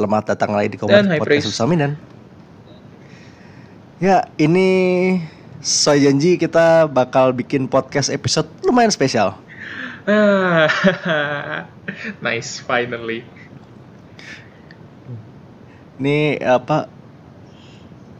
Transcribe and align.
Selamat 0.00 0.32
datang 0.32 0.56
lagi 0.56 0.72
di 0.72 0.78
High 0.80 1.20
Podcast 1.20 1.60
Praise. 1.60 1.92
Ya, 4.00 4.24
ini 4.40 4.68
saya 5.60 6.08
janji 6.08 6.40
kita 6.40 6.88
bakal 6.88 7.36
bikin 7.36 7.68
podcast 7.68 8.08
episode 8.08 8.48
lumayan 8.64 8.88
spesial. 8.88 9.36
Ah, 10.08 10.72
nice, 12.24 12.64
finally. 12.64 13.28
Ini 16.00 16.48
apa? 16.48 16.88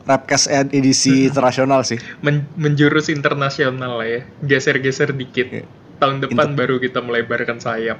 Rapcast 0.04 0.52
ed- 0.52 0.76
edisi 0.76 1.32
internasional 1.32 1.80
sih. 1.88 1.96
Men- 2.20 2.44
menjurus 2.60 3.08
internasional 3.08 4.04
lah 4.04 4.20
ya. 4.20 4.20
Geser-geser 4.44 5.16
dikit. 5.16 5.48
Iya. 5.48 5.64
Tahun 5.96 6.28
depan 6.28 6.52
baru 6.52 6.76
kita 6.76 7.00
melebarkan 7.00 7.56
sayap 7.56 7.96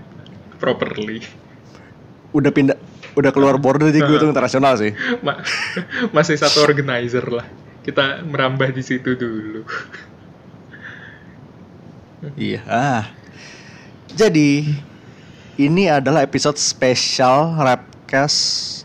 properly. 0.60 1.24
Udah 2.30 2.51
pindah, 2.55 2.79
udah 3.19 3.30
keluar 3.34 3.59
border 3.59 3.91
jadi 3.91 4.07
gue 4.07 4.16
itu 4.23 4.29
internasional 4.30 4.79
sih. 4.79 4.95
Ma- 5.25 5.43
masih 6.16 6.39
satu 6.39 6.62
organizer 6.62 7.27
lah. 7.27 7.47
Kita 7.83 8.23
merambah 8.23 8.70
di 8.70 8.83
situ 8.84 9.16
dulu. 9.16 9.65
Iya. 12.37 12.61
Ah. 12.69 13.05
Jadi 14.12 14.69
ini 15.56 15.89
adalah 15.89 16.20
episode 16.20 16.61
spesial 16.61 17.56
Rapcast 17.56 18.83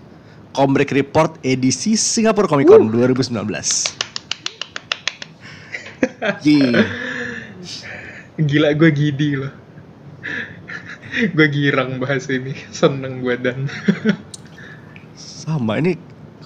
Comic 0.55 0.95
Report 0.95 1.35
edisi 1.43 1.99
Singapore 1.99 2.47
Comic 2.47 2.71
Con 2.71 2.87
2019. 2.87 3.35
Iya. 6.47 6.87
Gila 8.47 8.69
gue 8.75 8.89
gidi 8.91 9.39
loh. 9.39 9.64
Gue 11.15 11.47
girang 11.51 11.97
bahas 12.01 12.27
ini. 12.27 12.53
Seneng 12.71 13.23
gue 13.23 13.35
dan. 13.39 13.67
Sama 15.15 15.79
ini 15.79 15.95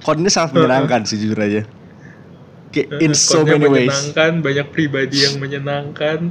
kon 0.04 0.22
ini 0.22 0.32
sangat 0.32 0.56
menyenangkan 0.56 1.04
sih 1.08 1.20
jujur 1.20 1.40
aja. 1.40 1.64
Kayak 2.70 3.02
in 3.02 3.14
so 3.18 3.42
many 3.42 3.66
ways. 3.66 3.90
menyenangkan, 3.90 4.32
banyak 4.46 4.68
pribadi 4.70 5.26
yang 5.26 5.42
menyenangkan. 5.42 6.30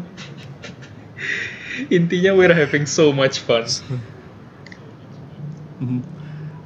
Intinya 1.91 2.35
we're 2.35 2.55
having 2.55 2.87
so 2.87 3.11
much 3.11 3.43
fun. 3.43 3.67
Mhm. 5.83 6.03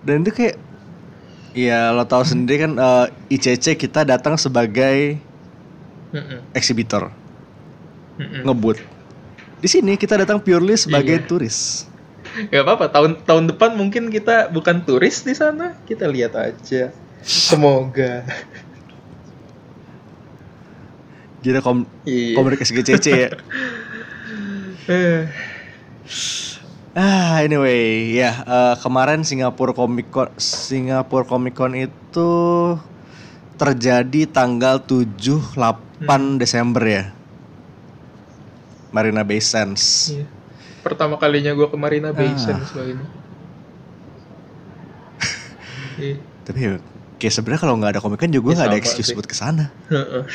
Dan 0.02 0.26
itu 0.26 0.32
kayak 0.34 0.56
ya 1.52 1.92
lo 1.92 2.04
tahu 2.08 2.24
sendiri 2.24 2.64
kan 2.64 2.72
eh, 2.76 3.06
ICC 3.36 3.76
kita 3.76 4.08
datang 4.08 4.40
sebagai 4.40 5.20
Mm-mm, 6.12 6.40
eksibitor, 6.52 7.12
ngebut. 8.18 8.80
Di 9.62 9.68
sini 9.70 9.94
kita 9.94 10.18
datang 10.18 10.42
purely 10.42 10.74
sebagai 10.74 11.22
Iya. 11.22 11.24
turis. 11.24 11.86
Gak 12.50 12.64
apa-apa, 12.64 12.90
tahun 12.90 13.22
tahun 13.22 13.44
depan 13.54 13.76
mungkin 13.76 14.10
kita 14.10 14.50
bukan 14.50 14.82
turis 14.82 15.22
di 15.22 15.32
sana, 15.32 15.78
kita 15.84 16.10
lihat 16.10 16.34
aja. 16.34 16.90
Semoga. 17.22 18.26
Jadi 21.42 21.58
kom 21.58 21.86
Iya. 22.02 22.34
komunikasi 22.34 22.70
GCC 22.74 23.06
ya. 23.08 23.30
Eh, 24.86 25.22
Ah, 26.92 27.40
anyway, 27.40 28.12
ya 28.12 28.44
eh, 28.44 28.74
kemarin 28.76 29.24
Singapura 29.24 29.72
Comic 29.72 30.12
Con 30.12 30.28
Singapura 30.36 31.24
Comic 31.24 31.56
Con 31.56 31.72
itu 31.72 32.32
terjadi 33.56 34.28
tanggal 34.28 34.76
7 34.76 35.40
8 35.56 36.02
Hmm. 36.04 36.36
Desember 36.36 36.82
ya. 36.84 37.04
Marina 38.92 39.22
Bay 39.22 39.40
Sands. 39.40 40.12
iya. 40.12 40.26
Pertama 40.82 41.16
kalinya 41.16 41.50
gue 41.50 41.64
ke 41.64 41.76
Marina 41.76 42.10
Bay 42.10 42.28
Ah. 42.28 42.36
Sands 42.36 42.70
kali 42.70 42.92
ini. 42.92 43.04
Iya. 45.94 46.16
Tapi 46.42 46.58
ya, 46.58 46.72
kayak 47.16 47.32
sebenarnya 47.32 47.60
kalau 47.60 47.74
nggak 47.76 47.92
ada 47.92 48.00
Comic 48.00 48.18
Con 48.18 48.30
juga 48.30 48.48
Ya, 48.48 48.56
nggak 48.56 48.68
ada 48.68 48.78
excuse 48.78 49.08
sih. 49.08 49.14
buat 49.14 49.24
ke 49.24 49.34
sana. 49.34 49.70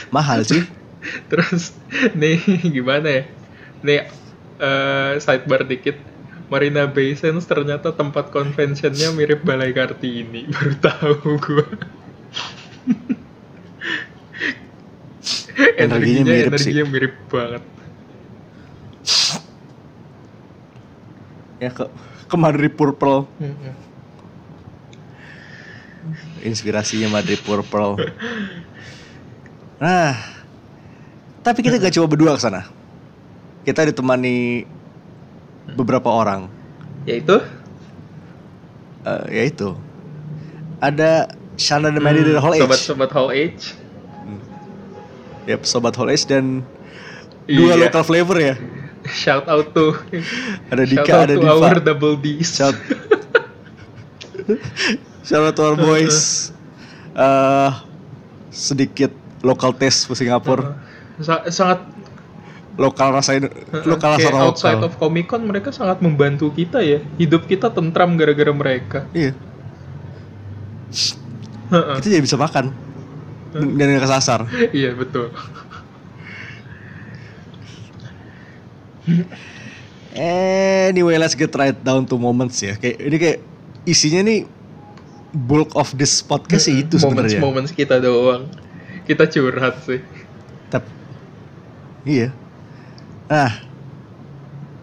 Mahal 0.10 0.42
sih. 0.42 0.64
Terus 1.30 1.76
nih 2.14 2.40
gimana 2.76 3.08
ya? 3.08 3.24
Nih 3.82 4.00
eh, 4.58 5.12
sidebar 5.18 5.64
dikit. 5.64 5.98
Marina 6.48 6.88
Bay 6.88 7.12
Sands 7.12 7.44
ternyata 7.44 7.92
tempat 7.92 8.32
conventionnya 8.32 9.12
mirip 9.12 9.44
Balai 9.44 9.76
Kartini. 9.76 10.48
Baru 10.56 10.74
tahu 10.80 11.36
gue. 11.38 11.66
Energinya 15.76 16.24
mirip 16.24 16.56
sih. 16.56 16.72
energinya 16.72 16.84
mirip 16.88 17.14
banget. 17.28 17.64
Ya 21.58 21.70
ke 21.74 21.84
ke 22.28 22.36
Madrid 22.36 22.74
Purple. 22.74 23.26
Inspirasinya 26.44 27.12
Madrid 27.12 27.40
Purple. 27.42 28.08
Nah, 29.78 30.16
tapi 31.42 31.60
kita 31.62 31.78
gak 31.78 31.94
coba 31.94 32.08
berdua 32.08 32.32
ke 32.38 32.42
sana. 32.42 32.66
Kita 33.62 33.84
ditemani 33.84 34.64
beberapa 35.74 36.08
orang. 36.08 36.48
Yaitu 37.04 37.40
Eh, 39.08 39.24
yaitu 39.40 39.72
ada 40.84 41.32
Shana 41.56 41.96
the 41.96 42.04
Mandy 42.04 42.28
dari 42.28 42.36
Hall 42.36 42.60
H. 42.60 42.60
Sobat-sobat 42.60 43.10
Hall 43.16 43.32
H. 43.32 43.72
Yap, 45.48 45.64
sobat 45.64 45.96
Hall 45.96 46.12
H 46.12 46.28
dan 46.28 46.68
Iya. 47.48 47.56
dua 47.56 47.74
local 47.80 48.04
flavor 48.04 48.36
ya. 48.36 48.60
Shout 49.10 49.46
out 49.46 49.72
to 49.72 49.96
Ada 50.68 50.84
shout 50.84 50.92
Dika, 51.00 51.12
out 51.14 51.24
ada 51.24 51.34
to 51.34 51.42
Diva. 51.42 51.54
our 51.64 51.78
double 51.80 52.16
D's. 52.16 52.50
Shout 52.52 52.76
Shout 55.22 55.44
out 55.44 55.56
to 55.56 55.64
our 55.64 55.76
boys. 55.76 56.50
Eh, 57.14 57.72
sedikit 58.50 59.12
local 59.42 59.72
taste 59.72 60.06
ke 60.06 60.14
Singapura. 60.14 60.78
Sa- 61.18 61.48
sangat 61.48 61.82
Lokal 62.78 63.10
rasain 63.10 63.42
lokal 63.90 64.14
rasa 64.14 64.22
kayak 64.22 64.38
outside 64.38 64.78
lokal. 64.78 64.86
of 64.86 65.02
Comic 65.02 65.26
Con 65.26 65.42
mereka 65.44 65.74
sangat 65.74 65.98
membantu 65.98 66.54
kita 66.54 66.78
ya. 66.78 67.02
Hidup 67.18 67.50
kita 67.50 67.74
tentram 67.74 68.14
gara-gara 68.14 68.54
mereka. 68.54 69.02
Iya, 69.12 69.34
Heeh. 71.68 71.96
kita 71.98 72.08
jadi 72.08 72.22
bisa 72.22 72.38
makan. 72.38 72.70
Dan 73.50 73.74
dan 73.76 73.88
nggak 73.90 74.06
kesasar. 74.06 74.46
iya 74.72 74.94
betul. 74.94 75.34
Anyway, 80.18 81.14
let's 81.22 81.38
get 81.38 81.54
right 81.54 81.78
down 81.78 82.10
to 82.10 82.18
moments 82.18 82.58
ya. 82.58 82.74
Kayak 82.74 82.98
ini 83.06 83.18
kayak 83.22 83.40
isinya 83.86 84.26
nih 84.26 84.50
bulk 85.30 85.78
of 85.78 85.94
this 85.94 86.26
podcast 86.26 86.66
sih 86.66 86.82
itu 86.82 86.98
sebenarnya. 86.98 87.38
Moments 87.38 87.70
kita 87.70 88.02
doang. 88.02 88.50
Kita 89.06 89.30
curhat 89.30 89.78
sih. 89.86 90.02
Tep- 90.74 90.90
iya. 92.02 92.34
Nah, 93.30 93.62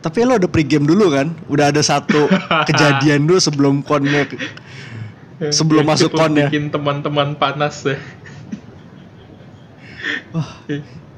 tapi 0.05 0.23
lo 0.23 0.39
udah 0.39 0.51
pregame 0.53 0.87
dulu 0.87 1.11
kan? 1.11 1.35
Udah 1.51 1.75
ada 1.75 1.83
satu 1.83 2.31
kejadian 2.71 3.27
dulu 3.27 3.43
sebelum 3.43 3.83
konnya. 3.83 4.31
Sebelum 5.51 5.83
masuk 5.83 6.15
cukup 6.15 6.31
con 6.31 6.39
ya. 6.39 6.47
Bikin 6.47 6.71
teman-teman 6.71 7.35
panas 7.35 7.83
ya. 7.83 7.99
Wah, 10.31 10.63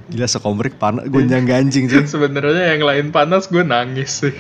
gila 0.07 0.27
sekomrik 0.31 0.75
panas, 0.79 1.05
gonjang 1.11 1.45
ganjing 1.45 1.87
sih. 1.91 2.03
Sebenarnya 2.13 2.75
yang 2.77 2.83
lain 2.87 3.07
panas 3.11 3.51
gue 3.51 3.63
nangis 3.67 4.23
sih. 4.23 4.35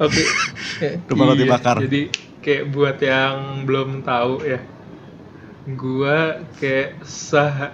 Oke. 0.00 0.22
eh, 0.82 0.94
Rumah 1.08 1.26
roti 1.32 1.44
bakar. 1.44 1.76
Jadi 1.84 2.00
kayak 2.42 2.64
buat 2.74 2.96
yang 2.98 3.66
belum 3.68 4.02
tahu 4.02 4.42
ya, 4.42 4.60
gue 5.66 6.16
kayak 6.58 6.90
sah 7.06 7.70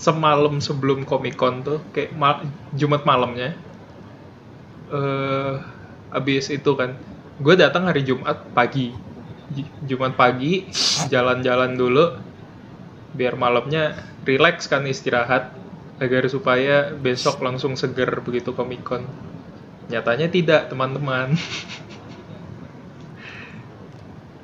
semalam 0.00 0.58
sebelum 0.64 1.04
Comic 1.04 1.36
Con 1.36 1.60
tuh 1.62 1.78
kayak 1.92 2.10
ma- 2.16 2.42
Jumat 2.72 3.04
malamnya. 3.04 3.52
eh 4.90 5.54
abis 6.10 6.50
itu 6.50 6.70
kan, 6.74 6.90
gue 7.38 7.54
datang 7.54 7.86
hari 7.86 8.02
Jumat 8.02 8.50
pagi. 8.56 8.90
Jumat 9.82 10.14
pagi 10.14 10.70
jalan-jalan 11.10 11.74
dulu 11.74 12.04
biar 13.14 13.34
malamnya 13.34 13.98
relax 14.22 14.70
kan 14.70 14.86
istirahat 14.86 15.50
agar 16.00 16.24
supaya 16.32 16.96
besok 16.96 17.44
langsung 17.44 17.76
seger 17.76 18.24
begitu 18.24 18.56
Comic 18.56 18.80
Con. 18.86 19.04
Nyatanya 19.92 20.32
tidak, 20.32 20.72
teman-teman. 20.72 21.36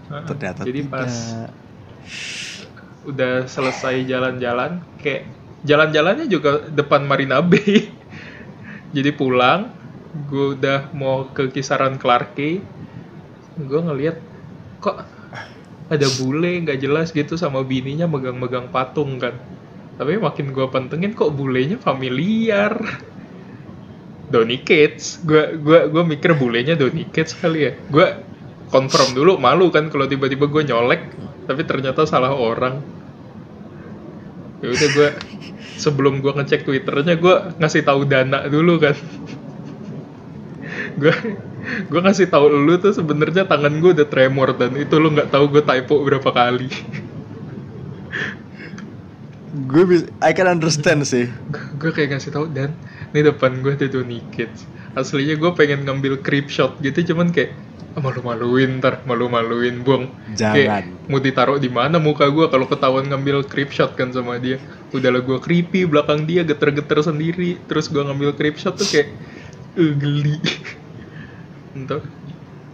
Ternyata 0.06 0.62
Jadi 0.62 0.80
tidak. 0.86 0.92
pas 0.92 1.12
udah 3.06 3.46
selesai 3.46 4.02
jalan-jalan, 4.06 4.82
kayak 4.98 5.30
jalan-jalannya 5.62 6.26
juga 6.26 6.66
depan 6.68 7.06
Marina 7.06 7.40
Bay. 7.40 7.88
Jadi 8.96 9.10
pulang, 9.14 9.70
gue 10.28 10.58
udah 10.58 10.90
mau 10.92 11.30
ke 11.30 11.48
kisaran 11.50 11.98
Clark 11.98 12.36
Quay, 12.36 12.60
gue 13.56 13.80
ngeliat 13.80 14.16
kok 14.84 15.15
ada 15.86 16.06
bule 16.18 16.66
nggak 16.66 16.78
jelas 16.82 17.14
gitu 17.14 17.38
sama 17.38 17.62
bininya 17.62 18.10
megang-megang 18.10 18.70
patung 18.74 19.22
kan. 19.22 19.34
Tapi 19.96 20.20
makin 20.20 20.52
gue 20.52 20.66
pantengin 20.68 21.16
kok 21.16 21.32
bulenya 21.32 21.78
familiar. 21.80 22.76
Donny 24.26 24.58
Cates, 24.66 25.22
gue 25.22 25.54
gua 25.62 25.86
gua 25.86 26.02
mikir 26.02 26.34
bulenya 26.34 26.74
Donny 26.74 27.06
Cates 27.14 27.38
kali 27.38 27.70
ya. 27.70 27.72
Gue 27.86 28.06
confirm 28.70 29.14
dulu 29.14 29.38
malu 29.38 29.70
kan 29.70 29.86
kalau 29.90 30.10
tiba-tiba 30.10 30.50
gue 30.50 30.62
nyolek 30.66 31.02
tapi 31.46 31.62
ternyata 31.62 32.02
salah 32.02 32.34
orang 32.34 32.82
ya 34.64 34.68
udah 34.74 34.88
gue 34.90 35.08
sebelum 35.78 36.18
gue 36.18 36.32
ngecek 36.34 36.66
twitternya 36.66 37.14
gue 37.20 37.34
ngasih 37.62 37.86
tahu 37.86 38.08
dana 38.08 38.50
dulu 38.50 38.82
kan 38.82 38.96
gue 41.00 41.14
gue 41.90 42.00
ngasih 42.00 42.30
tahu 42.30 42.46
lu 42.48 42.78
tuh 42.78 42.94
sebenarnya 42.94 43.46
tangan 43.46 43.82
gue 43.82 43.90
udah 43.96 44.08
tremor 44.08 44.54
dan 44.54 44.74
itu 44.78 44.94
lu 44.96 45.12
nggak 45.12 45.30
tahu 45.30 45.50
gue 45.50 45.62
typo 45.62 46.02
berapa 46.02 46.30
kali. 46.30 46.70
Gue 49.66 49.82
bisa 49.88 50.06
I 50.20 50.36
can 50.36 50.46
understand 50.46 51.02
sih. 51.08 51.26
Gue 51.80 51.90
kayak 51.90 52.16
ngasih 52.16 52.30
tahu 52.30 52.46
dan 52.52 52.76
ini 53.10 53.26
depan 53.26 53.64
gue 53.64 53.74
tuh 53.78 54.04
Kids 54.34 54.76
aslinya 54.96 55.36
gue 55.36 55.52
pengen 55.52 55.84
ngambil 55.84 56.24
creep 56.24 56.48
shot 56.48 56.80
gitu 56.80 57.12
cuman 57.12 57.28
kayak 57.28 57.52
ah, 57.94 58.00
malu-maluin 58.00 58.80
ntar 58.80 59.04
malu-maluin 59.04 59.84
buang. 59.84 60.08
Jangan. 60.32 60.56
kayak 60.56 60.84
mau 61.12 61.20
ditaruh 61.20 61.60
di 61.60 61.68
mana 61.68 62.00
muka 62.00 62.32
gue 62.32 62.48
kalau 62.48 62.64
ketahuan 62.64 63.04
ngambil 63.12 63.44
creep 63.44 63.70
shot 63.70 63.92
kan 63.92 64.08
sama 64.16 64.40
dia. 64.40 64.56
Udahlah 64.96 65.20
gue 65.20 65.36
creepy 65.36 65.84
belakang 65.84 66.24
dia 66.24 66.42
geter-geter 66.48 67.04
sendiri. 67.04 67.60
Terus 67.68 67.92
gue 67.92 68.00
ngambil 68.00 68.32
creep 68.40 68.56
shot 68.56 68.80
tuh 68.80 68.88
kayak 68.88 69.12
eh, 69.76 69.92
geli 69.92 70.40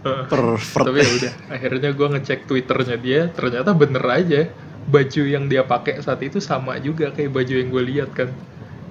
Eh, 0.03 0.23
pervert 0.27 0.83
tapi 0.83 0.99
ya 0.99 1.11
udah 1.15 1.33
akhirnya 1.47 1.89
gue 1.95 2.07
ngecek 2.11 2.43
twitternya 2.43 2.97
dia 2.99 3.21
ternyata 3.31 3.71
bener 3.71 4.03
aja. 4.03 4.51
Baju 4.83 5.23
yang 5.23 5.47
dia 5.47 5.63
pakai 5.63 6.03
saat 6.03 6.19
itu 6.19 6.43
sama 6.43 6.75
juga 6.75 7.07
kayak 7.15 7.31
baju 7.31 7.53
yang 7.55 7.69
gue 7.71 7.83
lihat 7.87 8.09
kan. 8.11 8.35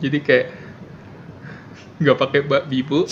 Jadi 0.00 0.19
kayak 0.25 0.47
nggak 2.00 2.17
pakai 2.17 2.41
bak 2.49 2.64
bibu 2.64 3.05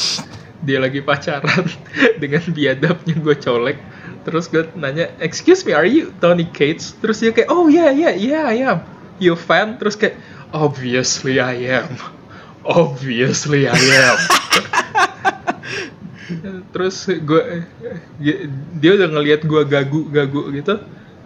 dia 0.64 0.80
lagi 0.80 1.04
pacaran 1.04 1.68
dengan 2.24 2.40
biadabnya 2.48 3.14
gue 3.20 3.36
colek. 3.36 3.76
Terus 4.24 4.48
gue 4.48 4.64
nanya 4.80 5.12
excuse 5.20 5.60
me 5.68 5.76
are 5.76 5.84
you 5.84 6.08
Tony 6.24 6.48
Cates? 6.48 6.96
Terus 7.04 7.20
dia 7.20 7.36
kayak 7.36 7.52
oh 7.52 7.68
yeah 7.68 7.92
yeah 7.92 8.16
yeah 8.16 8.48
I 8.48 8.64
am. 8.64 8.80
You 9.20 9.36
fan? 9.36 9.76
Terus 9.76 10.00
kayak 10.00 10.16
obviously 10.56 11.36
I 11.36 11.84
am. 11.84 12.00
Obviously 12.64 13.68
I 13.68 13.76
am 13.76 14.16
terus 16.74 17.06
gue 17.06 17.64
dia 18.78 18.90
udah 18.96 19.08
ngelihat 19.10 19.46
gue 19.46 19.62
gagu-gagu 19.66 20.42
gitu. 20.54 20.74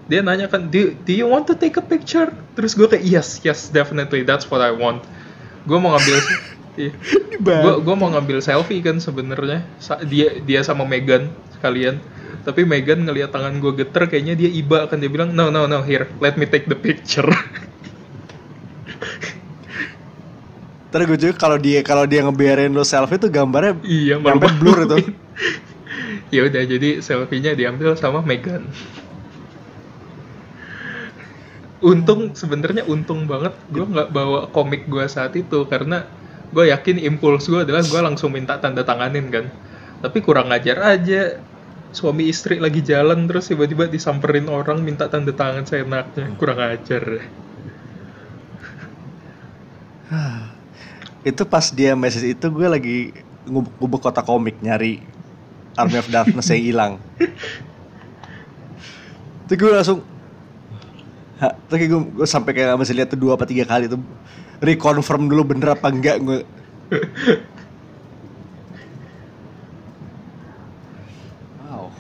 Dia 0.05 0.21
nanya 0.21 0.53
kan 0.53 0.69
do, 0.69 0.93
do 1.09 1.13
you 1.17 1.25
want 1.25 1.49
to 1.49 1.57
take 1.57 1.81
a 1.81 1.85
picture? 1.85 2.29
Terus 2.57 2.77
gue 2.77 2.85
kayak 2.85 3.05
yes 3.05 3.41
yes 3.41 3.73
definitely 3.73 4.25
that's 4.25 4.49
what 4.53 4.61
I 4.61 4.73
want. 4.73 5.05
Gue 5.65 5.81
mau 5.81 5.97
ngambil 5.97 6.17
iya. 6.83 6.93
gue 7.41 7.75
gue 7.81 7.95
mau 7.97 8.13
ngambil 8.13 8.45
selfie 8.45 8.85
kan 8.85 9.01
sebenarnya 9.01 9.65
dia 10.07 10.41
dia 10.45 10.61
sama 10.61 10.85
Megan 10.85 11.33
sekalian. 11.57 12.01
Tapi 12.45 12.69
Megan 12.69 13.09
ngelihat 13.09 13.33
tangan 13.33 13.57
gue 13.57 13.73
geter 13.81 14.05
kayaknya 14.05 14.37
dia 14.37 14.53
iba 14.53 14.85
kan 14.85 15.01
dia 15.01 15.09
bilang 15.09 15.33
no 15.33 15.49
no 15.49 15.65
no 15.65 15.81
here 15.81 16.05
let 16.21 16.37
me 16.37 16.45
take 16.45 16.69
the 16.69 16.77
picture 16.77 17.25
Terus 20.95 21.11
gue 21.11 21.19
juga 21.27 21.35
kalau 21.35 21.59
dia 21.59 21.83
kalau 21.83 22.07
dia 22.07 22.23
ngebiarin 22.23 22.71
lo 22.71 22.87
selfie 22.87 23.19
tuh 23.19 23.27
gambarnya 23.27 23.83
iya 23.83 24.15
sampai 24.15 24.51
blur 24.63 24.87
itu. 24.87 25.11
ya 26.35 26.47
udah 26.47 26.63
jadi 26.63 27.03
selfie-nya 27.03 27.59
diambil 27.59 27.99
sama 27.99 28.23
Megan. 28.23 28.71
Untung 31.83 32.39
sebenarnya 32.39 32.87
untung 32.87 33.27
banget 33.27 33.59
gue 33.75 33.83
nggak 33.83 34.15
bawa 34.15 34.47
komik 34.55 34.87
gue 34.87 35.03
saat 35.11 35.35
itu 35.35 35.67
karena 35.67 36.07
gue 36.55 36.71
yakin 36.71 37.03
impuls 37.03 37.51
gue 37.51 37.67
adalah 37.67 37.83
gue 37.83 37.99
langsung 37.99 38.31
minta 38.31 38.63
tanda 38.63 38.87
tanganin 38.87 39.27
kan. 39.35 39.51
Tapi 39.99 40.23
kurang 40.23 40.55
ajar 40.55 40.79
aja. 40.95 41.43
Suami 41.91 42.31
istri 42.31 42.63
lagi 42.63 42.87
jalan 42.87 43.27
terus 43.27 43.51
tiba-tiba 43.51 43.91
disamperin 43.91 44.47
orang 44.47 44.79
minta 44.79 45.11
tanda 45.11 45.35
tangan 45.35 45.67
seenaknya. 45.67 46.31
Kurang 46.39 46.63
ajar 46.63 47.03
itu 51.25 51.43
pas 51.45 51.65
dia 51.73 51.97
message 51.97 52.37
itu 52.37 52.47
gue 52.47 52.69
lagi 52.69 52.99
ngubek 53.49 54.01
kota 54.01 54.21
komik 54.21 54.61
nyari 54.61 55.01
Army 55.75 55.99
of 55.99 56.07
Darkness 56.07 56.53
yang 56.53 56.63
hilang. 56.63 56.93
Terus 59.49 59.59
gue 59.59 59.73
langsung 59.73 60.01
Ha, 61.35 61.51
terus 61.67 61.83
kayak 61.83 61.91
gue, 61.91 62.01
gue 62.23 62.29
sampai 62.31 62.55
kayak 62.55 62.79
masih 62.79 62.95
lihat 62.95 63.11
tuh 63.11 63.19
dua 63.19 63.35
apa 63.35 63.43
tiga 63.43 63.67
kali 63.67 63.91
tuh 63.91 63.99
reconfirm 64.63 65.27
dulu 65.27 65.43
bener 65.51 65.75
apa 65.75 65.91
enggak? 65.91 66.23
Gue 66.23 66.47
wow. 71.67 71.91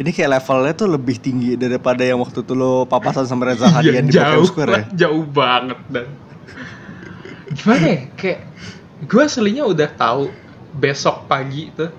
Ini 0.00 0.10
kayak 0.16 0.30
levelnya 0.38 0.72
tuh 0.72 0.88
lebih 0.88 1.16
tinggi 1.20 1.58
daripada 1.60 2.00
yang 2.00 2.22
waktu 2.22 2.40
itu 2.40 2.54
lo 2.56 2.86
papasan 2.88 3.28
sama 3.28 3.50
Reza 3.50 3.68
Iya, 3.68 3.74
Hadian 3.74 4.04
di 4.08 4.16
jauh 4.16 4.46
Square 4.48 4.70
ya? 4.72 4.82
jauh 5.04 5.26
banget 5.28 5.76
dan 5.92 6.06
gimana 7.54 7.84
ya? 7.86 8.00
Kayak 8.14 8.40
gue 9.04 9.22
aslinya 9.22 9.64
udah 9.66 9.88
tahu 9.90 10.30
besok 10.76 11.26
pagi 11.26 11.72
tuh 11.74 11.90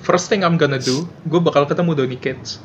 first 0.00 0.32
thing 0.32 0.40
I'm 0.40 0.56
gonna 0.56 0.80
do 0.80 1.04
gue 1.28 1.40
bakal 1.42 1.68
ketemu 1.68 1.92
Donny 1.92 2.16
Cates. 2.16 2.62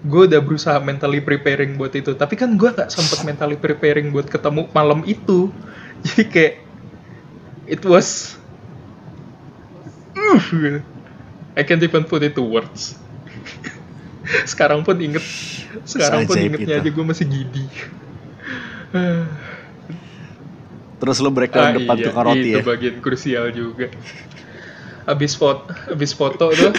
Gue 0.00 0.24
udah 0.24 0.40
berusaha 0.40 0.80
mentally 0.80 1.20
preparing 1.20 1.76
buat 1.76 1.92
itu 1.92 2.16
tapi 2.16 2.38
kan 2.40 2.56
gue 2.56 2.70
gak 2.72 2.88
sempet 2.88 3.20
mentally 3.28 3.60
preparing 3.60 4.08
buat 4.14 4.30
ketemu 4.30 4.70
malam 4.72 5.04
itu. 5.04 5.52
Jadi 6.06 6.24
kayak 6.32 6.54
it 7.68 7.82
was 7.84 8.40
uh, 10.16 10.40
gitu. 10.48 10.80
I 11.58 11.62
can't 11.66 11.82
even 11.84 12.08
put 12.08 12.24
it 12.24 12.32
to 12.38 12.44
words. 12.46 12.96
Sekarang 14.50 14.86
pun 14.86 14.96
inget 15.02 15.24
sekarang 15.86 16.26
pun 16.26 16.34
ingetnya 16.34 16.82
itu. 16.82 16.82
aja 16.82 16.90
gue 16.90 17.04
masih 17.06 17.26
gidi 17.30 17.66
terus 21.00 21.16
lo 21.24 21.32
breakdown 21.32 21.80
depan 21.80 21.96
iya, 21.96 22.06
tukang 22.12 22.24
roti 22.28 22.48
itu 22.52 22.60
ya? 22.60 22.62
bagian 22.62 22.96
krusial 23.00 23.46
juga. 23.50 23.88
Abis 25.08 25.32
foto 25.34 25.72
abis 25.88 26.12
foto 26.12 26.52
tuh 26.52 26.72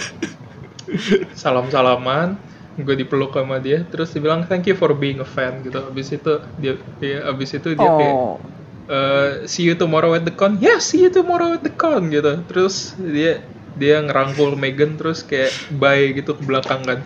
salam 1.34 1.66
salaman 1.68 2.38
gue 2.72 2.96
dipeluk 2.96 3.36
sama 3.36 3.60
dia 3.60 3.84
terus 3.84 4.16
dia 4.16 4.24
bilang 4.24 4.48
thank 4.48 4.64
you 4.64 4.78
for 4.78 4.94
being 4.94 5.18
a 5.18 5.26
fan 5.26 5.60
gitu. 5.66 5.82
Abis 5.82 6.14
itu 6.14 6.38
dia 6.62 6.78
ya, 7.02 7.28
abis 7.28 7.58
itu 7.58 7.74
dia 7.74 7.90
kayak 7.90 8.14
oh. 8.14 8.38
"Eh, 8.86 9.30
see 9.50 9.66
you 9.66 9.74
tomorrow 9.74 10.14
at 10.14 10.22
the 10.22 10.32
con. 10.32 10.56
Ya 10.62 10.78
see 10.78 11.02
you 11.02 11.10
tomorrow 11.10 11.58
at 11.58 11.66
the 11.66 11.74
con 11.74 12.08
gitu. 12.08 12.40
Terus 12.46 12.94
dia 12.96 13.42
dia 13.74 14.00
ngerangkul 14.00 14.54
Megan 14.54 14.96
terus 14.96 15.26
kayak 15.26 15.50
bye 15.74 16.14
gitu 16.14 16.38
ke 16.38 16.42
belakang 16.46 16.86
kan. 16.86 17.02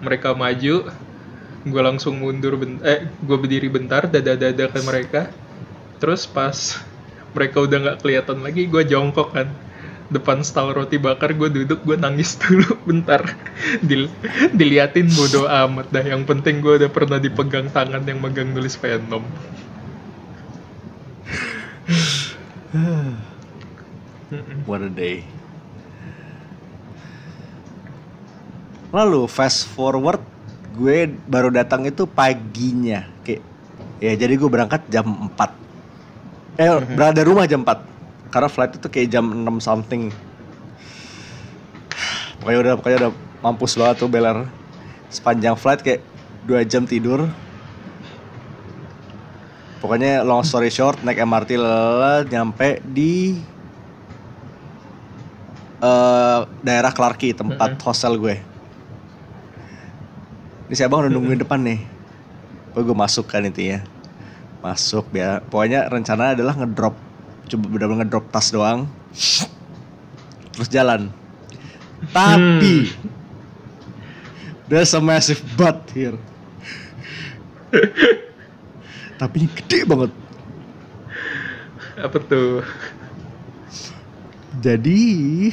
Mereka 0.00 0.32
maju 0.38 0.88
gue 1.60 1.82
langsung 1.84 2.16
mundur 2.16 2.56
ben 2.56 2.80
eh 2.80 3.04
gue 3.20 3.36
berdiri 3.36 3.68
bentar 3.68 4.08
dada 4.08 4.32
dada 4.32 4.64
ke 4.72 4.80
mereka 4.80 5.28
terus 6.00 6.24
pas 6.24 6.80
mereka 7.36 7.62
udah 7.62 7.78
nggak 7.78 7.98
kelihatan 8.02 8.42
lagi 8.42 8.66
gue 8.66 8.82
jongkok 8.88 9.30
kan. 9.36 9.48
Depan 10.10 10.42
stall 10.42 10.74
roti 10.74 10.98
bakar 10.98 11.30
gue 11.38 11.46
duduk 11.46 11.86
gue 11.86 11.94
nangis 11.94 12.34
dulu 12.42 12.74
bentar. 12.82 13.22
Dil 13.78 14.10
diliatin 14.50 15.06
bodo 15.14 15.46
amat 15.46 15.86
dah. 15.94 16.02
Yang 16.02 16.26
penting 16.26 16.58
gue 16.58 16.82
udah 16.82 16.90
pernah 16.90 17.22
dipegang 17.22 17.70
tangan 17.70 18.02
yang 18.02 18.18
megang 18.18 18.50
nulis 18.50 18.74
Venom. 18.74 19.22
What 24.66 24.82
a 24.82 24.90
day. 24.90 25.22
Lalu 28.90 29.30
fast 29.30 29.70
forward 29.70 30.18
gue 30.74 31.06
baru 31.30 31.54
datang 31.54 31.86
itu 31.86 32.10
paginya. 32.10 33.06
Kayak 33.22 33.46
ya 34.02 34.18
jadi 34.18 34.34
gue 34.34 34.50
berangkat 34.50 34.82
jam 34.90 35.06
4 35.06 35.59
eh 36.60 36.68
berada 36.92 37.24
rumah 37.24 37.48
jam 37.48 37.64
4 37.64 38.28
karena 38.28 38.48
flight 38.52 38.76
itu 38.76 38.86
kayak 38.92 39.08
jam 39.08 39.24
6 39.24 39.64
something. 39.64 40.12
Pokoknya 42.36 42.58
udah 42.60 42.72
pokoknya 42.76 42.98
udah 43.00 43.12
mampus 43.40 43.72
banget 43.80 43.96
tuh 44.04 44.12
beler. 44.12 44.44
Sepanjang 45.08 45.56
flight 45.56 45.80
kayak 45.80 46.04
dua 46.44 46.60
jam 46.68 46.84
tidur. 46.84 47.24
Pokoknya 49.80 50.20
long 50.20 50.44
story 50.44 50.68
short 50.68 51.00
naik 51.00 51.24
MRT 51.24 51.56
lala 51.56 52.28
nyampe 52.28 52.84
di 52.84 53.40
eh 55.80 56.40
daerah 56.60 56.92
Clarky 56.92 57.32
tempat 57.32 57.80
hostel 57.80 58.20
gue. 58.20 58.36
Ini 60.68 60.74
si 60.76 60.84
abang 60.84 61.08
udah 61.08 61.10
nungguin 61.10 61.40
depan 61.40 61.64
nih. 61.64 61.80
Pokoknya 62.70 62.84
gue 62.84 62.96
masuk 63.00 63.24
kan 63.32 63.48
intinya 63.48 63.80
Masuk 64.60 65.08
ya. 65.16 65.40
Pokoknya 65.44 65.88
rencana 65.88 66.36
adalah 66.36 66.56
ngedrop 66.56 66.96
Coba 67.50 67.66
bener-bener 67.66 68.06
ngedrop 68.06 68.30
tas 68.30 68.54
doang. 68.54 68.86
Terus 70.54 70.70
jalan. 70.70 71.10
Tapi 72.14 72.94
There's 74.70 74.94
a 74.94 75.02
massive 75.02 75.42
butt 75.58 75.82
here. 75.90 76.14
Tapi 79.18 79.34
ini 79.42 79.50
gede 79.50 79.82
banget. 79.82 80.14
Apa 81.98 82.22
tuh? 82.22 82.62
Jadi 84.62 85.50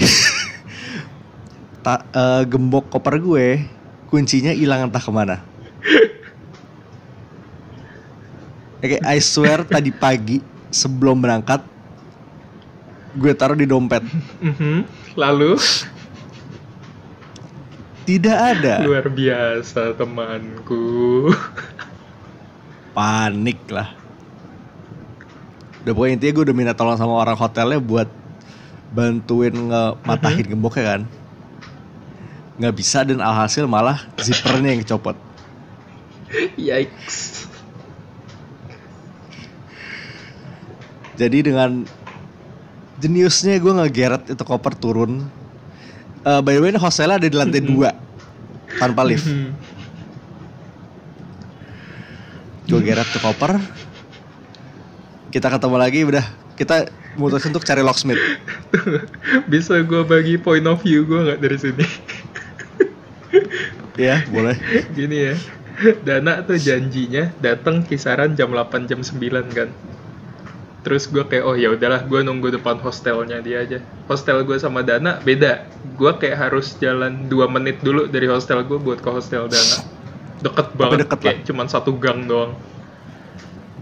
ta- 1.85 2.05
eh, 2.13 2.43
gembok 2.45 2.93
koper 2.93 3.17
gue 3.17 3.65
kuncinya 4.13 4.53
hilang 4.53 4.85
entah 4.85 5.01
ke 5.01 5.09
mana. 5.09 5.41
Oke, 8.77 9.01
I 9.01 9.17
swear 9.17 9.65
tadi 9.65 9.89
pagi 9.89 10.37
sebelum 10.69 11.17
berangkat 11.17 11.65
gue 13.17 13.33
taruh 13.33 13.57
di 13.57 13.65
dompet. 13.65 14.05
Mhm. 14.37 14.85
Lalu 15.17 15.57
Tidak 18.07 18.37
ada. 18.37 18.85
luar 18.87 19.09
biasa 19.11 19.97
temanku. 19.97 21.27
Panik 22.95 23.59
lah. 23.67 23.91
Udah 25.83 25.91
pokoknya 25.91 26.13
intinya 26.15 26.33
gue 26.37 26.43
udah 26.47 26.55
minta 26.55 26.73
tolong 26.77 26.95
sama 26.95 27.19
orang 27.19 27.35
hotelnya 27.35 27.81
buat 27.83 28.07
bantuin 28.95 29.51
ngematahin 29.51 30.45
gemboknya 30.47 30.83
kan. 30.95 31.01
Nggak 32.61 32.75
bisa 32.79 33.03
dan 33.03 33.19
alhasil 33.19 33.67
malah 33.67 34.07
zippernya 34.21 34.71
yang 34.71 34.81
kecopot. 34.85 35.17
Yikes. 36.55 37.47
Jadi 41.17 41.49
dengan 41.49 41.81
jeniusnya 43.01 43.57
gue 43.57 43.73
ngegeret 43.73 44.29
itu 44.29 44.43
koper 44.45 44.77
turun. 44.77 45.25
Eh, 46.21 46.41
by 46.45 46.53
the 46.57 46.61
way 46.61 46.69
ini 46.69 46.79
hostelnya 46.79 47.17
ada 47.17 47.27
di 47.27 47.37
lantai 47.37 47.61
dua 47.65 47.89
tanpa 48.77 49.01
lift. 49.01 49.25
Gue 52.69 52.81
geret 52.85 53.07
tuh 53.09 53.21
koper. 53.23 53.57
Kita 55.33 55.49
ketemu 55.49 55.77
lagi 55.81 55.99
udah 56.05 56.25
kita 56.57 56.89
mutusin 57.17 57.49
untuk 57.49 57.65
cari 57.65 57.81
locksmith. 57.81 58.21
Bisa 59.51 59.81
gue 59.81 60.01
bagi 60.05 60.37
point 60.37 60.65
of 60.69 60.85
view 60.85 61.05
gue 61.07 61.19
nggak 61.33 61.39
dari 61.41 61.57
sini? 61.57 61.85
Ya 63.97 64.21
boleh. 64.29 64.53
Gini 64.93 65.33
ya. 65.33 65.35
Dana 66.05 66.45
tuh 66.45 66.61
janjinya 66.61 67.33
datang 67.41 67.81
kisaran 67.81 68.37
jam 68.37 68.53
8 68.53 68.85
jam 68.85 69.01
9 69.01 69.57
kan. 69.57 69.73
Terus 70.87 71.03
gue 71.11 71.19
kayak 71.19 71.43
oh 71.43 71.51
ya 71.59 71.75
udahlah 71.75 72.07
gue 72.07 72.23
nunggu 72.23 72.47
depan 72.55 72.79
hostelnya 72.79 73.43
dia 73.43 73.67
aja. 73.67 73.83
Hostel 74.07 74.39
gue 74.47 74.55
sama 74.55 74.87
Dana 74.87 75.19
beda. 75.19 75.67
Gue 75.99 76.15
kayak 76.15 76.47
harus 76.47 76.79
jalan 76.79 77.27
2 77.27 77.35
menit 77.51 77.83
dulu 77.83 78.07
dari 78.07 78.31
hostel 78.31 78.63
gue 78.63 78.79
buat 78.79 79.03
ke 79.03 79.09
hostel 79.11 79.51
Dana. 79.51 79.83
Deket 80.39 80.67
banget 80.79 81.03
deket 81.03 81.19
kayak 81.19 81.39
cuman 81.43 81.67
satu 81.67 81.91
gang 81.99 82.23
doang. 82.23 82.55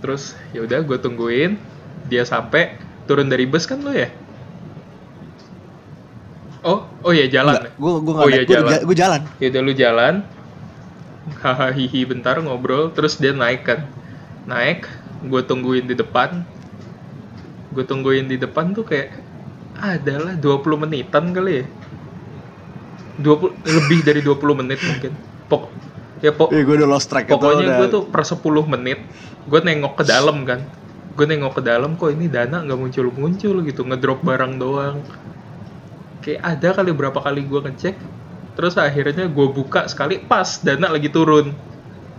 Terus 0.02 0.34
ya 0.50 0.66
udah 0.66 0.82
gue 0.82 0.98
tungguin 0.98 1.62
dia 2.10 2.26
sampai 2.26 2.82
turun 3.06 3.30
dari 3.30 3.46
bus 3.46 3.70
kan 3.70 3.86
lo 3.86 3.94
ya? 3.94 4.10
Oh, 6.66 6.90
oh 7.06 7.14
ya 7.14 7.30
jalan. 7.30 7.70
ya? 7.70 7.72
Gue 7.78 7.92
gue 8.02 8.14
Oh 8.18 8.26
gue 8.26 8.50
jalan. 8.50 8.82
gue 8.82 8.98
jalan. 8.98 9.22
ya 9.38 9.48
udah 9.54 9.62
lu 9.62 9.74
jalan 9.78 10.16
hahaha 11.42 11.74
hihi 11.74 12.06
bentar 12.06 12.38
ngobrol 12.42 12.94
terus 12.94 13.18
dia 13.18 13.34
naik 13.34 13.66
kan 13.66 13.86
naik 14.46 14.86
gue 15.26 15.42
tungguin 15.42 15.90
di 15.90 15.98
depan 15.98 16.46
gue 17.76 17.84
tungguin 17.84 18.32
di 18.32 18.40
depan 18.40 18.72
tuh 18.72 18.88
kayak 18.88 19.12
adalah 19.76 20.40
20 20.40 20.80
menitan 20.88 21.36
kali 21.36 21.60
ya? 21.60 21.66
20 23.20 23.52
lebih 23.68 24.00
dari 24.04 24.22
20 24.24 24.60
menit 24.64 24.80
mungkin. 24.80 25.12
Pok 25.52 25.64
ya 26.24 26.32
pok 26.32 26.50
Iya 26.56 26.64
gue 26.64 26.76
udah 26.80 26.90
lost 26.90 27.12
track 27.12 27.28
pokoknya 27.28 27.68
udah- 27.68 27.78
gue 27.84 27.88
tuh 27.92 28.04
per 28.08 28.24
10 28.24 28.64
menit 28.66 29.04
gue 29.46 29.60
nengok 29.60 30.00
ke 30.00 30.04
dalam 30.08 30.48
kan. 30.48 30.64
Gue 31.16 31.26
nengok 31.28 31.60
ke 31.60 31.62
dalam 31.64 32.00
kok 32.00 32.12
ini 32.12 32.32
dana 32.32 32.64
nggak 32.64 32.80
muncul 32.80 33.08
muncul 33.12 33.56
gitu 33.62 33.82
ngedrop 33.84 34.24
barang 34.24 34.56
doang. 34.56 35.04
Kayak 36.24 36.42
ada 36.42 36.70
kali 36.82 36.92
berapa 36.96 37.20
kali 37.20 37.44
gue 37.44 37.60
ngecek 37.60 37.96
terus 38.56 38.80
akhirnya 38.80 39.28
gue 39.28 39.48
buka 39.52 39.84
sekali 39.92 40.16
pas 40.24 40.64
dana 40.64 40.88
lagi 40.88 41.12
turun. 41.12 41.52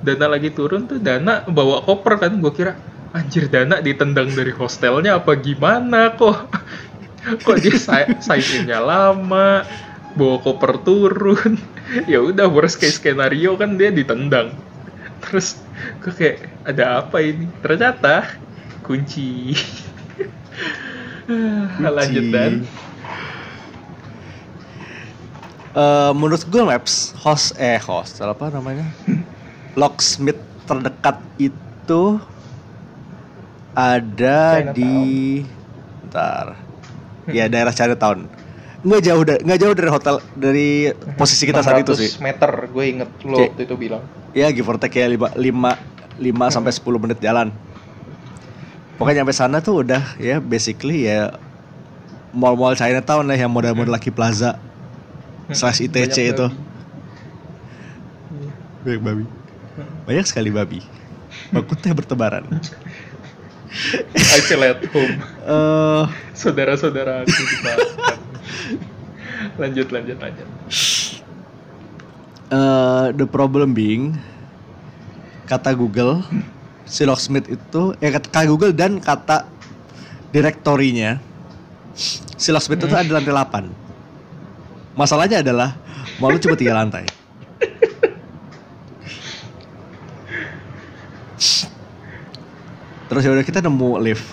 Dana 0.05 0.29
lagi 0.29 0.53
turun 0.53 0.85
tuh 0.85 1.01
dana 1.01 1.41
bawa 1.49 1.81
koper 1.81 2.21
kan 2.21 2.37
gue 2.37 2.53
kira 2.53 2.77
anjir 3.17 3.49
dana 3.49 3.81
ditendang 3.81 4.29
dari 4.37 4.53
hostelnya 4.53 5.17
apa 5.17 5.33
gimana 5.41 6.13
kok? 6.13 6.53
Kok 7.43 7.57
dia 7.59 7.75
si- 7.75 8.13
sign 8.23 8.45
in-nya 8.63 8.79
lama 8.79 9.65
bawa 10.15 10.37
koper 10.45 10.73
turun? 10.85 11.57
Ya 12.11 12.19
udah 12.19 12.51
worst 12.51 12.83
case 12.83 12.99
skenario 12.99 13.55
kan 13.55 13.79
dia 13.79 13.95
ditendang. 13.95 14.51
Terus 15.23 15.55
gue 16.03 16.11
kayak 16.11 16.51
ada 16.67 16.99
apa 16.99 17.23
ini? 17.23 17.47
Ternyata 17.63 18.27
kunci. 18.87 19.55
Lanjut 21.79 22.27
dan. 22.35 22.67
Eh, 25.77 26.13
menurut 26.17 26.41
Google 26.49 26.73
Maps 26.73 27.13
host 27.21 27.53
eh 27.61 27.77
host 27.77 28.19
apa 28.25 28.49
namanya? 28.49 28.89
Locksmith 29.81 30.41
terdekat 30.65 31.21
itu 31.37 32.17
ada 33.77 34.73
di 34.73 35.45
ntar. 36.09 36.57
Ya 37.29 37.45
daerah 37.53 37.77
Chinatown. 37.77 38.25
Nggak 38.81 39.03
jauh 39.05 39.23
dari 39.27 39.41
nggak 39.45 39.59
jauh 39.61 39.75
dari 39.77 39.91
hotel 39.93 40.17
dari 40.33 40.69
posisi 41.21 41.45
kita 41.45 41.61
saat 41.61 41.85
itu 41.85 41.93
sih. 41.93 42.17
Meter 42.25 42.73
gue 42.73 42.85
inget 42.89 43.11
lo 43.29 43.37
Oke. 43.37 43.53
waktu 43.53 43.63
itu 43.69 43.77
bilang. 43.77 44.03
Ya 44.33 44.49
give 44.49 44.65
or 44.65 44.81
take 44.81 44.97
ya 44.97 45.09
5 45.13 45.37
5 45.37 45.37
5 45.37 46.55
sampai 46.55 46.73
10 46.73 47.03
menit 47.05 47.19
jalan. 47.21 47.53
Pokoknya 48.97 49.21
nyampe 49.23 49.37
sana 49.37 49.61
tuh 49.61 49.85
udah 49.85 50.17
ya 50.17 50.41
basically 50.41 51.05
ya 51.05 51.37
mall-mall 52.33 52.73
Chinatown 52.73 53.29
lah 53.29 53.37
yang 53.37 53.53
model-model 53.53 53.93
Lucky 53.93 54.09
Plaza. 54.09 54.57
Slash 55.53 55.85
ITC 55.85 56.17
Banyak 56.17 56.33
itu. 56.33 56.47
babi. 56.51 56.59
banyak 58.83 59.03
babi. 59.03 59.25
Banyak 60.07 60.27
sekali 60.27 60.51
babi. 60.51 60.81
Bakutnya 61.53 61.93
bertebaran 61.95 62.43
I 64.15 64.41
feel 64.47 64.63
at 64.65 64.83
home. 64.91 65.15
Eh. 65.47 66.05
Saudara-saudara 66.37 67.27
aku 67.27 67.33
dimakan 67.35 67.89
lanjut 69.57 69.89
lanjut 69.89 70.19
lanjut. 70.21 70.49
Eh, 72.47 73.07
the 73.19 73.27
problem 73.27 73.75
being 73.75 74.15
kata 75.51 75.75
Google 75.75 76.23
si 76.87 77.03
locksmith 77.03 77.51
itu 77.51 77.95
ya 77.99 78.11
kata 78.15 78.47
Google 78.47 78.71
dan 78.71 79.03
kata 79.03 79.47
direktorinya 80.31 81.19
si 82.39 82.55
locksmith 82.55 82.87
itu 82.87 82.95
ada 82.95 83.03
di 83.03 83.15
lantai 83.15 83.35
8 83.67 84.95
masalahnya 84.95 85.43
adalah 85.43 85.75
mau 86.23 86.31
lu 86.31 86.39
cuma 86.39 86.55
tiga 86.55 86.75
lantai 86.79 87.07
terus 93.07 93.23
ya 93.23 93.31
udah 93.31 93.43
kita 93.43 93.61
nemu 93.61 93.91
lift. 94.01 94.27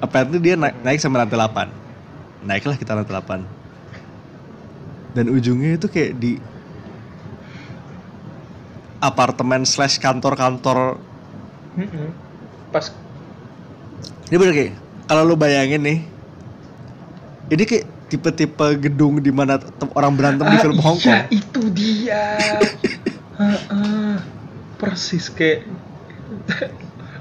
Apparently 0.00 0.40
dia 0.40 0.56
naik, 0.56 0.80
naik 0.80 0.98
sampai 0.98 1.20
lantai 1.20 1.36
8 1.36 1.68
naiklah 2.40 2.72
kita 2.74 2.96
lantai 2.96 3.12
8 3.12 3.44
dan 5.12 5.28
ujungnya 5.28 5.76
itu 5.76 5.84
kayak 5.86 6.16
di 6.16 6.40
apartemen 8.98 9.64
slash 9.64 9.96
kantor-kantor. 9.96 10.96
Pas 12.70 12.88
ini 14.30 14.36
bener 14.36 14.54
kayak 14.54 14.72
kalau 15.04 15.22
lu 15.24 15.34
bayangin 15.34 15.82
nih 15.82 15.98
ini 17.50 17.62
kayak 17.66 17.84
tipe-tipe 18.06 18.66
gedung 18.78 19.18
di 19.18 19.30
mana 19.30 19.58
orang 19.92 20.14
berantem 20.14 20.46
di 20.46 20.58
film 20.58 20.78
Ah, 20.78 20.84
Hong 20.86 20.98
iya, 20.98 21.04
Kong. 21.04 21.20
itu 21.30 21.62
dia. 21.70 22.24
Heeh. 23.40 24.14
persis 24.76 25.28
kayak 25.28 25.68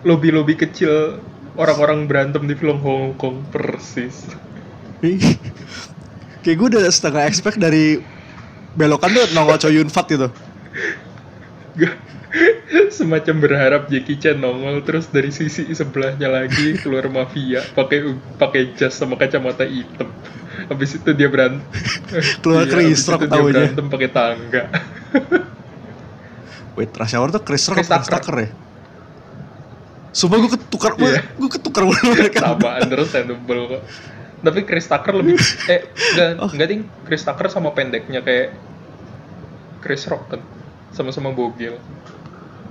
lobi-lobi 0.04 0.56
kecil 0.56 1.20
orang-orang 1.60 2.08
berantem 2.08 2.48
di 2.48 2.56
film 2.56 2.80
Hong 2.80 3.20
Kong 3.20 3.44
persis. 3.52 4.24
Kayak 6.44 6.56
gue 6.56 6.68
udah 6.76 6.84
setengah 6.88 7.24
expect 7.28 7.60
dari 7.60 8.00
belokan 8.80 9.12
tuh 9.12 9.28
nongol 9.36 9.60
Choi 9.60 9.76
Yun 9.76 9.92
Fat 9.92 10.08
gitu 10.08 10.30
semacam 12.94 13.36
berharap 13.42 13.82
Jackie 13.90 14.20
Chan 14.20 14.38
nongol 14.38 14.84
terus 14.86 15.10
dari 15.10 15.32
sisi 15.34 15.66
sebelahnya 15.72 16.30
lagi 16.30 16.78
keluar 16.78 17.08
mafia 17.10 17.64
pakai 17.74 18.14
pakai 18.38 18.76
jas 18.76 18.96
sama 19.00 19.16
kacamata 19.16 19.64
hitam. 19.66 20.12
Habis 20.68 21.00
itu 21.00 21.10
dia 21.16 21.32
berantem 21.32 21.64
Keluar 22.44 22.68
Iya, 22.68 22.72
Chris 22.76 23.08
Rock 23.08 23.24
dia 23.26 23.32
taunya. 23.32 23.52
berantem 23.56 23.86
pakai 23.88 24.10
tangga. 24.12 24.64
Wait 26.76 26.92
rush 26.92 27.16
hour 27.16 27.32
tuh 27.32 27.42
Chris 27.44 27.64
Rock 27.68 27.80
Chris 27.80 27.88
atau 27.88 27.98
Chris 28.00 28.10
Tucker. 28.12 28.20
Tucker 28.20 28.38
ya 28.44 28.50
Sumpah 30.10 30.38
gue 30.38 30.52
ketukar, 30.58 30.98
Iya. 30.98 31.22
gue 31.38 31.50
ketukar 31.50 31.86
mulu 31.86 32.02
mereka 32.10 32.42
sama 32.42 32.82
understandable 32.82 33.62
kok 33.70 33.84
tapi 34.40 34.64
Chris 34.64 34.88
Tucker 34.88 35.14
lebih 35.14 35.36
eh 35.74 35.84
enggak 36.16 36.30
Oh. 36.40 36.50
enggak 36.50 36.68
ding 36.68 36.82
Chris 37.04 37.22
Tucker 37.22 37.52
sama 37.52 37.76
pendeknya 37.76 38.24
kayak 38.24 38.56
Chris 39.80 40.08
Rock 40.08 40.32
kan 40.32 40.42
sama-sama 40.90 41.30
bogil 41.30 41.76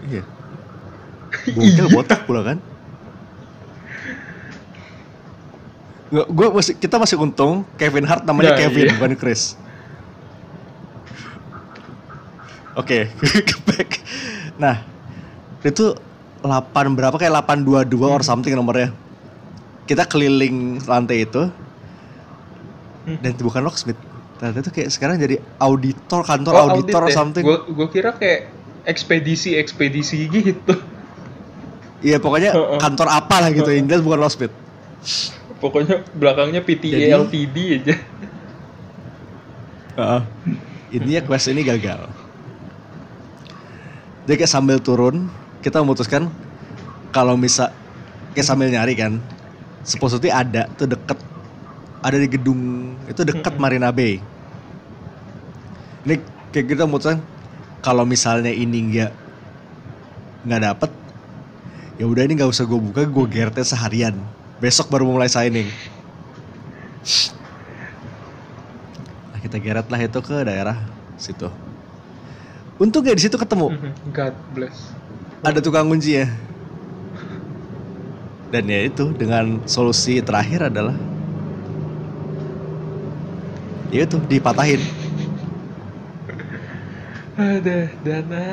Iya. 0.02 0.25
Bogel 1.54 1.87
botak 1.92 2.25
pula 2.25 2.40
kan? 2.40 2.59
Nggak, 6.09 6.26
gue 6.26 6.47
masih 6.49 6.75
kita 6.75 6.97
masih 6.97 7.21
untung 7.21 7.68
Kevin 7.76 8.09
Hart 8.09 8.25
namanya 8.25 8.57
Nah, 8.57 8.59
Kevin 8.59 8.85
iya. 8.88 8.95
bukan 8.97 9.12
Chris. 9.14 9.61
Oke, 12.73 13.12
back. 13.68 13.90
Nah, 14.57 14.80
itu 15.61 15.92
8 16.40 16.97
berapa 16.97 17.14
kayak 17.18 17.33
822 17.45 17.99
or 18.07 18.23
something 18.23 18.54
nomornya. 18.54 18.95
Kita 19.88 20.04
keliling 20.04 20.78
lantai 20.85 21.25
itu 21.25 21.49
dan 23.09 23.30
itu 23.33 23.42
bukan 23.42 23.64
locksmith. 23.64 23.97
Ternyata 24.38 24.62
itu 24.62 24.71
kayak 24.71 24.88
sekarang 24.95 25.16
jadi 25.18 25.40
auditor 25.59 26.23
kantor 26.23 26.54
auditor 26.71 27.09
or 27.09 27.12
something. 27.12 27.42
Gue 27.42 27.59
gue 27.66 27.88
kira 27.90 28.14
kayak 28.14 28.52
ekspedisi 28.87 29.59
ekspedisi 29.59 30.28
gitu. 30.30 30.75
Iya 31.99 32.23
pokoknya 32.23 32.54
kantor 32.78 33.09
apa 33.11 33.37
lah 33.42 33.50
gitu. 33.50 33.66
Yang 33.73 33.87
jelas 33.90 34.02
bukan 34.07 34.18
locksmith. 34.23 34.54
Pokoknya 35.59 36.07
belakangnya 36.14 36.62
PTA 36.62 36.95
Jadi- 36.95 37.11
LTD 37.18 37.57
aja. 37.83 37.95
Heeh. 39.99 40.21
Intinya 40.95 41.21
quest 41.26 41.50
ini 41.50 41.66
gagal. 41.66 42.07
Jadi 44.28 44.45
kayak 44.45 44.52
sambil 44.52 44.78
turun, 44.78 45.26
kita 45.68 45.84
memutuskan 45.84 46.32
kalau 47.12 47.37
misal 47.37 47.68
kayak 48.32 48.48
sambil 48.48 48.72
nyari 48.72 48.96
kan, 48.96 49.20
supposedly 49.84 50.32
ada 50.32 50.64
tuh 50.80 50.88
deket, 50.88 51.20
ada 52.00 52.16
di 52.16 52.25
gedung 52.25 52.96
itu 53.04 53.20
deket. 53.20 53.52
Marina 53.60 53.92
Bay. 53.92 54.16
Ini 56.08 56.16
kayak 56.56 56.72
kita 56.72 56.88
memutuskan 56.88 57.20
kalau 57.84 58.08
misalnya 58.08 58.48
ini 58.48 58.96
nggak 58.96 59.12
nggak 60.48 60.60
dapet, 60.72 60.90
ya 62.00 62.08
udah 62.08 62.25
ini 62.25 62.32
nggak 62.40 62.48
usah 62.48 62.64
gue 62.64 62.80
buka, 62.80 63.04
gue 63.04 63.26
gerte 63.28 63.60
seharian. 63.60 64.16
Besok 64.58 64.88
baru 64.88 65.04
mulai 65.04 65.28
signing. 65.28 65.68
Nah, 69.30 69.38
kita 69.38 69.60
geret 69.60 69.87
lah 69.87 70.00
itu 70.00 70.18
ke 70.18 70.34
daerah 70.48 70.80
situ. 71.20 71.46
Untung 72.78 73.02
ya 73.04 73.14
di 73.14 73.22
situ 73.22 73.34
ketemu 73.34 73.75
God 74.14 74.34
bless. 74.54 74.97
Ada 75.42 75.59
tukang 75.62 75.87
kunci 75.87 76.18
ya. 76.18 76.26
Dan 78.49 78.64
ya 78.66 78.80
itu 78.88 79.12
dengan 79.12 79.61
solusi 79.68 80.25
terakhir 80.25 80.73
adalah 80.73 80.97
ya 83.92 84.09
itu 84.09 84.16
dipatahin. 84.25 84.80
Ada 87.38 87.87
dana, 88.02 88.45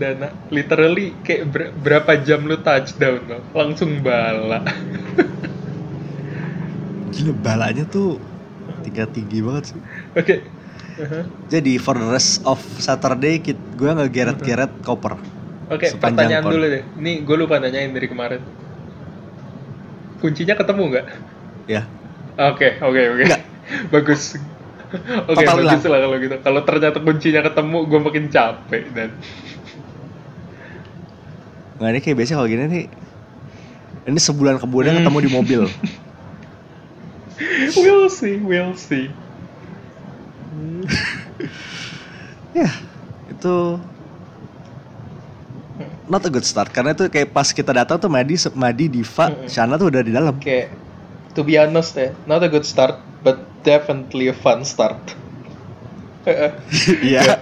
dana. 0.00 0.28
Literally 0.48 1.12
kayak 1.26 1.44
ber- 1.52 1.72
berapa 1.76 2.24
jam 2.24 2.48
lu 2.48 2.56
touchdown 2.56 3.20
lo? 3.28 3.38
Langsung 3.52 4.00
bala. 4.00 4.64
Gila 7.12 7.36
balanya 7.36 7.84
tuh 7.84 8.16
tiga 8.80 9.04
tinggi 9.04 9.44
banget 9.44 9.74
sih. 9.74 9.80
Oke. 10.16 10.36
Aha. 11.04 11.20
Jadi 11.52 11.76
for 11.76 11.98
the 12.00 12.08
rest 12.08 12.40
of 12.48 12.56
Saturday 12.80 13.42
gue 13.44 13.90
ngegeret-geret 13.92 14.72
koper. 14.88 15.20
Oke, 15.70 15.86
Sepanjang 15.86 16.42
pertanyaan 16.42 16.42
dulu 16.50 16.64
deh. 16.66 16.82
Ini 16.98 17.12
gue 17.22 17.36
lupa 17.38 17.62
nanyain 17.62 17.94
dari 17.94 18.10
kemarin. 18.10 18.42
Kuncinya 20.18 20.58
ketemu 20.58 20.82
nggak? 20.90 21.06
Ya. 21.70 21.86
Oke, 22.36 22.74
oke, 22.82 23.00
oke. 23.14 23.24
Bagus. 23.94 24.34
Oke, 25.30 25.46
Total 25.46 25.62
bagus 25.62 25.86
lah 25.86 26.02
kalau 26.02 26.16
gitu. 26.18 26.34
Kalau 26.42 26.60
ternyata 26.66 26.98
kuncinya 26.98 27.46
ketemu, 27.46 27.78
gue 27.86 28.00
makin 28.02 28.24
capek 28.26 28.82
dan. 28.90 29.10
Nggak 31.78 31.90
ini 31.94 32.00
kayak 32.02 32.16
biasa 32.18 32.32
kalau 32.34 32.50
gini 32.50 32.64
nih. 32.66 32.86
Ini 34.10 34.18
sebulan 34.18 34.58
kemudian 34.58 34.98
Hmm. 34.98 35.06
ketemu 35.06 35.18
di 35.22 35.30
mobil. 35.30 35.62
we'll 37.78 38.10
see, 38.10 38.42
we'll 38.42 38.74
see. 38.74 39.06
ya 42.58 42.66
itu 43.30 43.56
not 46.10 46.26
a 46.26 46.30
good 46.30 46.42
start 46.42 46.74
karena 46.74 46.90
itu 46.92 47.06
kayak 47.06 47.30
pas 47.30 47.46
kita 47.54 47.70
datang 47.70 48.02
tuh 48.02 48.10
Madi, 48.10 48.34
Madi, 48.58 48.90
Diva, 48.90 49.30
Mm-mm. 49.30 49.46
Shana 49.46 49.78
tuh 49.78 49.94
udah 49.94 50.02
di 50.02 50.10
dalam. 50.10 50.34
Kayak, 50.42 50.74
to 51.38 51.46
be 51.46 51.54
honest 51.54 51.94
ya, 51.94 52.10
not 52.26 52.42
a 52.42 52.50
good 52.50 52.66
start, 52.66 52.98
but 53.22 53.38
definitely 53.62 54.26
a 54.26 54.34
fun 54.34 54.66
start. 54.66 54.98
Iya. 57.00 57.40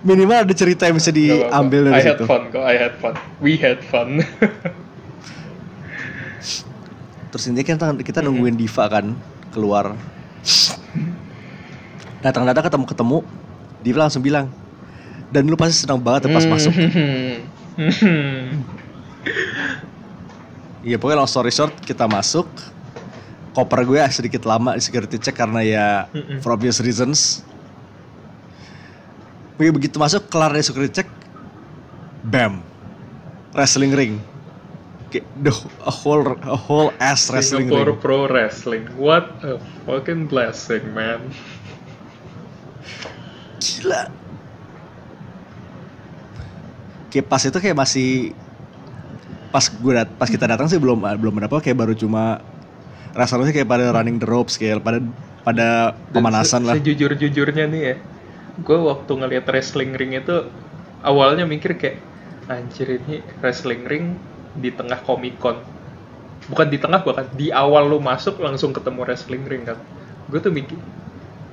Minimal 0.00 0.48
ada 0.48 0.54
cerita 0.56 0.88
yang 0.88 0.96
bisa 0.96 1.12
diambil 1.12 1.92
I 1.92 2.00
dari 2.00 2.00
had 2.00 2.16
situ. 2.16 2.24
fun 2.24 2.42
kok, 2.48 2.64
I 2.64 2.76
had 2.80 2.94
fun. 2.96 3.14
We 3.44 3.60
had 3.60 3.84
fun. 3.84 4.24
Terus 7.30 7.44
ini 7.52 7.60
kan 7.60 7.76
kita 8.00 8.24
nungguin 8.24 8.56
Diva 8.56 8.88
kan 8.88 9.12
keluar. 9.52 9.92
Datang-datang 12.24 12.64
ketemu-ketemu, 12.72 13.18
Diva 13.84 13.98
langsung 14.08 14.24
bilang, 14.24 14.48
dan 15.28 15.44
lu 15.44 15.56
pasti 15.60 15.84
senang 15.84 16.00
banget 16.00 16.32
ya 16.32 16.36
pas 16.36 16.48
masuk. 16.48 16.72
Hmm. 16.72 17.44
Iya 20.80 20.96
pokoknya 20.96 21.20
long 21.20 21.28
story 21.28 21.52
short 21.52 21.76
kita 21.84 22.08
masuk. 22.08 22.48
Koper 23.50 23.82
gue 23.82 24.00
sedikit 24.14 24.46
lama 24.46 24.78
di 24.78 24.82
security 24.82 25.18
check 25.18 25.34
karena 25.34 25.60
ya 25.60 25.86
Mm-mm. 26.14 26.38
for 26.40 26.54
obvious 26.54 26.78
reasons. 26.78 27.42
Begitu, 29.58 29.74
begitu 29.76 29.96
masuk 30.00 30.30
kelar 30.32 30.54
dari 30.54 30.64
security 30.64 31.02
check, 31.02 31.08
bam, 32.24 32.64
wrestling 33.52 33.92
ring. 33.92 34.14
Kayak 35.10 35.26
the 35.42 35.52
a 35.84 35.92
whole 35.92 36.22
a 36.46 36.54
whole 36.54 36.94
ass 37.02 37.28
wrestling 37.28 37.66
Singapore 37.68 37.92
ring. 37.92 38.00
Pro 38.00 38.30
Wrestling. 38.30 38.86
What 38.94 39.26
a 39.42 39.58
fucking 39.84 40.30
blessing, 40.30 40.94
man. 40.94 41.34
Gila. 43.58 44.19
Kayak 47.10 47.26
pas 47.26 47.42
itu 47.42 47.58
kayak 47.58 47.76
masih 47.76 48.08
pas 49.50 49.66
gue 49.66 49.92
dat 49.92 50.06
pas 50.14 50.30
kita 50.30 50.46
datang 50.46 50.70
sih 50.70 50.78
belum 50.78 51.02
belum 51.18 51.34
ada 51.42 51.50
apa 51.50 51.58
kayak 51.58 51.74
baru 51.74 51.90
cuma 51.92 52.38
rasanya 53.10 53.50
kayak 53.50 53.66
pada 53.66 53.90
running 53.90 54.22
the 54.22 54.26
ropes 54.26 54.54
kayak 54.54 54.78
pada 54.78 55.02
pada 55.42 55.98
pemanasan 56.14 56.62
se- 56.62 56.66
lah. 56.70 56.74
Sejujur-jujurnya 56.78 57.66
nih 57.66 57.82
ya, 57.82 57.94
gue 58.56 58.78
waktu 58.78 59.10
ngeliat 59.10 59.50
wrestling 59.50 59.98
ring 59.98 60.14
itu 60.14 60.46
awalnya 61.02 61.42
mikir 61.42 61.74
kayak 61.74 61.98
anjir 62.46 63.02
ini 63.02 63.18
wrestling 63.42 63.82
ring 63.82 64.14
di 64.54 64.70
tengah 64.70 65.02
Comic 65.02 65.42
Con. 65.42 65.58
Bukan 66.46 66.66
di 66.70 66.78
tengah 66.78 67.02
bahkan 67.02 67.26
di 67.34 67.50
awal 67.50 67.90
lu 67.90 67.98
masuk 67.98 68.38
langsung 68.38 68.70
ketemu 68.70 69.02
wrestling 69.02 69.42
ring 69.42 69.66
kan. 69.66 69.78
Gue 70.30 70.38
tuh 70.38 70.54
mikir 70.54 70.78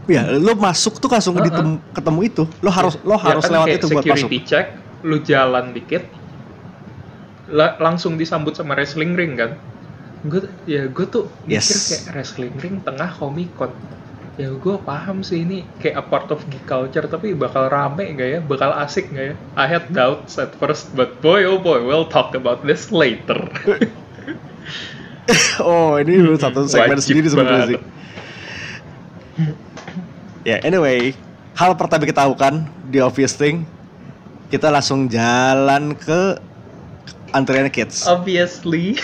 Ya, 0.07 0.23
lo 0.31 0.55
masuk 0.55 1.03
tuh 1.03 1.11
langsung 1.11 1.35
Uh-uh. 1.35 1.43
ditem- 1.43 1.81
ketemu 1.91 2.19
itu. 2.23 2.43
Lo 2.61 2.71
harus 2.71 2.95
lo 3.03 3.17
ya 3.17 3.27
harus 3.27 3.43
kan 3.43 3.51
lewat 3.59 3.67
itu 3.75 3.87
buat 3.89 4.05
masuk. 4.05 4.29
security 4.29 4.39
check, 4.45 4.65
lu 5.05 5.21
jalan 5.21 5.73
dikit, 5.73 6.05
la- 7.49 7.77
langsung 7.77 8.17
disambut 8.17 8.53
sama 8.53 8.73
wrestling 8.73 9.13
ring 9.13 9.38
kan. 9.38 9.53
Gue 10.25 10.49
ya 10.65 10.89
gue 10.89 11.05
tuh 11.05 11.29
mikir 11.45 11.62
Yes. 11.62 11.88
kayak 11.88 12.03
wrestling 12.15 12.55
ring 12.57 12.75
tengah 12.81 13.13
Comic 13.13 13.53
Con. 13.53 13.69
Ya 14.38 14.53
gue 14.53 14.75
paham 14.81 15.25
sih 15.25 15.41
ini 15.41 15.65
kayak 15.81 15.97
a 15.97 16.03
part 16.05 16.29
of 16.29 16.45
geek 16.49 16.65
culture 16.65 17.05
tapi 17.05 17.33
bakal 17.33 17.69
rame 17.69 18.13
nggak 18.13 18.29
ya? 18.29 18.39
Bakal 18.41 18.69
asik 18.81 19.10
nggak 19.10 19.25
ya? 19.33 19.36
I 19.57 19.65
had 19.65 19.89
doubts 19.89 20.38
at 20.38 20.53
first 20.57 20.93
but 20.93 21.21
boy 21.21 21.41
oh 21.45 21.57
boy 21.57 21.81
we'll 21.81 22.05
talk 22.05 22.38
about 22.38 22.62
this 22.62 22.93
later. 22.93 23.38
oh, 25.60 25.97
ini 25.97 26.17
Hmm, 26.17 26.38
satu 26.38 26.65
segmen 26.65 26.97
Wajib 26.97 27.03
sendiri 27.03 27.27
sebenarnya 27.27 27.65
sih. 27.67 27.79
Ya, 30.47 30.63
anyway, 30.63 31.12
hal 31.53 31.75
pertama 31.75 32.07
kita 32.07 32.23
lakukan 32.23 32.63
di 32.88 33.03
obvious 33.03 33.36
thing, 33.36 33.67
kita 34.47 34.71
langsung 34.71 35.12
jalan 35.12 35.91
ke 35.95 36.39
antrian 37.36 37.67
kids. 37.67 38.07
Obviously. 38.07 38.95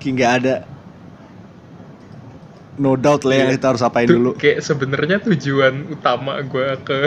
Kayak 0.00 0.12
nggak 0.16 0.32
ada 0.42 0.54
no 2.80 2.96
doubt 2.96 3.28
lah 3.28 3.36
yang 3.44 3.50
Iya. 3.52 3.56
kita 3.60 3.66
harus 3.76 3.82
apain 3.84 4.08
Tuh, 4.08 4.16
dulu. 4.16 4.30
Kayak 4.40 4.64
sebenarnya 4.64 5.16
tujuan 5.20 5.92
utama 5.92 6.40
gue 6.40 6.68
ke 6.80 6.98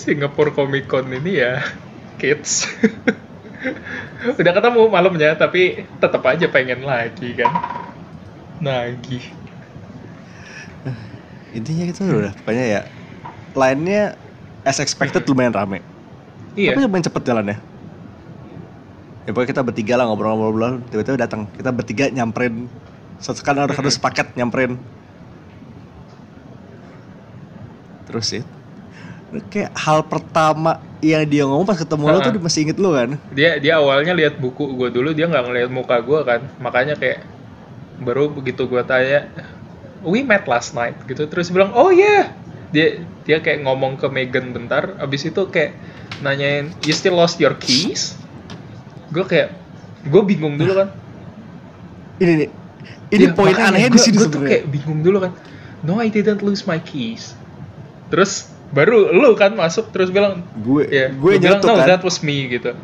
Singapore 0.00 0.56
Comic 0.56 0.88
Con 0.88 1.12
ini 1.12 1.44
ya 1.44 1.60
kids. 2.16 2.64
Udah 4.40 4.52
ketemu 4.54 4.88
malamnya 4.88 5.36
tapi 5.36 5.84
tetap 6.00 6.22
aja 6.24 6.48
pengen 6.48 6.82
lagi 6.88 7.36
kan. 7.36 7.52
Nagih. 8.64 9.22
Intinya 11.56 11.84
itu 11.88 12.00
udah 12.04 12.32
pokoknya 12.44 12.64
ya 12.64 12.80
lainnya 13.56 14.14
as 14.68 14.78
expected 14.78 15.24
lumayan 15.24 15.56
rame. 15.56 15.80
Iya. 16.58 16.76
Tapi 16.76 16.80
lumayan 16.84 17.04
cepet 17.06 17.22
jalannya. 17.24 17.56
Ya 19.24 19.30
pokoknya 19.36 19.50
kita 19.52 19.62
bertiga 19.64 19.94
lah 20.00 20.04
ngobrol-ngobrol, 20.08 20.80
tiba-tiba 20.88 21.20
datang. 21.20 21.48
Kita 21.56 21.70
bertiga 21.72 22.08
nyamperin. 22.08 22.68
Kan 23.44 23.56
harus 23.60 23.76
harus 23.76 23.96
paket 24.00 24.32
nyamperin. 24.36 24.80
Terus 28.08 28.24
sih. 28.24 28.42
Kayak 29.52 29.76
hal 29.76 30.00
pertama 30.08 30.80
yang 31.04 31.28
dia 31.28 31.44
ngomong 31.44 31.68
pas 31.68 31.76
ketemu 31.76 32.08
lo 32.08 32.18
tuh 32.24 32.32
Ha-ha. 32.32 32.36
dia 32.40 32.42
masih 32.42 32.60
inget 32.64 32.78
lo 32.80 32.96
kan. 32.96 33.20
Dia 33.36 33.60
dia 33.60 33.76
awalnya 33.76 34.16
lihat 34.16 34.40
buku 34.40 34.64
gue 34.72 34.88
dulu 34.88 35.12
dia 35.12 35.28
nggak 35.28 35.44
ngeliat 35.44 35.70
muka 35.70 36.00
gue 36.00 36.20
kan. 36.24 36.40
Makanya 36.56 36.96
kayak 36.96 37.20
baru 38.00 38.32
begitu 38.32 38.64
gue 38.64 38.80
tanya 38.88 39.28
we 40.00 40.20
met 40.20 40.44
last 40.44 40.72
night 40.72 40.94
gitu 41.04 41.24
terus 41.24 41.48
bilang 41.48 41.72
oh 41.72 41.88
yeah 41.88 42.30
dia 42.68 43.00
dia 43.22 43.38
kayak 43.38 43.62
ngomong 43.62 43.96
ke 43.96 44.06
Megan 44.06 44.50
bentar 44.50 44.94
abis 44.96 45.24
itu 45.24 45.42
kayak 45.46 45.72
nanyain 46.18 46.68
you 46.80 46.92
still 46.92 47.14
lost 47.14 47.36
your 47.36 47.54
keys 47.54 48.14
gue 49.08 49.22
kayak 49.22 49.56
gue 50.02 50.22
bingung 50.22 50.54
dulu 50.54 50.74
kan 50.76 50.88
Ini 52.18 52.32
nih. 52.36 52.50
Ini 53.08 53.24
Ya, 53.24 53.32
poin 53.32 53.54
anehnya 53.54 53.88
di 53.88 53.94
gua- 53.94 54.02
sini 54.02 54.16
tuh 54.16 54.26
sebenarnya. 54.28 54.50
kayak 54.52 54.64
bingung 54.68 55.00
dulu 55.00 55.18
kan 55.20 55.32
no 55.80 55.96
I 55.96 56.08
didn't 56.08 56.40
lose 56.40 56.62
my 56.62 56.76
keys 56.76 57.32
terus 58.08 58.46
baru 58.68 59.10
lu 59.10 59.32
kan 59.32 59.54
masuk 59.54 59.88
terus 59.88 60.10
bilang 60.10 60.42
Gue 60.56 60.84
ya 60.84 61.08
gue 61.08 61.30
bilang 61.36 61.58
no 61.58 61.72
kan. 61.74 61.86
that 61.88 62.02
was 62.02 62.20
me 62.20 62.46
gitu 62.48 62.74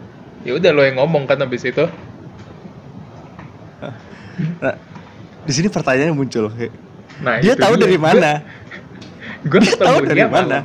ya 0.42 0.52
udah 0.52 0.70
lo 0.70 0.82
yang 0.82 0.96
ngomong 0.96 1.24
kan 1.24 1.36
abis 1.38 1.66
itu 1.66 1.84
Nah, 4.58 4.74
di 5.42 5.52
sini 5.52 5.68
pertanyaannya 5.68 6.10
muncul. 6.12 6.50
Kayak, 6.50 6.74
nah 7.22 7.38
dia 7.38 7.54
tahu 7.54 7.74
dia. 7.78 7.82
dari 7.86 7.98
mana? 7.98 8.30
gue 9.50 9.60
tahu 9.76 9.98
dari 10.08 10.24
dia 10.24 10.28
mana? 10.30 10.64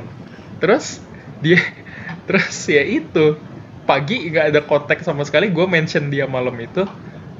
terus 0.58 0.98
dia 1.44 1.60
terus 2.26 2.56
ya 2.66 2.82
itu 2.82 3.36
pagi 3.84 4.30
nggak 4.30 4.46
ada 4.54 4.60
kontak 4.62 5.02
sama 5.02 5.26
sekali 5.26 5.50
gue 5.50 5.66
mention 5.66 6.08
dia 6.08 6.24
malam 6.30 6.54
itu 6.62 6.86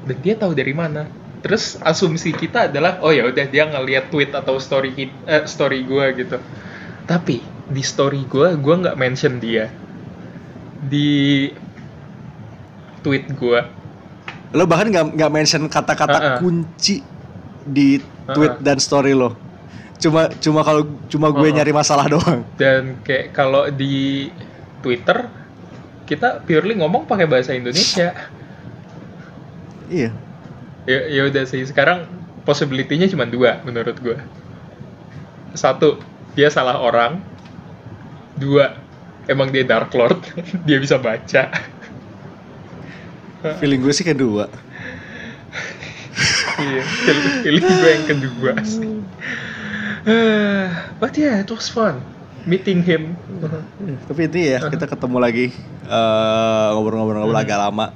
dan 0.03 0.17
dia 0.19 0.35
tahu 0.35 0.51
dari 0.51 0.75
mana 0.75 1.07
terus 1.41 1.79
asumsi 1.81 2.35
kita 2.35 2.69
adalah 2.69 3.01
oh 3.01 3.09
ya 3.09 3.25
udah 3.25 3.45
dia 3.49 3.65
ngeliat 3.65 4.13
tweet 4.13 4.29
atau 4.35 4.61
story 4.61 4.93
kit- 4.93 5.23
eh, 5.25 5.47
story 5.47 5.81
gue 5.87 6.05
gitu 6.21 6.37
tapi 7.09 7.41
di 7.71 7.81
story 7.81 8.27
gue 8.27 8.59
gue 8.59 8.75
nggak 8.83 8.97
mention 8.99 9.39
dia 9.41 9.71
di 10.81 11.49
tweet 13.01 13.31
gue 13.33 13.61
Lo 14.51 14.67
bahkan 14.67 14.91
nggak 14.91 15.15
nggak 15.15 15.31
mention 15.31 15.63
kata-kata 15.71 16.19
Uh-uh. 16.19 16.37
kunci 16.43 16.99
di 17.63 17.95
tweet 18.27 18.53
dan 18.59 18.77
story 18.77 19.13
lo. 19.13 19.33
Cuma 19.97 20.29
cuma 20.37 20.61
kalau 20.61 20.83
cuma 21.07 21.29
gue 21.29 21.45
Uh-uh. 21.45 21.55
nyari 21.55 21.71
masalah 21.71 22.09
doang. 22.09 22.41
dan 22.57 22.97
kayak 23.01 23.31
kalau 23.31 23.69
di 23.69 24.29
Twitter 24.81 25.29
kita 26.05 26.41
purely 26.41 26.73
ngomong 26.75 27.05
pakai 27.05 27.23
bahasa 27.23 27.53
Indonesia 27.53 28.11
Iya. 29.87 30.09
ya 30.83 30.99
ya 31.05 31.21
udah 31.27 31.43
sih 31.43 31.61
sekarang 31.63 32.07
possibility-nya 32.41 33.05
cuma 33.07 33.27
dua 33.27 33.59
menurut 33.61 33.93
gue 33.99 34.17
satu 35.53 35.99
dia 36.33 36.47
salah 36.47 36.79
orang 36.79 37.19
dua 38.33 38.79
emang 39.27 39.51
dia 39.51 39.61
Dark 39.61 39.93
Lord 39.93 40.17
dia 40.67 40.79
bisa 40.79 40.97
baca 40.97 41.51
Feeling 43.57 43.81
gue 43.81 43.89
sih 43.89 44.05
kedua. 44.05 44.45
Iya 46.61 46.83
feeling, 47.01 47.27
feeling 47.41 47.65
gue 47.65 47.89
yang 47.89 48.05
kedua 48.05 48.51
sih 48.61 48.89
but 50.99 51.13
yeah 51.13 51.39
it 51.39 51.49
was 51.49 51.67
fun 51.67 52.01
meeting 52.43 52.81
him 52.81 53.13
Tapi 54.09 54.25
ini 54.25 54.41
ya 54.53 54.59
kita 54.65 54.85
ketemu 54.85 55.17
lagi 55.17 55.45
eh, 55.85 56.67
ngobrol-ngobrol-ngobrol 56.73 57.37
Hmm. 57.37 57.45
agak 57.45 57.59
lama. 57.59 57.87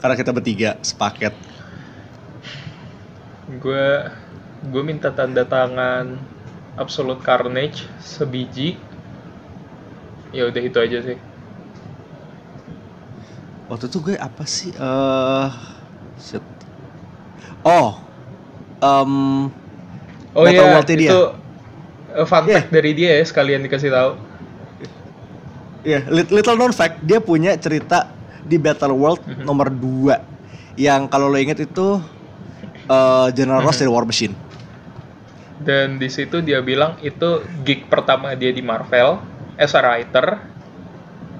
Karena 0.00 0.16
kita 0.16 0.32
bertiga 0.32 0.70
sepaket. 0.80 1.36
gue 3.50 3.86
gue 4.64 4.82
minta 4.82 5.12
tanda 5.12 5.44
tangan 5.44 6.16
Absolute 6.76 7.20
Carnage 7.20 7.84
sebiji 8.00 8.80
ya 10.30 10.48
udah 10.48 10.62
itu 10.62 10.78
aja 10.80 10.98
sih 11.02 11.18
Waktu 13.66 13.86
itu 13.86 13.98
gue 14.00 14.16
apa 14.16 14.44
sih? 14.44 14.72
eh 14.72 15.48
shit. 16.16 16.42
Oh, 17.60 18.00
em, 18.80 19.12
oh 20.32 20.44
iya 20.46 20.80
dia. 20.80 21.10
itu 21.10 21.20
uh, 22.10 22.24
fun 22.24 22.44
Iya. 22.44 22.56
fact 22.58 22.70
dari 22.70 22.90
dia 22.92 23.10
ya 23.14 23.24
sekalian 23.24 23.60
dikasih 23.60 23.90
tahu 23.90 24.10
ya 25.82 26.04
lit- 26.08 26.28
little 26.30 26.56
known 26.56 26.72
fact 26.72 27.00
dia 27.00 27.20
punya 27.20 27.56
cerita 27.56 28.08
di 28.40 28.56
Battle 28.56 28.92
World 28.92 29.20
Mhm. 29.22 29.44
nomor 29.44 29.68
2 29.68 30.16
yang 30.76 31.06
kalau 31.06 31.28
lo 31.28 31.36
inget 31.36 31.60
itu 31.62 32.00
eh, 32.86 33.28
General 33.32 33.60
Ross 33.60 33.76
Mhm. 33.76 33.82
dari 33.82 33.90
War 33.90 34.04
Machine. 34.04 34.34
dan 35.60 36.00
di 36.00 36.08
situ 36.08 36.40
dia 36.40 36.58
bilang 36.58 36.96
itu 36.98 37.44
gig 37.60 37.84
pertama 37.84 38.32
dia 38.32 38.48
di 38.48 38.64
Marvel 38.64 39.20
as 39.54 39.76
a 39.76 39.80
writer 39.80 40.40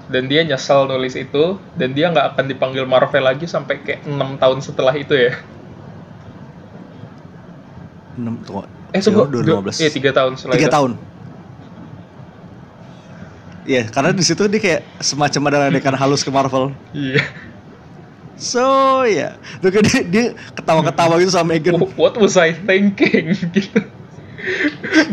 dan 0.07 0.29
dia 0.29 0.45
nyesel 0.45 0.85
nulis 0.85 1.17
itu 1.17 1.57
dan 1.73 1.91
dia 1.91 2.07
nggak 2.07 2.37
akan 2.37 2.45
dipanggil 2.45 2.85
Marvel 2.85 3.25
lagi 3.25 3.49
sampai 3.49 3.81
kayak 3.81 4.05
enam 4.05 4.37
tahun 4.37 4.61
setelah 4.61 4.93
itu 4.93 5.17
ya 5.17 5.33
6 8.21 8.45
tunggu. 8.45 8.63
eh 8.93 9.01
tunggu 9.01 9.25
2015. 9.27 9.81
iya 9.81 9.89
tiga 9.89 10.11
tahun 10.13 10.31
setelah 10.37 10.55
Tiga 10.55 10.69
tahun. 10.69 10.91
Iya, 13.61 13.85
karena 13.93 14.09
di 14.09 14.25
situ 14.25 14.41
dia 14.49 14.57
kayak 14.57 14.81
semacam 14.99 15.41
ada 15.53 15.57
ledekan 15.69 15.93
halus 15.93 16.25
ke 16.25 16.33
Marvel. 16.33 16.73
iya 16.93 17.21
So 18.41 19.05
ya, 19.05 19.37
tuh 19.61 19.69
kayak 19.69 19.85
dia, 19.85 20.01
dia 20.09 20.25
ketawa-ketawa 20.57 21.21
gitu 21.21 21.29
sama 21.29 21.53
Megan. 21.53 21.77
what 21.93 22.17
was 22.17 22.33
I 22.33 22.57
thinking 22.57 23.37
gitu 23.53 23.85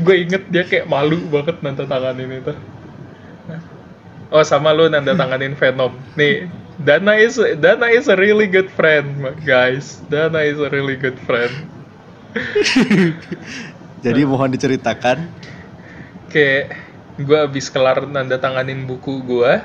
gue 0.00 0.16
inget 0.16 0.48
dia 0.48 0.64
kayak 0.64 0.88
malu 0.88 1.20
banget 1.28 1.60
nanda 1.60 1.84
tanganin 1.84 2.40
itu 2.40 2.56
oh 4.32 4.40
sama 4.40 4.72
lu 4.72 4.88
nanda 4.88 5.12
tanganin 5.12 5.52
Venom 5.52 5.92
nih 6.16 6.48
Dana 6.80 7.20
is 7.20 7.36
Dana 7.60 7.92
is 7.92 8.08
a 8.08 8.16
really 8.16 8.48
good 8.48 8.72
friend 8.72 9.20
guys 9.44 10.00
Dana 10.08 10.40
is 10.40 10.56
a 10.56 10.72
really 10.72 10.96
good 10.96 11.20
friend 11.28 11.52
Jadi 14.04 14.20
mohon 14.22 14.50
diceritakan. 14.52 15.18
kayak 16.28 16.76
gue 17.16 17.38
abis 17.40 17.72
kelar 17.72 18.04
nanda 18.04 18.36
tanganin 18.36 18.84
buku 18.84 19.24
gue 19.24 19.64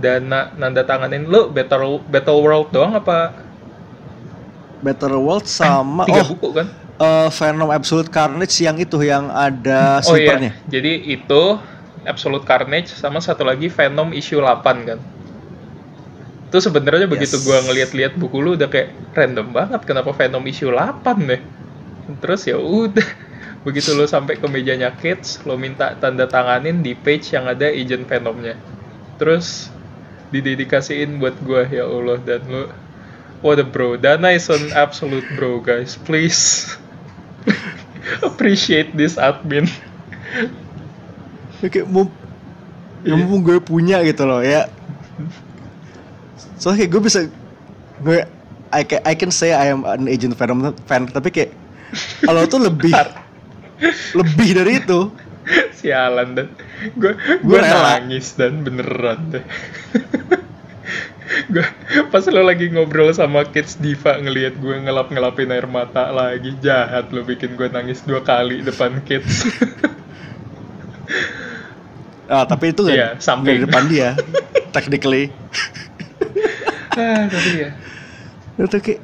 Dana 0.00 0.48
nanda 0.56 0.80
tanganin 0.82 1.28
lu 1.28 1.52
Battle 1.52 2.00
Battle 2.08 2.40
World 2.40 2.72
doang 2.72 2.96
apa 2.96 3.36
Better 4.82 5.14
World 5.14 5.46
sama 5.46 6.08
tiga 6.08 6.26
oh 6.26 6.28
buku 6.32 6.48
kan 6.56 6.66
eh, 6.98 7.28
Venom 7.28 7.70
Absolute 7.70 8.10
Carnage 8.10 8.56
yang 8.64 8.76
itu 8.80 8.98
yang 9.04 9.30
ada 9.30 10.02
Oh 10.08 10.18
iya, 10.18 10.50
jadi 10.66 10.92
itu 11.06 11.42
Absolute 12.02 12.42
Carnage 12.42 12.90
sama 12.90 13.22
satu 13.22 13.46
lagi 13.46 13.70
Venom 13.70 14.10
issue 14.10 14.42
8 14.42 14.88
kan. 14.90 14.98
Itu 16.50 16.58
sebenarnya 16.58 17.06
begitu 17.06 17.38
Yes. 17.38 17.46
gua 17.46 17.62
ngeliat-liat 17.62 18.18
buku 18.18 18.42
lu 18.42 18.58
udah 18.58 18.66
kayak 18.66 18.90
random 19.14 19.54
banget 19.54 19.80
kenapa 19.86 20.10
Venom 20.10 20.42
issue 20.50 20.74
8 20.74 21.30
deh. 21.30 21.40
Terus 22.20 22.42
ya 22.48 22.58
udah 22.58 23.06
begitu 23.66 23.94
lu 23.94 24.06
sampai 24.06 24.38
ke 24.38 24.46
mejanya 24.50 24.90
Kids, 24.94 25.42
lo 25.46 25.54
minta 25.54 25.94
tanda 25.98 26.26
tanganin 26.26 26.82
di 26.82 26.98
page 26.98 27.34
yang 27.34 27.46
ada 27.46 27.70
agent 27.70 28.06
Venomnya. 28.06 28.58
Terus 29.16 29.70
didedikasiin 30.32 31.20
buat 31.20 31.36
gua 31.44 31.68
ya 31.68 31.84
Allah 31.84 32.18
dan 32.22 32.42
lu 32.48 32.64
What 33.42 33.58
a 33.58 33.66
bro, 33.66 33.98
Dana 33.98 34.30
is 34.30 34.46
an 34.46 34.70
absolute 34.70 35.26
bro 35.34 35.58
guys, 35.58 35.98
please 35.98 36.70
appreciate 38.22 38.94
this 38.94 39.18
admin. 39.18 39.66
Ya, 41.58 41.66
kayak 41.66 41.90
mum, 41.90 42.06
ya 43.02 43.18
mumpung 43.18 43.42
gue 43.42 43.58
punya 43.58 43.98
gitu 44.06 44.22
loh 44.30 44.46
ya. 44.46 44.70
Soalnya 46.54 46.86
kayak 46.86 46.90
gue 46.94 47.02
bisa 47.02 47.20
gue 48.02 48.18
I 48.72 48.82
can, 48.86 49.00
I 49.04 49.14
can 49.18 49.30
say 49.34 49.52
I 49.52 49.74
am 49.74 49.82
an 49.84 50.06
agent 50.06 50.38
Venom 50.38 50.72
fan 50.86 51.10
tapi 51.10 51.34
kayak 51.34 51.51
kalau 52.20 52.42
tuh 52.46 52.60
lebih 52.60 52.92
lebih 54.12 54.48
dari 54.54 54.72
itu. 54.78 55.10
Sialan 55.74 56.38
dan 56.38 56.46
gue 56.94 57.12
gue 57.42 57.58
nangis 57.58 58.34
dan 58.34 58.62
beneran 58.62 59.18
deh. 59.30 59.44
gue 61.48 61.64
pas 62.08 62.22
lo 62.28 62.44
lagi 62.44 62.68
ngobrol 62.68 63.10
sama 63.10 63.42
kids 63.44 63.74
diva 63.76 64.14
ngelihat 64.16 64.54
gue 64.56 64.74
ngelap 64.78 65.08
ngelapin 65.08 65.48
air 65.48 65.64
mata 65.64 66.08
lagi 66.08 66.54
jahat 66.60 67.08
lo 67.10 67.24
bikin 67.24 67.56
gue 67.56 67.66
nangis 67.66 68.04
dua 68.04 68.20
kali 68.20 68.60
depan 68.60 69.00
kids 69.02 69.48
Ah, 72.28 72.48
tapi 72.48 72.72
itu 72.72 72.80
nggak 72.80 72.96
Iya, 72.96 73.08
nggak 73.12 73.20
samping. 73.20 73.56
di 73.60 73.64
depan 73.68 73.84
dia. 73.88 74.08
Technically. 74.72 75.28
ah 76.92 77.28
tapi 77.28 77.50
ya 77.58 77.70
Itu 78.56 78.76
kayak 78.78 79.00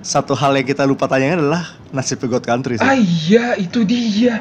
satu 0.00 0.32
hal 0.32 0.54
yang 0.54 0.66
kita 0.66 0.86
lupa 0.86 1.04
tanyakan 1.04 1.42
adalah 1.42 1.64
nasib 1.90 2.22
God 2.22 2.42
Country 2.42 2.78
sih. 2.78 2.84
ah 2.84 2.94
iya 2.94 3.58
itu 3.58 3.82
dia 3.82 4.40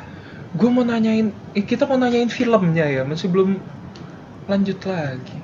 gue 0.54 0.70
mau 0.70 0.82
nanyain 0.82 1.28
eh, 1.54 1.64
kita 1.64 1.84
mau 1.84 1.98
nanyain 1.98 2.30
filmnya 2.30 2.86
ya 2.88 3.02
masih 3.04 3.28
belum 3.28 3.58
lanjut 4.46 4.80
lagi 4.84 5.38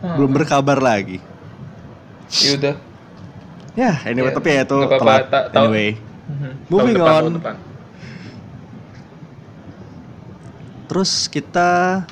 Ah, 0.00 0.16
Belum 0.16 0.32
berkabar 0.32 0.80
lagi. 0.80 1.20
ya 2.40 2.56
udah 2.56 2.74
Ya, 3.76 4.00
anyway, 4.02 4.32
Ya, 4.32 4.34
tapi 4.34 4.48
ya 4.50 4.62
itu 4.64 4.76
apa-apa, 4.76 4.98
telat. 4.98 5.22
ta- 5.28 5.46
tahu. 5.52 5.64
Anyway, 5.70 5.90
Mhm. 6.26 6.52
Moving 6.66 6.94
Tahun 6.96 6.96
depan, 6.96 7.12
on. 7.12 7.20
tahun 7.20 7.34
depan. 7.36 7.54
terus 10.88 11.30
kita 11.30 12.02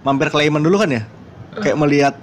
mampir 0.00 0.32
ke 0.32 0.36
Layman 0.38 0.62
dulu 0.62 0.80
kan 0.80 0.88
ya? 0.88 1.02
Kayak 1.58 1.76
melihat 1.76 2.14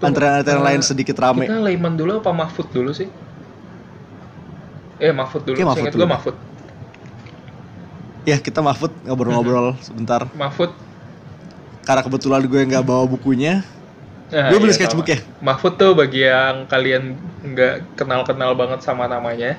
antrean-antrean 0.00 0.58
eh, 0.58 0.66
lain 0.72 0.80
sedikit 0.82 1.14
rame. 1.20 1.46
Kita 1.46 1.60
Layman 1.60 1.94
dulu 1.94 2.18
apa 2.18 2.30
Mahfud 2.32 2.66
dulu 2.72 2.90
sih? 2.90 3.06
Eh 4.98 5.14
Mahfud 5.14 5.42
dulu, 5.46 5.56
Kayak 5.56 5.70
Mahfud 5.74 5.92
gue. 5.94 6.06
Mahfud. 6.06 6.36
Ya 8.26 8.36
kita 8.42 8.60
Mahfud 8.60 8.92
ngobrol-ngobrol 9.06 9.78
sebentar. 9.80 10.26
Mahfud 10.34 10.74
Karena 11.86 12.04
kebetulan 12.04 12.44
gue 12.44 12.60
nggak 12.68 12.84
bawa 12.84 13.08
bukunya, 13.08 13.64
Nah, 14.28 14.52
gue 14.52 14.58
beli 14.60 14.76
iya, 14.76 14.78
sketchbook 14.84 15.08
ya. 15.08 15.18
Mahfud 15.40 15.80
tuh 15.80 15.96
bagi 15.96 16.28
yang 16.28 16.68
kalian 16.68 17.16
nggak 17.48 17.96
kenal-kenal 17.96 18.52
banget 18.52 18.84
sama 18.84 19.08
namanya, 19.08 19.56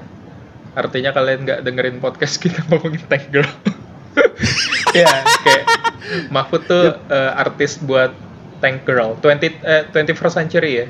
artinya 0.77 1.09
kalian 1.09 1.41
nggak 1.41 1.59
dengerin 1.65 1.97
podcast 1.97 2.37
kita 2.43 2.61
ngomongin 2.69 3.01
Tank 3.09 3.33
Girl. 3.33 3.49
ya, 4.97 5.09
kayak 5.41 5.65
Mahfud 6.29 6.69
tuh 6.69 7.01
eh, 7.09 7.31
artis 7.33 7.81
buat 7.81 8.13
Tank 8.61 8.85
Girl, 8.85 9.17
20 9.17 9.57
eh, 9.65 9.83
21st 9.89 10.33
century 10.37 10.71
ya. 10.85 10.87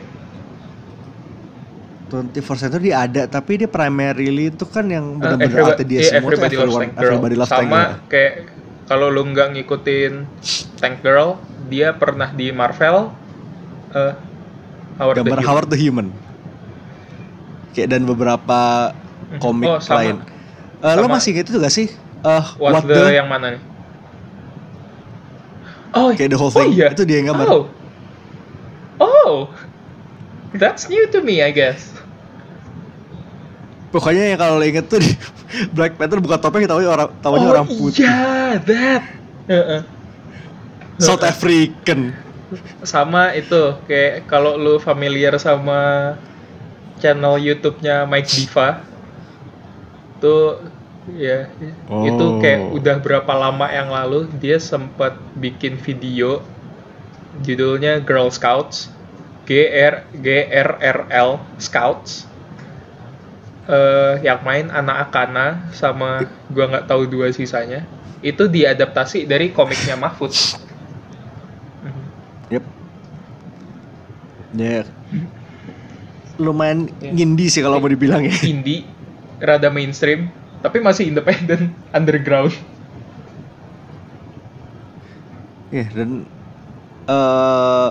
24 2.10 2.36
Century 2.58 2.90
dia 2.90 3.06
ada, 3.06 3.22
tapi 3.26 3.62
dia 3.62 3.70
primarily 3.70 4.50
itu 4.50 4.66
kan 4.66 4.86
yang 4.86 5.18
benar-benar 5.18 5.46
everybody, 5.46 5.74
arti 5.78 5.84
dia 5.86 6.00
iya, 6.02 6.10
semua 6.12 6.20
tuh 6.20 6.42
everybody 6.42 6.56
loves 6.56 6.66
everyone, 6.66 6.82
Tank 6.82 6.94
Girl. 6.94 7.06
everybody 7.08 7.36
loves 7.38 7.52
Tank 7.52 7.62
Sama 7.64 7.78
Girl. 7.78 7.94
kayak 8.10 8.34
kalau 8.86 9.08
lu 9.08 9.22
nggak 9.30 9.48
ngikutin 9.54 10.14
Tank 10.78 10.96
Girl, 11.00 11.30
dia 11.68 11.88
pernah 11.94 12.30
di 12.30 12.50
Marvel. 12.50 13.14
eh 13.92 14.14
Howard 14.98 15.16
the 15.16 15.24
Gambar 15.24 15.38
Human. 15.38 15.48
Howard 15.48 15.70
the 15.70 15.80
Human. 15.80 16.08
Kayak 17.72 17.88
dan 17.94 18.02
beberapa 18.04 18.60
komik 19.38 19.70
Oh, 19.70 19.80
sama. 19.80 19.98
lain. 20.02 20.16
Eh, 20.80 20.94
lo 20.96 21.08
masih 21.08 21.32
gitu 21.38 21.56
juga 21.56 21.70
sih? 21.70 21.88
Eh, 22.20 22.44
What, 22.58 22.82
what, 22.82 22.84
the, 22.84 22.98
the, 22.98 23.14
yang 23.14 23.30
mana 23.30 23.56
nih? 23.56 23.62
Oh, 25.90 26.14
Kayak 26.14 26.34
the 26.34 26.38
whole 26.38 26.54
oh 26.54 26.60
thing, 26.60 26.74
iya. 26.74 26.94
itu 26.94 27.02
dia 27.02 27.22
yang 27.22 27.34
gambar. 27.34 27.48
Oh. 27.50 27.64
Oh. 29.00 29.34
That's 30.54 30.90
new 30.90 31.06
to 31.10 31.22
me, 31.22 31.42
I 31.42 31.50
guess. 31.50 31.94
Pokoknya 33.90 34.34
yang 34.34 34.40
kalau 34.40 34.62
inget 34.62 34.86
tuh 34.86 35.02
di 35.02 35.10
Black 35.76 35.98
Panther 35.98 36.22
buka 36.22 36.38
topeng 36.38 36.66
tahu 36.70 36.86
orang 36.86 37.10
tahunya 37.22 37.48
oh, 37.50 37.54
orang 37.54 37.66
putih. 37.66 38.06
iya, 38.06 38.62
that. 38.62 39.04
South 41.02 41.26
African. 41.26 42.14
Sama 42.86 43.34
itu, 43.34 43.78
kayak 43.90 44.30
kalau 44.30 44.58
lu 44.58 44.78
familiar 44.78 45.38
sama 45.42 46.14
channel 47.02 47.40
YouTube-nya 47.42 48.06
Mike 48.06 48.30
Diva, 48.30 48.84
tuh 50.20 50.60
ya 51.18 51.50
itu 52.06 52.26
kayak 52.38 52.70
Oh. 52.70 52.78
udah 52.78 53.02
berapa 53.02 53.34
lama 53.34 53.66
yang 53.74 53.90
lalu 53.90 54.30
dia 54.38 54.62
sempat 54.62 55.18
bikin 55.34 55.82
video 55.82 56.46
judulnya 57.42 57.98
Girl 58.04 58.30
Scouts 58.30 58.94
G 59.50 59.66
R 59.66 60.06
G 60.22 60.46
R 60.46 60.78
R 60.78 61.00
L 61.10 61.42
Scouts 61.58 62.29
eh 63.70 64.14
yang 64.22 64.42
main 64.42 64.66
anak 64.68 65.08
Akana 65.08 65.70
sama 65.72 66.26
gua 66.50 66.66
nggak 66.68 66.86
tahu 66.86 67.06
dua 67.06 67.30
sisanya 67.30 67.86
itu 68.20 68.46
diadaptasi 68.46 69.24
dari 69.24 69.50
komiknya 69.50 69.94
Mahfud 69.96 70.34
Yep. 72.50 72.66
Ya. 74.52 74.82
Lumayan 76.36 76.90
Ya. 76.98 77.14
ngindi 77.14 77.46
sih 77.48 77.62
kalau 77.62 77.78
mau 77.78 77.86
dibilang 77.88 78.24
ya. 78.24 78.34
indie 78.42 78.90
rada 79.38 79.70
mainstream 79.70 80.34
tapi 80.60 80.82
masih 80.82 81.08
independen 81.08 81.70
underground 81.94 82.52
Iya 85.70 85.86
dan 85.94 86.26
eh 87.06 87.90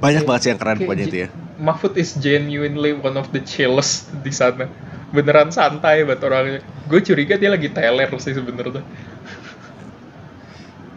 Kayak- 0.14 0.26
banget 0.26 0.40
sih 0.40 0.48
yang 0.48 0.58
keren 0.58 0.72
kayak 0.74 0.82
pokoknya 0.82 1.04
itu 1.06 1.18
ya. 1.18 1.28
Mahfud 1.58 1.94
is 1.94 2.14
genuinely 2.14 2.94
one 2.94 3.12
of 3.14 3.28
the 3.28 3.42
chillest 3.42 4.08
di 4.16 4.30
sana 4.30 4.70
beneran 5.08 5.48
santai 5.48 6.04
banget 6.04 6.20
orangnya 6.24 6.60
gue 6.88 7.00
curiga 7.00 7.40
dia 7.40 7.48
lagi 7.48 7.68
teler 7.72 8.08
sih 8.20 8.36
sebenarnya 8.36 8.84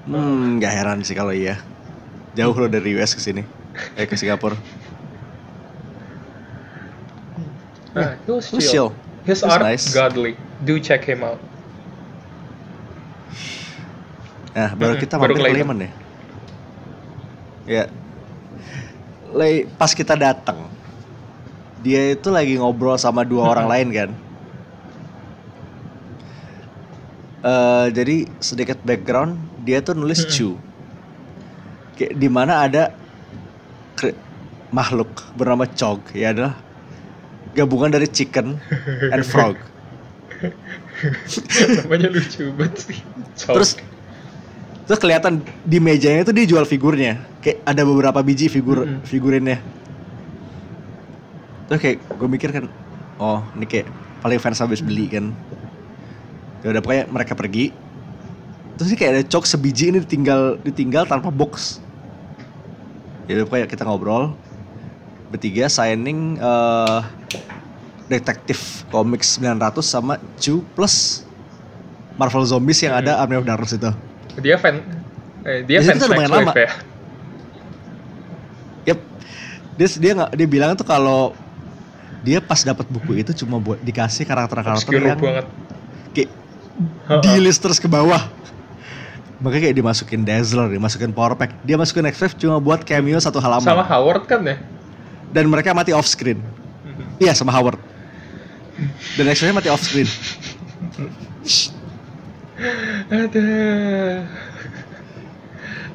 Hmm, 0.02 0.58
nggak 0.58 0.74
heran 0.74 1.00
sih 1.06 1.14
kalau 1.14 1.30
iya. 1.32 1.62
Jauh 2.34 2.58
lo 2.58 2.66
dari 2.66 2.98
US 2.98 3.14
ke 3.14 3.22
sini. 3.22 3.46
Eh 3.94 4.10
ke 4.10 4.18
Singapura. 4.18 4.58
nah, 7.94 8.16
he 8.26 8.32
was 8.32 8.50
chill. 8.58 8.96
was 9.28 9.44
art 9.46 9.62
nice. 9.62 9.94
godly 9.94 10.34
do 10.66 10.80
check 10.82 11.04
him 11.06 11.22
out 11.22 11.38
Nah, 14.52 14.76
baru 14.76 15.00
Mm-mm, 15.00 15.04
kita 15.08 15.16
baru 15.16 15.32
mampir 15.32 15.48
ke. 15.48 15.54
Lehman 15.64 15.78
ya. 15.80 15.92
Ya. 17.64 17.84
Le, 19.32 19.64
pas 19.80 19.96
kita 19.96 20.20
datang, 20.20 20.68
dia 21.82 22.14
itu 22.14 22.30
lagi 22.30 22.58
ngobrol 22.58 22.98
sama 22.98 23.26
dua 23.26 23.52
orang 23.52 23.68
lain 23.74 23.90
kan. 23.94 24.10
Eh, 27.42 27.86
jadi 27.90 28.30
sedikit 28.38 28.78
background, 28.86 29.34
dia 29.66 29.82
tuh 29.82 29.98
nulis. 29.98 30.30
Chu. 30.30 30.62
Kayak 31.98 32.14
di 32.22 32.30
mana 32.30 32.70
ada 32.70 32.94
makhluk 34.72 35.10
bernama 35.36 35.66
Chog, 35.68 36.00
ya 36.16 36.32
adalah 36.32 36.54
gabungan 37.58 37.92
dari 37.92 38.08
chicken 38.08 38.62
and 39.12 39.26
frog. 39.26 39.58
namanya 41.82 42.10
lucu 42.10 42.50
banget 42.58 42.74
sih. 42.78 42.98
Terus 43.38 43.78
terus 44.86 45.00
kelihatan 45.02 45.46
di 45.66 45.78
mejanya 45.78 46.26
itu 46.26 46.34
dia 46.34 46.46
jual 46.46 46.66
figurnya. 46.66 47.22
Kayak 47.42 47.62
ada 47.66 47.82
beberapa 47.86 48.20
biji 48.26 48.50
figur 48.50 48.86
Mm-mm. 48.86 49.06
figurinnya. 49.06 49.62
Terus 51.70 51.80
kayak 51.82 51.98
gue 52.18 52.28
mikir 52.30 52.50
kan, 52.50 52.66
oh 53.18 53.44
ini 53.58 53.66
kayak 53.68 53.88
paling 54.22 54.40
fans 54.40 54.62
habis 54.62 54.82
beli 54.82 55.10
kan. 55.10 55.30
Ya 56.62 56.74
udah 56.74 56.82
pokoknya 56.82 57.06
mereka 57.10 57.34
pergi. 57.34 57.74
Terus 58.78 58.94
ini 58.94 58.98
kayak 58.98 59.12
ada 59.14 59.24
cok 59.26 59.46
sebiji 59.46 59.94
ini 59.94 60.02
ditinggal 60.02 60.62
ditinggal 60.62 61.06
tanpa 61.06 61.30
box. 61.34 61.82
Ya 63.30 63.42
udah 63.42 63.46
pokoknya 63.46 63.68
kita 63.70 63.84
ngobrol 63.86 64.34
bertiga 65.32 65.72
signing 65.72 66.36
eh 66.38 67.00
detektif 68.12 68.84
Comics 68.92 69.40
900 69.40 69.80
sama 69.80 70.20
Chu 70.36 70.60
plus 70.76 71.24
Marvel 72.20 72.44
Zombies 72.44 72.84
yang 72.84 73.00
ada 73.00 73.24
Army 73.24 73.40
of 73.40 73.48
Darkness 73.48 73.72
itu. 73.72 73.88
dia 74.44 74.60
fan 74.60 74.84
eh, 75.48 75.64
dia 75.64 75.80
Di 75.80 75.88
situ 75.88 75.96
fans 75.96 76.04
tuh 76.04 76.10
lumayan 76.12 76.32
lama. 76.32 76.52
ya 76.52 76.72
Yep. 78.92 79.00
Dia 79.80 79.88
dia 79.96 80.14
dia 80.36 80.48
bilang 80.48 80.76
tuh 80.76 80.84
kalau 80.84 81.32
dia 82.22 82.38
pas 82.38 82.62
dapat 82.62 82.86
buku 82.86 83.18
itu 83.18 83.34
cuma 83.44 83.58
buat 83.58 83.82
dikasih 83.82 84.30
karakter-karakter 84.30 84.94
yang 84.94 85.18
banget 85.18 85.46
kayak 86.14 86.30
di 87.22 87.32
list 87.42 87.62
terus 87.62 87.78
ke 87.82 87.90
bawah. 87.90 88.30
Makanya 89.42 89.74
kayak 89.74 89.78
dimasukin 89.82 90.22
Dazzler, 90.22 90.70
dimasukin 90.70 91.10
Power 91.10 91.34
Pack. 91.34 91.66
Dia 91.66 91.74
masukin 91.74 92.06
Next 92.06 92.22
Wave 92.22 92.38
cuma 92.38 92.62
buat 92.62 92.86
cameo 92.86 93.18
satu 93.18 93.42
halaman. 93.42 93.66
sama 93.66 93.82
Howard 93.90 94.30
kan 94.30 94.46
ya 94.46 94.62
Dan 95.34 95.50
mereka 95.50 95.74
mati 95.74 95.90
off 95.98 96.06
screen. 96.06 96.38
Mhm. 96.86 97.18
Iya 97.18 97.34
sama 97.34 97.50
Howard. 97.50 97.82
Dan 99.18 99.26
Next 99.26 99.42
Wave 99.42 99.58
mati 99.58 99.70
off 99.74 99.82
screen. 99.82 100.06
Ada. 103.10 103.50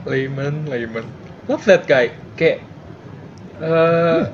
Layman, 0.07 0.67
Layman. 0.67 1.07
Love 1.47 1.63
that 1.71 1.87
guy. 1.87 2.11
Kayak 2.35 2.67
uh, 3.63 4.27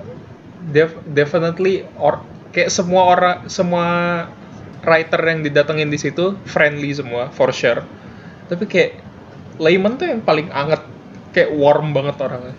def- 0.68 1.03
definitely 1.05 1.83
or 1.96 2.22
kayak 2.51 2.68
semua 2.68 3.03
orang 3.09 3.37
semua 3.46 3.87
writer 4.83 5.18
yang 5.20 5.40
didatengin 5.40 5.88
di 5.88 5.96
situ 5.96 6.38
friendly 6.44 6.92
semua 6.92 7.31
for 7.31 7.51
sure. 7.51 7.83
Tapi 8.46 8.64
kayak 8.64 8.92
Layman 9.57 9.94
tuh 9.94 10.07
yang 10.07 10.20
paling 10.20 10.48
anget, 10.51 10.83
kayak 11.31 11.51
warm 11.51 11.92
banget 11.92 12.18
orangnya. 12.18 12.57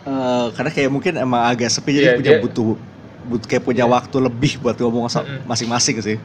Eh, 0.00 0.46
karena 0.54 0.70
kayak 0.70 0.90
mungkin 0.90 1.12
emang 1.14 1.44
agak 1.46 1.68
sepi 1.68 1.92
jadi 1.92 2.16
punya 2.16 2.32
dia- 2.34 2.42
butuh 2.42 2.74
butuh 3.20 3.46
kayak 3.46 3.62
punya 3.62 3.84
Iya. 3.84 3.92
waktu 3.92 4.16
lebih 4.18 4.52
buat 4.58 4.74
ngomong 4.74 5.06
sa- 5.06 5.22
Mm-mm. 5.22 5.44
masing-masing 5.44 5.96
sih. 6.00 6.16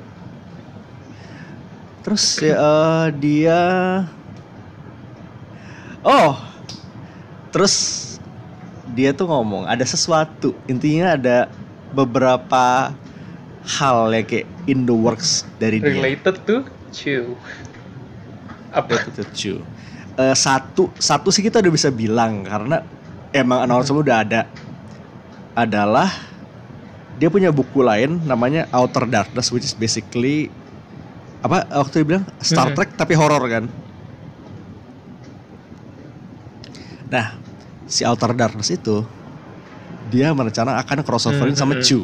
Terus 2.02 2.24
ya 2.40 2.56
eh, 2.56 3.06
dia 3.16 3.60
Oh. 6.00 6.38
Terus 7.50 8.15
dia 8.96 9.12
tuh 9.12 9.28
ngomong 9.28 9.68
ada 9.68 9.84
sesuatu. 9.84 10.56
Intinya 10.66 11.20
ada 11.20 11.52
beberapa 11.92 12.96
hal 13.66 13.98
ya 14.16 14.22
kayak 14.24 14.48
in 14.66 14.88
the 14.88 14.96
works 14.96 15.44
dari 15.60 15.84
dia. 15.84 15.92
Related 15.92 16.36
to 16.48 16.64
Chew. 16.96 17.36
Apa? 18.72 18.96
Related 18.96 19.14
to 19.20 19.24
Chu. 19.36 19.54
Eh, 20.16 20.32
satu 20.32 20.88
satu 20.96 21.28
sih 21.28 21.44
kita 21.44 21.60
udah 21.60 21.74
bisa 21.76 21.92
bilang 21.92 22.48
karena 22.48 22.80
emang 23.36 23.68
announcement 23.68 24.08
udah 24.08 24.24
ada 24.24 24.42
adalah 25.52 26.08
dia 27.20 27.28
punya 27.28 27.52
buku 27.52 27.84
lain 27.84 28.24
namanya 28.24 28.68
Outer 28.72 29.08
Darkness 29.08 29.52
which 29.52 29.68
is 29.68 29.76
basically 29.76 30.48
apa 31.44 31.68
waktu 31.68 32.04
dia 32.04 32.08
bilang 32.16 32.26
Star 32.40 32.72
Mhm. 32.72 32.76
Trek 32.80 32.90
tapi 32.96 33.12
horor 33.16 33.44
kan. 33.44 33.68
Nah, 37.06 37.38
si 37.86 38.02
Outer 38.02 38.32
Darkness 38.32 38.70
itu 38.70 39.06
dia 40.08 40.30
merencana 40.30 40.78
akan 40.78 41.02
crossoverin 41.02 41.54
sama 41.54 41.76
Mhm. 41.76 41.82
Chu. 41.82 42.00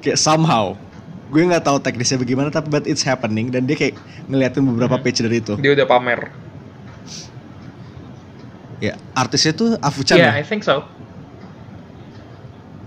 Kayak 0.00 0.16
somehow 0.16 0.74
gue 1.28 1.42
nggak 1.44 1.62
tahu 1.62 1.78
teknisnya 1.78 2.18
bagaimana 2.18 2.48
tapi 2.48 2.66
but 2.68 2.82
it's 2.84 3.00
happening 3.00 3.48
dan 3.48 3.62
dia 3.62 3.76
kayak 3.76 3.94
ngeliatin 4.26 4.64
beberapa 4.64 4.96
Hmm. 4.96 5.04
page 5.04 5.20
dari 5.20 5.38
itu 5.38 5.54
Dia 5.56 5.72
udah 5.72 5.86
pamer. 5.86 6.20
ya 8.80 8.94
artisnya 9.12 9.52
tuh 9.52 9.76
Afuchan 9.78 10.16
Yeah, 10.16 10.32
ya 10.32 10.40
I 10.40 10.42
think 10.42 10.64
so. 10.64 10.82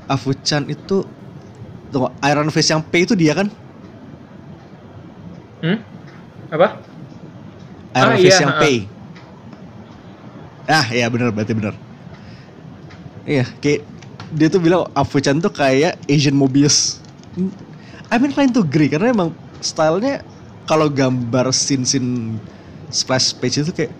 Afuchan 0.06 0.68
itu 0.68 1.06
tunggu 1.88 2.12
Iron 2.22 2.50
Fist 2.50 2.68
yang 2.68 2.82
P 2.82 3.04
itu 3.04 3.14
dia 3.14 3.32
kan 3.34 3.48
Hmm? 5.62 5.80
Apa? 6.50 6.84
Iron 7.94 8.12
Ah, 8.12 8.18
Fist 8.18 8.28
iya, 8.28 8.44
yang 8.44 8.52
ha-ha. 8.52 8.62
P 8.62 8.92
ah 10.68 10.88
iya 10.92 11.08
bener 11.12 11.32
berarti 11.36 11.54
bener 11.56 11.76
iya 13.28 13.46
kayak 13.60 13.82
dia 14.34 14.48
tuh 14.50 14.62
bilang 14.64 14.88
Afuchan 14.96 15.38
tuh 15.40 15.54
kayak 15.54 16.00
Asian 16.10 16.36
Mobius 16.36 17.04
I'm 18.12 18.24
inclined 18.26 18.54
to 18.56 18.62
agree 18.64 18.90
karena 18.92 19.12
emang 19.12 19.34
stylenya 19.60 20.24
kalau 20.70 20.88
gambar 20.88 21.52
scene-scene 21.52 22.40
splash 22.90 23.36
page 23.36 23.60
itu 23.60 23.72
kayak 23.74 23.94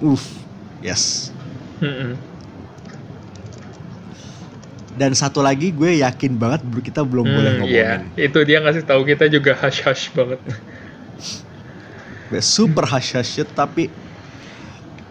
uff 0.00 0.24
yes 0.80 1.34
Mm-mm. 1.82 2.18
dan 4.98 5.14
satu 5.14 5.38
lagi 5.44 5.70
gue 5.70 6.02
yakin 6.02 6.34
banget 6.40 6.60
kita 6.82 7.06
belum 7.06 7.30
boleh 7.30 7.52
Hmm, 7.54 7.58
ngomongin 7.62 8.00
iya. 8.16 8.18
Itu 8.18 8.42
dia 8.42 8.58
ngasih 8.64 8.82
tahu 8.88 9.06
kita 9.06 9.30
juga 9.30 9.54
hush 9.54 9.84
hush 9.86 10.10
banget. 10.16 10.40
Super 12.40 12.84
hush 12.92 13.16
hush 13.16 13.30
shit 13.40 13.48
tapi 13.56 13.88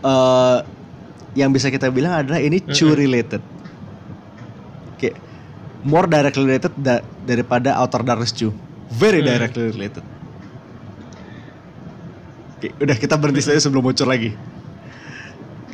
eh 0.03 0.57
yang 1.37 1.53
bisa 1.53 1.69
kita 1.69 1.89
bilang 1.89 2.25
adalah 2.25 2.41
ini 2.41 2.57
Chu 2.65 2.93
related 2.93 3.41
kayak 4.97 5.17
more 5.85 6.05
directly 6.05 6.49
related 6.49 6.73
da- 6.75 7.05
daripada 7.23 7.77
Outer 7.77 8.01
Darkness 8.01 8.33
Chu 8.33 8.49
very 8.89 9.21
directly 9.21 9.69
related 9.69 10.01
Oke, 12.57 12.73
udah 12.81 12.97
kita 12.97 13.13
berhenti 13.21 13.45
saja 13.45 13.61
sebelum 13.61 13.85
bocor 13.85 14.09
lagi. 14.09 14.33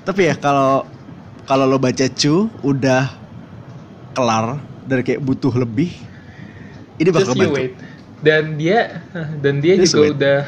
Tapi 0.03 0.27
ya 0.27 0.35
kalau 0.35 0.83
kalau 1.47 1.63
lo 1.63 1.79
baca 1.79 2.11
Chu 2.11 2.51
udah 2.59 3.07
kelar 4.11 4.59
dari 4.83 4.99
kayak 4.99 5.23
butuh 5.23 5.55
lebih, 5.55 5.95
ini 6.99 7.07
bakal 7.07 7.31
Just 7.31 7.39
you 7.39 7.47
bantu. 7.47 7.55
wait. 7.55 7.73
Dan 8.19 8.59
dia 8.59 8.99
dan 9.39 9.63
dia 9.63 9.79
Just 9.79 9.95
juga 9.95 10.03
wait. 10.03 10.11
udah 10.19 10.39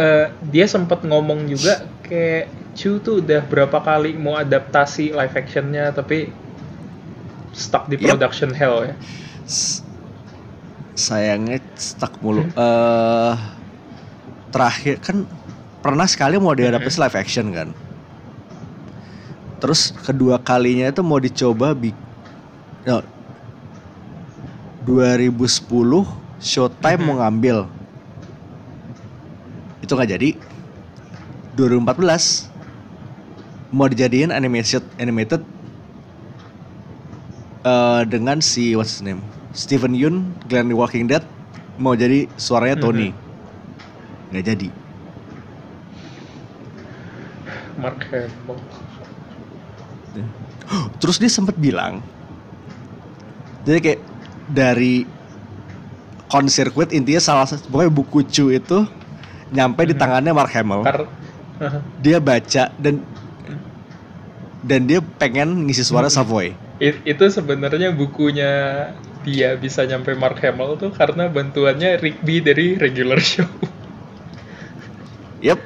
eh, 0.00 0.26
dia 0.48 0.64
sempat 0.64 1.04
ngomong 1.04 1.52
juga 1.52 1.84
kayak 2.00 2.48
Chu 2.78 2.90
tuh 3.02 3.14
udah 3.22 3.42
berapa 3.50 3.78
kali 3.88 4.10
mau 4.24 4.38
adaptasi 4.38 5.04
live 5.18 5.34
actionnya 5.42 5.84
tapi 5.98 6.18
stuck 7.62 7.84
di 7.90 7.96
Yep. 7.98 8.04
production 8.06 8.50
hell 8.54 8.76
ya. 8.86 8.94
S- 9.42 9.82
sayangnya 10.94 11.58
stuck 11.74 12.14
mulu. 12.22 12.46
Eh 12.54 13.34
terakhir 14.54 14.94
kan 15.04 15.16
pernah 15.84 16.06
sekali 16.08 16.38
mau 16.38 16.54
diadaptasi 16.54 16.96
live 17.02 17.16
action 17.18 17.46
kan. 17.50 17.68
Terus 19.58 19.80
kedua 20.06 20.38
kalinya 20.38 20.86
itu 20.86 21.02
mau 21.02 21.18
dicoba 21.18 21.74
bi 21.74 21.90
no, 22.86 23.02
2010 24.86 26.06
Showtime 26.38 27.02
mau 27.02 27.18
ngambil. 27.18 27.66
Itu 29.82 29.98
nggak 29.98 30.10
jadi. 30.14 30.30
2014 31.58 32.46
mau 33.68 33.86
dijadiin 33.86 34.32
animated 34.32 34.84
animated 34.96 35.42
eh, 37.64 38.02
dengan 38.08 38.40
si 38.40 38.72
what's 38.72 38.98
his 38.98 39.04
name? 39.04 39.20
Stephen 39.52 39.92
Yun 39.92 40.32
Glenn 40.46 40.68
The 40.68 40.76
Walking 40.76 41.08
Dead 41.08 41.24
mau 41.76 41.94
jadi 41.94 42.26
suaranya 42.36 42.78
Tony. 42.78 43.10
Nggak 44.30 44.44
jadi. 44.44 44.68
Mark 47.78 48.02
Hamill. 48.10 48.58
terus 50.98 51.16
dia 51.16 51.30
sempat 51.32 51.56
bilang 51.56 52.04
jadi 53.64 53.78
kayak 53.80 54.00
dari 54.50 55.08
circuit 56.50 56.92
intinya 56.92 57.22
salah 57.22 57.46
satu 57.48 57.70
pokoknya 57.72 57.92
buku 57.92 58.18
Chu 58.28 58.52
itu 58.52 58.84
nyampe 59.48 59.88
di 59.88 59.96
Mhm. 59.96 60.00
tangannya 60.00 60.32
Mark 60.36 60.52
Hamill. 60.52 60.84
Kar- 60.84 61.08
dia 62.04 62.20
baca 62.20 62.68
dan 62.76 63.00
dan 64.68 64.84
dia 64.84 65.00
pengen 65.00 65.64
ngisi 65.64 65.80
suara. 65.82 66.12
Savoy 66.12 66.52
It- 66.78 67.00
itu 67.02 67.24
sebenarnya 67.26 67.90
bukunya 67.90 68.52
dia 69.24 69.56
bisa 69.56 69.82
nyampe 69.82 70.12
Mark 70.14 70.38
Hamill 70.38 70.76
tuh 70.76 70.92
karena 70.92 71.26
bantuannya 71.26 71.96
Rigby 71.98 72.38
dari 72.38 72.76
regular 72.76 73.18
show. 73.18 73.48
Yep. 75.40 75.58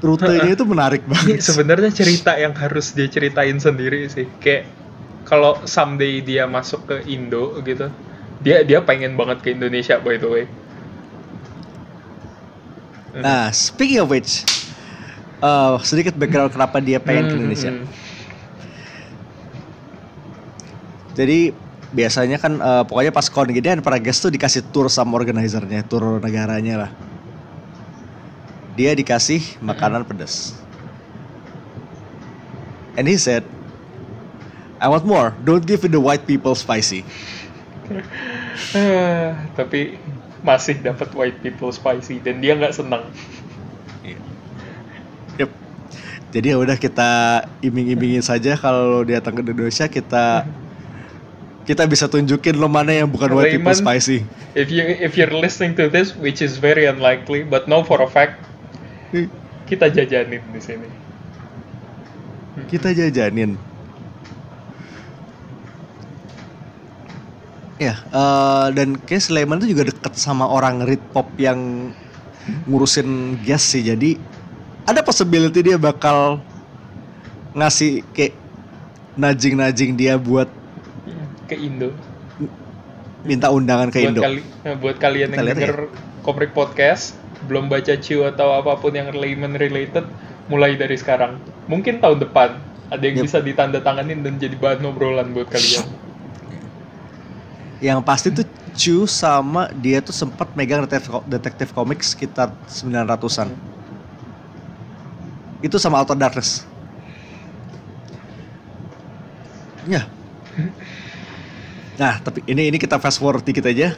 Rutenya 0.00 0.52
itu 0.52 0.64
menarik 0.64 1.04
Ini 1.04 1.10
banget. 1.12 1.44
sebenarnya 1.44 1.90
cerita 1.92 2.32
yang 2.36 2.56
harus 2.56 2.96
dia 2.96 3.08
ceritain 3.08 3.56
sendiri 3.56 4.08
sih. 4.08 4.24
Kayak 4.40 4.68
kalau 5.28 5.60
someday 5.68 6.24
dia 6.24 6.48
masuk 6.48 6.88
ke 6.88 6.96
Indo 7.08 7.60
gitu, 7.60 7.92
dia 8.40 8.64
dia 8.64 8.80
pengen 8.80 9.16
banget 9.16 9.44
ke 9.44 9.52
Indonesia 9.52 10.00
by 10.00 10.16
the 10.16 10.28
way. 10.28 10.44
Nah, 13.10 13.50
speaking 13.50 14.00
of 14.00 14.08
which, 14.08 14.46
eh, 15.42 15.74
sedikit 15.84 16.14
background 16.16 16.52
kenapa 16.54 16.78
dia 16.80 16.98
pengen 17.02 17.26
ke 17.28 17.34
Hmm, 17.34 17.40
Indonesia. 17.40 17.72
hmm, 17.72 17.86
Jadi 21.14 21.52
biasanya 21.90 22.38
kan 22.38 22.52
eh, 22.60 22.82
pokoknya 22.86 23.12
pas 23.12 23.26
kon 23.28 23.50
para 23.82 23.98
guest 23.98 24.22
tuh 24.22 24.32
dikasih 24.32 24.62
tour 24.70 24.86
sama 24.90 25.18
organizernya, 25.18 25.82
tour 25.86 26.22
negaranya 26.22 26.74
lah. 26.86 26.90
Dia 28.78 28.94
dikasih 28.94 29.58
makanan 29.60 30.06
pedas. 30.08 30.62
And 32.96 33.08
he 33.08 33.16
said, 33.16 33.44
I 34.80 34.88
want 34.88 35.04
more. 35.06 35.36
Don't 35.44 35.66
give 35.66 35.82
the 35.82 36.00
white 36.00 36.26
people 36.26 36.54
spicy. 36.54 37.04
Ah, 38.76 39.50
tapi 39.58 39.98
masih 40.44 40.78
dapat 40.82 41.10
white 41.16 41.38
people 41.42 41.70
spicy 41.74 42.22
dan 42.22 42.38
dia 42.38 42.54
nggak 42.54 42.74
senang. 42.76 43.10
Jadi 46.30 46.54
ya 46.54 46.56
udah 46.62 46.78
kita 46.78 47.42
iming-imingin 47.58 48.22
saja 48.22 48.54
kalau 48.54 49.02
dia 49.02 49.18
datang 49.18 49.42
ke 49.42 49.50
Indonesia 49.50 49.90
kita 49.90 50.46
kita 51.66 51.86
bisa 51.90 52.06
tunjukin 52.06 52.54
lo 52.58 52.70
mana 52.70 52.94
yang 52.94 53.10
bukan 53.10 53.34
white 53.34 53.58
people 53.58 53.74
spicy. 53.74 54.22
If 54.54 54.70
you 54.70 54.82
if 54.82 55.18
you're 55.18 55.30
listening 55.30 55.74
to 55.78 55.90
this, 55.90 56.14
which 56.14 56.38
is 56.38 56.58
very 56.58 56.86
unlikely, 56.86 57.42
but 57.42 57.66
know 57.66 57.82
for 57.82 57.98
a 58.02 58.10
fact, 58.10 58.38
kita 59.70 59.90
jajanin 59.90 60.42
di 60.50 60.60
sini. 60.62 60.88
Kita 62.66 62.90
jajanin. 62.90 63.54
Ya, 67.80 67.96
eh, 67.96 68.66
dan 68.76 68.98
kayak 69.00 69.22
Sleman 69.24 69.62
itu 69.64 69.72
juga 69.72 69.88
deket 69.88 70.12
sama 70.18 70.44
orang 70.44 70.84
Rit 70.84 71.00
Pop 71.14 71.32
yang 71.40 71.90
ngurusin 72.68 73.40
gas 73.46 73.62
sih. 73.62 73.80
Jadi 73.80 74.20
ada 74.86 75.00
possibility 75.04 75.60
dia 75.60 75.76
bakal 75.76 76.40
ngasih 77.56 78.06
kayak 78.14 78.34
nudging-nudging 79.18 79.98
dia 79.98 80.14
buat 80.16 80.46
ke 81.50 81.58
Indo. 81.58 81.90
minta 83.26 83.50
undangan 83.52 83.90
ke 83.90 84.00
buat 84.00 84.10
Indo. 84.14 84.22
Kali, 84.22 84.42
nah, 84.64 84.76
buat 84.78 84.96
kalian 84.96 85.28
Kita 85.34 85.36
yang 85.36 85.46
lihat 85.50 85.58
ya. 85.58 85.60
denger 85.66 85.80
Komrik 86.24 86.52
Podcast, 86.56 87.18
belum 87.50 87.68
baca 87.68 87.96
Ciu 87.98 88.24
atau 88.24 88.54
apa 88.54 88.78
pun 88.78 88.94
yang 88.94 89.12
layman 89.12 89.58
related, 89.58 90.06
mulai 90.48 90.78
dari 90.78 90.96
sekarang. 90.96 91.36
Mungkin 91.68 92.00
tahun 92.00 92.22
depan 92.22 92.56
ada 92.90 93.02
yang 93.02 93.20
Yep. 93.20 93.24
bisa 93.26 93.38
ditandatanganin 93.42 94.24
dan 94.24 94.34
jadi 94.38 94.56
bahan 94.56 94.86
obrolan 94.88 95.30
buat 95.36 95.50
kalian. 95.52 95.84
Yang 97.80 98.00
pasti 98.04 98.28
tuh 98.32 98.46
Chu 98.76 99.04
sama 99.08 99.68
dia 99.74 99.98
tuh 100.00 100.14
sempat 100.14 100.52
megang 100.54 100.86
detektif, 100.86 101.10
detektif 101.26 101.68
komik 101.74 102.00
sekitar 102.06 102.54
900-an. 102.70 103.50
Itu 105.60 105.76
sama 105.76 106.00
Outer 106.00 106.16
Darkness. 106.16 106.64
Ya. 109.88 110.08
Nah, 112.00 112.16
tapi 112.20 112.44
ini 112.48 112.72
ini 112.72 112.76
kita 112.80 112.96
fast 112.96 113.20
forward 113.20 113.44
dikit 113.44 113.68
aja. 113.68 113.96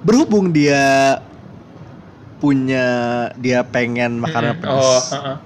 Berhubung 0.00 0.52
dia 0.52 1.20
punya 2.42 2.86
dia 3.38 3.62
pengen 3.62 4.18
makanan 4.18 4.58
Mm-mm. 4.58 4.62
pedas. 4.64 5.12
Oh, 5.12 5.16
uh-uh. 5.16 5.36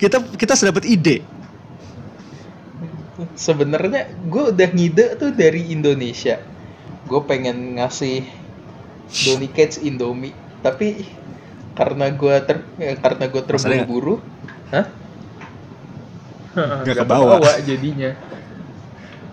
Kita 0.00 0.18
kita 0.34 0.52
sudah 0.58 0.74
dapat 0.74 0.88
ide. 0.88 1.22
Sebenarnya 3.38 4.10
gue 4.26 4.50
udah 4.50 4.68
ngide 4.72 5.14
tuh 5.14 5.30
dari 5.30 5.70
Indonesia. 5.70 6.42
Gue 7.06 7.22
pengen 7.22 7.78
ngasih 7.78 8.26
Donny 9.28 9.46
Cage 9.52 9.78
Indomie, 9.84 10.34
tapi 10.64 11.06
karena 11.72 12.12
gue 12.12 12.34
ter 12.44 12.58
eh, 12.80 12.96
karena 13.00 13.24
gue 13.28 13.42
terburu-buru, 13.42 14.14
hah? 14.72 14.86
Nggak 16.52 16.96
kebawa. 17.04 17.40
kebawa 17.40 17.52
jadinya. 17.64 18.12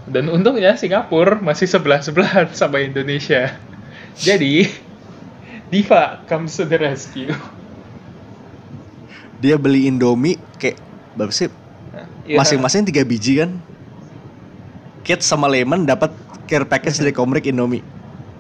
Dan 0.10 0.26
untungnya 0.34 0.74
Singapura 0.74 1.38
masih 1.38 1.70
sebelah-sebelahan 1.70 2.50
sama 2.60 2.82
Indonesia. 2.82 3.54
Jadi, 4.18 4.66
Diva 5.70 6.26
comes 6.26 6.58
to 6.58 6.66
the 6.66 6.80
rescue. 6.82 7.30
Dia 9.40 9.56
beli 9.56 9.88
Indomie 9.88 10.42
kayak 10.58 10.82
berapa 11.16 11.32
sih? 11.32 11.48
Iya. 12.26 12.42
Masing-masing 12.42 12.90
tiga 12.90 13.06
biji 13.06 13.40
kan? 13.40 13.62
Kids 15.06 15.24
sama 15.24 15.48
Lemon 15.48 15.88
dapat 15.88 16.12
care 16.50 16.66
package 16.66 17.00
dari 17.00 17.14
Komrik 17.14 17.48
Indomie. 17.48 17.86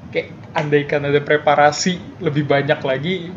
Kayak 0.09 0.33
andaikan 0.57 1.05
ada 1.05 1.21
preparasi 1.21 2.01
lebih 2.19 2.49
banyak 2.49 2.81
lagi, 2.81 3.29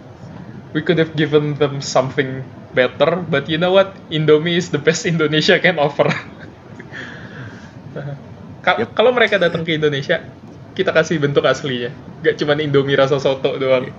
we 0.73 0.81
could 0.81 0.99
have 0.99 1.12
given 1.14 1.55
them 1.57 1.81
something 1.81 2.43
better. 2.73 3.16
But 3.20 3.49
you 3.49 3.57
know 3.57 3.73
what? 3.73 3.93
Indomie 4.09 4.57
is 4.57 4.68
the 4.68 4.81
best 4.81 5.05
Indonesia 5.12 5.57
can 5.59 5.79
offer. 5.79 6.09
Ka- 8.62 8.79
Yep. 8.79 8.95
Kalau 8.95 9.11
mereka 9.12 9.37
datang 9.37 9.66
ke 9.66 9.75
Indonesia, 9.75 10.23
kita 10.73 10.95
kasih 10.95 11.18
bentuk 11.18 11.43
aslinya. 11.43 11.91
Gak 12.23 12.39
cuman 12.39 12.62
Indomie 12.62 12.95
rasa 12.95 13.18
soto 13.18 13.59
doang. 13.59 13.91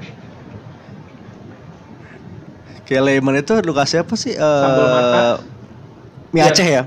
Kayak 2.84 3.04
Lemon 3.08 3.40
itu 3.40 3.54
lu 3.64 3.72
kasih 3.72 4.04
apa 4.04 4.16
sih? 4.16 4.34
Eh, 4.36 4.40
Sambal 4.40 4.88
mata. 4.88 5.22
Mie 6.34 6.42
Iya. 6.42 6.52
Aceh 6.52 6.68
ya? 6.68 6.84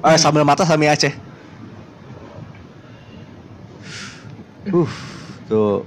Oh, 0.00 0.16
sambal 0.16 0.44
mata 0.44 0.64
sama 0.64 0.80
mie 0.80 0.92
Aceh. 0.92 1.12
Uh, 4.70 4.88
tuh 5.48 5.82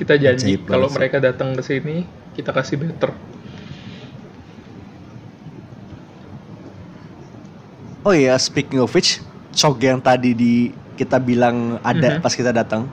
Kita 0.00 0.16
janji 0.16 0.56
kalau 0.64 0.88
mereka 0.88 1.20
datang 1.20 1.52
ke 1.52 1.60
sini, 1.60 2.08
kita 2.32 2.56
kasih 2.56 2.80
better. 2.80 3.12
Oh 8.00 8.16
iya, 8.16 8.32
speaking 8.40 8.80
of 8.80 8.88
which, 8.96 9.20
cok 9.52 9.76
yang 9.84 10.00
tadi 10.00 10.32
di 10.32 10.72
kita 10.96 11.20
bilang 11.20 11.76
ada 11.84 12.16
Mhm. 12.16 12.24
pas 12.24 12.32
kita 12.32 12.48
datang. 12.48 12.88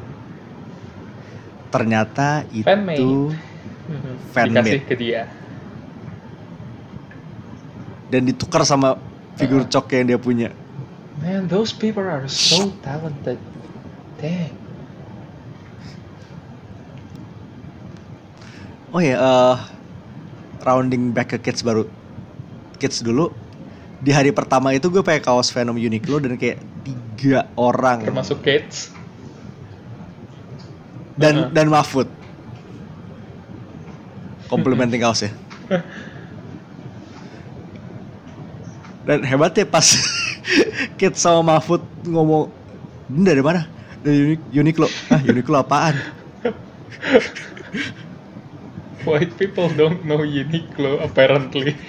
Ternyata 1.71 2.43
itu 2.51 2.67
Fanmade. 2.67 3.39
Fan 4.35 4.51
Dikasih 4.51 4.83
ke 4.83 4.95
dia. 4.99 5.31
dan 8.11 8.23
ditukar 8.23 8.63
sama 8.67 8.99
figur 9.39 9.63
cok 9.63 9.95
yang 9.95 10.11
dia 10.11 10.19
punya. 10.19 10.49
Man, 11.23 11.47
those 11.47 11.71
people 11.71 12.03
are 12.03 12.27
so 12.27 12.71
talented. 12.83 13.39
Dang. 14.19 14.66
Oh 18.87 18.99
ya, 18.99 19.15
eh, 19.15 19.55
rounding 20.63 21.11
back 21.11 21.29
ke 21.29 21.37
kids 21.41 21.59
baru. 21.59 21.83
Kids 22.77 23.01
dulu. 23.01 23.29
Di 23.99 24.09
hari 24.09 24.29
pertama 24.29 24.71
itu 24.71 24.87
gue 24.87 25.01
pakai 25.01 25.19
kaos 25.19 25.49
Venom 25.49 25.75
Uniqlo 25.75 26.21
dan 26.21 26.37
kayak 26.37 26.61
tiga 26.85 27.49
orang 27.57 28.05
Termasuk 28.05 28.39
Kates. 28.39 28.93
dan 31.17 31.33
Uh-huh. 31.35 31.51
dan 31.51 31.67
Mahfud. 31.67 32.07
Complimenting 34.47 35.01
kaos 35.01 35.19
ya. 35.19 35.31
Dan 39.03 39.23
hebatnya 39.23 39.65
pas 39.65 39.97
Kids 40.99 41.17
sama 41.17 41.57
Mahfud 41.57 41.81
ngomong, 42.05 42.53
ini 43.09 43.25
dari 43.25 43.41
mana? 43.41 43.65
Dari 43.99 44.37
Uni- 44.37 44.43
Uniqlo. 44.53 44.87
Ah, 45.09 45.19
Uniqlo 45.19 45.57
apaan? 45.57 45.97
White 49.07 49.39
people 49.39 49.71
don't 49.71 50.03
know 50.03 50.19
Uniqlo 50.19 50.99
apparently. 50.99 51.79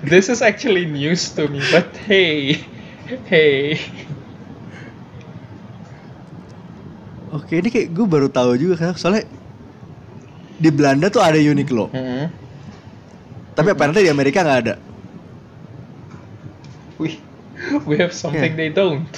This 0.00 0.32
is 0.32 0.40
actually 0.40 0.88
news 0.88 1.28
to 1.36 1.44
me, 1.48 1.60
but 1.68 1.92
hey, 2.08 2.64
hey. 3.28 3.76
Oke, 7.32 7.60
ini 7.60 7.68
kayak 7.68 7.92
gue 7.92 8.06
baru 8.08 8.28
tahu 8.32 8.56
juga 8.56 8.88
kan. 8.88 8.92
Soalnya 8.96 9.24
di 10.56 10.70
Belanda 10.72 11.12
tuh 11.12 11.20
ada 11.20 11.36
Uniqlo. 11.36 11.92
Tapi 13.52 13.68
apparently 13.68 14.08
di 14.08 14.12
Amerika 14.12 14.40
nggak 14.40 14.60
ada. 14.64 14.74
We 16.96 17.20
we 17.84 18.00
have 18.00 18.16
something 18.16 18.56
Yeah. 18.56 18.60
they 18.60 18.70
don't. 18.72 19.12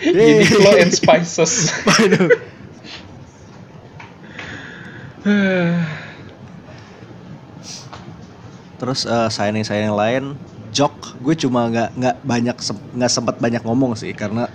Uniqlo 0.00 0.72
and 0.80 0.92
spices. 0.94 1.68
Terus 8.80 9.04
eh, 9.04 9.28
signing-signing 9.28 9.92
lain, 9.92 10.24
Jok, 10.72 11.20
gue 11.20 11.34
cuma 11.36 11.68
nggak 11.68 11.88
nggak 11.98 12.16
banyak 12.24 12.56
nggak 12.96 13.10
sempat 13.12 13.36
banyak 13.36 13.60
ngomong 13.60 13.92
sih 13.92 14.14
karena 14.16 14.48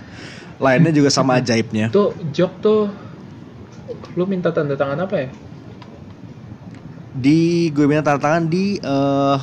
lainnya 0.58 0.90
juga 0.90 1.12
sama 1.12 1.36
ajaibnya. 1.40 1.92
tuh 1.94 2.16
Jok 2.34 2.52
tuh 2.58 2.80
lu 4.18 4.24
minta 4.26 4.50
tanda 4.50 4.74
tangan 4.74 5.06
apa 5.06 5.14
ya? 5.14 5.28
Di 7.16 7.70
gue 7.70 7.86
minta 7.86 8.02
tanda 8.02 8.18
tangan 8.18 8.44
di 8.50 8.82
eh, 8.82 9.38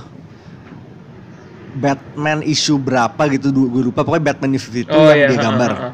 Batman 1.74 2.46
issue 2.46 2.78
berapa 2.78 3.18
gitu, 3.34 3.50
gue 3.50 3.84
lupa 3.90 4.06
pokoknya 4.06 4.36
Batman 4.36 4.54
issue 4.60 4.70
itu 4.78 4.94
yang 4.94 5.18
iya, 5.18 5.28
dia 5.32 5.40
gambar. 5.42 5.72
ha. 5.74 5.90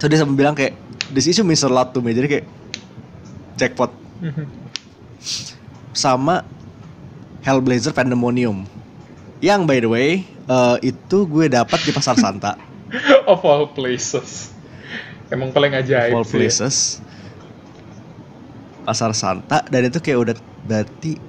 Terus 0.00 0.08
dia 0.08 0.18
sampai 0.24 0.36
bilang 0.38 0.54
kayak 0.56 0.72
this 1.12 1.28
issue 1.28 1.44
means 1.44 1.60
a 1.60 1.68
lot 1.68 1.92
to 1.92 2.00
me, 2.00 2.16
jadi 2.16 2.28
kayak 2.30 2.46
jackpot. 3.58 3.90
sama 5.92 6.46
Hellblazer 7.42 7.90
Pandemonium. 7.90 8.62
Yang 9.42 9.60
by 9.66 9.78
the 9.82 9.90
way, 9.90 10.08
eh, 10.26 10.76
itu 10.86 11.18
gue 11.26 11.46
dapat 11.50 11.78
di 11.82 11.90
Pasar 11.90 12.14
Santa, 12.18 12.54
of 13.30 13.42
all 13.42 13.66
places. 13.70 14.54
Emang 15.28 15.52
paling 15.52 15.74
ajaib 15.76 16.14
all 16.14 16.24
sih. 16.24 16.34
ya. 16.34 16.38
places. 16.40 16.76
Pasar 18.88 19.12
Santa 19.12 19.60
dan 19.68 19.90
itu 19.90 20.00
kayak 20.00 20.18
udah 20.18 20.34
berarti 20.64 21.20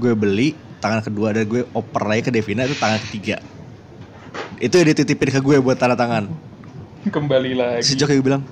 gue 0.00 0.12
beli 0.16 0.48
tangan 0.80 1.04
kedua 1.04 1.36
dan 1.36 1.44
gue 1.44 1.62
oper 1.76 2.02
lagi 2.08 2.26
ke 2.26 2.30
Devina 2.32 2.64
itu 2.64 2.74
tangan 2.74 2.98
ketiga. 3.08 3.36
Itu 4.56 4.80
yang 4.80 4.94
dititipin 4.94 5.28
ke 5.28 5.40
gue 5.44 5.56
buat 5.60 5.76
tanda 5.76 5.94
tangan. 5.94 6.32
Kembali 7.06 7.52
lagi. 7.52 7.84
Si 7.84 7.98
kayak 7.98 8.22
bilang, 8.22 8.42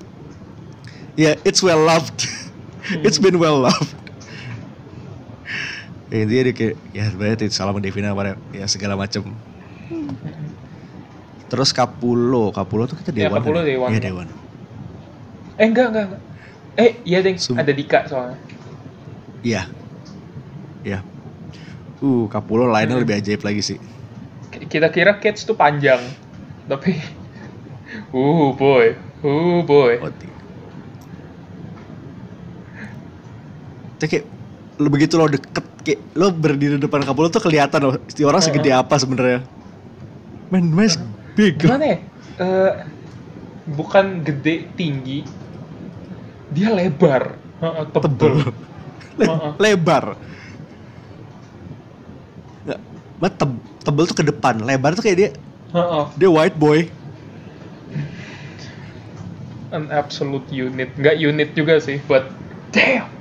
ya 1.15 1.39
it's 1.47 1.63
well 1.63 1.81
loved, 1.81 2.27
it's 3.03 3.19
been 3.19 3.37
well 3.37 3.61
loved. 3.61 3.93
Ya, 6.11 6.27
intinya 6.27 6.43
dia 6.51 6.55
kayak, 6.55 6.75
ya 6.91 7.05
sebenarnya 7.07 7.37
itu 7.39 7.55
salam 7.55 7.79
Devina 7.79 8.11
pada 8.19 8.35
ya 8.51 8.67
segala 8.67 8.99
macem. 8.99 9.23
Terus 11.51 11.71
Kapulo, 11.71 12.51
Kapulo 12.51 12.87
tuh 12.91 12.99
kita 12.99 13.11
Ya, 13.15 13.27
Dewan. 13.27 13.39
Kapulo 13.43 13.59
kan? 13.63 13.67
Dewan. 13.67 13.89
Iya 13.91 14.01
Dewan. 14.03 14.27
Eh 15.55 15.67
enggak 15.67 15.87
enggak. 15.95 16.05
enggak. 16.11 16.23
Eh 16.79 16.91
iya 17.07 17.19
deng, 17.23 17.37
Sum- 17.39 17.59
ada 17.59 17.71
Dika 17.71 18.07
soalnya. 18.07 18.39
Iya. 19.43 19.63
Iya. 20.83 20.99
Uh, 22.01 22.27
Kapulo 22.27 22.67
lainnya 22.67 22.97
Hmm. 22.99 23.05
lebih 23.07 23.19
ajaib 23.19 23.43
lagi 23.45 23.63
sih. 23.63 23.79
Kita 24.51 24.91
kira 24.91 25.19
Cats 25.23 25.47
tuh 25.47 25.55
panjang, 25.55 26.03
tapi 26.67 26.99
uh 28.11 28.51
boy, 28.51 28.99
uh 29.23 29.61
boy. 29.63 29.93
Oh, 30.03 30.11
Itu 34.01 34.09
kayak 34.09 34.25
lo 34.81 34.89
begitu 34.89 35.21
lo 35.21 35.29
deket 35.29 35.65
kayak 35.85 36.01
lo 36.17 36.33
berdiri 36.33 36.81
depan 36.81 37.05
Kapulo 37.05 37.29
tuh 37.29 37.45
kelihatan 37.45 37.85
loh 37.85 38.01
si 38.09 38.25
orang 38.25 38.41
segede 38.41 38.73
apa 38.73 38.97
sebenarnya. 38.97 39.45
Man, 40.49 40.73
man, 40.73 40.89
is 40.89 40.97
big. 41.37 41.61
Gimana 41.61 41.85
ya? 41.85 41.97
Eh, 42.41 42.73
bukan 43.77 44.25
gede 44.25 44.73
tinggi, 44.73 45.21
dia 46.49 46.73
lebar, 46.73 47.37
Heeh, 47.61 47.85
tebel. 47.93 48.35
Le- 49.21 49.29
Heeh. 49.29 49.53
lebar. 49.61 50.05
Nggak, 52.65 52.81
Mat 53.21 53.33
teb- 53.37 53.63
tebel 53.85 54.05
tuh 54.09 54.17
ke 54.17 54.25
depan, 54.25 54.65
lebar 54.65 54.97
tuh 54.97 55.05
kayak 55.05 55.19
dia 55.21 55.31
Heeh, 55.77 56.05
dia 56.17 56.31
white 56.33 56.57
boy. 56.57 56.89
an 59.71 59.87
absolute 59.95 60.49
unit, 60.51 60.91
nggak 60.99 61.17
unit 61.21 61.53
juga 61.55 61.79
sih, 61.79 62.01
but 62.09 62.27
damn. 62.75 63.20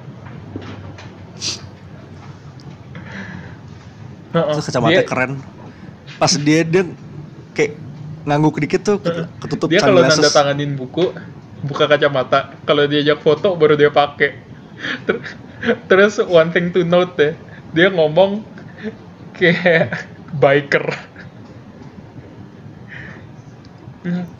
Heeh, 4.30 4.54
Terus 4.54 4.66
kacamatanya 4.66 4.98
dia- 4.98 5.10
keren. 5.10 5.32
Pas 6.16 6.32
dia 6.32 6.62
dia 6.62 6.84
kayak 7.52 7.72
ngangguk 8.24 8.60
dikit 8.60 8.82
tuh 8.84 8.98
ket- 9.00 9.26
ketutup 9.40 9.68
dia 9.68 9.80
kalau 9.80 10.02
nanda 10.02 10.30
tanganin 10.30 10.76
buku 10.76 11.12
buka 11.62 11.86
kacamata. 11.86 12.54
Kalau 12.64 12.86
diajak 12.86 13.20
foto 13.20 13.56
baru 13.56 13.74
dia 13.74 13.90
pakai 13.90 14.48
Ter- 15.04 15.24
terus 15.88 16.16
one 16.22 16.50
thing 16.50 16.72
to 16.72 16.84
note 16.84 17.16
deh 17.16 17.36
dia 17.72 17.90
ngomong 17.90 18.44
kayak 19.34 20.08
biker. 20.32 20.88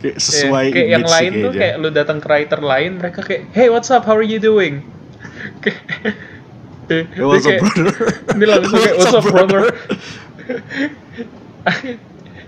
Kayak 0.00 0.16
sesuai 0.16 0.66
kayak 0.72 0.88
yang 0.88 1.04
lain 1.04 1.32
tuh 1.38 1.52
kayak 1.52 1.74
lu 1.76 1.88
datang 1.92 2.16
ke 2.16 2.26
writer 2.26 2.60
lain 2.64 2.96
mereka 2.96 3.20
kayak 3.20 3.52
hey 3.52 3.68
what's 3.68 3.92
up? 3.92 4.08
How 4.08 4.16
are 4.16 4.24
you 4.24 4.40
doing? 4.40 4.80
Kayak- 5.62 6.16
eh, 6.90 7.02
Hey, 7.06 7.22
what's 7.22 7.42
dia 7.42 7.52
up, 7.52 7.56
kayak- 7.56 7.64
brother? 7.64 7.94
ini 8.34 8.44
langsung 8.44 8.76
kayak 8.76 8.94
what's 8.96 9.12
up 9.12 9.24
brother? 9.24 9.60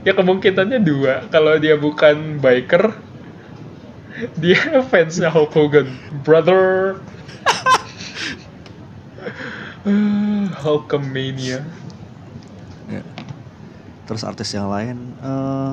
ya 0.03 0.12
kemungkinannya 0.12 0.78
dua. 0.80 1.12
Kalau 1.28 1.57
dia 1.57 1.74
bukan 1.76 2.38
biker 2.38 2.93
dia 4.36 4.59
fansnya 4.90 5.28
Hulk 5.28 5.51
Hogan. 5.51 5.86
Brother. 6.20 6.97
Hulkamania. 10.55 11.59
Ya. 12.86 13.03
Terus 14.05 14.22
artis 14.22 14.51
yang 14.51 14.68
lain 14.68 14.97
eh 15.18 15.70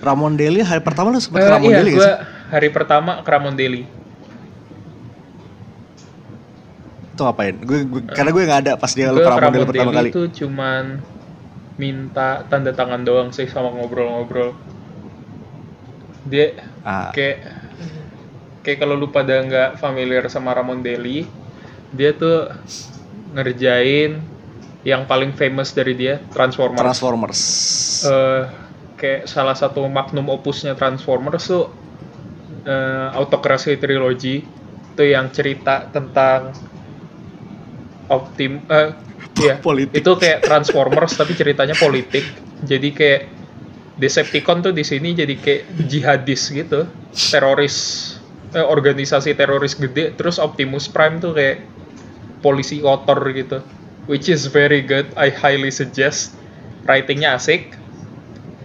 Ramon 0.00 0.34
Deli 0.34 0.60
hari 0.60 0.80
pertama 0.80 1.08
lu 1.08 1.16
sempet 1.16 1.38
ke 1.38 1.42
Eh, 1.42 1.50
Ramon 1.50 1.68
iya 1.70 1.76
Deli 1.78 1.90
sih? 1.92 2.00
hari 2.50 2.68
pertama 2.68 3.20
ke 3.20 3.28
Ramon 3.28 3.52
Deli 3.52 3.84
Itu 7.20 7.28
ngapain? 7.28 7.52
Gue, 7.60 7.84
gue- 7.84 8.08
karena 8.08 8.30
gue 8.32 8.42
gak 8.48 8.60
ada 8.64 8.72
pas 8.80 8.88
dia 8.96 9.12
lu 9.12 9.20
Deli 9.20 9.60
pertama 9.68 9.92
kali. 9.92 10.08
itu 10.08 10.22
cuman 10.40 11.04
minta 11.76 12.40
tanda 12.48 12.72
tangan 12.72 13.04
doang 13.04 13.28
sih 13.28 13.44
sama 13.44 13.68
ngobrol-ngobrol 13.76 14.56
dia 16.24 16.56
Ah, 16.80 17.12
kayak 17.12 17.44
kayak 18.64 18.78
kalau 18.80 18.96
lu 18.96 19.12
pada 19.12 19.36
nggak 19.40 19.70
familiar 19.76 20.24
sama 20.32 20.56
Ramon 20.56 20.80
Deli 20.80 21.28
dia 21.92 22.16
tuh 22.16 22.48
ngerjain 23.36 24.16
yang 24.80 25.04
paling 25.04 25.36
famous 25.36 25.76
dari 25.76 25.92
dia 25.92 26.24
Transformers 26.32 26.80
Transformers. 26.80 27.40
Eh, 28.08 28.42
kayak 28.96 29.28
salah 29.28 29.52
satu 29.52 29.84
magnum 29.92 30.24
opusnya 30.32 30.72
Transformers 30.72 31.44
tuh 31.52 31.68
eh, 32.64 33.08
Autocracy 33.12 33.76
Trilogy 33.76 34.40
itu 34.92 35.04
yang 35.04 35.28
cerita 35.32 35.88
tentang 35.88 36.52
optim 38.10 38.60
eh 38.66 38.90
iya, 39.40 39.54
Politik. 39.62 40.02
itu 40.02 40.12
kayak 40.18 40.42
Transformers 40.42 41.14
tapi 41.14 41.32
ceritanya 41.38 41.78
politik. 41.78 42.26
Jadi 42.60 42.90
kayak 42.92 43.22
Decepticon 44.00 44.64
tuh 44.64 44.72
di 44.72 44.80
sini 44.80 45.12
jadi 45.12 45.36
kayak 45.36 45.62
jihadis 45.86 46.48
gitu. 46.48 46.88
Teroris 47.12 47.76
eh, 48.56 48.64
organisasi 48.64 49.36
teroris 49.36 49.76
gede. 49.76 50.16
Terus 50.16 50.40
Optimus 50.40 50.88
Prime 50.88 51.20
tuh 51.20 51.36
kayak 51.36 51.68
polisi 52.40 52.80
kotor 52.80 53.20
gitu. 53.36 53.60
Which 54.08 54.32
is 54.32 54.48
very 54.48 54.80
good. 54.80 55.12
I 55.20 55.28
highly 55.28 55.68
suggest. 55.68 56.32
Writingnya 56.88 57.36
asik. 57.36 57.76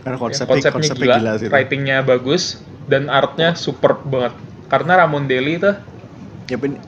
Karena 0.07 0.15
Ya, 0.15 0.21
konsepnya, 0.23 0.71
konsepnya, 0.71 0.89
gila, 0.95 1.15
gila, 1.19 1.31
sih. 1.35 1.45
itu. 1.45 1.51
writingnya 1.51 1.97
bagus. 2.01 2.63
Dan 2.87 3.11
artnya 3.11 3.59
superb 3.59 4.07
banget. 4.07 4.33
Karena 4.71 5.03
Ramon 5.03 5.27
Deli 5.27 5.59
tuh 5.59 5.75
Ya, 6.47 6.55
ben- 6.55 6.79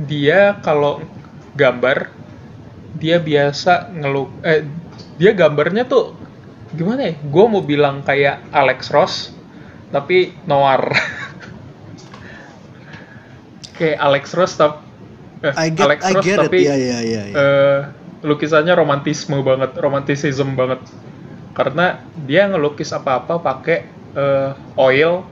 dia 0.00 0.56
kalau 0.64 1.02
gambar 1.56 2.12
dia 2.96 3.16
biasa 3.20 3.92
ngeluk 3.92 4.28
eh 4.44 4.68
dia 5.16 5.32
gambarnya 5.32 5.88
tuh 5.88 6.26
gimana 6.76 7.12
ya? 7.12 7.14
Gue 7.24 7.44
mau 7.48 7.64
bilang 7.64 8.04
kayak 8.04 8.52
Alex 8.52 8.92
Ross 8.92 9.32
tapi 9.94 10.36
noir. 10.44 10.92
kayak 13.80 13.98
Alex 14.00 14.24
Ross 14.36 14.52
tapi 14.60 14.82
eh, 15.44 15.54
I 15.56 15.68
get, 15.72 15.84
Alex 15.88 16.00
I 16.04 16.12
Ross 16.16 16.24
get 16.24 16.36
it. 16.36 16.44
tapi 16.48 16.58
Iya, 16.64 16.76
iya, 16.76 16.98
iya. 17.00 17.22
iya. 17.30 17.36
eh, 17.36 17.80
lukisannya 18.24 18.74
romantisme 18.76 19.40
banget, 19.40 19.72
romanticism 19.78 20.52
banget. 20.52 20.84
Karena 21.56 22.04
dia 22.28 22.50
ngelukis 22.50 22.92
apa-apa 22.92 23.40
pakai 23.40 23.88
eh, 24.16 24.50
oil, 24.76 25.24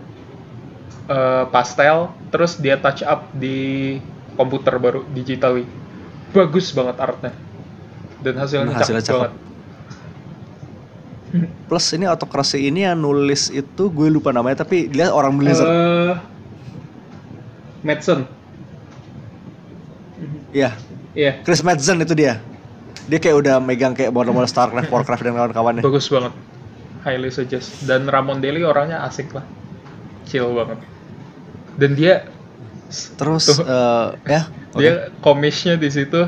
eh, 1.11 1.45
pastel, 1.53 2.09
terus 2.33 2.57
dia 2.57 2.81
touch 2.81 3.05
up 3.05 3.29
di 3.37 3.99
komputer 4.39 4.81
baru 4.81 5.05
digitally. 5.13 5.84
Bagus 6.35 6.75
banget 6.75 6.97
artnya. 6.99 7.33
Dan 8.21 8.35
hasilnya, 8.37 8.75
Dan 8.75 8.79
hasilnya 8.83 9.01
cakep, 9.01 9.09
cakep. 9.09 9.23
banget. 9.23 9.35
Plus 11.69 11.87
ini 11.93 12.05
autokrasi 12.05 12.59
ini 12.61 12.83
yang 12.83 12.99
nulis 12.99 13.49
itu 13.49 13.85
gue 13.89 14.09
lupa 14.11 14.31
namanya 14.31 14.63
tapi 14.63 14.87
dia 14.87 15.11
orang 15.11 15.39
Blizzard. 15.39 15.67
Eh, 15.67 16.15
Madsen. 17.83 18.27
Iya, 20.51 20.71
Iya, 21.15 21.43
Chris 21.47 21.63
Madsen 21.63 22.03
itu 22.03 22.15
dia. 22.15 22.43
Dia 23.07 23.19
kayak 23.23 23.37
udah 23.39 23.55
megang 23.63 23.95
kayak 23.95 24.11
model-model 24.11 24.51
StarCraft, 24.51 24.91
Warcraft 24.91 25.23
dan 25.23 25.35
kawan-kawannya. 25.35 25.83
bagus 25.83 26.11
banget. 26.11 26.33
Highly 27.05 27.31
suggest. 27.31 27.85
Dan 27.85 28.09
Ramon 28.09 28.41
Deli 28.41 28.65
orangnya 28.65 29.05
asik 29.05 29.31
lah. 29.31 29.45
Chill 30.25 30.49
banget. 30.51 30.81
Dan 31.77 31.95
dia 31.95 32.25
Terus 32.91 33.45
Tuh. 33.49 33.65
eh, 33.65 34.07
ya, 34.29 34.41
oke. 34.75 34.81
dia 34.81 34.95
komisnya 35.25 35.75
di 35.81 35.89
situ 35.91 36.21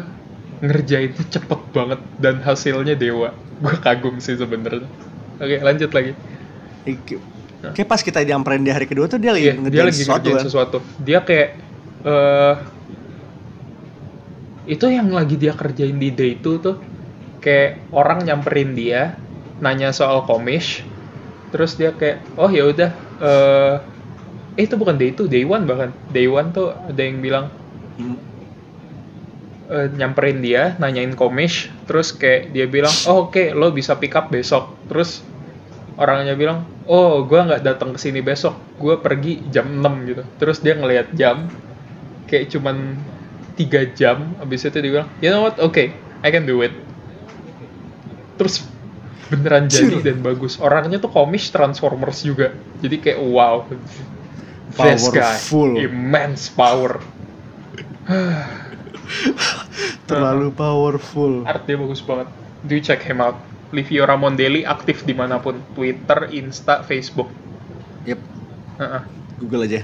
ngerjainnya 0.64 1.24
cepet 1.28 1.60
banget 1.76 2.00
dan 2.16 2.40
hasilnya 2.40 2.96
dewa 2.96 3.28
gue 3.62 3.76
kagum 3.84 4.16
sih 4.20 4.36
sebenarnya 4.40 4.88
oke 5.36 5.56
lanjut 5.60 5.90
lagi 5.92 6.12
Iki- 6.86 7.34
Kayak 7.66 7.88
pas 7.90 7.98
kita 7.98 8.22
nyamperin 8.22 8.62
di 8.62 8.70
hari 8.70 8.86
kedua 8.86 9.10
tuh 9.10 9.18
dia 9.18 9.34
lagi 9.34 9.50
dia 9.50 9.58
ngerjain 9.58 9.84
lagi 9.90 10.00
sesuatu 10.00 10.22
ngerjain 10.22 10.36
kan. 10.38 10.44
sesuatu 10.46 10.76
dia 11.02 11.18
kayak 11.26 11.48
eh 12.06 12.54
itu 14.66 14.86
yang 14.90 15.08
lagi 15.14 15.34
dia 15.38 15.52
kerjain 15.54 15.96
di 15.98 16.10
day 16.10 16.38
itu 16.38 16.58
tuh 16.58 16.76
kayak 17.42 17.86
orang 17.94 18.26
nyamperin 18.26 18.74
dia 18.74 19.14
nanya 19.62 19.90
soal 19.94 20.26
komis 20.26 20.82
terus 21.54 21.78
dia 21.78 21.94
kayak 21.94 22.22
oh 22.36 22.50
ya 22.50 22.64
udah 22.66 22.90
eh 23.22 23.74
eh, 24.56 24.64
itu 24.64 24.74
bukan 24.74 24.96
day 24.96 25.12
itu 25.12 25.28
day 25.28 25.44
one 25.44 25.68
bahkan 25.68 25.92
day 26.10 26.26
one 26.26 26.50
tuh 26.50 26.72
ada 26.72 27.00
yang 27.00 27.20
bilang 27.20 27.52
Hmm, 27.96 28.16
eh, 29.72 29.88
nyamperin 29.96 30.44
dia, 30.44 30.76
nanyain 30.76 31.16
komis, 31.16 31.72
terus 31.88 32.12
kayak 32.12 32.52
dia 32.52 32.68
bilang, 32.68 32.92
oh 33.08 33.28
oke, 33.28 33.56
lo 33.56 33.72
bisa 33.72 33.96
pick 33.96 34.12
up 34.12 34.28
besok. 34.28 34.76
Terus 34.92 35.24
orangnya 35.96 36.36
bilang, 36.36 36.68
oh 36.84 37.24
gua 37.24 37.48
nggak 37.48 37.64
datang 37.64 37.96
ke 37.96 37.98
sini 37.98 38.20
besok, 38.20 38.52
gue 38.76 39.00
pergi 39.00 39.48
jam 39.48 39.80
6 39.80 40.08
gitu. 40.12 40.22
Terus 40.36 40.60
dia 40.60 40.76
ngelihat 40.76 41.16
jam, 41.16 41.48
kayak 42.28 42.52
cuman 42.52 43.00
tiga 43.56 43.88
jam, 43.96 44.36
abis 44.44 44.68
itu 44.68 44.76
dia 44.76 44.92
bilang, 45.00 45.08
you 45.24 45.32
know 45.32 45.40
what, 45.40 45.56
oke, 45.56 45.80
I 46.20 46.28
can 46.28 46.44
do 46.44 46.60
it. 46.60 46.76
Terus 48.36 48.60
beneran 49.32 49.72
jadi 49.72 50.04
dan 50.04 50.20
bagus. 50.20 50.60
Orangnya 50.60 51.00
tuh 51.00 51.08
komis 51.08 51.48
Transformers 51.48 52.20
juga, 52.20 52.52
jadi 52.84 53.00
kayak 53.00 53.18
wow, 53.24 53.64
Powerful. 54.76 55.80
immense 55.80 56.52
power. 56.52 57.00
Terlalu 60.08 60.52
powerful. 60.54 61.42
Art 61.48 61.64
dia 61.66 61.74
bagus 61.74 62.02
banget. 62.02 62.28
Do 62.66 62.76
check 62.78 63.02
him 63.02 63.18
out. 63.18 63.36
Livio 63.74 64.06
Ramondelli 64.06 64.62
aktif 64.62 65.02
di 65.02 65.10
mana 65.10 65.42
pun. 65.42 65.58
Twitter, 65.74 66.30
Insta, 66.30 66.86
Facebook. 66.86 67.26
Yep, 68.06 68.20
Heeh. 68.78 69.02
Google 69.42 69.66
aja. 69.66 69.82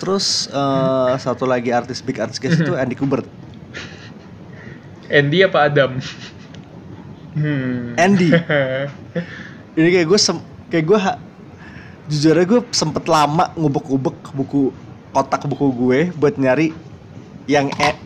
Terus 0.00 0.48
eh, 0.48 1.12
satu 1.20 1.44
lagi 1.44 1.72
artis 1.72 2.00
big 2.00 2.16
artis 2.20 2.40
guys 2.40 2.56
itu 2.56 2.72
Andy 2.72 2.96
Kubert. 2.96 3.28
Andy 5.12 5.44
apa 5.44 5.68
Adam? 5.68 6.00
Hmm. 7.36 7.94
Andy. 8.00 8.32
Ini 9.76 9.88
kayak 9.92 10.08
gue 10.08 10.18
sem 10.20 10.40
kayak 10.72 10.84
gue 10.88 10.98
ha- 10.98 11.20
jujur 12.06 12.34
aja 12.34 12.46
gue 12.46 12.60
sempet 12.70 13.04
lama 13.06 13.50
ngubek-ngubek 13.54 14.30
buku 14.30 14.70
kotak 15.10 15.42
buku 15.44 15.66
gue 15.72 15.98
buat 16.14 16.34
nyari 16.36 16.70
yang 17.46 17.66
e- 17.72 18.00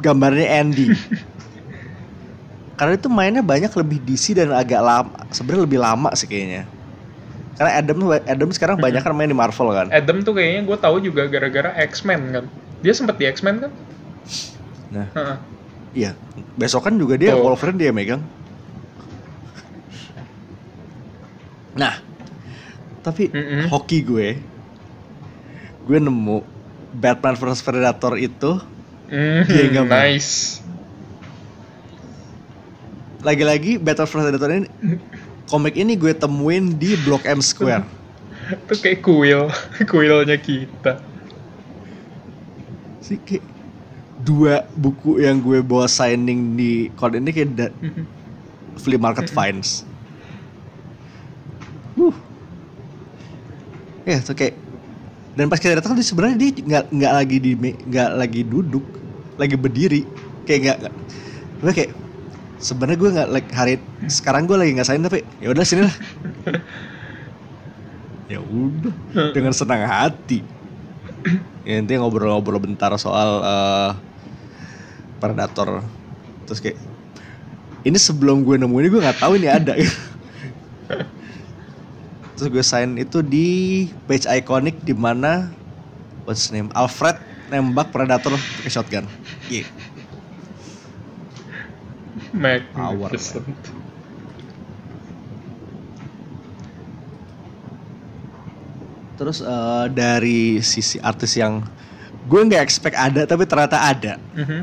gambarnya 0.00 0.60
Andy. 0.60 0.92
Karena 2.78 2.98
itu 2.98 3.06
mainnya 3.06 3.40
banyak 3.40 3.70
lebih 3.70 4.02
DC 4.02 4.34
dan 4.34 4.50
agak 4.50 4.82
lama, 4.82 5.14
sebenarnya 5.30 5.62
lebih 5.64 5.80
lama 5.80 6.10
sih 6.12 6.26
kayaknya. 6.26 6.66
Karena 7.54 7.70
Adam 7.78 7.96
tuh- 8.02 8.26
Adam 8.26 8.48
sekarang 8.50 8.76
banyak 8.76 8.98
kan 8.98 9.14
main 9.14 9.30
di 9.30 9.36
Marvel 9.38 9.70
kan. 9.70 9.86
Adam 9.88 10.20
tuh 10.20 10.34
kayaknya 10.34 10.66
gue 10.66 10.76
tahu 10.76 10.96
juga 10.98 11.30
gara-gara 11.30 11.70
X-Men 11.86 12.20
kan. 12.34 12.44
Dia 12.82 12.92
sempet 12.92 13.14
di 13.16 13.24
X-Men 13.30 13.62
kan? 13.62 13.72
Nah, 14.90 15.06
iya. 15.94 16.18
Besok 16.58 16.90
kan 16.90 16.98
juga 16.98 17.14
dia 17.14 17.32
Tuh. 17.32 17.46
Wolverine 17.46 17.78
dia 17.78 17.94
megang. 17.94 18.20
Nah, 21.74 22.03
tapi 23.04 23.24
Mm-mm. 23.34 23.68
hoki 23.70 23.98
gue, 24.10 24.28
gue 25.84 25.98
nemu 26.00 26.38
Batman 26.94 27.34
vs 27.36 27.60
Predator 27.66 28.14
itu 28.18 28.50
Hmm, 29.10 29.44
Dia 29.44 29.84
nice. 29.84 30.60
lagi-lagi 33.24 33.80
Batman 33.80 34.06
vs 34.08 34.12
Predator 34.14 34.50
ini 34.52 34.68
komik 35.48 35.74
ini 35.76 35.92
gue 35.96 36.12
temuin 36.16 36.64
di 36.80 36.96
Blok 36.96 37.24
M 37.28 37.40
Square. 37.44 37.84
Itu 38.64 38.74
kayak 38.82 39.00
kuil, 39.00 39.48
kuilnya 39.90 40.36
kita. 40.36 40.92
Sih 43.04 43.18
kayak 43.20 43.44
dua 44.28 44.54
buku 44.74 45.20
yang 45.24 45.38
gue 45.46 45.60
bawa 45.64 45.86
signing 45.90 46.40
di 46.58 46.88
kode 46.98 47.18
ini 47.22 47.30
kayak 47.36 47.50
da- 47.58 47.76
flea 48.82 48.98
market 48.98 49.28
finds. 49.30 49.84
Wuh. 51.96 52.14
Ya, 54.04 54.20
tuh 54.20 54.36
kayak 54.36 54.54
dan 55.34 55.50
pas 55.50 55.58
kita 55.58 55.74
datang 55.80 55.98
dia 55.98 56.06
sebenarnya 56.06 56.36
dia 56.38 56.50
nggak 56.62 56.84
nggak 56.94 57.12
lagi 57.12 57.36
di 57.42 57.50
nggak 57.58 58.10
lagi 58.14 58.40
duduk, 58.46 58.84
lagi 59.34 59.56
berdiri, 59.58 60.06
kayak 60.46 60.60
nggak 60.62 60.78
gue 61.64 61.72
kayak 61.72 61.90
sebenarnya 62.60 62.98
gue 63.00 63.10
nggak 63.16 63.28
like 63.32 63.50
hari 63.50 63.74
sekarang 64.06 64.44
gue 64.46 64.54
lagi 64.54 64.76
nggak 64.76 64.86
sign 64.86 65.02
tapi 65.02 65.24
ya 65.42 65.50
udah 65.50 65.64
sini 65.66 65.82
lah. 65.88 65.96
Ya 68.24 68.40
udah 68.40 69.36
dengan 69.36 69.52
senang 69.52 69.84
hati. 69.84 70.40
Ya 71.60 71.76
intinya 71.76 72.08
ngobrol-ngobrol 72.08 72.56
bentar 72.56 72.88
soal 72.96 73.44
eh, 73.44 73.90
predator. 75.20 75.84
Terus 76.48 76.60
kayak 76.64 76.80
ini 77.84 78.00
sebelum 78.00 78.40
gue 78.40 78.56
nemu 78.56 78.76
ini 78.80 78.88
gue 78.88 79.00
nggak 79.04 79.20
tahu 79.20 79.36
ini 79.36 79.48
ada 79.52 79.76
terus 82.34 82.48
gue 82.50 82.64
sign 82.64 82.98
itu 82.98 83.22
di 83.22 83.48
page 84.04 84.26
iconic 84.26 84.82
di 84.82 84.90
mana 84.90 85.54
what's 86.24 86.50
name 86.50 86.66
Alfred 86.74 87.14
nembak 87.48 87.94
predator 87.94 88.34
pakai 88.34 88.70
shotgun 88.70 89.06
Iya. 89.46 89.68
Magnificent. 92.34 93.44
Terus 99.14 99.38
eh, 99.38 99.84
dari 99.94 100.58
sisi 100.58 100.98
artis 100.98 101.38
yang 101.38 101.62
gue 102.26 102.40
nggak 102.40 102.62
expect 102.62 102.96
ada 102.98 103.22
tapi 103.28 103.46
ternyata 103.46 103.78
ada. 103.78 104.18
Mhm. 104.34 104.60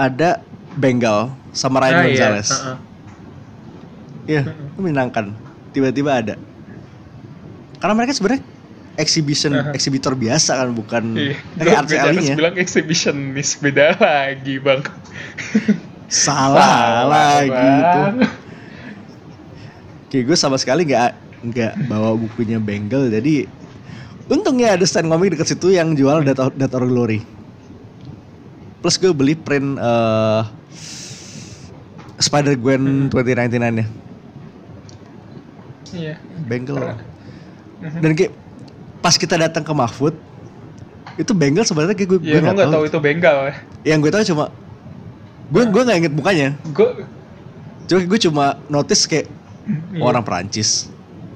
Ada 0.00 0.40
Bengal 0.74 1.28
sama 1.52 1.82
Ryan 1.82 1.92
Ah, 1.92 2.00
iya, 2.00 2.06
Gonzalez. 2.08 2.48
uh-uh. 2.50 2.76
Iya, 4.30 4.42
itu 4.46 4.78
menyenangkan. 4.78 5.34
Tiba-tiba 5.74 6.10
ada. 6.14 6.34
Karena 7.82 7.94
mereka 7.98 8.14
sebenarnya 8.14 8.42
exhibition 8.94 9.50
Uh-huh. 9.50 9.72
exhibitor 9.72 10.12
biasa 10.12 10.60
kan 10.60 10.70
bukan 10.70 11.16
Iya, 11.16 11.34
kayak 11.56 11.66
gue 11.66 11.96
RCL-nya. 11.96 12.34
bilang 12.36 12.54
exhibitionist 12.54 13.58
beda 13.58 13.96
lagi 13.96 14.60
bang. 14.60 14.80
Salah 16.06 17.06
lagi 17.06 17.48
itu. 17.50 17.98
Bang. 17.98 18.16
Kayak 20.10 20.24
gue 20.26 20.36
sama 20.36 20.58
sekali 20.58 20.84
nggak 20.84 21.10
nggak 21.40 21.72
bawa 21.88 22.12
bukunya 22.14 22.60
Bengal 22.60 23.08
jadi 23.08 23.48
untungnya 24.28 24.76
ada 24.76 24.84
stand 24.84 25.08
komik 25.08 25.32
deket 25.32 25.56
situ 25.56 25.72
yang 25.72 25.96
jual 25.96 26.20
Death 26.22 26.76
or 26.76 26.84
Glory. 26.84 27.24
Plus 28.78 28.96
gue 28.96 29.10
beli 29.10 29.34
print 29.34 29.74
eh 29.74 30.42
Spider 32.20 32.52
Gwen 32.54 33.08
2099 33.08 33.80
nya 33.80 33.86
Iya. 35.92 36.14
Bengal. 36.44 36.76
Keren. 36.76 36.98
Mhm. 37.80 38.00
Dan 38.00 38.10
kayak 38.12 38.32
pas 39.00 39.14
kita 39.14 39.34
datang 39.34 39.62
ke 39.62 39.72
Mahfud 39.72 40.14
itu 41.16 41.32
Bengal 41.32 41.64
sebenarnya 41.64 41.92
kayak 41.92 42.08
gue 42.08 42.18
gue 42.20 42.30
Iya, 42.30 42.40
lo 42.40 42.52
nggak 42.52 42.60
tahu. 42.62 42.74
tahu 42.74 42.84
itu 42.86 42.98
Bengal 42.98 43.36
ya? 43.42 43.54
Yang 43.86 43.98
gue 44.00 44.10
tahu 44.10 44.22
cuma 44.28 44.44
gue 45.48 45.62
gue 45.64 45.82
nggak 45.82 45.98
inget 45.98 46.12
mukanya. 46.12 46.48
Gue, 46.68 46.88
Cuma 47.84 48.00
gue 48.00 48.18
cuma 48.20 48.44
notice 48.66 49.02
kayak 49.04 49.26
Iya. 49.90 50.00
orang 50.00 50.22
Perancis. 50.22 50.86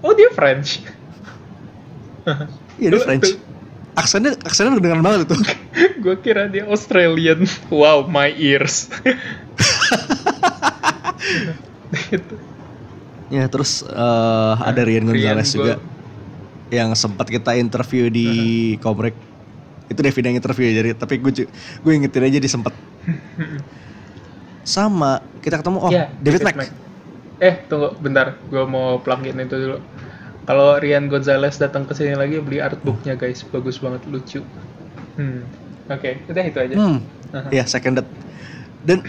oh 0.01 0.13
dia 0.13 0.29
French. 0.31 0.85
Iya 2.77 2.89
dia 2.91 3.01
French. 3.01 3.37
Aksennya 3.95 4.35
aksennya 4.39 4.75
kedengeran 4.75 5.01
banget 5.01 5.21
itu. 5.25 5.37
gue 6.03 6.15
kira 6.19 6.47
dia 6.47 6.67
Australian. 6.67 7.47
Wow, 7.69 8.05
my 8.05 8.29
ears. 8.31 8.87
Gitu. 12.11 12.35
Ya 13.33 13.49
terus 13.49 13.85
eh, 13.85 14.53
ada 14.61 14.81
Rian 14.85 15.09
Rian, 15.09 15.37
Gonzalez 15.37 15.51
gua- 15.53 15.57
juga 15.57 15.75
yang 16.73 16.91
sempat 16.97 17.29
kita 17.31 17.55
interview 17.55 18.09
di 18.09 18.29
Komrek. 18.81 19.15
Itu 19.87 20.01
Devin 20.01 20.33
yang 20.33 20.37
interview 20.41 20.73
jadi 20.73 20.97
tapi 20.97 21.21
gue 21.21 21.47
gue 21.81 21.93
ingetin 21.93 22.25
aja 22.25 22.39
dia 22.41 22.51
sempat. 22.51 22.73
Sama 24.65 25.21
kita 25.45 25.61
ketemu 25.61 25.79
oh 25.79 25.91
Ya, 25.93 26.09
David, 26.25 26.41
Mack. 26.41 26.73
Eh, 27.37 27.55
tunggu 27.69 27.93
bentar. 28.01 28.41
Gue 28.49 28.65
mau 28.65 28.97
plugin 28.97 29.37
itu 29.37 29.57
dulu. 29.57 29.79
Kalau 30.45 30.77
Rian 30.77 31.09
Gonzalez 31.09 31.57
datang 31.57 31.85
ke 31.85 31.93
sini 31.97 32.17
lagi 32.17 32.41
beli 32.41 32.61
artbooknya 32.61 33.17
guys, 33.17 33.45
bagus 33.49 33.81
banget, 33.81 34.05
lucu. 34.09 34.41
Hmm. 35.17 35.45
Oke, 35.89 36.21
udah 36.29 36.45
itu 36.45 36.59
aja. 36.61 36.75
Hmm. 36.77 36.99
Aha. 37.33 37.49
Ya 37.53 37.65
seconded. 37.65 38.09
Dan 38.85 39.05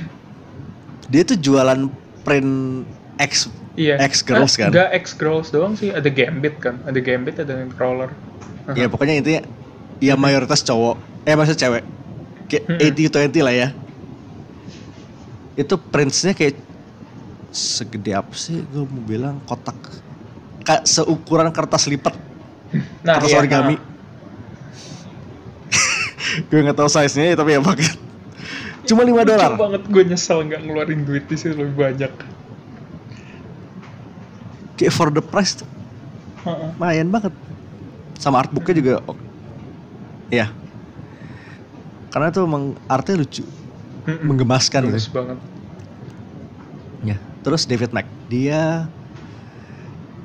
dia 1.08 1.24
tuh 1.24 1.40
jualan 1.40 1.88
print 2.24 2.84
X 3.16 3.48
Iya. 3.76 4.00
X 4.02 4.24
Girls 4.24 4.56
Ah, 4.56 4.60
kan? 4.66 4.70
Enggak 4.72 4.90
X 4.96 5.06
Girls 5.14 5.48
doang 5.52 5.76
sih, 5.76 5.92
ada 5.92 6.08
Gambit 6.08 6.56
kan, 6.58 6.80
ada 6.84 6.96
Gambit, 6.98 7.36
ada 7.38 7.54
Nightcrawler. 7.54 8.12
Aha. 8.66 8.74
Ya 8.74 8.88
pokoknya 8.88 9.20
intinya 9.20 9.42
ya 10.00 10.16
mayoritas 10.16 10.64
cowok. 10.64 10.96
Eh 11.24 11.36
maksudnya 11.36 11.60
cewek. 11.60 11.84
Kayak. 12.48 12.64
80 12.96 13.36
20 13.36 13.44
lah 13.44 13.54
ya. 13.54 13.68
Itu 15.56 15.76
printsnya 15.76 16.32
kayak 16.32 16.56
segede 17.50 18.12
apa 18.12 18.32
sih? 18.32 18.64
Gue 18.66 18.84
mau 18.84 19.04
bilang 19.04 19.40
kotak. 19.44 19.76
Kayak 20.64 20.84
seukuran 20.84 21.52
kertas 21.52 21.86
lipat, 21.86 22.16
Nah, 23.06 23.16
kertas 23.16 23.32
iya, 23.32 23.40
origami. 23.40 23.76
nah. 23.76 23.84
gue 26.50 26.60
nggak 26.60 26.78
tahu 26.78 26.90
size-nya 26.90 27.36
tapi 27.36 27.54
ya 27.54 27.62
pakai. 27.62 27.88
Cuma 28.90 29.02
5 29.02 29.10
Lucu 29.10 29.26
dolar. 29.26 29.52
banget 29.58 29.84
gue 29.86 30.04
nyesel 30.06 30.40
nggak 30.46 30.62
ngeluarin 30.64 31.02
duit 31.06 31.24
di 31.26 31.36
lebih 31.38 31.76
banyak. 31.76 32.12
Kayak 34.76 34.94
for 34.94 35.08
the 35.10 35.24
price 35.24 35.56
tuh 35.56 35.68
lumayan 36.46 37.10
banget. 37.10 37.34
Sama 38.16 38.40
artbooknya 38.40 38.76
juga 38.78 38.94
oke. 39.06 39.24
Ya. 40.30 40.54
Karena 42.10 42.32
tuh 42.32 42.46
emang 42.46 42.78
artnya 42.88 43.20
lucu, 43.20 43.44
Mm-mm. 44.06 44.24
menggemaskan 44.24 44.88
Bagus 44.88 45.10
gitu. 45.10 45.20
banget. 45.20 45.38
Ya. 47.04 47.18
Terus 47.42 47.66
David 47.66 47.92
Mack, 47.92 48.08
dia 48.28 48.88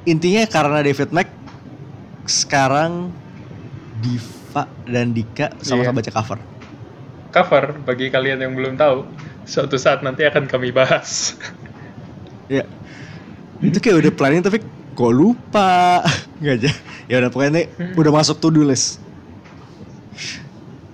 intinya 0.04 0.46
karena 0.46 0.80
David 0.80 1.10
Mack 1.10 1.28
sekarang 2.24 3.10
Diva 4.00 4.64
dan 4.86 5.12
Dika 5.12 5.50
sama-sama 5.60 5.98
Iya. 5.98 5.98
baca 6.04 6.10
cover. 6.14 6.38
Cover 7.30 7.64
bagi 7.84 8.06
kalian 8.08 8.38
yang 8.40 8.52
belum 8.54 8.74
tahu, 8.74 9.06
suatu 9.44 9.76
saat 9.76 10.00
nanti 10.00 10.22
akan 10.24 10.46
kami 10.46 10.70
bahas. 10.70 11.34
Ya. 12.50 12.66
Itu 13.60 13.78
kayak 13.78 13.96
udah 14.04 14.12
planning 14.16 14.42
tapi 14.44 14.58
kok 14.96 15.12
lupa. 15.12 16.04
Nggak 16.40 16.54
aja. 16.60 16.70
Ya 17.06 17.14
udah 17.20 17.30
pokoknya 17.32 17.50
ini 17.52 17.62
udah 17.96 18.12
masuk 18.12 18.40
to 18.40 18.48
do 18.48 18.64
list. 18.64 19.00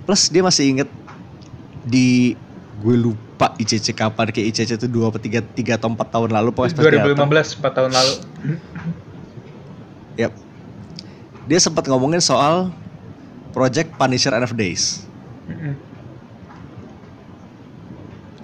Plus 0.06 0.22
dia 0.30 0.42
masih 0.42 0.70
inget 0.70 0.90
di 1.86 2.34
gue 2.82 2.96
lupa 2.98 3.54
ICC 3.58 3.94
kapan 3.94 4.30
kayak 4.30 4.54
ICC 4.54 4.78
itu 4.78 4.88
2 4.90 5.10
atau 5.10 5.20
3, 5.22 5.42
3 5.42 5.78
atau 5.78 5.88
4 5.90 6.14
tahun 6.14 6.30
lalu 6.30 6.48
pokoknya 6.54 6.74
pas 6.74 6.82
dia 6.82 6.92
datang. 7.02 7.30
2015, 7.30 7.62
4 7.62 7.76
tahun 7.78 7.90
lalu. 7.94 8.14
Yap. 10.18 10.32
Dia 11.46 11.58
sempat 11.62 11.84
ngomongin 11.86 12.18
soal 12.22 12.70
project 13.54 13.94
Punisher 13.94 14.34
End 14.34 14.46
of 14.46 14.54
Days. 14.54 15.06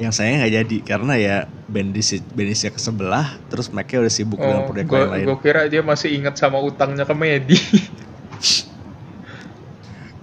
Yang 0.03 0.19
saya 0.19 0.43
nggak 0.43 0.55
jadi 0.59 0.77
karena 0.83 1.15
ya 1.15 1.37
Bendis 1.71 2.19
Bendisnya 2.35 2.75
ke 2.75 2.83
sebelah, 2.83 3.39
terus 3.47 3.71
mereka 3.71 4.03
udah 4.03 4.11
sibuk 4.11 4.43
dengan 4.43 4.67
Oh, 4.67 4.69
proyek 4.69 4.91
gue 4.91 4.99
lain-lain. 4.99 5.27
gue 5.31 5.39
kira 5.39 5.71
dia 5.71 5.79
masih 5.79 6.11
ingat 6.19 6.35
sama 6.35 6.59
utangnya 6.59 7.07
ke 7.07 7.15
Medi. 7.15 7.55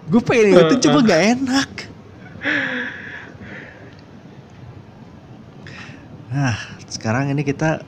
Gue 0.10 0.18
pengen 0.26 0.58
ingetin 0.58 0.90
cuma 0.90 1.06
gak 1.06 1.22
enak. 1.38 1.70
Nah, 6.34 6.58
sekarang 6.90 7.30
ini 7.30 7.46
kita 7.46 7.86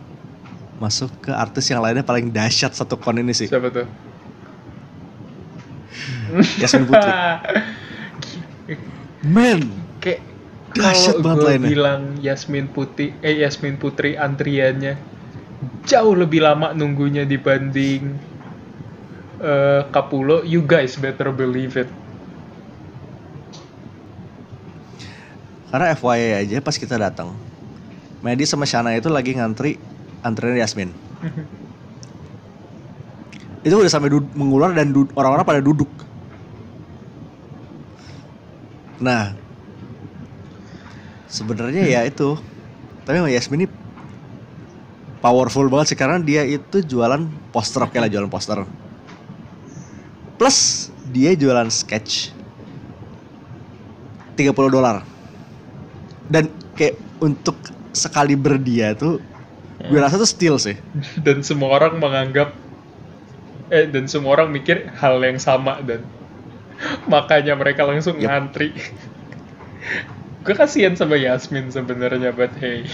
masuk 0.78 1.10
ke 1.18 1.34
artis 1.34 1.66
yang 1.74 1.82
lainnya 1.82 2.06
paling 2.06 2.30
dahsyat 2.30 2.78
satu 2.78 2.94
kon 2.94 3.18
ini 3.18 3.34
sih. 3.34 3.50
Siapa 3.50 3.74
tuh? 3.74 3.90
Yasmin 6.62 6.86
Putri. 6.86 7.10
Men, 9.26 9.81
Dahsyat 10.72 11.20
kalau 11.20 11.24
banget 11.24 11.40
gue 11.40 11.50
lainnya. 11.52 11.70
bilang 11.70 12.02
Yasmin 12.24 12.68
Putri, 12.72 13.12
eh 13.20 13.44
Yasmin 13.44 13.76
Putri 13.76 14.16
antriannya 14.16 14.96
jauh 15.84 16.16
lebih 16.16 16.42
lama 16.42 16.72
nunggunya 16.72 17.28
dibanding 17.28 18.16
eh 19.42 19.82
Kapulo. 19.92 20.48
You 20.48 20.64
guys 20.64 20.96
better 20.96 21.36
believe 21.36 21.76
it. 21.76 21.90
karena 25.72 25.96
FYI 25.96 26.44
aja 26.44 26.60
pas 26.60 26.76
kita 26.76 27.00
datang, 27.00 27.32
Medi 28.20 28.44
sama 28.44 28.68
Shana 28.68 28.92
itu 28.92 29.08
lagi 29.08 29.32
ngantri 29.32 29.80
antrian 30.20 30.60
Yasmin. 30.60 30.92
Itu 33.66 33.78
udah 33.78 33.94
sampai 33.94 34.10
mengular 34.34 34.74
dan 34.74 34.92
orang-orang 35.14 35.46
pada 35.46 35.62
duduk. 35.62 35.88
Nah, 38.98 39.38
sebenarnya 41.32 41.88
ya 41.88 42.04
itu. 42.04 42.36
Tapi 43.08 43.18
Yasmin 43.32 43.66
ini 43.66 43.68
powerful 45.24 45.72
banget 45.72 45.96
sih 45.96 45.98
karena 45.98 46.20
dia 46.22 46.44
itu 46.44 46.84
jualan 46.84 47.26
poster 47.56 47.88
oke 47.88 47.96
lah 47.98 48.12
jualan 48.12 48.30
poster. 48.30 48.68
Plus 50.36 50.90
dia 51.10 51.34
jualan 51.34 51.72
sketch 51.72 52.36
30 54.36 54.52
dolar. 54.70 55.02
Dan 56.28 56.48
kayak 56.76 56.96
untuk 57.20 57.56
sekali 57.92 58.36
berdia 58.40 58.96
tuh 58.96 59.20
gue 59.82 60.00
rasa 60.00 60.16
tuh 60.22 60.30
steal 60.30 60.56
sih 60.62 60.78
dan 61.26 61.42
semua 61.42 61.76
orang 61.76 61.98
menganggap 61.98 62.54
eh 63.72 63.88
dan 63.88 64.06
semua 64.08 64.38
orang 64.40 64.52
mikir 64.52 64.88
hal 65.00 65.18
yang 65.24 65.40
sama 65.42 65.80
dan 65.84 66.04
makanya 67.12 67.56
mereka 67.58 67.88
langsung 67.88 68.20
Yep. 68.20 68.28
ngantri 68.28 68.70
gue 70.42 70.56
kasihan 70.58 70.98
sama 70.98 71.18
Yasmin 71.18 71.70
sebenarnya 71.70 72.34
but 72.34 72.54
hey. 72.58 72.86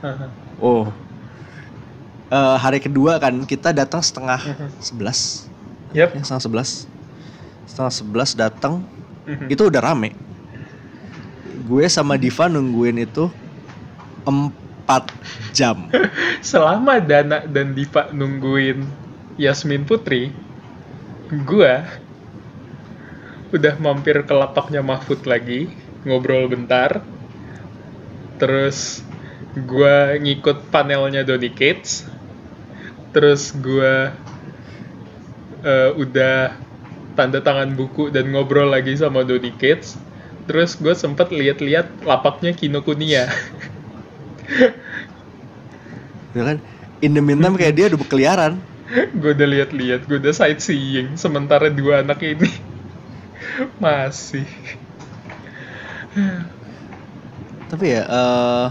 Oh. 0.60 0.92
Eh, 2.30 2.56
hari 2.60 2.84
kedua 2.84 3.16
kan 3.16 3.32
kita 3.48 3.72
datang 3.72 4.04
setengah 4.04 4.38
sebelas. 4.76 5.48
Yep. 5.96 6.20
Ya 6.20 6.20
setengah 6.20 6.44
sebelas. 6.44 6.70
Setengah 7.64 7.92
sebelas 7.92 8.30
datang. 8.36 8.84
Mhm. 9.24 9.46
itu 9.52 9.62
udah 9.68 9.80
rame. 9.84 10.16
Gue 11.68 11.84
sama 11.88 12.16
Diva 12.16 12.48
nungguin 12.48 13.04
itu 13.04 13.30
empat 14.24 15.12
jam. 15.54 15.86
Selama 16.44 16.98
Dana 16.98 17.44
dan 17.46 17.72
Diva 17.76 18.10
nungguin 18.10 18.84
Yasmin 19.40 19.86
Putri 19.88 20.34
gua 21.46 21.86
udah 23.54 23.74
mampir 23.78 24.18
ke 24.26 24.34
lapaknya 24.34 24.82
Mahfud 24.82 25.22
lagi 25.26 25.70
ngobrol 26.06 26.48
bentar. 26.48 27.04
Terus 28.40 29.04
gua 29.66 30.16
ngikut 30.16 30.72
panelnya 30.72 31.26
Donny 31.26 31.52
Cates. 31.52 32.08
Terus 33.10 33.52
gua 33.56 34.14
eh, 35.60 35.90
udah 35.96 36.56
tanda 37.18 37.42
tangan 37.42 37.76
buku 37.76 38.08
dan 38.08 38.32
ngobrol 38.32 38.70
lagi 38.70 38.96
sama 38.96 39.26
Donny 39.26 39.52
Cates. 39.56 39.98
Terus 40.48 40.74
gue 40.74 40.90
sempet 40.98 41.30
lihat-lihat 41.30 42.02
lapaknya 42.02 42.50
Kinokuniya 42.50 43.30
ya 46.34 46.42
kan? 46.42 46.58
In 46.98 47.14
the 47.14 47.22
meantime 47.22 47.54
kayak 47.54 47.78
dia 47.78 47.86
udah 47.86 48.00
berkeliaran 48.02 48.58
gue 49.20 49.30
udah 49.34 49.48
lihat-lihat, 49.48 50.10
gue 50.10 50.18
udah 50.18 50.34
sightseeing. 50.34 51.14
Sementara 51.14 51.70
dua 51.70 52.02
anak 52.02 52.22
ini. 52.26 52.50
Masih. 53.82 54.46
Tapi 57.66 57.86
ya 57.88 58.02
eh 58.02 58.66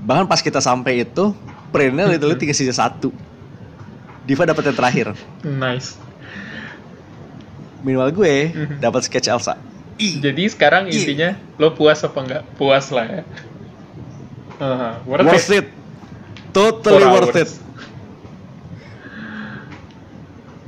bahkan 0.00 0.24
pas 0.24 0.38
kita 0.38 0.58
sampai 0.58 1.02
itu 1.02 1.34
printnya 1.68 2.06
literally 2.06 2.38
tinggal 2.38 2.54
sisa 2.54 2.72
satu 2.72 3.10
Diva 4.22 4.44
dapat 4.44 4.68
yang 4.68 4.76
terakhir 4.76 5.06
Nice. 5.42 5.98
minimal 7.80 8.12
gue 8.12 8.34
Mhm. 8.48 8.76
dapat 8.78 9.02
sketch 9.02 9.26
Elsa 9.26 9.58
Jadi 9.98 10.46
sekarang 10.46 10.86
intinya 10.86 11.34
lo 11.56 11.74
puas 11.74 11.98
apa 12.00 12.14
enggak? 12.22 12.42
Puas 12.54 12.86
lah 12.88 13.02
ya. 13.04 13.22
Aha, 14.56 15.02
worth, 15.02 15.26
worth 15.26 15.50
it. 15.50 15.58
it 15.58 15.66
totally 16.52 17.02
Four 17.02 17.14
worth 17.18 17.34
it 17.34 17.50
hours. 17.50 17.52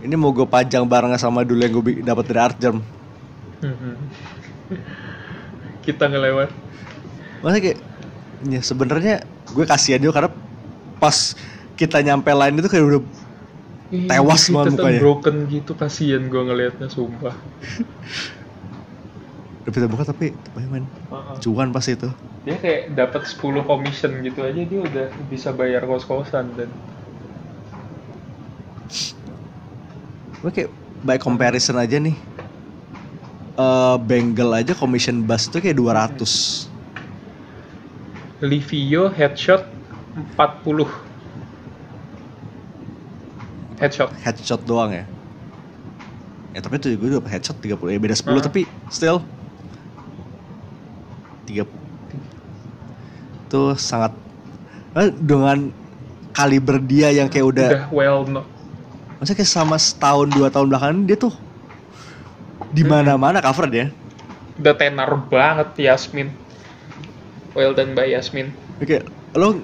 ini 0.00 0.14
mau 0.14 0.32
gue 0.32 0.42
pajang 0.44 0.82
bareng 0.82 1.14
sama 1.14 1.42
dulu 1.42 1.60
yang 1.60 1.72
gue 1.72 2.02
dapat 2.02 2.24
dari 2.26 2.40
art 2.40 2.58
jam 2.58 2.74
Mhm. 2.76 2.99
Kita 5.86 6.04
ngelewat. 6.06 6.48
Masa 7.40 7.56
kayak 7.58 7.78
ya 8.44 8.60
sebenarnya 8.60 9.14
gue 9.50 9.64
kasihan 9.64 10.00
juga 10.00 10.14
karena 10.20 10.30
pas 10.96 11.36
kita 11.74 12.00
nyampe 12.00 12.28
line 12.28 12.56
itu 12.56 12.68
kayak 12.68 12.84
udah 12.86 13.02
Ih, 13.90 14.06
Tewas 14.06 14.46
banget 14.46 14.78
mukanya. 14.78 15.00
broken 15.02 15.36
gitu 15.50 15.72
kasihan 15.74 16.22
gue 16.24 16.38
ngelihatnya 16.40 16.86
sumpah. 16.86 17.34
udah 19.60 19.72
bisa 19.76 19.86
buka 19.86 20.04
tapi 20.08 20.32
tapi 20.32 20.64
men 20.66 20.88
Aha. 21.12 21.36
cuan 21.36 21.68
pas 21.68 21.84
itu 21.84 22.08
Dia 22.40 22.56
kayak 22.56 22.96
dapat 22.96 23.28
10 23.28 23.36
commission 23.60 24.12
gitu 24.24 24.40
aja 24.40 24.56
dia 24.56 24.80
udah 24.80 25.06
bisa 25.28 25.52
bayar 25.52 25.84
kos-kosan 25.84 26.48
dan 26.56 26.72
gue 30.40 30.50
kayak 30.50 30.70
by 31.02 31.20
comparison 31.20 31.76
aja 31.76 32.00
nih 32.00 32.16
eh 33.60 33.96
Bengal 34.00 34.64
aja 34.64 34.72
commission 34.72 35.20
bass 35.28 35.52
itu 35.52 35.60
kayak 35.60 35.76
200 35.76 36.72
Livio 38.40 39.12
headshot 39.12 39.68
40 40.36 40.88
headshot. 43.80 44.12
Headshot 44.20 44.62
doang 44.68 44.92
ya? 44.92 45.04
Ya 46.52 46.60
tapi 46.60 46.76
itu 46.76 46.96
gue 47.00 47.16
dapat 47.16 47.40
headshot 47.40 47.56
30 47.60 47.96
ya 47.96 47.98
beda 48.00 48.16
10 48.16 48.28
Heeh. 48.28 48.42
tapi 48.44 48.60
still. 48.92 49.24
3 51.48 51.66
itu 53.50 53.62
sangat 53.74 54.14
eh, 54.94 55.10
dengan 55.18 55.74
kaliber 56.30 56.78
dia 56.78 57.10
yang 57.10 57.26
kayak 57.26 57.46
udah, 57.50 57.68
udah 57.74 57.84
well 57.90 58.22
no. 58.22 58.46
Maksudnya 59.18 59.42
kayak 59.42 59.50
sama 59.50 59.76
setahun 59.76 60.30
dua 60.30 60.48
tahun 60.54 60.70
belakangan 60.70 61.02
dia 61.04 61.18
tuh 61.18 61.34
di 62.70 62.82
mana-mana 62.86 63.42
cover 63.42 63.66
dia 63.66 63.86
udah 64.60 64.76
tenar 64.76 65.10
banget 65.32 65.88
Yasmin. 65.88 66.28
Well 67.56 67.72
done 67.72 67.96
by 67.96 68.12
Yasmin. 68.12 68.52
Kayak 68.84 69.08
lo 69.32 69.56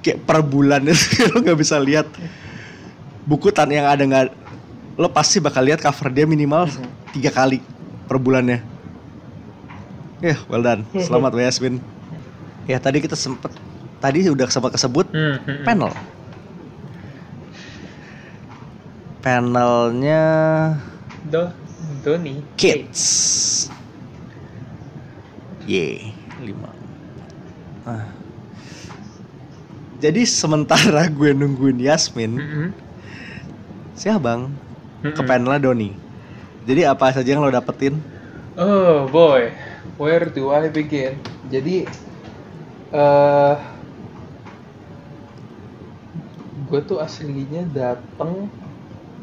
kayak 0.00 0.24
per 0.24 0.40
bulan 0.40 0.88
itu 0.88 1.22
lo 1.36 1.44
nggak 1.44 1.58
bisa 1.60 1.76
lihat 1.76 2.08
buku 3.28 3.52
tan 3.52 3.68
yang 3.68 3.86
ada 3.86 4.02
nggak 4.02 4.32
lo 4.96 5.08
pasti 5.12 5.38
bakal 5.38 5.62
lihat 5.62 5.84
cover 5.84 6.08
dia 6.08 6.24
minimal 6.24 6.66
tiga 7.12 7.28
kali 7.28 7.60
per 8.08 8.16
bulannya. 8.16 8.64
Ya 10.24 10.40
well 10.48 10.64
done. 10.64 10.88
Selamat 10.96 11.36
Mbak 11.36 11.44
Yasmin. 11.52 11.76
Ya 12.64 12.80
tadi 12.80 13.04
kita 13.04 13.14
sempet 13.14 13.52
tadi 14.00 14.26
udah 14.26 14.48
sempat 14.48 14.72
kesebut 14.74 15.12
Hmm, 15.12 15.38
hmm, 15.44 15.44
hmm. 15.44 15.64
panel. 15.68 15.92
Panelnya 19.22 20.24
Do 21.30 21.54
Doni 22.02 22.42
kids 22.56 23.70
ye 25.66 26.12
lima 26.38 26.70
ah. 27.86 28.06
jadi 30.02 30.22
sementara 30.26 31.08
gue 31.16 31.30
nungguin 31.32 31.78
Yasmin 31.80 32.32
Mm-mm. 32.36 32.74
si 33.96 34.06
abang 34.08 34.52
ke 35.16 35.22
Mm-mm. 35.22 35.28
panelnya 35.28 35.60
Doni 35.62 35.90
jadi 36.68 36.92
apa 36.92 37.12
saja 37.14 37.34
yang 37.36 37.42
lo 37.44 37.50
dapetin 37.52 38.00
Oh 38.56 39.08
boy, 39.08 39.52
where 39.98 40.24
do 40.28 40.50
I 40.52 40.68
begin? 40.68 41.16
Jadi, 41.52 41.84
eh 42.92 43.56
gue 46.68 46.80
tuh 46.88 46.98
aslinya 47.00 47.62
dateng, 47.68 48.48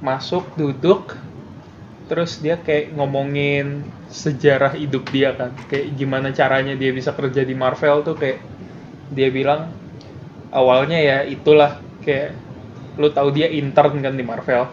masuk, 0.01 0.43
duduk, 0.59 1.17
terus 2.09 2.41
dia 2.41 2.57
kayak 2.57 2.97
ngomongin 2.97 3.85
sejarah 4.09 4.73
hidup 4.73 5.05
dia 5.13 5.37
kan, 5.37 5.53
kayak 5.69 5.93
gimana 5.93 6.33
caranya 6.33 6.73
dia 6.73 6.89
bisa 6.89 7.13
kerja 7.13 7.45
di 7.45 7.53
Marvel 7.53 8.01
tuh 8.01 8.17
kayak 8.17 8.41
dia 9.13 9.29
bilang 9.29 9.69
awalnya 10.49 10.97
ya 10.97 11.17
itulah 11.25 11.77
kayak 12.01 12.33
lu 12.99 13.07
tahu 13.13 13.31
dia 13.31 13.47
intern 13.47 14.01
kan 14.03 14.13
di 14.17 14.25
Marvel. 14.25 14.67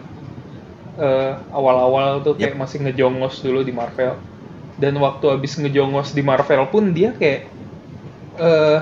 Eh, 0.97 1.33
awal-awal 1.53 2.25
tuh 2.25 2.33
kayak 2.33 2.57
masih 2.57 2.81
ngejongos 2.81 3.39
dulu 3.45 3.61
di 3.61 3.71
Marvel. 3.71 4.17
Dan 4.77 4.97
waktu 4.97 5.25
habis 5.29 5.55
ngejongos 5.57 6.11
di 6.11 6.25
Marvel 6.25 6.65
pun 6.69 6.91
dia 6.91 7.13
kayak 7.13 7.49
eh 8.37 8.81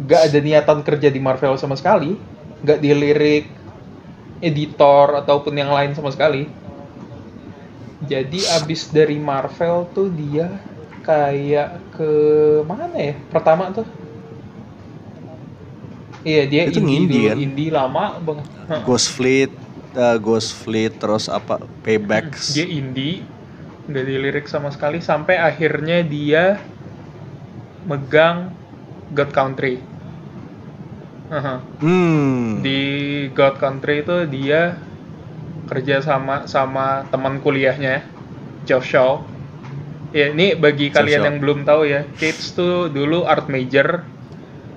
nggak 0.00 0.20
ada 0.30 0.38
niatan 0.40 0.78
kerja 0.86 1.08
di 1.10 1.20
Marvel 1.20 1.58
sama 1.58 1.76
sekali. 1.76 2.16
Nggak 2.62 2.78
dilirik 2.78 3.44
editor 4.40 5.20
ataupun 5.20 5.54
yang 5.54 5.70
lain 5.70 5.92
sama 5.92 6.10
sekali. 6.10 6.48
Jadi 8.00 8.40
abis 8.56 8.88
dari 8.88 9.20
Marvel 9.20 9.84
tuh 9.92 10.08
dia 10.08 10.48
kayak 11.04 11.94
ke 11.94 12.12
mana 12.64 12.96
ya? 12.96 13.14
Pertama 13.28 13.68
tuh. 13.70 13.84
Iya 16.20 16.44
dia 16.48 16.62
Itu 16.68 16.80
indie 16.84 16.96
indie 17.00 17.08
dulu 17.08 17.28
kan? 17.28 17.36
indie 17.36 17.70
lama 17.72 18.04
banget. 18.20 18.46
Ghost 18.88 19.08
Fleet 19.12 19.52
eh, 19.96 20.16
Ghost 20.20 20.56
Fleet 20.56 20.92
terus 20.96 21.28
apa 21.28 21.60
Paybacks. 21.84 22.56
Dia 22.56 22.64
indie 22.64 23.24
nggak 23.88 24.04
dilirik 24.06 24.46
sama 24.48 24.72
sekali 24.72 25.02
sampai 25.02 25.40
akhirnya 25.40 26.04
dia 26.04 26.60
megang 27.88 28.52
God 29.10 29.30
Country 29.32 29.89
Aha. 31.30 31.54
hmm 31.80 32.60
di 32.60 32.80
God 33.32 33.56
Country 33.56 34.02
itu 34.02 34.16
dia 34.28 34.76
kerja 35.70 36.02
sama 36.02 36.44
sama 36.50 37.06
teman 37.08 37.38
kuliahnya 37.40 38.02
Geoff 38.66 38.84
Shaw 38.84 39.22
ya 40.10 40.34
ini 40.34 40.58
bagi 40.58 40.90
Geoff 40.90 40.98
kalian 41.00 41.20
Shaw. 41.22 41.26
yang 41.30 41.36
belum 41.38 41.58
tahu 41.62 41.82
ya 41.86 42.00
Cates 42.18 42.52
tuh 42.52 42.90
dulu 42.90 43.24
art 43.24 43.46
major 43.46 44.02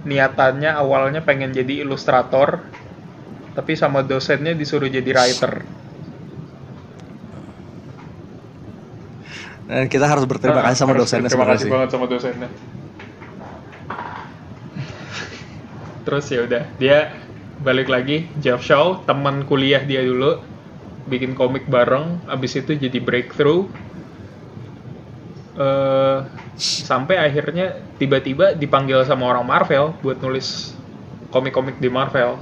niatannya 0.05 0.71
awalnya 0.71 1.25
pengen 1.25 1.51
jadi 1.51 1.81
ilustrator 1.81 2.61
tapi 3.57 3.73
sama 3.73 4.05
dosennya 4.05 4.53
disuruh 4.53 4.87
jadi 4.87 5.09
writer 5.09 5.53
Dan 9.63 9.87
kita 9.89 10.05
harus 10.05 10.27
berterima 10.27 10.59
Ah, 10.61 10.69
kasih 10.69 10.79
sama 10.85 10.93
dosennya 10.93 11.29
Terima 11.31 11.47
kasih 11.49 11.65
sih. 11.65 11.71
banget 11.71 11.89
sama 11.89 12.05
dosennya. 12.05 12.49
Terus 16.03 16.25
ya 16.33 16.39
udah, 16.47 16.63
dia 16.81 16.97
balik 17.65 17.87
lagi 17.87 18.27
Jeff 18.43 18.61
Shaw, 18.67 19.07
teman 19.07 19.47
kuliah 19.47 19.81
dia 19.87 20.01
dulu, 20.03 20.43
bikin 21.07 21.31
komik 21.39 21.65
bareng, 21.75 22.23
abis 22.27 22.59
itu 22.61 22.75
jadi 22.75 22.99
breakthrough. 23.03 23.63
eh 25.57 26.17
sampai 26.53 27.17
akhirnya 27.17 27.73
tiba-tiba 27.97 28.53
dipanggil 28.53 29.01
sama 29.09 29.25
orang 29.33 29.45
Marvel 29.45 29.97
buat 30.05 30.17
nulis 30.21 30.77
komik-komik 31.33 31.77
di 31.81 31.89
Marvel. 31.89 32.37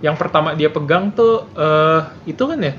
Yang 0.00 0.16
pertama 0.16 0.56
dia 0.56 0.72
pegang 0.72 1.12
tuh 1.12 1.52
eh 1.60 2.00
itu 2.24 2.42
kan 2.48 2.58
ya, 2.64 2.72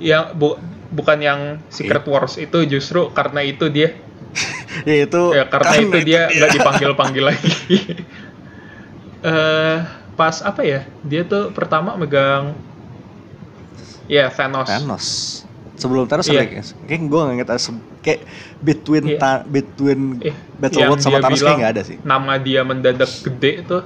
yang 0.00 0.24
bu- 0.36 0.58
bukan 0.90 1.18
yang 1.20 1.40
Secret 1.68 2.04
Wars 2.08 2.38
itu 2.40 2.58
justru 2.66 3.10
karena 3.12 3.44
itu 3.44 3.68
dia 3.68 3.94
Ya 4.88 4.94
itu 5.04 5.22
ya 5.34 5.44
karena 5.44 5.72
itu 5.76 5.98
dia 6.06 6.22
nggak 6.30 6.50
dipanggil-panggil 6.56 7.24
lagi. 7.26 7.52
Eh 9.20 9.78
pas 10.16 10.36
apa 10.40 10.64
ya? 10.64 10.88
Dia 11.04 11.24
tuh 11.24 11.52
pertama 11.52 11.92
megang 11.92 12.56
ya 14.08 14.32
Thanos. 14.32 14.68
Thanos. 14.68 15.06
Sebelum 15.76 16.04
Thanos 16.04 16.28
Iya. 16.28 16.44
kayak 16.44 16.64
kayak 16.84 17.02
gue 17.04 17.20
nggak 17.20 17.36
ngerti 17.44 17.72
kayak 18.00 18.20
between 18.60 19.04
Iya. 19.06 19.18
ta- 19.20 19.44
between 19.44 20.00
Eh, 20.20 20.32
Battle 20.56 20.80
yang 20.80 20.90
World 20.92 21.00
sama 21.00 21.10
dia 21.12 21.22
Thanos 21.22 21.36
kayak 21.36 21.44
bilang 21.44 21.58
nggak 21.60 21.72
ada 21.72 21.82
sih. 21.84 21.96
Nama 22.00 22.32
dia 22.36 22.60
mendadak 22.64 23.10
gede 23.24 23.52
tuh 23.64 23.82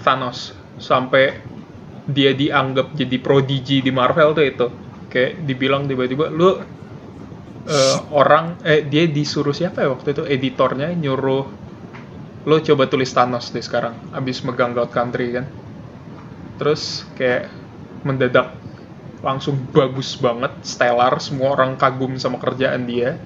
Thanos 0.00 0.38
sampai 0.76 1.36
dia 2.08 2.32
dianggap 2.32 2.96
jadi 2.96 3.16
prodigi 3.20 3.80
di 3.80 3.92
Marvel 3.92 4.32
tuh 4.32 4.44
itu. 4.44 4.66
Kayak 5.08 5.44
dibilang 5.44 5.84
tiba-tiba 5.84 6.28
lu 6.28 6.60
eh, 7.68 7.96
orang 8.10 8.56
eh 8.64 8.82
dia 8.88 9.04
disuruh 9.04 9.52
siapa 9.52 9.84
ya 9.84 9.92
waktu 9.92 10.16
itu? 10.16 10.22
Editornya 10.24 10.90
nyuruh 10.96 11.44
lo 12.48 12.56
coba 12.64 12.88
tulis 12.88 13.12
Thanos 13.12 13.52
deh 13.52 13.60
sekarang 13.60 13.92
abis 14.16 14.40
megang 14.40 14.72
God 14.72 14.88
Country 14.88 15.36
kan? 15.36 15.46
Terus 16.56 17.04
kayak 17.14 17.52
mendadak 18.02 18.56
langsung 19.20 19.58
bagus 19.74 20.16
banget 20.16 20.50
stellar 20.62 21.20
semua 21.20 21.54
orang 21.58 21.76
kagum 21.76 22.16
sama 22.16 22.40
kerjaan 22.40 22.88
dia. 22.88 23.20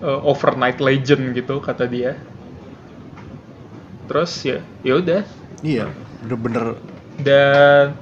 Eh, 0.00 0.20
overnight 0.22 0.78
legend 0.78 1.34
gitu 1.34 1.58
kata 1.58 1.90
dia. 1.90 2.14
Terus 4.06 4.32
ya 4.46 4.58
ya 4.86 5.02
udah. 5.02 5.22
Iya, 5.64 5.90
bener-bener. 6.22 6.78
dan 7.16 7.96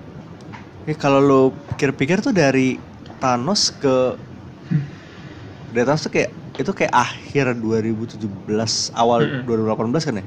Ya 0.85 0.93
kalau 1.01 1.21
lo 1.23 1.43
pikir-pikir 1.73 2.21
tuh 2.21 2.37
dari 2.37 2.77
Thanos 3.17 3.73
ke 3.73 4.21
dari 5.75 5.85
Thanos 5.91 6.07
tuh 6.07 6.13
kayak 6.15 6.31
itu 6.55 6.71
kayak 6.71 6.95
akhir 6.95 7.59
2017 7.59 8.23
awal 8.95 9.27
Mm-mm. 9.27 9.67
2018 9.91 10.07
kan 10.07 10.15
ya. 10.23 10.27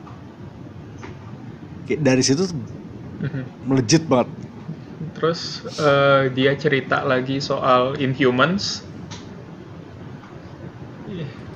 Kayak 1.87 2.01
dari 2.03 2.23
situ 2.23 2.51
tuh 2.51 2.57
mhm. 3.23 3.43
melejit 3.63 4.03
banget. 4.03 4.27
terus 5.17 5.65
eh, 5.81 6.29
dia 6.33 6.53
cerita 6.53 7.01
lagi 7.01 7.41
soal 7.41 7.97
Inhumans 7.97 8.85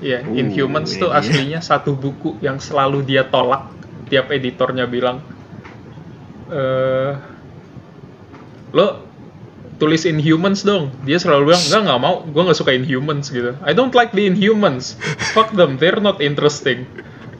Iya, 0.01 0.25
Uh, 0.25 0.33
Inhumans 0.33 0.97
tuh 0.97 1.13
ini. 1.13 1.17
aslinya 1.21 1.59
satu 1.61 1.93
buku 1.93 2.41
yang 2.41 2.57
selalu 2.57 3.05
dia 3.05 3.21
tolak. 3.29 3.69
Tiap 4.09 4.33
editornya 4.33 4.89
bilang, 4.89 5.21
eh 6.49 7.13
lo 8.73 9.10
tulis 9.81 10.05
Inhumans 10.05 10.61
dong. 10.61 10.93
Dia 11.01 11.17
selalu 11.17 11.49
bilang, 11.49 11.63
enggak, 11.65 11.81
nggak 11.89 11.99
mau. 12.05 12.15
Gue 12.21 12.41
nggak 12.45 12.59
suka 12.61 12.71
Inhumans 12.77 13.33
gitu. 13.33 13.57
I 13.65 13.73
don't 13.73 13.93
like 13.97 14.13
the 14.13 14.29
Inhumans. 14.29 14.93
Fuck 15.33 15.57
them, 15.57 15.81
they're 15.81 15.97
not 15.97 16.21
interesting. 16.21 16.85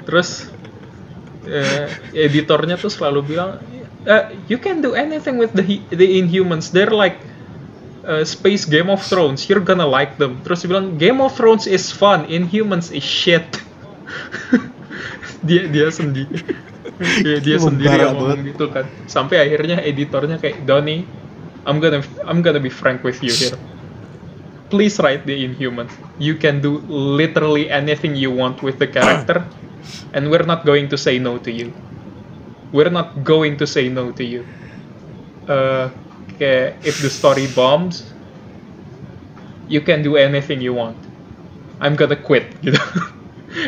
Terus 0.10 0.50
eh, 1.46 1.86
editornya 2.18 2.82
tuh 2.82 2.90
selalu 2.90 3.38
bilang, 3.38 3.62
"Eh, 4.10 4.34
you 4.50 4.58
can 4.58 4.82
do 4.82 4.98
anything 4.98 5.38
with 5.38 5.54
the 5.54 5.78
the 5.94 6.18
Inhumans. 6.18 6.74
They're 6.74 6.90
like 6.90 7.22
uh, 8.06 8.24
Space 8.26 8.66
Game 8.66 8.90
of 8.90 9.02
Thrones, 9.06 9.46
you're 9.50 9.64
gonna 9.64 9.88
like 9.88 10.18
them. 10.18 10.42
Terus 10.42 10.66
dia 10.66 10.70
bilang 10.74 10.98
Game 10.98 11.22
of 11.22 11.34
Thrones 11.38 11.70
is 11.70 11.90
fun, 11.94 12.26
Inhumans 12.28 12.90
is 12.90 13.06
shit. 13.06 13.46
dia 15.48 15.66
dia 15.66 15.90
sendiri 15.90 16.38
dia, 17.26 17.42
dia 17.42 17.58
sendiri 17.58 17.98
yang 17.98 18.14
ngomong 18.18 18.46
gitu 18.46 18.70
kan. 18.70 18.86
Sampai 19.10 19.42
akhirnya 19.42 19.82
editornya 19.82 20.38
kayak 20.38 20.66
Donny, 20.66 21.06
I'm 21.66 21.80
gonna 21.80 22.02
I'm 22.26 22.42
gonna 22.42 22.60
be 22.60 22.70
frank 22.70 23.04
with 23.04 23.22
you 23.22 23.34
here. 23.34 23.58
Please 24.72 24.98
write 25.00 25.26
the 25.26 25.36
Inhumans. 25.36 25.92
You 26.18 26.36
can 26.36 26.62
do 26.62 26.80
literally 26.88 27.70
anything 27.70 28.16
you 28.16 28.32
want 28.32 28.64
with 28.64 28.80
the 28.80 28.88
character, 28.88 29.46
and 30.14 30.32
we're 30.32 30.48
not 30.48 30.66
going 30.66 30.90
to 30.90 30.98
say 30.98 31.20
no 31.20 31.38
to 31.40 31.52
you. 31.52 31.74
We're 32.72 32.90
not 32.90 33.24
going 33.24 33.58
to 33.58 33.68
say 33.68 33.90
no 33.90 34.12
to 34.16 34.24
you. 34.24 34.48
Uh, 35.46 35.92
kayak 36.40 36.80
if 36.88 37.04
the 37.04 37.12
story 37.12 37.46
bombs, 37.52 38.08
you 39.68 39.84
can 39.84 40.02
do 40.02 40.16
anything 40.16 40.64
you 40.64 40.74
want. 40.74 40.98
I'm 41.82 41.94
gonna 41.98 42.18
quit 42.18 42.50
gitu. 42.66 42.80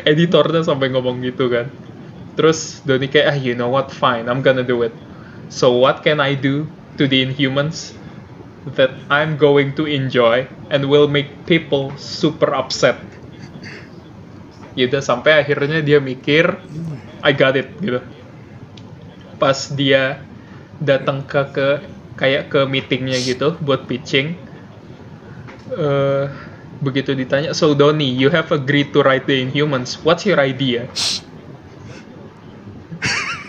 Editornya 0.08 0.64
sampai 0.64 0.90
ngomong 0.90 1.20
gitu 1.22 1.52
kan. 1.52 1.68
Terus 2.40 2.82
Doni 2.88 3.12
kayak 3.12 3.28
ah 3.28 3.38
you 3.38 3.54
know 3.54 3.70
what 3.70 3.92
fine 3.92 4.32
I'm 4.32 4.40
gonna 4.42 4.64
do 4.66 4.82
it. 4.82 4.96
So 5.52 5.76
what 5.78 6.02
can 6.02 6.24
I 6.24 6.34
do 6.34 6.66
to 6.98 7.10
the 7.10 7.26
Inhumans 7.26 7.96
that 8.80 8.96
I'm 9.12 9.36
going 9.36 9.76
to 9.76 9.84
enjoy 9.84 10.48
and 10.72 10.88
will 10.88 11.10
make 11.12 11.46
people 11.50 11.92
super 12.00 12.56
upset. 12.56 13.00
Gitu 14.74 14.98
sampai 15.04 15.44
akhirnya 15.46 15.84
dia 15.86 16.00
mikir 16.02 16.58
I 17.22 17.32
got 17.36 17.60
it 17.60 17.70
gitu. 17.78 18.00
Pas 19.38 19.58
dia 19.74 20.24
datang 20.80 21.26
ke 21.28 21.42
ke 21.54 21.68
kayak 22.16 22.50
ke 22.50 22.60
meetingnya 22.70 23.20
gitu 23.22 23.58
buat 23.62 23.86
pitching. 23.90 24.38
eh 25.74 26.28
begitu 26.84 27.16
ditanya, 27.16 27.56
so 27.56 27.72
Donny, 27.72 28.12
you 28.12 28.28
have 28.28 28.52
agreed 28.52 28.92
to 28.92 29.00
write 29.08 29.24
the 29.24 29.40
Inhumans. 29.40 29.96
What's 30.04 30.28
your 30.28 30.36
idea? 30.44 30.92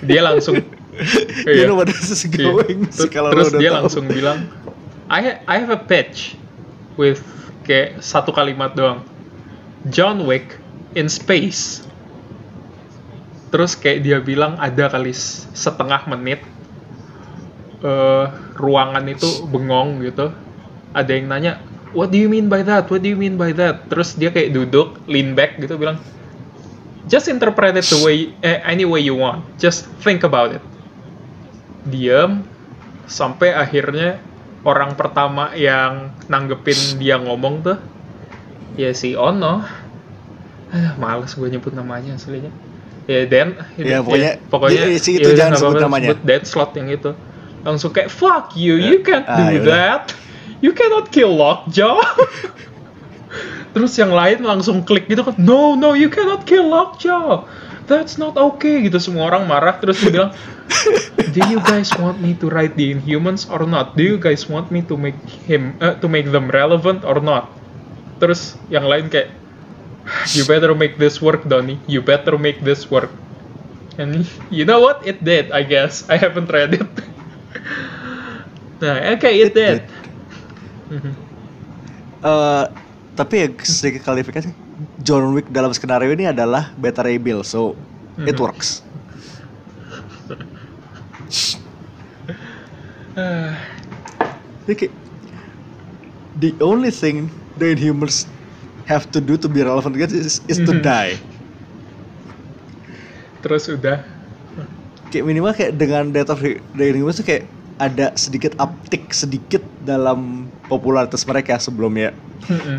Dia 0.05 0.23
langsung 0.23 0.63
You 1.47 1.65
Iya. 1.65 1.67
know 1.67 1.77
what 1.77 1.91
this 1.91 2.09
is 2.09 2.23
Iya. 2.25 2.51
going 2.51 2.87
sih 2.89 3.07
Ter- 3.07 3.13
kalau 3.13 3.31
Terus 3.35 3.51
lo 3.51 3.51
udah 3.51 3.61
dia 3.61 3.71
tahu. 3.71 3.79
langsung 3.83 4.05
bilang, 4.07 4.39
I 5.11 5.43
I 5.45 5.57
have 5.61 5.71
a 5.71 5.81
pitch 5.81 6.39
with 6.95 7.21
kayak 7.63 8.01
satu 8.01 8.31
kalimat 8.31 8.73
doang. 8.73 9.03
John 9.91 10.25
Wick 10.25 10.57
in 10.95 11.11
space. 11.11 11.85
Terus 13.51 13.75
kayak 13.75 14.03
dia 14.03 14.19
bilang 14.19 14.57
ada 14.57 14.89
kali 14.89 15.13
setengah 15.55 16.09
menit 16.09 16.43
eh, 17.81 18.27
ruangan 18.57 19.05
itu 19.07 19.29
bengong 19.47 20.03
gitu. 20.03 20.33
Ada 20.95 21.11
yang 21.11 21.27
nanya, 21.29 21.55
What 21.95 22.11
do 22.11 22.19
you 22.19 22.27
mean 22.27 22.51
by 22.51 22.67
that? 22.67 22.91
What 22.91 23.07
do 23.07 23.09
you 23.09 23.15
mean 23.15 23.39
by 23.39 23.55
that? 23.55 23.87
Terus 23.87 24.19
dia 24.19 24.35
kayak 24.35 24.51
duduk, 24.51 24.99
lean 25.07 25.39
back 25.39 25.63
gitu 25.63 25.79
bilang, 25.79 26.03
Just 27.07 27.31
interpret 27.31 27.77
it 27.77 27.87
the 27.87 28.01
way 28.03 28.35
eh, 28.41 28.59
any 28.67 28.83
way 28.83 28.99
you 28.99 29.15
want. 29.15 29.47
Just 29.59 29.87
think 30.03 30.25
about 30.25 30.51
it 30.51 30.65
diam 31.85 32.43
sampai 33.05 33.53
akhirnya 33.53 34.17
orang 34.65 34.97
pertama 34.97 35.53
yang 35.53 36.11
nanggepin 36.27 36.97
dia 36.97 37.21
ngomong 37.21 37.61
tuh 37.63 37.79
ya 38.75 38.91
si 38.91 39.13
Ono. 39.15 39.61
Ah, 40.69 40.93
males 40.99 41.31
gue 41.31 41.47
nyebut 41.47 41.71
namanya 41.71 42.19
aslinya. 42.19 42.51
Ya 43.05 43.29
Dan 43.29 43.61
Ya, 43.77 44.01
pokoknya- 44.01 44.37
pokoknya 44.49 44.83
dia- 44.91 44.99
si 44.99 45.21
itu 45.21 45.29
ya 45.31 45.47
jangan 45.47 45.61
sebut 45.61 45.79
namanya. 45.79 46.07
sebut 46.11 46.21
Dan 46.25 46.41
slot 46.43 46.73
yang 46.75 46.89
itu. 46.89 47.11
Langsung 47.63 47.93
kayak 47.93 48.09
fuck 48.09 48.57
you 48.57 48.75
you 48.75 49.01
can't 49.01 49.25
Ah, 49.25 49.39
do 49.45 49.61
yaudah. 49.61 49.71
that. 49.71 50.05
You 50.59 50.73
cannot 50.73 51.13
kill 51.13 51.31
Lockjaw. 51.31 52.01
Terus 53.75 53.93
yang 53.95 54.11
lain 54.11 54.43
langsung 54.43 54.83
klik 54.83 55.07
gitu 55.07 55.23
kan 55.23 55.35
no 55.37 55.75
no 55.75 55.93
you 55.93 56.07
cannot 56.07 56.47
kill 56.47 56.65
Lockjaw 56.65 57.43
that's 57.87 58.17
not 58.17 58.37
okay 58.37 58.85
gitu. 58.87 58.97
Semua 59.01 59.29
orang 59.33 59.45
marah 59.49 59.77
terus 59.81 60.01
dia 60.01 60.11
bilang 60.11 60.31
do 61.33 61.41
you 61.51 61.61
guys 61.65 61.93
want 62.01 62.21
me 62.21 62.33
to 62.37 62.49
write 62.49 62.77
the 62.77 62.93
Inhumans 62.93 63.49
or 63.49 63.69
not? 63.69 63.97
Do 63.97 64.03
you 64.05 64.17
guys 64.17 64.49
want 64.49 64.73
me 64.73 64.81
to 64.89 64.95
make 64.97 65.19
him 65.49 65.77
uh, 65.81 65.97
to 66.01 66.07
make 66.09 66.29
them 66.33 66.49
relevant 66.49 67.05
or 67.05 67.21
not? 67.21 67.53
Terus 68.19 68.57
yang 68.73 68.89
lain 68.89 69.13
kayak 69.13 69.33
you 70.37 70.45
better 70.45 70.77
make 70.77 71.01
this 71.01 71.21
work 71.25 71.49
Donny 71.49 71.81
you 71.89 72.05
better 72.05 72.37
make 72.37 72.61
this 72.65 72.89
work. 72.93 73.13
And 73.95 74.27
you 74.51 74.67
know 74.67 74.83
what? 74.83 75.07
It 75.07 75.23
did 75.23 75.55
I 75.55 75.63
guess. 75.63 76.05
I 76.11 76.19
haven't 76.19 76.51
read 76.51 76.81
it. 76.81 76.91
Nah 78.83 79.17
okay 79.17 79.39
it, 79.39 79.53
It 79.53 79.55
did, 79.55 79.81
did. 79.81 79.83
Eh, 82.25 82.65
tapi 83.15 83.35
ya 83.45 83.49
sedikit 83.63 84.01
klarifikasi 84.09 84.64
John 84.99 85.35
Wick 85.35 85.47
dalam 85.51 85.71
skenario 85.71 86.11
ini 86.11 86.27
adalah 86.27 86.75
Beta 86.75 87.07
Ray 87.07 87.19
Bill 87.23 87.47
so 87.47 87.79
it 88.27 88.35
Mhm. 88.35 88.43
works 88.43 88.83
kayak 94.67 94.91
the 96.35 96.51
only 96.59 96.91
thing 96.91 97.31
the 97.55 97.71
Inhumans 97.71 98.27
have 98.91 99.07
to 99.15 99.23
do 99.23 99.39
to 99.39 99.47
be 99.47 99.63
relevant 99.63 99.95
again 99.95 100.11
is, 100.11 100.43
is 100.51 100.59
to 100.59 100.75
Mhm. 100.75 100.83
die. 100.83 101.15
terus 103.45 103.69
udah 103.71 104.03
Kayak 105.13 105.31
minimal 105.31 105.55
kayak 105.55 105.79
dengan 105.79 106.11
Death 106.11 106.35
of 106.35 106.43
the 106.43 106.59
Inhumans 106.91 107.23
tuh 107.23 107.27
kayak 107.29 107.47
ada 107.79 108.11
sedikit 108.19 108.59
uptick 108.59 109.15
sedikit 109.15 109.63
dalam 109.79 110.51
popularitas 110.67 111.23
mereka 111.23 111.55
sebelumnya. 111.63 112.11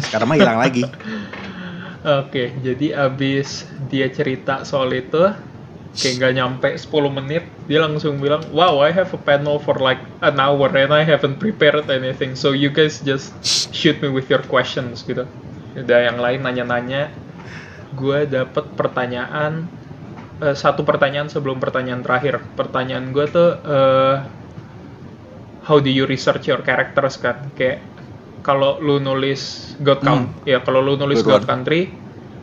Sekarang 0.04 0.28
mah 0.28 0.36
hilang 0.36 0.60
lagi. 0.60 0.84
Oke, 2.06 2.54
jadi 2.62 2.94
abis 3.10 3.66
dia 3.90 4.06
cerita 4.14 4.62
soal 4.62 4.94
itu, 4.94 5.26
kayak 5.98 6.14
nggak 6.22 6.34
nyampe 6.38 6.70
10 6.78 7.10
menit, 7.10 7.50
dia 7.66 7.82
langsung 7.82 8.22
bilang, 8.22 8.46
Wow, 8.54 8.78
I 8.86 8.94
have 8.94 9.10
a 9.10 9.18
panel 9.18 9.58
for 9.58 9.82
like 9.82 9.98
an 10.22 10.38
hour 10.38 10.70
and 10.70 10.94
I 10.94 11.02
haven't 11.02 11.42
prepared 11.42 11.90
anything, 11.90 12.38
so 12.38 12.54
you 12.54 12.70
guys 12.70 13.02
just 13.02 13.34
shoot 13.74 13.98
me 14.06 14.14
with 14.14 14.30
your 14.30 14.46
questions 14.46 15.02
gitu. 15.02 15.26
Udah 15.74 16.00
yang 16.06 16.22
lain 16.22 16.46
nanya-nanya, 16.46 17.10
gue 17.98 18.30
dapet 18.30 18.70
pertanyaan, 18.78 19.66
eh, 20.46 20.54
satu 20.54 20.86
pertanyaan 20.86 21.34
sebelum 21.34 21.58
pertanyaan 21.58 22.06
terakhir. 22.06 22.38
Pertanyaan 22.54 23.10
gue 23.18 23.26
tuh, 23.26 23.50
eh, 23.66 24.16
how 25.66 25.82
do 25.82 25.90
you 25.90 26.06
research 26.06 26.46
your 26.46 26.62
characters 26.62 27.18
kan? 27.18 27.50
Kayak 27.58 27.82
kalau 28.46 28.78
lu 28.78 29.02
nulis 29.02 29.74
God 29.82 30.06
Count, 30.06 30.30
ya 30.46 30.62
kalau 30.62 30.86
lu 30.86 30.94
nulis 31.02 31.26
God 31.26 31.42
one. 31.42 31.50
Country 31.50 31.90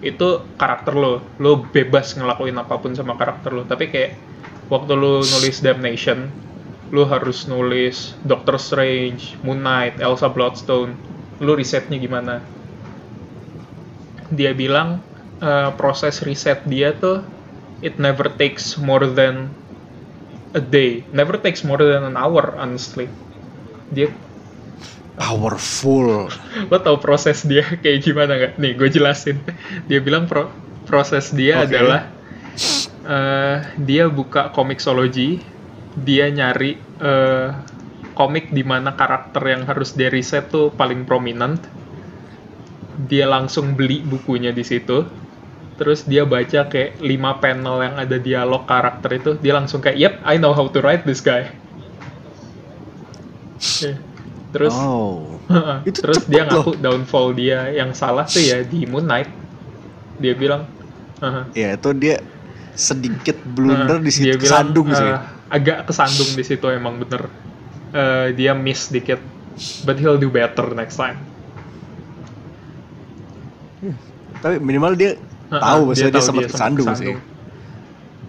itu 0.03 0.43
karakter 0.59 0.99
lo, 0.99 1.23
lo 1.39 1.63
bebas 1.63 2.19
ngelakuin 2.19 2.59
apa 2.59 2.75
pun 2.83 2.91
sama 2.99 3.15
karakter 3.15 3.55
lo. 3.55 3.63
Tapi 3.63 3.87
kayak 3.87 4.19
waktu 4.67 4.99
lu 4.99 5.23
nulis 5.23 5.63
Damnation, 5.63 6.27
lu 6.91 7.07
harus 7.07 7.47
nulis 7.47 8.19
Doctor 8.27 8.59
Strange, 8.59 9.39
Moon 9.47 9.63
Knight, 9.63 10.03
Elsa 10.03 10.27
Bloodstone, 10.27 10.99
lu 11.39 11.55
risetnya 11.55 12.03
gimana? 12.03 12.43
Dia 14.35 14.59
bilang 14.59 14.99
eh, 15.39 15.71
proses 15.79 16.19
riset 16.27 16.67
dia 16.67 16.91
tuh 16.99 17.23
it 17.79 18.03
never 18.03 18.27
takes 18.27 18.75
more 18.75 19.07
than 19.07 19.55
a 20.59 20.61
day, 20.61 21.07
never 21.15 21.39
takes 21.39 21.63
more 21.63 21.79
than 21.79 22.03
an 22.03 22.19
hour 22.19 22.59
honestly. 22.59 23.07
Dia 23.95 24.11
Powerful. 25.23 26.27
lo 26.67 26.77
tau 26.83 26.99
proses 26.99 27.47
dia 27.47 27.63
kayak 27.83 27.99
gimana 28.03 28.33
nggak? 28.35 28.53
Nih, 28.59 28.73
gue 28.75 28.91
jelasin. 28.91 29.39
Dia 29.87 30.03
bilang 30.03 30.27
pro- 30.27 30.51
proses 30.83 31.31
dia 31.31 31.63
Oke. 31.63 31.71
adalah 31.71 32.11
eh, 33.07 33.57
dia 33.79 34.11
buka 34.11 34.51
Comixology, 34.51 35.39
dia 35.95 36.27
nyari 36.27 36.75
eh, 36.99 37.49
komik 38.19 38.51
di 38.51 38.67
mana 38.67 38.99
karakter 38.99 39.41
yang 39.47 39.63
harus 39.63 39.95
dia 39.95 40.11
riset 40.11 40.51
tuh 40.51 40.75
paling 40.75 41.07
prominent. 41.07 41.63
Dia 43.07 43.31
langsung 43.31 43.79
beli 43.79 44.03
bukunya 44.03 44.51
di 44.51 44.67
situ. 44.67 45.07
Terus 45.79 46.05
dia 46.05 46.27
baca 46.29 46.69
kayak 46.69 47.01
5 47.01 47.43
panel 47.43 47.77
yang 47.81 47.97
ada 47.97 48.17
dialog 48.21 48.69
karakter 48.69 49.11
itu, 49.19 49.31
dia 49.41 49.57
langsung 49.57 49.81
kayak, 49.81 49.99
"Yep, 49.99 50.15
I 50.29 50.35
know 50.37 50.53
how 50.53 50.69
to 50.69 50.79
write 50.85 51.09
this 51.09 51.25
guy." 51.25 51.49
Terus 54.53 54.75
oh. 54.77 55.41
Itu 55.83 55.99
Terus 55.99 56.29
dia 56.29 56.45
loh. 56.45 56.61
ngaku 56.65 56.73
downfall 56.77 57.33
dia 57.33 57.73
yang 57.73 57.93
salah 57.93 58.25
tuh 58.25 58.41
ya 58.41 58.61
di 58.63 58.85
Moon 58.85 59.05
Knight. 59.05 59.29
Dia 60.21 60.35
bilang. 60.37 60.69
Ya 61.53 61.75
itu 61.75 61.91
dia 61.95 62.21
sedikit 62.73 63.37
blunder 63.45 64.01
Heeh, 64.01 64.05
di 64.05 64.11
situ 64.11 64.27
dia 64.27 64.37
bilang, 64.37 64.73
kesandung 64.73 64.89
sih. 64.91 65.07
eh, 65.07 65.19
agak 65.49 65.79
kesandung 65.87 66.31
di 66.33 66.43
situ 66.43 66.67
emang 66.69 66.99
bener. 66.99 67.29
Eh, 67.93 68.33
dia 68.33 68.53
miss 68.53 68.89
dikit, 68.89 69.21
but 69.83 69.97
he'll 69.97 70.17
do 70.17 70.29
better 70.29 70.73
next 70.73 70.97
time. 70.97 71.21
Tapi 74.41 74.57
minimal 74.59 74.93
dia 74.95 75.15
Heeh, 75.15 75.61
tahu 75.61 75.81
maksudnya 75.93 76.11
dia, 76.11 76.19
tahu 76.19 76.27
sempat 76.27 76.45
kesandung, 76.49 76.89
sih. 76.97 77.15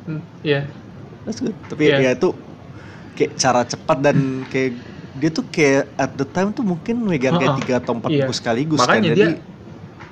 Hmm, 0.03 0.21
Iya, 0.43 0.67
That's 1.23 1.39
good. 1.39 1.55
Tapi 1.65 1.87
Iya. 1.87 1.97
ya 1.97 2.11
itu 2.13 2.29
kayak 3.15 3.31
cara 3.39 3.61
cepat 3.63 3.97
dan 4.03 4.17
kayak 4.45 4.75
dia 5.23 5.31
tuh 5.31 5.47
kayak 5.47 5.87
at 5.95 6.11
the 6.13 6.27
time 6.27 6.51
tuh 6.51 6.67
mungkin 6.67 6.99
megang 6.99 7.39
kayak 7.39 7.63
tiga 7.63 7.79
atau 7.79 7.95
empat 7.95 8.11
Iya. 8.11 8.27
buku 8.27 8.33
sekaligus 8.35 8.79
Makanya 8.83 8.99
kan. 8.99 9.15
dia- 9.15 9.27
Jadi 9.31 9.35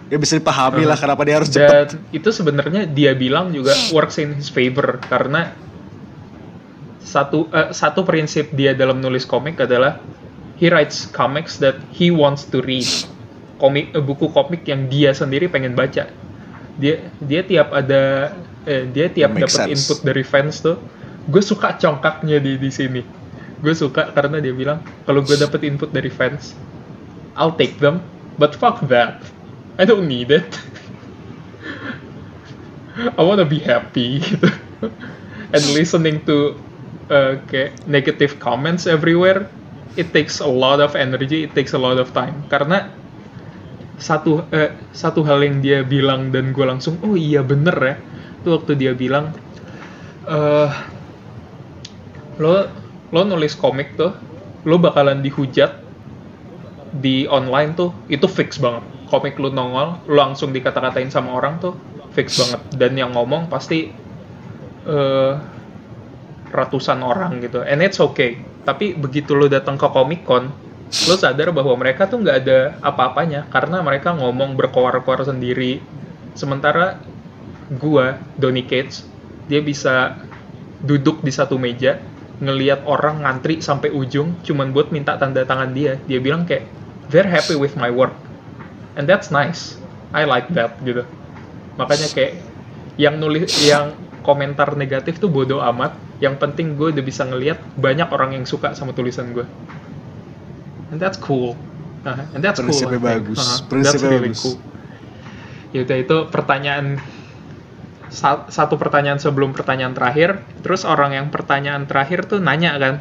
ya 0.07 0.17
bisa 0.17 0.33
dipahami 0.35 0.75
Heeh. 0.77 0.87
lah 0.87 0.95
kenapa 0.95 1.21
dia 1.23 1.35
harus 1.35 1.51
cepat. 1.51 1.99
itu 2.09 2.29
sebenarnya 2.31 2.83
dia 2.83 3.11
bilang 3.11 3.51
juga 3.51 3.75
works 3.91 4.15
in 4.17 4.31
his 4.33 4.47
favor 4.47 5.03
karena 5.05 5.51
satu 7.01 7.47
eh, 7.49 7.71
satu 7.71 8.03
prinsip 8.03 8.51
dia 8.51 8.71
dalam 8.71 8.99
nulis 8.99 9.23
komik 9.23 9.59
adalah 9.59 9.99
he 10.55 10.71
writes 10.71 11.09
comics 11.09 11.57
that 11.57 11.75
he 11.91 12.07
wants 12.07 12.45
to 12.45 12.59
read 12.61 12.87
komik 13.57 13.91
eh, 13.91 13.99
buku 13.99 14.29
komik 14.29 14.63
yang 14.63 14.87
dia 14.87 15.11
sendiri 15.11 15.47
pengen 15.47 15.73
baca 15.73 16.07
dia 16.75 16.95
dia 17.19 17.41
tiap 17.43 17.71
ada 17.71 18.31
eh, 18.63 18.87
dia 18.87 19.07
tiap 19.07 19.31
dapat 19.33 19.67
input 19.69 19.99
dari 20.01 20.23
fans 20.23 20.59
tuh 20.59 20.79
gue 21.21 21.41
suka 21.41 21.75
congkaknya 21.75 22.39
di 22.39 22.55
di 22.55 22.67
sini 22.67 23.01
gue 23.61 23.73
suka 23.77 24.09
karena 24.11 24.41
dia 24.41 24.51
bilang 24.51 24.81
kalau 25.05 25.21
gue 25.21 25.37
dapat 25.37 25.61
input 25.69 25.93
dari 25.93 26.09
fans 26.09 26.57
I'll 27.37 27.55
take 27.55 27.79
them 27.79 28.03
but 28.35 28.57
fuck 28.57 28.81
that. 28.89 29.23
I 29.79 29.85
don't 29.85 30.07
need 30.07 30.31
it. 30.33 30.45
I 33.17 33.21
wanna 33.23 33.47
be 33.47 33.61
happy 33.61 34.19
gitu. 34.19 34.51
and 35.55 35.63
listening 35.71 36.25
to 36.27 36.59
uh, 37.07 37.39
kayak 37.47 37.87
negative 37.87 38.41
comments 38.41 38.89
everywhere 38.89 39.47
it 39.95 40.11
takes 40.15 40.39
a 40.39 40.47
lot 40.47 40.79
of 40.79 40.95
energy 40.95 41.43
it 41.47 41.55
takes 41.55 41.71
a 41.71 41.79
lot 41.79 42.01
of 42.01 42.11
time. 42.11 42.43
Karena 42.51 42.91
satu 44.01 44.43
eh, 44.49 44.73
satu 44.91 45.21
hal 45.21 45.45
yang 45.45 45.61
dia 45.61 45.85
bilang 45.85 46.33
dan 46.33 46.51
gue 46.51 46.65
langsung 46.65 46.97
oh 47.05 47.15
iya 47.15 47.45
bener 47.45 47.77
ya. 47.79 47.95
Itu 48.43 48.59
waktu 48.59 48.75
dia 48.75 48.91
bilang 48.97 49.31
eh 50.27 50.71
lo 52.41 52.80
lo 53.11 53.27
nulis 53.27 53.59
komik 53.59 53.99
tuh 53.99 54.15
lo 54.63 54.79
bakalan 54.79 55.19
dihujat 55.19 55.83
di 56.91 57.23
online 57.27 57.75
tuh 57.75 57.95
itu 58.11 58.27
fix 58.27 58.59
banget. 58.59 58.83
Komik 59.07 59.39
lu 59.39 59.51
nongol 59.51 59.99
lu 60.07 60.15
langsung 60.15 60.51
dikata-katain 60.55 61.11
sama 61.11 61.35
orang 61.35 61.59
tuh 61.59 61.75
fix 62.11 62.39
banget. 62.39 62.61
Dan 62.75 62.95
yang 62.99 63.11
ngomong 63.15 63.47
pasti 63.47 63.91
eh, 64.87 65.33
ratusan 66.51 66.99
orang 67.03 67.39
gitu. 67.43 67.63
And 67.63 67.79
it's 67.79 67.99
okay. 67.99 68.39
Tapi 68.67 68.95
begitu 68.95 69.35
lu 69.35 69.47
datang 69.47 69.79
ke 69.79 69.87
Comic 69.87 70.27
Con 70.27 70.51
lu 70.91 71.15
sadar 71.15 71.55
bahwa 71.55 71.71
mereka 71.79 72.07
tuh 72.11 72.19
nggak 72.19 72.37
ada 72.43 72.59
apa-apanya. 72.83 73.47
Karena 73.47 73.79
mereka 73.79 74.11
ngomong 74.15 74.59
berkoar-koar 74.59 75.23
sendiri. 75.23 75.79
Sementara 76.35 76.99
gua 77.79 78.19
Donny 78.35 78.67
Cates 78.67 79.07
dia 79.47 79.59
bisa 79.59 80.19
duduk 80.83 81.23
di 81.23 81.31
satu 81.31 81.59
meja 81.59 81.99
ngelihat 82.41 82.81
orang 82.89 83.21
ngantri 83.21 83.61
sampai 83.61 83.93
ujung 83.93 84.33
cuman 84.41 84.73
buat 84.73 84.89
minta 84.89 85.15
tanda 85.15 85.45
tangan 85.45 85.71
dia. 85.71 86.01
Dia 86.09 86.17
bilang 86.17 86.49
kayak 86.49 86.65
they're 87.13 87.29
happy 87.29 87.53
with 87.53 87.77
my 87.77 87.93
work. 87.93 88.13
And 88.97 89.05
that's 89.05 89.29
nice. 89.29 89.77
I 90.11 90.25
like 90.27 90.49
that 90.57 90.81
gitu. 90.81 91.05
Makanya 91.77 92.09
kayak 92.11 92.41
yang 92.99 93.21
nulis 93.21 93.53
yang 93.63 93.95
komentar 94.25 94.73
negatif 94.75 95.21
tuh 95.21 95.29
bodoh 95.29 95.61
amat. 95.71 95.95
Yang 96.21 96.41
penting 96.41 96.77
gue 96.77 96.93
udah 96.93 97.05
bisa 97.05 97.25
ngelihat 97.25 97.61
banyak 97.77 98.09
orang 98.09 98.37
yang 98.37 98.45
suka 98.49 98.73
sama 98.73 98.91
tulisan 98.91 99.31
gue. 99.31 99.45
And 100.91 100.99
that's 100.99 101.17
cool. 101.17 101.55
Nah, 102.01 102.25
and 102.33 102.41
that's 102.41 102.57
Prinsipnya 102.57 102.97
cool 102.97 103.05
think. 103.05 103.21
bagus. 103.21 103.39
Uh-huh. 103.39 103.59
Prinsipnya 103.69 104.09
really 104.17 104.33
bagus. 104.33 104.41
cool. 104.43 104.57
Yaudah 105.71 105.97
itu 106.03 106.17
pertanyaan 106.27 106.99
satu 108.11 108.75
pertanyaan 108.75 109.17
sebelum 109.17 109.55
pertanyaan 109.55 109.95
terakhir. 109.95 110.43
Terus 110.59 110.83
orang 110.83 111.15
yang 111.15 111.27
pertanyaan 111.31 111.87
terakhir 111.87 112.27
tuh 112.27 112.43
nanya 112.43 112.75
kan 112.75 112.95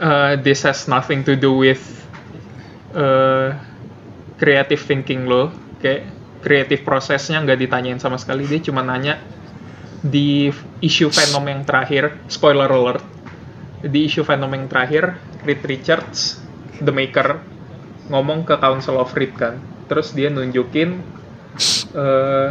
"Uh, 0.00 0.32
this 0.40 0.64
has 0.64 0.88
nothing 0.88 1.20
to 1.22 1.36
do 1.36 1.52
with 1.52 1.84
uh, 2.96 3.52
creative 4.40 4.80
thinking 4.80 5.28
lo. 5.28 5.52
Kayak 5.84 6.08
creative 6.40 6.82
prosesnya 6.82 7.44
nggak 7.44 7.60
ditanyain 7.60 8.00
sama 8.00 8.16
sekali. 8.16 8.48
Dia 8.48 8.64
cuma 8.64 8.80
nanya 8.80 9.20
di 10.00 10.48
isu 10.80 11.12
Venom 11.12 11.44
yang 11.44 11.62
terakhir. 11.68 12.24
Spoiler 12.26 12.72
alert. 12.72 13.04
Di 13.84 14.08
isu 14.08 14.24
Venom 14.24 14.48
yang 14.48 14.64
terakhir 14.64 15.20
Reed 15.44 15.60
Richards 15.60 16.40
the 16.80 16.88
maker 16.88 17.36
ngomong 18.08 18.48
ke 18.48 18.56
Council 18.56 18.96
of 18.96 19.12
Reed 19.12 19.36
kan. 19.36 19.60
Terus 19.92 20.16
dia 20.16 20.32
nunjukin 20.32 21.04
eh 21.94 22.48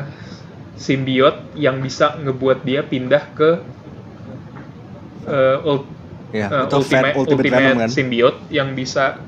simbiot 0.78 1.54
yang 1.58 1.80
bisa 1.82 2.18
ngebuat 2.18 2.66
dia 2.66 2.82
pindah 2.84 3.24
ke 3.38 3.50
eh, 5.28 5.58
ul- 5.70 5.90
Ya, 6.34 6.50
eh, 6.50 6.66
itu 6.66 6.76
ultimate, 6.82 7.14
Ultimate, 7.14 7.46
Ultimate, 7.46 7.54
Venom 7.54 7.78
kan. 7.78 7.90
symbiote 7.94 8.40
yang 8.50 8.74
bisa 8.74 9.22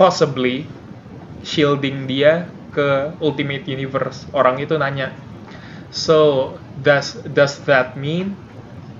possibly 0.00 0.64
shielding 1.44 2.08
dia 2.08 2.48
ke 2.72 3.12
Ultimate 3.20 3.68
Universe. 3.68 4.26
Orang 4.32 4.58
itu 4.58 4.74
nanya, 4.80 5.12
so 5.92 6.50
does 6.82 7.20
does 7.36 7.60
that 7.68 7.94
mean 7.94 8.34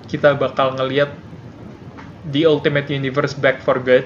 kita 0.07 0.37
bakal 0.37 0.77
ngelihat 0.77 1.11
the 2.31 2.45
Ultimate 2.45 2.89
Universe 2.89 3.33
back 3.37 3.61
for 3.61 3.79
good? 3.81 4.05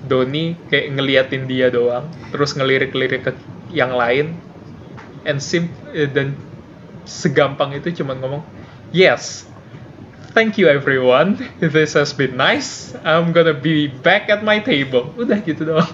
Doni 0.00 0.56
kayak 0.72 0.96
ngeliatin 0.96 1.44
dia 1.44 1.68
doang 1.68 2.08
terus 2.32 2.56
ngelirik-lirik 2.56 3.20
ke 3.20 3.32
yang 3.70 3.92
lain 3.92 4.32
and 5.24 5.42
sim 5.42 5.68
eh, 5.92 6.08
dan 6.08 6.36
segampang 7.04 7.74
itu 7.74 8.02
cuman 8.02 8.20
ngomong 8.20 8.42
yes 8.94 9.48
thank 10.30 10.54
you 10.56 10.70
everyone. 10.70 11.42
This 11.58 11.98
has 11.98 12.14
been 12.14 12.38
nice. 12.38 12.94
I'm 13.02 13.34
gonna 13.34 13.56
be 13.56 13.90
back 13.90 14.30
at 14.30 14.46
my 14.46 14.62
table. 14.62 15.10
Udah 15.18 15.42
gitu 15.42 15.66
doang. 15.66 15.90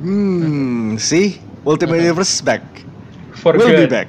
Hmm, 0.00 0.96
see, 1.02 1.42
Ultimate 1.66 2.00
Universe 2.00 2.38
is 2.38 2.40
back. 2.40 2.62
for 3.40 3.56
Will 3.56 3.68
be 3.68 3.88
good. 3.88 3.90
back. 3.90 4.08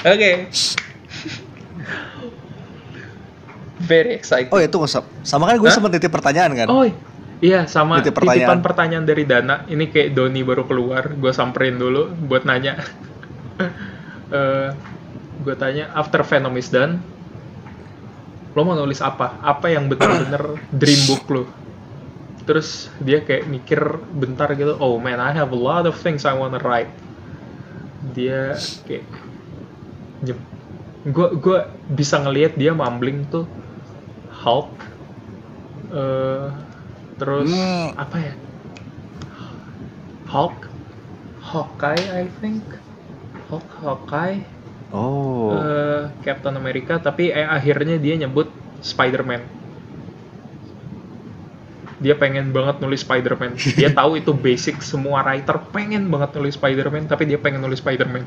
oke 0.00 0.50
very 3.90 4.14
excited 4.14 4.54
Oh 4.54 4.62
ya 4.62 4.70
tunggu 4.70 4.86
Sob. 4.86 5.02
sama 5.26 5.50
kan 5.50 5.58
gue 5.58 5.66
sempat 5.66 5.90
titip 5.90 6.14
pertanyaan 6.14 6.54
kan. 6.54 6.66
Oh 6.70 6.86
iya 7.42 7.66
sama 7.66 7.98
Titip 7.98 8.14
titipan 8.14 8.22
pertanyaan. 8.22 8.60
pertanyaan 8.62 9.04
dari 9.04 9.24
Dana. 9.26 9.54
Ini 9.66 9.84
kayak 9.90 10.14
Doni 10.14 10.46
baru 10.46 10.62
keluar, 10.62 11.10
gue 11.10 11.32
samperin 11.34 11.74
dulu 11.74 12.06
buat 12.30 12.46
nanya. 12.46 12.78
Eh 14.30 14.70
gue 15.40 15.54
tanya 15.58 15.90
after 15.90 16.22
Venom 16.22 16.54
is 16.54 16.70
done, 16.70 17.02
lo 18.52 18.62
mau 18.62 18.78
nulis 18.78 19.02
apa? 19.02 19.42
Apa 19.42 19.72
yang 19.72 19.90
bener-bener 19.90 20.54
dream 20.80 21.00
book 21.10 21.24
lo? 21.26 21.42
Terus 22.46 22.88
dia 23.02 23.20
kayak 23.20 23.50
mikir 23.50 23.80
bentar 24.14 24.54
gitu, 24.54 24.78
oh 24.78 24.96
man 24.96 25.18
I 25.18 25.34
have 25.34 25.50
a 25.50 25.58
lot 25.58 25.82
of 25.82 25.98
things 25.98 26.22
I 26.22 26.32
wanna 26.32 26.62
write. 26.62 26.92
Dia 28.14 28.54
kayak 28.86 29.02
gue 31.00 31.28
gue 31.34 31.58
bisa 31.90 32.20
ngelihat 32.20 32.54
dia 32.54 32.70
mumbling 32.70 33.24
tuh 33.26 33.48
Hulk 34.40 34.70
eh 35.90 36.46
terus 37.20 37.50
Hmm. 37.50 37.92
apa 37.98 38.16
ya 38.16 38.34
Hulk 40.30 40.58
Hawkeye 41.50 42.04
I 42.08 42.24
think 42.40 42.62
Hulk 43.50 43.68
Hawkeye 43.82 44.40
Oh. 44.90 45.54
eh, 45.54 46.10
Captain 46.26 46.54
America 46.58 46.98
tapi 46.98 47.30
eh, 47.30 47.46
akhirnya 47.46 47.94
dia 47.94 48.18
nyebut 48.18 48.50
Spider-Man 48.82 49.42
dia 52.00 52.16
pengen 52.16 52.50
banget 52.50 52.80
nulis 52.80 53.04
Spider-Man 53.04 53.54
dia 53.78 53.92
tahu 53.92 54.18
itu 54.18 54.32
basic 54.32 54.80
semua 54.80 55.20
writer 55.22 55.60
pengen 55.70 56.08
banget 56.08 56.32
nulis 56.40 56.56
Spider-Man 56.56 57.06
tapi 57.06 57.28
dia 57.28 57.38
pengen 57.38 57.60
nulis 57.62 57.78
Spider-Man 57.78 58.24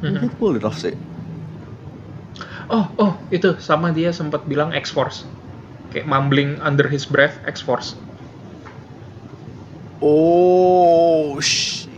Mungkin 0.00 0.32
pull 0.40 0.56
it 0.56 0.64
off 0.64 0.80
sih. 0.80 0.96
Oh, 2.70 2.86
oh, 3.02 3.12
itu 3.34 3.58
sama 3.58 3.90
dia 3.90 4.14
sempat 4.14 4.46
bilang 4.46 4.70
X-Force. 4.70 5.26
Kayak 5.90 6.06
mumbling 6.06 6.62
under 6.62 6.86
his 6.86 7.02
breath 7.02 7.34
X-Force. 7.42 7.98
Oh 9.98 11.34
shit. 11.42 11.90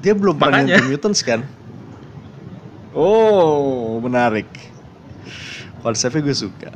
Dia 0.00 0.16
belum 0.16 0.40
pernah 0.40 0.64
nyentuh 0.64 0.88
mutants 0.88 1.20
kan? 1.20 1.44
Oh, 2.96 4.00
menarik. 4.00 4.48
Konsepnya 5.84 6.24
gue 6.24 6.36
suka. 6.36 6.72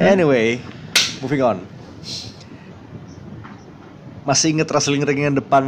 Anyway, 0.00 0.56
moving 1.20 1.44
on. 1.44 1.58
Masih 4.24 4.56
inget 4.56 4.70
wrestling 4.72 5.04
ring 5.04 5.26
yang 5.26 5.36
depan 5.36 5.64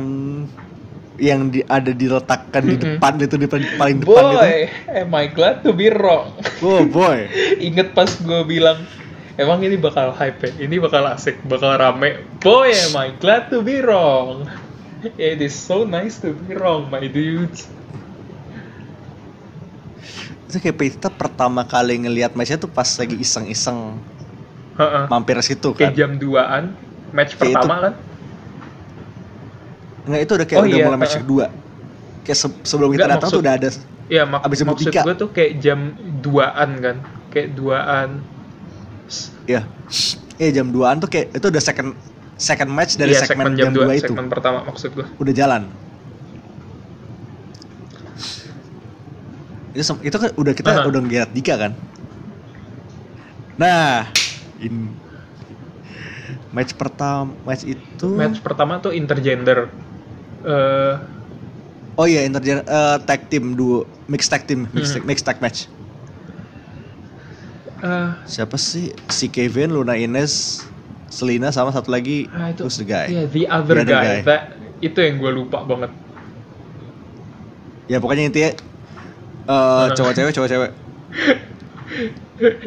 yang 1.14 1.46
di, 1.46 1.62
ada 1.62 1.90
diletakkan 1.90 2.62
di 2.64 2.74
depan 2.74 3.14
itu 3.16 3.36
di 3.36 3.46
paling- 3.46 3.70
depan 3.70 3.88
gitu? 4.02 4.10
Boy, 4.10 4.58
am 4.90 5.10
I 5.12 5.26
glad 5.26 5.62
to 5.62 5.70
be 5.70 5.86
wrong. 5.86 6.34
Oh 6.58 6.82
boy. 6.82 7.30
Ingat 7.70 7.94
pas 7.94 8.10
gue 8.10 8.40
bilang, 8.42 8.82
emang 9.34 9.62
ini 9.62 9.74
bakal 9.74 10.10
hype 10.10 10.42
ya? 10.42 10.50
Ini 10.60 10.76
bakal 10.78 11.06
asik, 11.06 11.38
bakal 11.44 11.74
rame. 11.74 12.18
Boy, 12.38 12.74
am 12.74 12.94
I 12.96 13.14
glad 13.14 13.46
to 13.48 13.60
be 13.60 13.78
wrong. 13.78 14.50
It 15.14 15.38
is 15.38 15.52
so 15.52 15.84
nice 15.84 16.18
to 16.18 16.32
be 16.34 16.56
wrong, 16.56 16.88
my 16.88 17.04
dudes. 17.04 17.68
Itu 20.46 20.58
kayak 20.60 20.76
kita 20.78 21.08
pertama 21.10 21.62
kali 21.62 21.98
ngelihat 22.00 22.32
matchnya 22.32 22.56
tuh 22.56 22.70
pas 22.70 22.86
lagi 22.94 23.16
iseng-iseng 23.16 23.98
Heeh. 24.74 25.04
mampir 25.06 25.38
situ 25.40 25.74
Kayak 25.74 25.92
kan. 25.92 25.94
jam 25.94 26.10
2-an, 26.16 26.64
match 27.10 27.34
Kayak 27.34 27.58
pertama 27.58 27.74
kan? 27.80 27.94
Nggak 30.04 30.20
itu 30.20 30.32
udah 30.34 30.46
kayak 30.46 30.60
Oh 30.60 30.64
udah 30.64 30.74
iya, 30.74 30.84
mulai 30.84 30.98
match 30.98 31.16
kedua. 31.18 31.46
Kayak 32.22 32.38
se- 32.38 32.60
sebelum 32.62 32.88
kita 32.92 33.04
datang 33.06 33.20
maksud- 33.22 33.32
tuh 33.32 33.40
udah 33.40 33.54
ada 33.54 33.68
Iya, 34.04 34.22
mak 34.24 34.40
Abis 34.42 34.58
jam 34.58 34.66
maksud 34.68 34.84
tiga. 34.86 35.00
gue 35.02 35.14
tuh 35.16 35.28
kayak 35.30 35.52
jam 35.58 35.80
2-an 36.20 36.70
kan? 36.76 36.96
Kayak 37.30 37.48
2-an. 37.54 38.08
ya. 39.44 39.60
Iya 40.34 40.50
jam 40.52 40.68
2-an 40.68 40.96
tuh 40.98 41.08
kayak 41.08 41.32
itu 41.32 41.46
udah 41.46 41.62
second 41.62 41.96
second 42.34 42.68
match 42.68 42.94
dari 42.94 43.12
Iya, 43.12 43.22
segmen, 43.22 43.48
segmen 43.48 43.52
jam 43.56 43.72
2 43.72 43.84
2, 43.86 43.94
itu. 43.94 44.04
segmen 44.06 44.26
pertama 44.26 44.60
maksud 44.62 44.92
gue. 44.92 45.06
Udah 45.16 45.32
jalan. 45.32 45.62
Itu, 49.72 49.82
itu 50.00 50.14
kan 50.14 50.30
udah 50.34 50.52
kita 50.52 50.68
Uh-huh. 50.70 50.86
udah 50.86 51.00
ngeliat 51.00 51.28
Dika 51.30 51.54
kan. 51.56 51.72
Nah, 53.54 54.06
in 54.58 54.90
match 56.50 56.74
pertama 56.74 57.34
match 57.42 57.64
itu 57.64 58.08
Match 58.10 58.38
pertama 58.38 58.78
tuh 58.78 58.90
intergender. 58.90 59.70
Eh 60.44 60.94
Oh 61.94 62.10
iya 62.10 62.26
intergen 62.26 62.66
eh, 62.66 62.96
tag 63.06 63.30
team 63.30 63.54
duo 63.54 63.86
mix 64.10 64.26
tag 64.26 64.42
team 64.44 64.66
mix, 64.74 64.98
Hmm. 64.98 65.06
mix 65.06 65.22
tag 65.22 65.38
match. 65.38 65.70
eh, 67.80 68.10
Siapa 68.26 68.58
sih? 68.58 68.90
Si 69.06 69.30
Kevin, 69.30 69.70
Luna 69.70 69.94
Ines, 69.94 70.66
Selina 71.06 71.54
sama 71.54 71.70
satu 71.70 71.94
lagi 71.94 72.26
ah, 72.34 72.50
itu 72.50 72.66
who's 72.66 72.76
the 72.76 72.84
guy? 72.84 73.06
Iya, 73.06 73.24
the 73.30 73.44
other, 73.46 73.74
The 73.78 73.82
other 73.86 73.94
guy. 73.94 74.02
guy. 74.02 74.18
That 74.26 74.42
itu 74.82 74.98
yang 74.98 75.22
gue 75.22 75.30
lupa 75.32 75.62
banget. 75.62 75.94
Ya 77.86 78.02
pokoknya 78.02 78.26
intinya 78.26 78.50
eh 78.50 78.56
Uh-huh. 79.44 79.92
cowok 79.92 80.12
cewek 80.16 80.32
cowok 80.34 80.50
cewek. 80.50 80.72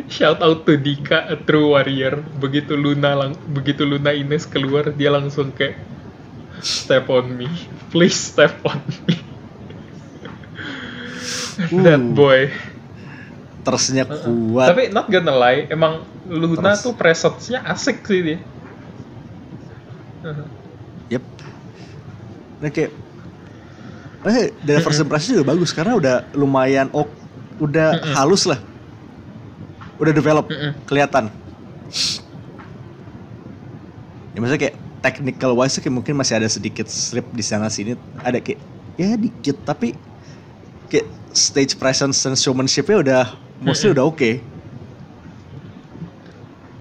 Shout 0.07 0.39
out 0.39 0.64
to 0.64 0.80
Dika, 0.80 1.27
a 1.27 1.35
true 1.35 1.76
warrior. 1.76 2.23
Begitu 2.39 2.80
Luna 2.80 3.11
lang 3.11 3.31
begitu 3.51 3.84
Luna 3.84 4.14
Ines 4.14 4.47
keluar, 4.47 4.88
dia 4.93 5.11
langsung 5.11 5.51
kayak 5.51 5.76
step 6.61 7.09
on 7.09 7.34
me. 7.34 7.47
Please 7.89 8.15
step 8.15 8.57
on 8.63 8.81
me. 9.05 9.15
That 11.84 11.97
Uh, 11.97 12.13
boy. 12.13 12.39
Terusnya 13.65 14.05
Uh-uh. 14.05 14.53
kuat. 14.53 14.67
Tapi 14.71 14.84
not 14.93 15.09
gonna 15.09 15.34
lie, 15.34 15.65
emang 15.67 16.05
Luna 16.29 16.75
Terus. 16.75 16.85
tuh 16.85 16.93
presence-nya 16.93 17.65
asik 17.65 18.05
sih 18.05 18.19
dia. 18.21 18.39
Yep. 21.09 21.23
Nah 22.61 22.69
kayak 22.69 22.91
Eh, 24.27 24.51
dari 24.59 24.84
first 24.84 24.99
impression 24.99 25.39
juga 25.39 25.55
bagus 25.55 25.71
karena 25.71 25.95
udah 25.95 26.15
lumayan 26.35 26.91
ok, 26.91 27.07
udah 27.63 27.95
halus 28.17 28.43
lah. 28.43 28.59
Udah 30.03 30.11
develop, 30.11 30.51
kelihatan. 30.84 31.31
Ya 34.35 34.38
maksudnya 34.38 34.61
kayak 34.67 34.75
technical 34.99 35.53
wise 35.53 35.78
kayak 35.78 35.94
mungkin 35.94 36.18
masih 36.18 36.40
ada 36.40 36.49
sedikit 36.49 36.90
slip 36.90 37.26
di 37.32 37.44
sana 37.45 37.69
sini, 37.69 37.94
ada 38.22 38.41
kayak 38.41 38.60
ya 38.98 39.14
dikit 39.14 39.61
tapi 39.61 39.94
kayak 40.90 41.06
stage 41.32 41.78
presence 41.78 42.18
dan 42.26 42.34
showmanship-nya 42.34 42.98
udah 42.98 43.24
mostly 43.61 43.94
Mm-mm. 43.94 43.95
udah 43.98 44.06
oke. 44.10 44.32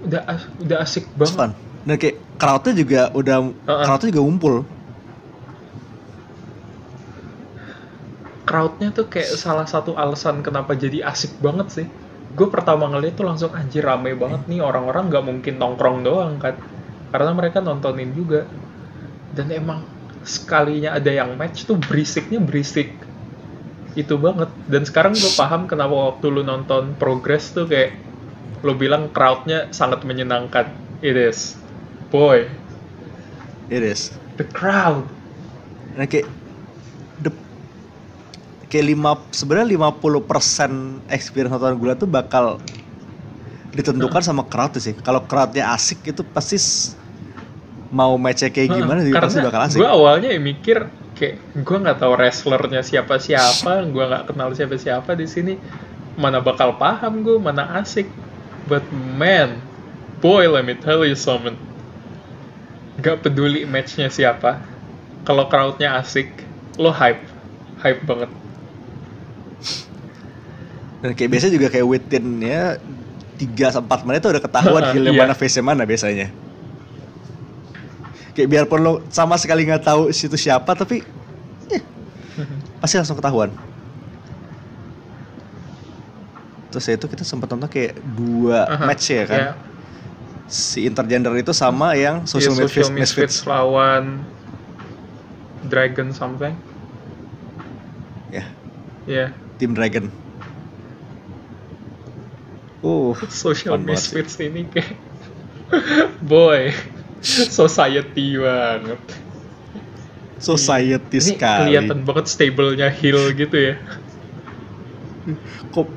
Udah 0.07 0.23
as- 0.25 0.51
udah 0.63 0.77
asik 0.81 1.05
banget. 1.13 1.35
fun. 1.37 1.51
Dan 1.87 1.97
kayak 1.99 2.17
crowd-nya 2.37 2.73
juga 2.75 3.01
udah 3.13 3.37
Uh-uh. 3.43 3.85
crowd-nya 3.85 4.09
juga 4.15 4.23
ngumpul. 4.25 4.55
crowdnya 8.47 8.95
tuh 8.95 9.11
kayak 9.11 9.35
salah 9.35 9.67
satu 9.67 9.99
alasan 9.99 10.39
kenapa 10.39 10.79
jadi 10.79 11.03
asik 11.03 11.43
banget 11.43 11.67
sih. 11.83 11.87
Gue 12.39 12.47
pertama 12.47 12.87
ngeliat 12.87 13.19
tuh 13.19 13.27
langsung 13.27 13.51
anjir 13.51 13.83
rame 13.83 14.15
banget 14.15 14.47
nih 14.47 14.63
orang-orang 14.63 15.11
nggak 15.11 15.25
mungkin 15.27 15.55
nongkrong 15.59 16.07
doang 16.07 16.39
kan, 16.39 16.55
karena 17.11 17.31
mereka 17.35 17.59
nontonin 17.62 18.11
juga. 18.12 18.47
Dan 19.37 19.53
emang 19.53 19.85
sekalinya 20.27 20.97
ada 20.97 21.12
yang 21.12 21.37
match 21.37 21.69
tuh 21.69 21.78
berisiknya 21.78 22.41
berisik 22.41 22.91
itu 23.97 24.15
banget. 24.20 24.51
Dan 24.69 24.83
sekarang 24.85 25.12
gue 25.16 25.33
paham 25.37 25.69
kenapa 25.69 26.15
waktu 26.15 26.28
lu 26.28 26.43
nonton 26.45 26.97
Progress 26.97 27.53
tuh 27.53 27.69
kayak 27.69 27.97
lu 28.65 28.77
bilang 28.77 29.12
crowdnya 29.12 29.70
sangat 29.73 30.03
menyenangkan. 30.03 30.69
It 31.05 31.15
is, 31.15 31.61
boy, 32.09 32.49
It 33.69 33.85
is. 33.85 34.15
the 34.41 34.47
crowd. 34.49 35.05
Nah 35.97 36.07
kayak 36.09 36.28
the, 37.20 37.33
kayak 38.69 38.97
lima 38.97 39.20
sebenarnya 39.33 39.77
50% 39.77 41.09
experience 41.12 41.53
nonton 41.57 41.77
gula 41.81 41.97
tuh 41.97 42.09
bakal 42.09 42.61
ditentukan 43.77 44.23
sama 44.24 44.43
crowd 44.48 44.81
sih. 44.81 44.97
Kalau 45.05 45.23
crowdnya 45.28 45.70
asik 45.77 46.09
itu 46.09 46.24
pasti 46.24 46.57
mau 47.90 48.19
matchnya 48.19 48.51
kayak 48.51 48.69
gimana 48.77 49.01
juga 49.03 49.23
pasti 49.23 49.39
bakal 49.43 49.61
asik. 49.62 49.78
gue 49.78 49.89
awalnya 49.89 50.28
ya 50.35 50.40
mikir 50.43 50.90
kayak 51.16 51.36
gue 51.62 51.78
nggak 51.81 51.98
tahu 52.03 52.12
wrestlernya 52.19 52.82
siapa 52.82 53.16
siapa 53.23 53.73
gue 53.94 54.05
nggak 54.05 54.24
kenal 54.32 54.51
siapa 54.53 54.77
siapa 54.77 55.15
di 55.15 55.27
sini 55.31 55.55
mana 56.19 56.43
bakal 56.43 56.74
paham 56.81 57.23
gue 57.23 57.39
mana 57.39 57.78
asik 57.78 58.09
but 58.66 58.82
man 58.93 59.61
boy 60.19 60.48
let 60.48 60.66
me 60.66 60.74
tell 60.74 61.07
you 61.07 61.15
something 61.15 61.55
gak 63.05 63.20
peduli 63.20 63.69
matchnya 63.69 64.09
siapa 64.09 64.65
kalau 65.28 65.47
crowdnya 65.53 66.01
asik 66.01 66.32
lo 66.81 66.90
hype 66.90 67.23
hype 67.81 68.03
banget 68.09 68.31
Dan 71.05 71.12
kayak 71.12 71.28
biasa 71.28 71.53
juga 71.53 71.69
kayak 71.69 71.86
within 71.86 72.40
ya 72.40 72.81
3 73.37 73.69
sampai 73.71 73.89
4 73.95 74.07
menit 74.09 74.21
tuh 74.21 74.33
udah 74.33 74.43
ketahuan 74.43 74.83
yang 74.97 75.13
Iya. 75.13 75.21
mana 75.23 75.33
face 75.33 75.61
mana 75.61 75.85
biasanya. 75.85 76.29
Kayak 78.33 78.49
biarpun 78.49 78.81
lo 78.81 78.93
sama 79.09 79.37
sekali 79.37 79.65
nggak 79.65 79.81
tahu 79.83 80.09
situ 80.11 80.37
siapa 80.37 80.73
tapi 80.73 81.01
eh, 81.69 81.83
pasti 82.79 82.97
langsung 82.97 83.17
ketahuan. 83.17 83.49
Terus 86.69 86.93
itu 86.93 87.07
kita 87.09 87.25
sempat 87.25 87.49
nonton 87.49 87.71
kayak 87.71 87.97
dua 88.13 88.69
Aha, 88.69 88.85
match 88.85 89.09
ya 89.09 89.25
kan. 89.25 89.41
ya. 89.41 89.53
Si 90.47 90.85
intergender 90.85 91.33
itu 91.35 91.51
sama 91.51 91.97
yang 91.97 92.23
social, 92.23 92.53
Iya, 92.53 92.61
misfits, 92.63 92.87
social 92.87 92.95
misfits 92.95 93.37
lawan 93.43 94.23
dragon 95.67 96.15
something 96.15 96.55
Ya, 98.29 98.47
ya 99.09 99.33
Team 99.57 99.73
Dragon. 99.73 100.07
Uh, 102.81 103.12
social 103.44 103.77
misfits 103.77 104.36
ini 104.36 104.66
kayak 104.66 104.94
boy 106.23 106.70
society 107.20 108.36
banget 108.36 109.01
society 110.36 111.16
ini 111.16 111.28
sekali. 111.32 111.59
kelihatan 111.73 111.98
banget 112.05 112.27
stable-nya 112.27 112.89
heel 112.89 113.32
gitu 113.32 113.57
ya 113.57 113.74
Kok 115.69 115.89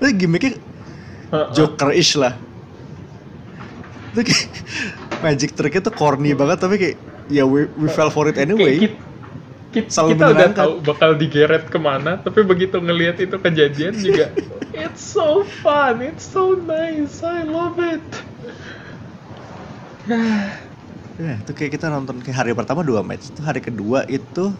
ini 0.00 0.10
gimmicknya 0.12 0.58
Heeh. 1.30 1.48
Joker-ish 1.54 2.18
lah. 2.18 2.36
Itu 4.10 4.20
kayak 4.20 4.44
magic 5.22 5.50
trick 5.54 5.72
itu 5.72 5.88
corny 5.88 6.34
banget 6.34 6.58
tapi 6.58 6.76
kayak 6.76 6.96
ya 7.28 7.46
we, 7.46 7.70
we 7.76 7.86
fell 7.86 8.10
for 8.10 8.26
it 8.26 8.34
Kayak 8.34 8.52
anyway. 8.52 8.76
kit- 8.82 9.00
kit- 9.72 9.90
Selalu 9.90 10.10
kita 10.14 10.24
udah 10.30 10.48
tahu 10.52 10.72
bakal 10.84 11.10
digeret 11.16 11.64
ke 11.66 11.78
mana 11.80 12.20
tapi 12.20 12.44
begitu 12.44 12.76
ngelihat 12.78 13.16
itu 13.18 13.36
kejadian 13.40 13.96
juga 13.98 14.28
it's 14.76 15.02
so 15.02 15.42
fun 15.64 16.04
it's 16.04 16.28
so 16.28 16.54
nice 16.68 17.24
I 17.24 17.42
love 17.48 17.80
it 17.80 18.04
Ya, 21.20 21.38
itu 21.38 21.52
kayak 21.52 21.76
kita 21.76 21.86
nonton 21.92 22.24
kayak 22.24 22.34
hari 22.40 22.50
pertama 22.56 22.80
dua 22.80 23.04
match. 23.04 23.30
Itu 23.30 23.44
hari 23.44 23.60
kedua 23.60 24.02
itu 24.08 24.50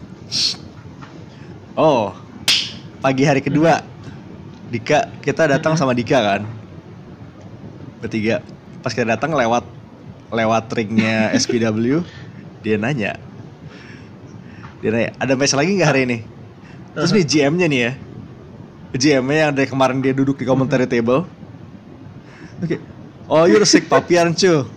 Oh, 1.73 2.13
pagi 3.01 3.25
hari 3.25 3.41
kedua 3.41 3.81
Dika 4.69 5.09
kita 5.25 5.49
datang 5.49 5.73
sama 5.73 5.97
Dika 5.97 6.21
kan. 6.21 6.41
Bertiga. 7.97 8.45
Pas 8.85 8.93
kita 8.93 9.17
datang 9.17 9.33
lewat 9.33 9.65
lewat 10.29 10.65
ringnya 10.77 11.33
SPW, 11.33 12.05
dia 12.61 12.77
nanya. 12.77 13.17
Dia 14.83 14.89
nanya, 14.91 15.09
ada 15.15 15.33
match 15.33 15.55
lagi 15.55 15.79
nggak 15.79 15.89
hari 15.89 16.01
ini? 16.03 16.17
Terus 16.91 17.15
nih 17.15 17.23
GM-nya 17.23 17.67
nih 17.71 17.79
ya. 17.79 17.91
GM-nya 18.93 19.41
yang 19.47 19.53
dari 19.55 19.65
kemarin 19.65 20.03
dia 20.03 20.11
duduk 20.11 20.35
di 20.35 20.43
commentary 20.43 20.83
table. 20.85 21.23
Oke. 22.59 22.77
Oh, 23.25 23.47
you're 23.47 23.63
sick 23.63 23.87
puppy 23.87 24.19
aren't 24.19 24.43
you? 24.43 24.67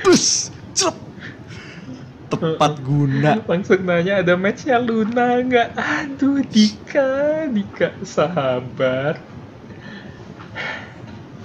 Bus, 0.00 0.54
celup. 0.72 0.94
Tepat 2.30 2.78
guna. 2.80 3.42
langsung 3.42 3.82
nanya 3.82 4.22
ada 4.22 4.38
matchnya 4.38 4.78
Luna 4.78 5.42
nggak 5.42 5.74
aduh 5.74 6.46
Dika 6.46 7.10
Dika 7.50 7.90
sahabat 8.06 9.18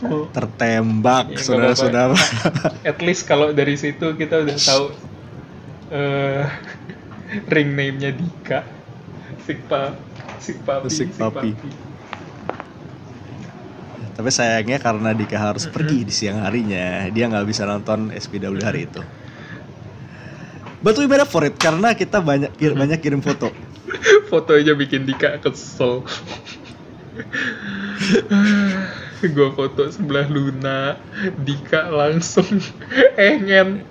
Oh, 0.06 0.30
Tertembak, 0.30 1.34
Ya, 1.34 1.42
saudara-saudara. 1.42 2.14
at 2.86 3.02
least 3.02 3.26
kalau 3.26 3.50
dari 3.50 3.74
situ 3.74 4.14
kita 4.14 4.46
udah 4.46 4.58
tahu 4.62 4.86
eh 5.90 6.46
ring 7.50 7.74
name-nya 7.74 8.14
Dika 8.14 8.62
Sik 9.46 9.70
pa 9.70 9.94
Sik 10.42 10.58
Papi 10.66 10.90
Sik 10.90 11.10
Papi. 11.18 11.50
Tapi 14.16 14.30
sayangnya 14.32 14.80
karena 14.80 15.12
Dika 15.12 15.36
harus 15.36 15.68
pergi 15.68 16.08
di 16.08 16.14
siang 16.16 16.40
harinya, 16.40 17.12
dia 17.12 17.28
nggak 17.28 17.44
bisa 17.44 17.68
nonton 17.68 18.16
SPW 18.16 18.64
hari 18.64 18.88
itu. 18.88 19.04
Made 20.86 21.20
up 21.20 21.28
for 21.28 21.44
it 21.44 21.58
karena 21.58 21.98
kita 21.98 22.22
banyak 22.22 22.54
kir- 22.56 22.78
banyak 22.78 23.02
kirim 23.02 23.20
foto. 23.20 23.52
foto 24.32 24.56
aja 24.56 24.76
bikin 24.76 25.06
Dika 25.06 25.40
kesel 25.42 25.94
gue 29.36 29.50
foto 29.56 29.90
sebelah 29.90 30.28
Luna 30.28 31.00
Dika 31.42 31.90
langsung 31.90 32.62
engen 33.18 33.82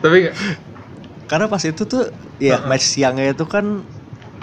tapi 0.00 0.32
Karena 1.24 1.46
pas 1.46 1.60
itu 1.60 1.82
tuh 1.82 2.08
ya 2.36 2.60
Uh-uh. 2.60 2.68
match 2.68 2.84
siangnya 2.84 3.30
itu 3.30 3.44
kan 3.44 3.82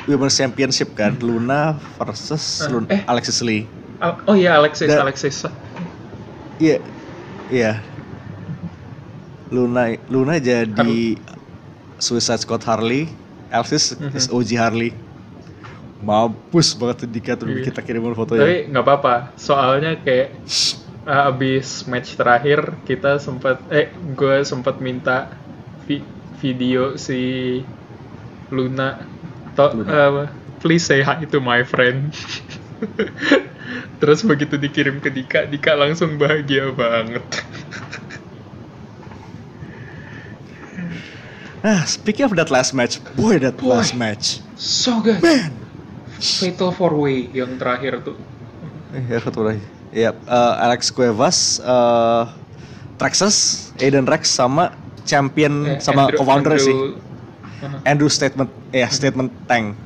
Women's 0.06 0.34
Championship 0.34 0.94
kan, 0.94 1.14
Luna 1.18 1.78
versus 1.95 2.66
Uh, 2.66 2.74
Lun- 2.74 2.90
eh. 2.90 3.06
Alexis 3.06 3.38
Lee. 3.40 3.70
Al- 4.02 4.18
oh 4.26 4.34
iya 4.34 4.58
Alexis 4.58 4.90
Da- 4.90 5.06
Alexis 5.06 5.45
Iya, 6.58 6.82
iya. 7.48 7.72
Luna 9.52 9.94
Luna 10.08 10.40
jadi 10.40 11.20
Suicide 11.98 12.41
Squad 12.41 12.64
Harley, 12.64 13.12
Alexis 13.48 13.94
Mhm. 13.94 14.16
is 14.16 14.26
OG 14.26 14.58
Harley. 14.58 14.90
Mampus 16.02 16.74
banget 16.74 17.06
tuh 17.06 17.08
Dika 17.08 17.34
tuh 17.36 17.45
Iya. 17.45 17.62
kita 17.64 17.80
kirimin 17.80 18.18
fotonya. 18.18 18.41
tapi 18.41 18.58
nggak 18.68 18.82
apa-apa 18.82 19.16
soalnya 19.38 20.02
kayak 20.02 20.34
uh, 21.06 21.30
abis 21.30 21.86
match 21.86 22.18
terakhir 22.18 22.74
kita 22.84 23.22
sempat 23.22 23.62
eh 23.70 23.86
gue 24.12 24.41
sempat 24.41 24.82
minta 24.82 25.30
vi- 25.86 26.02
video 26.41 26.97
si 26.97 27.61
Luna 28.49 28.97
to 29.53 29.65
Luna. 29.72 29.88
uh, 29.88 30.26
please 30.57 30.81
say 30.81 30.99
hi 30.99 31.23
to 31.23 31.38
my 31.38 31.61
friend 31.61 32.09
terus 34.01 34.26
begitu 34.26 34.57
dikirim 34.57 34.97
ke 34.97 35.07
Dika 35.07 35.45
Dika 35.45 35.77
langsung 35.77 36.18
bahagia 36.18 36.73
banget 36.73 37.23
Nah, 41.61 41.85
speaking 41.95 42.26
of 42.26 42.34
that 42.34 42.49
last 42.49 42.73
match, 42.73 42.97
boy 43.13 43.38
that 43.38 43.53
Boy. 43.57 43.69
last 43.69 43.93
match. 43.93 44.41
so 44.57 44.97
good 44.97 45.22
Man. 45.22 45.53
Fatal 46.18 46.73
Four 46.73 46.97
Way 46.97 47.30
yang 47.34 47.57
terakhir 47.57 48.01
tuh 48.01 48.18
Eh, 48.91 48.99
ya 49.07 49.22
satu 49.22 49.45
lagi. 49.45 49.63
Iya, 49.93 50.11
Alex 50.59 50.91
Cuevas, 50.91 51.61
eh 51.61 52.26
Traxxas, 52.97 53.38
Aiden 53.77 54.03
Rex 54.03 54.27
sama 54.27 54.76
champion 55.03 55.53
Eh, 55.68 55.80
sama 55.80 56.06
Andrew- 56.06 56.18
co-founder 56.18 56.56
sih. 56.57 56.72
Andrew- 56.72 57.10
Uh-huh. 57.61 57.78
Andrew 57.90 58.10
statement 58.10 58.49
ya 58.72 58.90
statement 58.90 59.30
tank. 59.45 59.78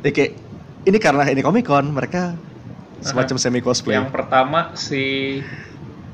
Ya, 0.00 0.08
kayak 0.08 0.32
ini 0.84 0.96
karena 0.96 1.26
ini 1.26 1.40
Comic 1.40 1.64
Con 1.64 1.90
mereka 1.90 2.32
semacam 2.98 3.36
semi 3.36 3.60
cosplay. 3.60 3.92
yang 3.94 4.08
pertama 4.08 4.72
si 4.72 5.44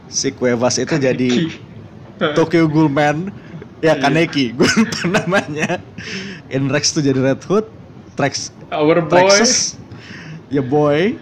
Si 0.07 0.29
Cuevas 0.31 0.77
itu 0.77 0.93
jadi 0.93 1.29
Ki. 1.31 1.47
Tokyo 2.39 2.67
Ghoulman 2.67 3.31
ya 3.79 3.95
Iya. 3.95 4.03
Kaneki 4.03 4.51
gue 4.57 4.67
lupa 4.77 5.03
namanya. 5.15 5.79
In 6.49 6.67
Rex 6.67 6.91
tuh 6.91 7.01
jadi 7.01 7.17
Red 7.17 7.43
Hood, 7.45 7.71
Trax 8.13 8.51
Our 8.69 8.99
boy 9.01 9.31
ya 10.49 10.61
boy, 10.61 11.15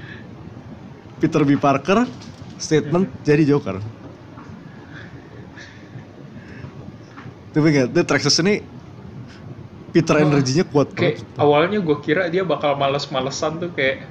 Peter 1.19 1.43
B 1.43 1.55
Parker 1.55 2.09
statement 2.57 3.12
jadi 3.20 3.45
Joker. 3.45 3.85
Tapi 7.51 7.66
enggak, 7.66 7.86
tuh 7.90 8.05
Traxxas 8.06 8.39
ini 8.43 8.62
Peter 9.90 10.14
Oh, 10.14 10.22
energinya 10.22 10.64
kuat 10.70 10.94
kayak 10.94 11.18
banget. 11.18 11.27
awalnya 11.35 11.78
gue 11.82 11.97
kira 11.98 12.31
dia 12.31 12.47
bakal 12.47 12.78
males-malesan 12.78 13.59
tuh 13.59 13.70
kayak 13.74 14.06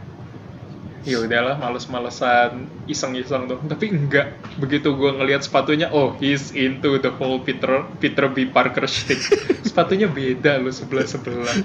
ya 1.07 1.24
udahlah 1.24 1.56
males-malesan 1.56 2.68
iseng-iseng 2.86 3.48
tuh 3.48 3.60
tapi 3.64 3.88
enggak. 3.95 4.36
Begitu 4.60 4.91
gue 4.91 5.11
ngelihat 5.16 5.48
sepatunya 5.48 5.88
oh 5.90 6.11
he's 6.20 6.52
into 6.52 6.99
the 6.99 7.11
whole 7.16 7.40
Peter 7.40 7.88
Peter 8.03 8.28
B. 8.28 8.52
Parker 8.52 8.84
shtick. 8.84 9.24
Sepatunya 9.68 10.11
beda 10.11 10.60
loh 10.60 10.74
sebelah 10.80 11.07
sebelah 11.07 11.56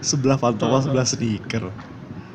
Sebelah 0.00 0.38
pantofel, 0.40 0.80
sebelah 0.82 1.06
sneaker. 1.06 1.64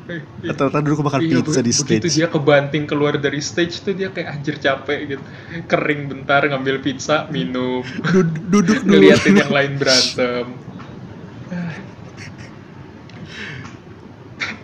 Ternyata 0.02 0.82
dulu 0.82 1.06
makan 1.06 1.20
Iya, 1.22 1.38
pizza 1.40 1.60
di 1.62 1.70
begitu 1.70 2.06
stage. 2.10 2.16
dia 2.18 2.26
kebanting 2.26 2.84
keluar 2.84 3.14
dari 3.16 3.38
stage 3.38 3.80
tuh 3.80 3.94
dia 3.94 4.10
kayak 4.10 4.34
anjir 4.34 4.58
capek 4.58 4.98
gitu. 5.08 5.22
Kering 5.64 6.10
bentar 6.10 6.42
ngambil 6.42 6.82
pizza 6.82 7.30
minum. 7.30 7.86
Dud- 8.10 8.42
duduk 8.50 8.82
dulu. 8.82 8.98
ngeliatin 8.98 9.34
yang 9.38 9.52
lain 9.52 9.72
berantem. 9.78 10.46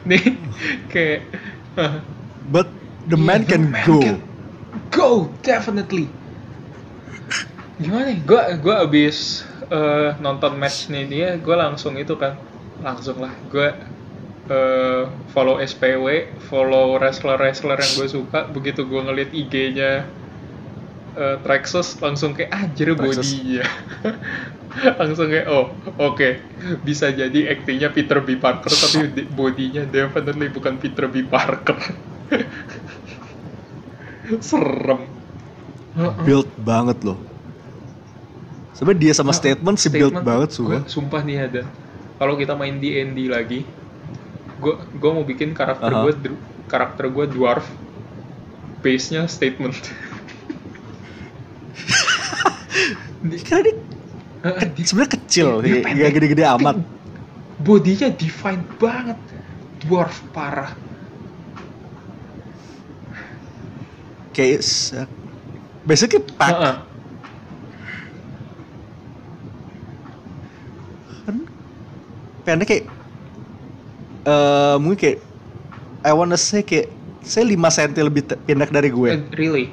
Nih 0.04 0.22
kayak 0.88 1.20
But 2.48 2.66
the 3.06 3.14
Iya, 3.14 3.22
man 3.22 3.40
the 3.44 3.48
can 3.48 3.62
man 3.70 3.86
go. 3.86 3.98
can- 4.00 4.22
go 4.90 5.10
definitely. 5.40 6.08
Gimana 7.78 8.10
nih? 8.10 8.18
Gue 8.26 8.42
gue 8.58 8.74
abis 8.74 9.16
eh, 9.68 10.18
nonton 10.18 10.58
match 10.58 10.90
nih 10.90 11.04
dia 11.06 11.28
gue 11.38 11.54
langsung 11.54 11.94
itu 11.94 12.18
kan 12.18 12.34
langsung 12.80 13.22
lah. 13.22 13.30
Gue 13.46 13.70
eh, 14.48 15.02
follow 15.32 15.56
SPW 15.60 16.06
follow 16.48 16.96
wrestler 17.00 17.36
wrestler 17.40 17.78
yang 17.78 17.92
gue 17.98 18.08
suka. 18.08 18.40
Begitu 18.50 18.84
gue 18.88 19.00
ngeliat 19.06 19.30
IG-nya 19.32 19.92
eh, 21.16 21.36
Traxxas 21.44 21.98
langsung 22.04 22.32
kayak 22.36 22.50
anjir 22.52 22.92
Traxxas. 22.94 23.28
bodinya 23.28 23.64
langsung 25.00 25.26
kayak 25.32 25.46
oh 25.48 25.66
oke 25.98 26.28
bisa 26.84 27.10
jadi 27.10 27.56
aktingnya 27.56 27.88
Peter 27.90 28.20
B. 28.22 28.36
Parker 28.38 28.70
tapi 28.70 28.98
di- 29.16 29.26
bodinya 29.28 29.82
definitely 29.88 30.48
bukan 30.52 30.76
Peter 30.78 31.08
B. 31.08 31.24
Parker. 31.26 31.76
Serem. 34.40 35.00
Build 36.24 36.48
banget 36.60 36.98
loh. 37.02 37.18
Sebenarnya 38.76 39.00
dia 39.02 39.12
sama 39.16 39.32
Nah, 39.34 39.38
statement 39.40 39.76
sih 39.80 39.90
build 39.90 40.14
banget 40.22 40.54
sumpah. 40.54 40.82
sumpah 40.86 41.20
nih 41.26 41.38
ada. 41.50 41.62
Kalau 42.18 42.34
kita 42.38 42.54
main 42.54 42.78
D&D 42.78 43.18
lagi 43.26 43.66
gue 44.58 44.74
gue 44.92 45.10
mau 45.10 45.22
bikin 45.22 45.54
karakter 45.54 45.88
Aha. 45.88 46.02
gue 46.04 46.12
karakter 46.66 47.06
gue 47.08 47.24
dwarf 47.28 47.66
base 48.78 49.10
nya 49.10 49.26
statement 49.26 49.74
karena 53.44 53.62
dia 53.64 53.74
di- 54.70 54.86
sebenarnya 54.86 55.12
kecil 55.18 55.48
Dia 55.60 55.82
nggak 55.82 56.12
gede-gede 56.14 56.44
amat. 56.58 56.76
bodinya 57.58 58.06
define 58.08 58.62
banget. 58.78 59.18
Dwarf 59.78 60.22
parah. 60.30 60.70
Kayak 64.30 64.62
se- 64.62 65.10
basically 65.82 66.22
pack. 66.38 66.54
Heeh. 66.54 66.74
kan? 71.26 71.36
Pendek 72.46 72.66
kayak 72.70 72.84
eh 74.28 74.76
mungkin 74.76 74.98
kayak 75.00 75.18
I 76.04 76.12
wanna 76.12 76.36
say 76.36 76.60
kayak 76.60 76.92
saya 77.24 77.48
5 77.48 77.56
cm 77.56 77.90
lebih 78.04 78.22
pendek 78.44 78.70
dari 78.70 78.88
gue. 78.92 79.08
Eh, 79.10 79.20
really? 79.34 79.66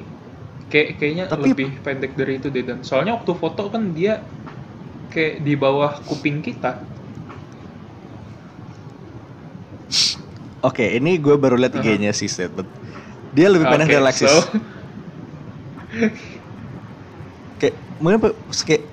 Kayak 0.72 0.98
kayaknya 0.98 1.24
Tapi- 1.28 1.52
lebih 1.52 1.68
pendek 1.84 2.12
dari 2.16 2.40
itu 2.40 2.48
deh 2.48 2.64
dan. 2.64 2.80
Soalnya 2.82 3.14
waktu 3.20 3.32
foto 3.36 3.68
kan 3.68 3.92
dia 3.92 4.24
kayak 5.12 5.44
di 5.44 5.54
bawah 5.54 6.00
kuping 6.04 6.40
kita. 6.42 6.80
Oke 10.64 10.98
ini 10.98 11.14
gue 11.20 11.36
baru 11.38 11.54
lihat. 11.54 11.78
IG-nya 11.78 12.10
si 12.10 12.26
statement. 12.26 12.66
Dia 13.30 13.52
lebih 13.52 13.68
pendek 13.68 13.86
Oke, 13.86 13.92
dari 13.94 14.02
Alexis. 14.02 14.26
so, 14.26 14.40
kayak 17.60 17.74
mungkin 18.02 18.32
kayak 18.66 18.84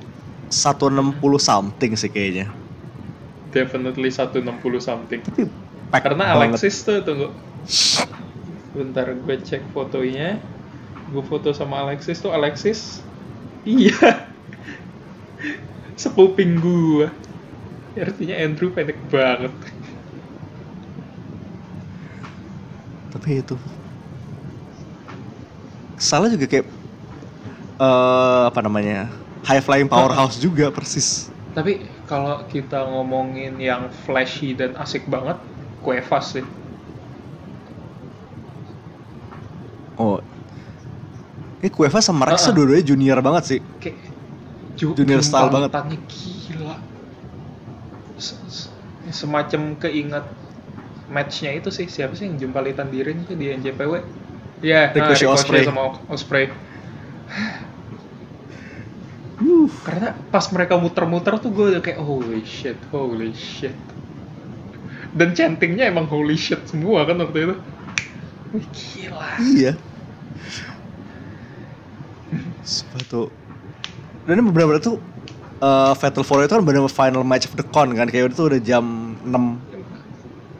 160 0.47 1.17
something 1.41 1.91
sih 1.97 2.07
kayaknya 2.07 2.47
definitely 3.53 4.09
160 4.09 4.43
something. 4.81 5.21
Tapi 5.21 5.47
karena 5.93 6.33
banget. 6.33 6.57
Alexis 6.57 6.81
tuh 6.81 7.05
tunggu. 7.05 7.29
Bentar 8.73 9.13
gue 9.13 9.35
cek 9.39 9.61
fotonya. 9.71 10.41
Gue 11.13 11.21
foto 11.29 11.53
sama 11.53 11.85
Alexis 11.85 12.17
tuh 12.17 12.33
Alexis? 12.33 13.05
Iya. 13.63 14.25
Sepuping 15.93 16.57
gue 16.57 17.07
artinya 17.93 18.35
Andrew 18.41 18.73
pendek 18.73 18.97
banget. 19.13 19.53
Tapi 23.13 23.45
itu. 23.45 23.55
Salah 26.01 26.33
juga 26.33 26.49
kayak 26.49 26.65
eh 27.73 28.43
apa 28.49 28.59
namanya 28.65 29.07
high 29.45 29.61
flying 29.61 29.85
powerhouse 29.85 30.41
juga 30.41 30.73
persis. 30.73 31.29
Tapi 31.53 31.85
kalau 32.03 32.43
kita 32.47 32.83
ngomongin 32.83 33.55
yang 33.57 33.87
flashy 34.03 34.51
dan 34.51 34.75
asik 34.75 35.07
banget 35.07 35.39
Cuevas 35.79 36.35
sih. 36.35 36.45
Oh. 39.95 40.19
Ini 41.59 41.69
Cueva 41.71 41.99
sama 41.99 42.27
Rex 42.27 42.43
Uh-uh. 42.43 42.55
dua-duanya 42.55 42.83
junior 42.83 43.19
banget 43.23 43.43
sih. 43.47 43.59
Kayak 43.79 43.97
ju- 44.75 44.95
Junior 44.95 45.21
style 45.23 45.47
banget. 45.47 45.71
gila. 46.09 46.75
Se- 48.19 48.39
se- 48.47 48.71
semacam 49.11 49.77
keinget 49.79 50.25
matchnya 51.07 51.55
itu 51.55 51.69
sih. 51.71 51.87
Siapa 51.87 52.15
sih 52.15 52.27
yang 52.27 52.35
jembalitan 52.39 52.91
diri 52.91 53.15
itu? 53.15 53.35
Di 53.35 53.53
NJPW 53.53 54.01
ya 54.63 54.91
Ricochet 54.91 55.27
Ospreay. 55.27 55.67
sama 55.67 55.99
Osprey 56.07 56.47
uh, 59.41 59.67
karena 59.85 60.13
pas 60.29 60.45
mereka 60.53 60.77
muter-muter 60.77 61.39
tuh 61.41 61.49
gue 61.49 61.79
kayak 61.79 62.01
holy 62.01 62.43
shit 62.45 62.77
holy 62.93 63.33
shit. 63.33 63.73
Dan 65.13 65.37
chantingnya 65.37 65.89
emang 65.89 66.09
holy 66.09 66.37
shit 66.37 66.61
semua 66.65 67.05
kan 67.05 67.21
waktu 67.21 67.37
itu. 67.49 67.55
Wih, 68.53 68.67
gila. 68.73 69.29
Iya. 69.41 69.73
Sepatu. 72.65 73.29
Dan 74.25 74.41
ini 74.41 74.49
benar-benar 74.49 74.81
tuh 74.81 74.97
eh, 75.61 75.93
Fatal 75.97 76.25
Four 76.25 76.41
itu 76.45 76.53
kan 76.53 76.65
benar 76.65 76.89
final 76.89 77.21
match 77.21 77.45
of 77.45 77.53
the 77.53 77.65
con 77.65 77.93
kan. 77.93 78.09
Kayak 78.09 78.33
itu 78.33 78.49
udah 78.49 78.61
jam 78.61 79.13
6 79.21 79.73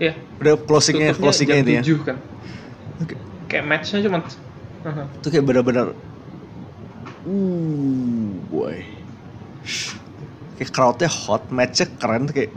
ya 0.02 0.14
udah 0.42 0.54
closingnya 0.66 1.14
tutupnya 1.14 1.24
closingnya 1.24 1.58
jam 1.62 1.66
ini 1.68 1.74
ya 1.74 1.84
7 1.86 2.08
kan. 2.08 2.18
Oke. 3.02 3.16
kayak 3.50 3.64
matchnya 3.70 4.00
cuma 4.04 4.20
Haha. 4.84 5.04
itu 5.22 5.28
kayak 5.30 5.46
benar-benar 5.46 5.88
uh 7.26 8.40
boy 8.52 8.84
kayak 10.58 10.72
crowdnya 10.76 11.10
hot 11.10 11.44
matchnya 11.54 11.86
keren 12.00 12.26
kayak 12.30 12.52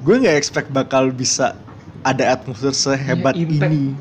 gue 0.00 0.14
nggak 0.16 0.36
expect 0.40 0.68
bakal 0.72 1.12
bisa 1.12 1.60
ada 2.00 2.32
atmosfer 2.32 2.72
sehebat 2.72 3.36
impact. 3.36 3.72
ini 3.72 4.00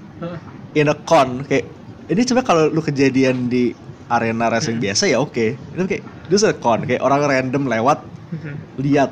in 0.75 0.87
a 0.87 0.95
con 0.95 1.43
kayak 1.43 1.65
ini 2.09 2.21
coba 2.29 2.41
kalau 2.45 2.63
lu 2.71 2.81
kejadian 2.81 3.51
di 3.51 3.73
arena 4.09 4.47
wrestling 4.49 4.79
Hmm. 4.79 4.85
biasa 4.87 5.03
ya 5.11 5.17
oke 5.21 5.45
itu 5.59 5.83
kayak 5.85 6.03
itu 6.29 6.35
a 6.45 6.55
con 6.55 6.79
kayak 6.87 7.01
orang 7.03 7.21
random 7.27 7.63
lewat 7.67 7.99
lihat 8.83 9.11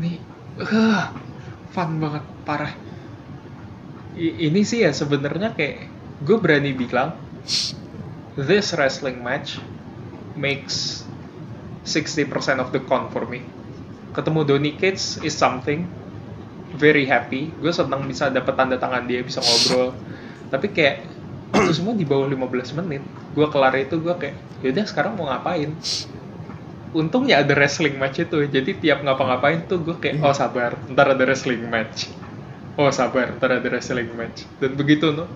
Nih, 0.00 0.18
uh, 0.58 1.02
fun 1.74 1.90
banget, 2.02 2.24
parah. 2.46 2.72
I- 4.14 4.36
ini 4.48 4.60
sih 4.70 4.80
ya 4.86 4.90
sebenarnya 4.94 5.48
kayak 5.58 5.76
gue 6.26 6.36
berani 6.42 6.70
bilang, 6.82 7.10
this 8.36 8.74
wrestling 8.74 9.22
match 9.22 9.58
makes 10.34 11.06
60% 11.86 12.30
of 12.58 12.70
the 12.74 12.80
con 12.82 13.10
for 13.10 13.26
me. 13.26 13.42
Ketemu 14.14 14.40
Donny 14.46 14.72
Cates 14.78 15.18
is 15.22 15.34
something 15.34 15.86
very 16.74 17.06
happy. 17.06 17.50
Gue 17.58 17.70
senang 17.70 18.06
bisa 18.06 18.30
dapet 18.30 18.54
tanda 18.54 18.78
tangan 18.78 19.06
dia, 19.06 19.22
bisa 19.22 19.42
ngobrol. 19.42 19.94
Tapi 20.50 20.66
kayak 20.70 20.96
itu 21.58 21.82
semua 21.82 21.94
di 21.94 22.06
bawah 22.06 22.26
15 22.26 22.78
menit. 22.82 23.02
Gue 23.34 23.46
kelar 23.50 23.74
itu 23.78 23.98
gue 23.98 24.14
kayak, 24.14 24.36
yaudah 24.62 24.86
sekarang 24.86 25.18
mau 25.18 25.30
ngapain? 25.30 25.74
untungnya 26.94 27.42
ada 27.42 27.52
wrestling 27.58 27.98
match 27.98 28.22
itu 28.22 28.46
jadi 28.46 28.70
tiap 28.78 28.98
ngapa-ngapain 29.02 29.66
tuh 29.66 29.82
gue 29.82 29.98
kayak 29.98 30.22
oh 30.22 30.30
sabar 30.30 30.78
ntar 30.94 31.10
ada 31.10 31.26
wrestling 31.26 31.66
match 31.66 32.06
oh 32.78 32.88
sabar 32.94 33.34
ntar 33.34 33.58
ada 33.58 33.66
wrestling 33.66 34.14
match 34.14 34.46
dan 34.62 34.78
begitu 34.78 35.10
no 35.10 35.26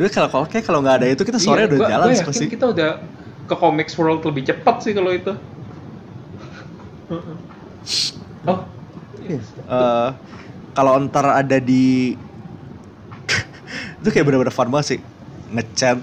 itu 0.00 0.08
kalau 0.10 0.28
kalau 0.32 0.46
kayak 0.48 0.64
kalau 0.66 0.80
nggak 0.82 0.96
ada 1.02 1.06
itu 1.12 1.22
kita 1.22 1.38
sore 1.38 1.62
Iya, 1.62 1.68
udah 1.68 1.78
gua- 1.78 1.90
jalan 1.92 2.06
gua 2.08 2.14
sih 2.16 2.22
yakin 2.24 2.42
kita 2.52 2.64
udah 2.74 2.90
ke 3.48 3.54
comics 3.58 3.94
world 4.00 4.22
lebih 4.24 4.42
cepat 4.48 4.76
sih 4.84 4.92
kalau 4.96 5.10
itu. 5.12 5.32
Oh 8.46 8.58
Eh, 9.22 10.08
kalau 10.72 10.92
ntar 11.08 11.26
ada 11.44 11.58
di 11.60 12.16
itu 14.02 14.08
kayak 14.10 14.24
bener-bener 14.26 14.54
fun 14.54 14.68
banget 14.72 14.86
sih. 14.96 15.00
Ngechat 15.52 15.98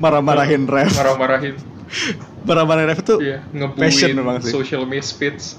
marah-marahin 0.00 0.64
ref. 0.68 0.92
marah-marahin. 0.96 1.56
Marah-marahin 2.46 2.88
ref 2.88 3.00
tuh 3.04 3.18
iya 3.20 3.42
passion 3.76 4.14
memang 4.16 4.40
sih. 4.40 4.54
social 4.54 4.86
misfits 4.88 5.58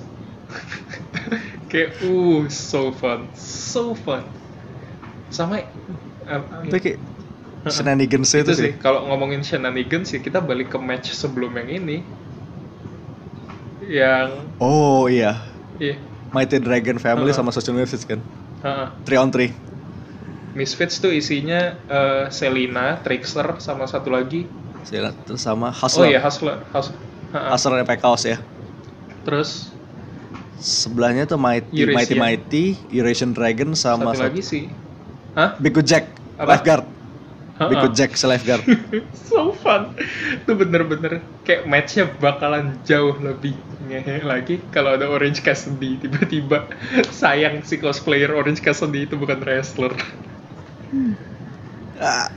kayak 1.72 2.02
uh 2.03 2.48
so 2.49 2.90
fun. 2.91 3.30
So 3.36 3.94
fun. 3.94 4.24
Sama 5.32 5.64
uh, 6.28 6.41
itu 6.68 6.78
kayak 6.80 6.98
shenanigans 7.76 8.32
itu, 8.40 8.40
itu 8.40 8.52
sih 8.60 8.70
sih 8.70 8.72
kalau 8.84 9.00
ngomongin 9.08 9.42
shenanigans 9.50 10.06
sih 10.12 10.20
kita 10.26 10.40
balik 10.50 10.68
ke 10.74 10.78
match 10.90 11.08
sebelum 11.22 11.52
yang 11.60 11.70
ini 11.80 11.94
yang 13.82 14.30
oh 14.62 15.10
iya 15.12 15.42
iya 15.82 15.96
Mighty 16.32 16.60
Dragon 16.64 16.98
Family 17.00 17.32
Uh-uh. 17.32 17.36
sama 17.36 17.52
Social 17.56 17.76
Misfits 17.78 18.08
kan 18.08 18.20
heeh. 18.64 18.88
three 19.06 19.20
on 19.20 19.32
three 19.32 19.52
Misfits 20.60 20.96
tuh 21.04 21.12
isinya 21.22 21.60
eh, 21.98 22.24
Selina, 22.38 23.00
Trickster, 23.04 23.48
sama 23.68 23.86
satu 23.88 24.10
lagi. 24.12 24.42
Sila- 24.82 25.14
terus 25.26 25.42
sama 25.46 25.70
Oh 25.96 26.04
Hustler 26.04 26.08
iya, 26.08 26.20
Hustler. 26.22 26.58
Hustler 27.50 27.82
yang 27.82 27.88
pakai 27.90 28.02
kaos 28.02 28.24
ya 28.26 28.38
Terus 29.26 29.72
sebelahnya 30.62 31.26
tuh 31.26 31.40
Mighty 31.42 31.84
Eurasian. 31.84 31.96
Mighty 31.96 32.16
Mighty 32.16 32.64
Eurasian 32.92 33.32
Dragon 33.34 33.74
sama 33.74 34.14
satu 34.14 34.24
lagi 34.24 34.42
sih. 34.44 34.64
Hah? 35.38 35.50
Big 35.62 35.74
Good 35.76 35.88
Jack 35.88 36.06
Apa? 36.38 36.54
Lifeguard 36.54 36.90
Biko 37.70 37.88
Jack 37.94 38.18
lifeguard. 38.26 38.64
so 39.30 39.54
fun 39.54 39.94
itu 40.34 40.52
bener-bener 40.58 41.22
kayak 41.46 41.70
matchnya 41.70 42.10
bakalan 42.18 42.80
jauh 42.88 43.14
lebih 43.22 43.54
ngehe 43.86 44.24
lagi 44.24 44.58
kalau 44.72 44.96
ada 44.96 45.06
Orange 45.06 45.44
Cassidy 45.46 46.00
tiba-tiba 46.02 46.66
sayang 47.12 47.62
si 47.62 47.78
cosplayer 47.78 48.32
Orange 48.34 48.64
Cassidy 48.64 49.06
itu 49.06 49.20
bukan 49.20 49.44
wrestler 49.44 49.94
Ah. 52.02 52.28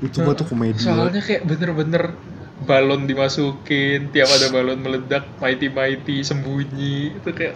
Itu 0.00 0.24
mah 0.24 0.32
tuh 0.32 0.48
komedi. 0.48 0.80
soalnya 0.80 1.20
kayak 1.20 1.44
bener-bener 1.44 2.16
balon 2.64 3.04
dimasukin 3.04 4.08
tiap 4.10 4.32
ada 4.32 4.48
balon 4.48 4.80
meledak 4.80 5.28
mighty 5.38 5.68
mighty 5.68 6.24
sembunyi 6.24 7.12
itu 7.20 7.30
kayak 7.36 7.54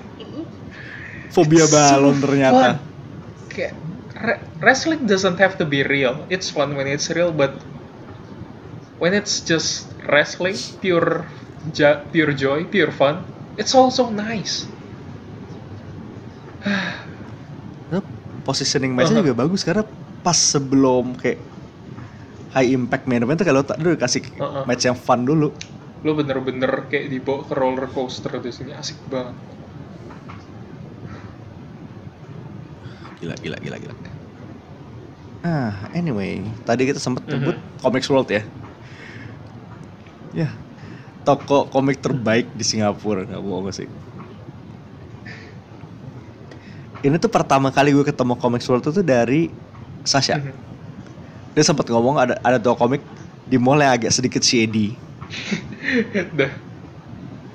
Fobia 1.33 1.65
balon 1.73 2.21
so 2.21 2.23
ternyata. 2.29 2.61
fun. 2.61 2.77
kayak 3.49 3.73
re- 4.23 4.43
wrestling 4.61 5.07
doesn't 5.07 5.39
have 5.39 5.57
to 5.59 5.65
be 5.65 5.82
real 5.82 6.27
it's 6.31 6.51
fun 6.51 6.74
when 6.77 6.86
it's 6.86 7.11
real 7.11 7.32
but 7.32 7.65
when 8.99 9.15
it's 9.15 9.40
just 9.45 9.95
wrestling 10.09 10.57
pure 10.81 11.27
pure 12.12 12.32
joy 12.32 12.65
pure 12.65 12.93
fun 12.93 13.24
it's 13.57 13.74
also 13.74 14.11
nice 14.11 14.66
Positioning 18.49 18.97
matchnya 18.97 19.20
Uh-huh. 19.20 19.20
juga 19.20 19.45
bagus 19.45 19.61
karena 19.61 19.85
pas 20.24 20.36
sebelum 20.36 21.12
kayak 21.20 21.45
high 22.55 22.69
impact 22.73 23.05
main 23.09 23.20
event 23.24 23.39
tuh 23.40 23.47
kalau 23.49 23.62
tak 23.65 23.77
dulu 23.81 23.97
kasih 24.01 24.24
Uh-uh. 24.40 24.66
match 24.66 24.89
yang 24.89 24.97
fun 24.97 25.24
dulu. 25.28 25.53
lo 26.07 26.12
bener-bener 26.19 26.73
kayak 26.90 27.07
dibawa 27.12 27.40
ke 27.49 27.55
roller 27.61 27.86
coaster 27.97 28.32
di 28.45 28.51
sini 28.57 28.73
asik 28.81 28.99
banget 29.12 29.36
Gila, 33.20 33.35
gila, 33.43 33.57
gila, 33.61 33.77
gila. 33.78 33.95
Ah, 35.47 35.86
anyway, 35.94 36.43
tadi 36.66 36.90
kita 36.90 36.98
sempat 36.98 37.23
Mhm. 37.24 37.31
nyebut 37.31 37.56
Comics 37.78 38.10
World 38.10 38.27
ya. 38.27 38.43
Ya, 40.35 40.51
toko 41.23 41.70
komik 41.70 42.02
terbaik 42.02 42.51
di 42.52 42.65
Singapura, 42.66 43.23
nggak 43.24 43.40
bohong 43.40 43.70
sih. 43.70 43.89
Ini 46.98 47.15
tuh 47.23 47.31
pertama 47.31 47.70
kali 47.70 47.94
gue 47.94 48.02
ketemu 48.02 48.35
Comics 48.35 48.66
World 48.66 48.90
itu 48.90 49.02
dari 49.06 49.47
Sasha. 50.02 50.43
Mhm. 50.43 50.52
Dia 51.55 51.65
sempat 51.65 51.86
ngomong 51.86 52.19
ada 52.19 52.35
ada 52.43 52.59
toko 52.59 52.86
komik 52.86 53.02
di 53.47 53.56
mall 53.56 53.78
yang 53.78 53.94
agak 53.94 54.10
sedikit 54.10 54.43
shady. 54.43 54.98
dah 56.39 56.51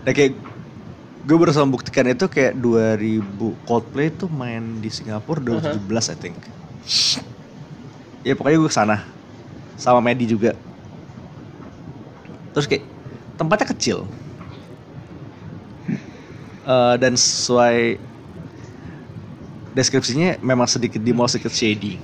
Nah 0.04 0.12
kayak 0.12 0.36
gue 1.24 1.38
berusaha 1.40 1.64
membuktikan 1.64 2.04
itu 2.12 2.28
kayak 2.28 2.60
2000 2.60 3.56
Coldplay 3.64 4.12
tuh 4.12 4.28
main 4.28 4.84
di 4.84 4.92
Singapura 4.92 5.40
2017 5.40 6.12
I 6.12 6.18
think. 6.20 6.36
Ya 8.24 8.40
pokoknya 8.40 8.60
gue 8.60 8.72
ke 8.72 8.76
sana 8.76 9.04
sama 9.76 10.00
Medi 10.00 10.28
juga. 10.28 10.56
Terus 12.56 12.66
kayak 12.66 12.88
tempatnya 13.36 13.68
kecil. 13.76 14.08
Eh, 16.64 16.96
dan 16.96 17.20
sesuai 17.20 18.00
deskripsinya 19.76 20.40
memang 20.40 20.70
sedikit 20.70 21.04
di 21.04 21.12
mall 21.12 21.28
sedikit 21.28 21.52
shady. 21.52 22.00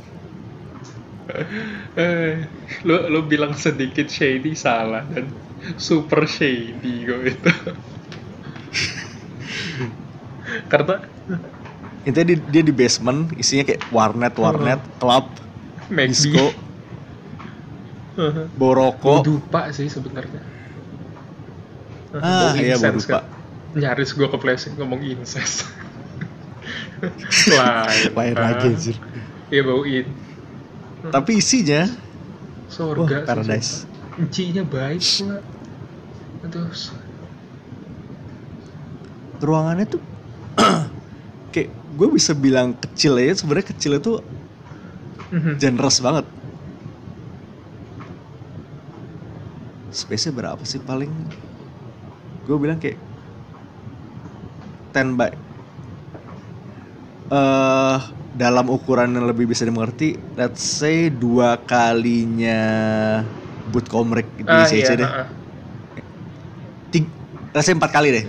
eh 1.94 2.50
lo 2.90 3.06
lo 3.06 3.22
bilang 3.22 3.54
sedikit 3.54 4.10
shady 4.10 4.58
salah 4.58 5.06
dan 5.14 5.30
super 5.78 6.26
shady 6.26 7.06
kok 7.06 7.22
itu 7.22 7.52
karena 10.74 11.06
Intinya 12.08 12.34
dia, 12.34 12.40
dia 12.42 12.64
di 12.64 12.74
basement, 12.74 13.30
isinya 13.38 13.68
kayak 13.68 13.92
warnet, 13.92 14.34
warnet, 14.40 14.82
club, 14.98 15.30
McD 15.30 15.49
disco, 15.92 16.46
gue 18.16 18.30
boroko. 18.54 19.24
lupa 19.24 19.70
sih 19.70 19.88
sebenarnya 19.88 20.42
Ah, 22.12 22.52
Bau 22.52 22.58
iya, 22.58 22.74
lupa. 22.76 23.22
kan. 23.22 23.24
nyaris 23.72 24.12
gue 24.12 24.26
kepleset 24.26 24.74
ngomong 24.76 24.98
incest 25.00 25.70
lain 27.50 28.10
Lain 28.12 28.34
kan. 28.34 28.44
lagi 28.50 28.68
anjir. 28.68 28.98
iya 29.48 29.62
bauin 29.62 30.06
Tapi 31.06 31.32
isinya 31.38 31.86
surga 32.68 33.24
Wah, 33.24 33.26
paradise. 33.26 33.86
encinya 34.16 34.62
baik 34.62 35.00
pula 35.00 35.38
terus 36.46 36.92
ruangannya 39.40 39.86
tuh 39.88 40.02
kayak 41.54 41.70
gue 41.94 42.08
bisa 42.10 42.34
bilang 42.34 42.76
kecil 42.76 43.16
ya 43.16 43.32
sebenarnya 43.32 43.68
kecil 43.70 43.96
itu 43.96 44.20
generous 45.56 46.00
banget. 46.00 46.26
Space 49.90 50.30
berapa 50.30 50.62
sih 50.62 50.78
paling? 50.80 51.10
Gue 52.46 52.58
bilang 52.58 52.78
kayak 52.78 52.98
10 54.94 55.18
by. 55.18 55.30
Eh 57.30 58.00
dalam 58.30 58.70
ukuran 58.70 59.10
yang 59.10 59.26
lebih 59.26 59.50
bisa 59.50 59.66
dimengerti 59.66 60.14
let's 60.38 60.62
say 60.62 61.10
dua 61.10 61.58
kalinya 61.60 62.62
boot 63.68 63.90
komrek 63.90 64.30
di 64.38 64.46
ah 64.46 64.64
CC 64.64 64.86
iya 64.86 64.94
deh. 64.96 65.10
ah, 65.10 65.18
ah. 65.26 65.28
Tiga, 66.88 67.10
let's 67.52 67.66
say 67.66 67.74
empat 67.74 67.92
kali 67.92 68.10
deh. 68.14 68.26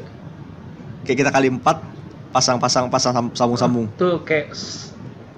Kayak 1.05 1.16
kita 1.20 1.31
kali 1.31 1.48
empat 1.52 1.85
pasang-pasang 2.32 2.89
pasang 2.89 3.12
sam- 3.12 3.35
sambung-sambung. 3.36 3.86
Tuh 3.94 4.24
kayak 4.24 4.56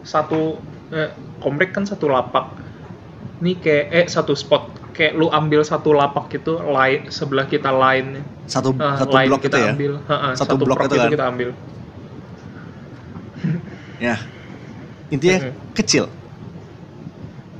satu 0.02 0.58
eh, 0.92 1.10
komplek 1.42 1.74
kan 1.74 1.84
satu 1.88 2.06
lapak. 2.08 2.60
Nih 3.42 3.58
kayak 3.58 3.86
eh 3.90 4.06
satu 4.06 4.36
spot. 4.36 4.80
Kayak 4.92 5.16
lu 5.16 5.26
ambil 5.32 5.64
satu 5.64 5.96
lapak 5.96 6.28
gitu 6.36 6.60
lain 6.60 7.08
sebelah 7.08 7.48
kita 7.48 7.72
lain 7.72 8.20
satu 8.44 8.76
eh, 8.76 8.96
satu 9.00 9.12
line 9.16 9.28
blok 9.32 9.42
kita 9.48 9.56
itu 9.56 9.64
ya? 9.64 9.72
ambil. 9.72 9.92
Ha, 10.06 10.16
ha, 10.16 10.28
Satu 10.36 10.54
blok 10.60 10.76
prok 10.78 10.92
itu 10.92 10.96
kan? 11.00 11.10
kita 11.10 11.24
ambil. 11.32 11.50
Ya. 14.02 14.18
Intinya 15.14 15.48
Mhm. 15.48 15.52
kecil. 15.78 16.04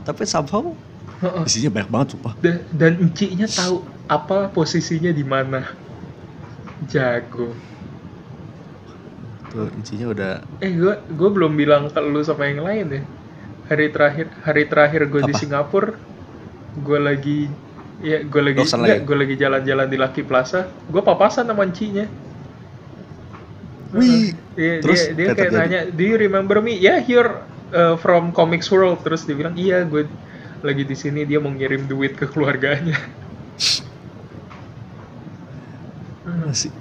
Tapi 0.02 0.26
somehow 0.26 0.74
isinya 1.46 1.70
banyak 1.70 1.90
banget 1.90 2.09
sumpah. 2.18 2.34
Dan, 2.42 2.56
dan 2.74 2.92
encinya 2.98 3.46
tahu 3.46 3.86
apa 4.10 4.50
posisinya 4.50 5.14
di 5.14 5.22
mana. 5.22 5.62
Jago. 6.90 7.54
Tuh 9.52 9.68
isinya 9.78 10.10
udah 10.10 10.32
eh 10.64 10.72
gua 10.74 10.98
gua 11.14 11.28
belum 11.30 11.52
bilang 11.54 11.86
ke 11.92 12.00
lu 12.02 12.24
sama 12.24 12.50
yang 12.50 12.64
lain 12.64 12.86
ya 12.90 13.02
hari 13.70 13.86
terakhir 13.90 14.26
hari 14.43 14.64
terakhir 14.66 15.06
gue 15.06 15.22
di? 15.26 15.34
Singapura 15.34 15.94
gue 16.78 16.98
lagi 16.98 17.40
ya 18.02 18.24
gue 18.24 18.43
lagi 18.43 18.64
enggak 18.64 19.06
gue 19.06 19.16
lagi 19.16 19.34
jalan-jalan 19.39 19.86
di 19.86 19.97
Lucky 20.01 20.22
Plaza 20.26 20.66
gue 20.90 21.02
papasan 21.02 21.47
sama 21.47 21.62
encinya 21.68 22.06
Wih, 23.93 24.32
Dia, 24.56 24.80
terus 24.80 25.12
dia, 25.12 25.32
dia 25.32 25.36
kayak 25.36 25.52
nanya, 25.52 25.80
do 25.93 26.01
you 26.01 26.16
remember 26.16 26.64
me? 26.64 26.80
Yeah, 26.80 27.05
you're 27.05 27.44
uh, 27.76 28.01
from 28.01 28.32
Comics 28.32 28.72
World. 28.72 29.05
Terus 29.05 29.28
dia 29.28 29.36
bilang, 29.36 29.52
iya, 29.52 29.84
gue 29.84 30.09
lagi 30.64 30.89
di 30.89 30.97
sini. 30.97 31.28
Dia 31.28 31.36
mau 31.44 31.52
ngirim 31.52 31.84
duit 31.84 32.16
ke 32.16 32.24
keluarganya. 32.24 32.97
masih 36.52 36.72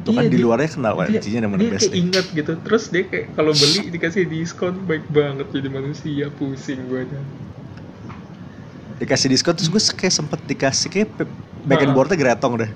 tuh 0.00 0.12
kan 0.16 0.24
Iya, 0.24 0.32
di 0.32 0.36
dia- 0.40 0.44
luarnya 0.48 0.68
kenal 0.72 0.94
dia, 1.04 1.20
isinya 1.20 1.40
yang 1.44 1.52
dia 1.52 1.60
mana 1.60 1.72
best 1.76 1.88
deh. 1.92 2.00
ingat 2.00 2.26
gitu. 2.32 2.52
Terus 2.64 2.84
dia 2.88 3.02
kayak 3.04 3.26
kalau 3.36 3.52
beli 3.52 3.80
dikasih 3.92 4.24
diskon 4.24 4.74
baik 4.88 5.04
banget 5.12 5.46
jadi 5.52 5.68
manusia 5.68 6.26
pusing 6.32 6.80
gue 6.88 7.02
dikasih 9.02 9.28
diskon 9.28 9.54
terus 9.58 9.68
gue 9.68 9.82
kayak 9.98 10.14
sempet 10.14 10.40
dikasih 10.48 10.88
kayak 10.88 11.08
pe- 11.18 11.34
back 11.68 11.80
and 11.84 11.92
Ha-ha. 11.92 11.96
boardnya 11.96 12.16
gretong 12.16 12.54
deh 12.56 12.70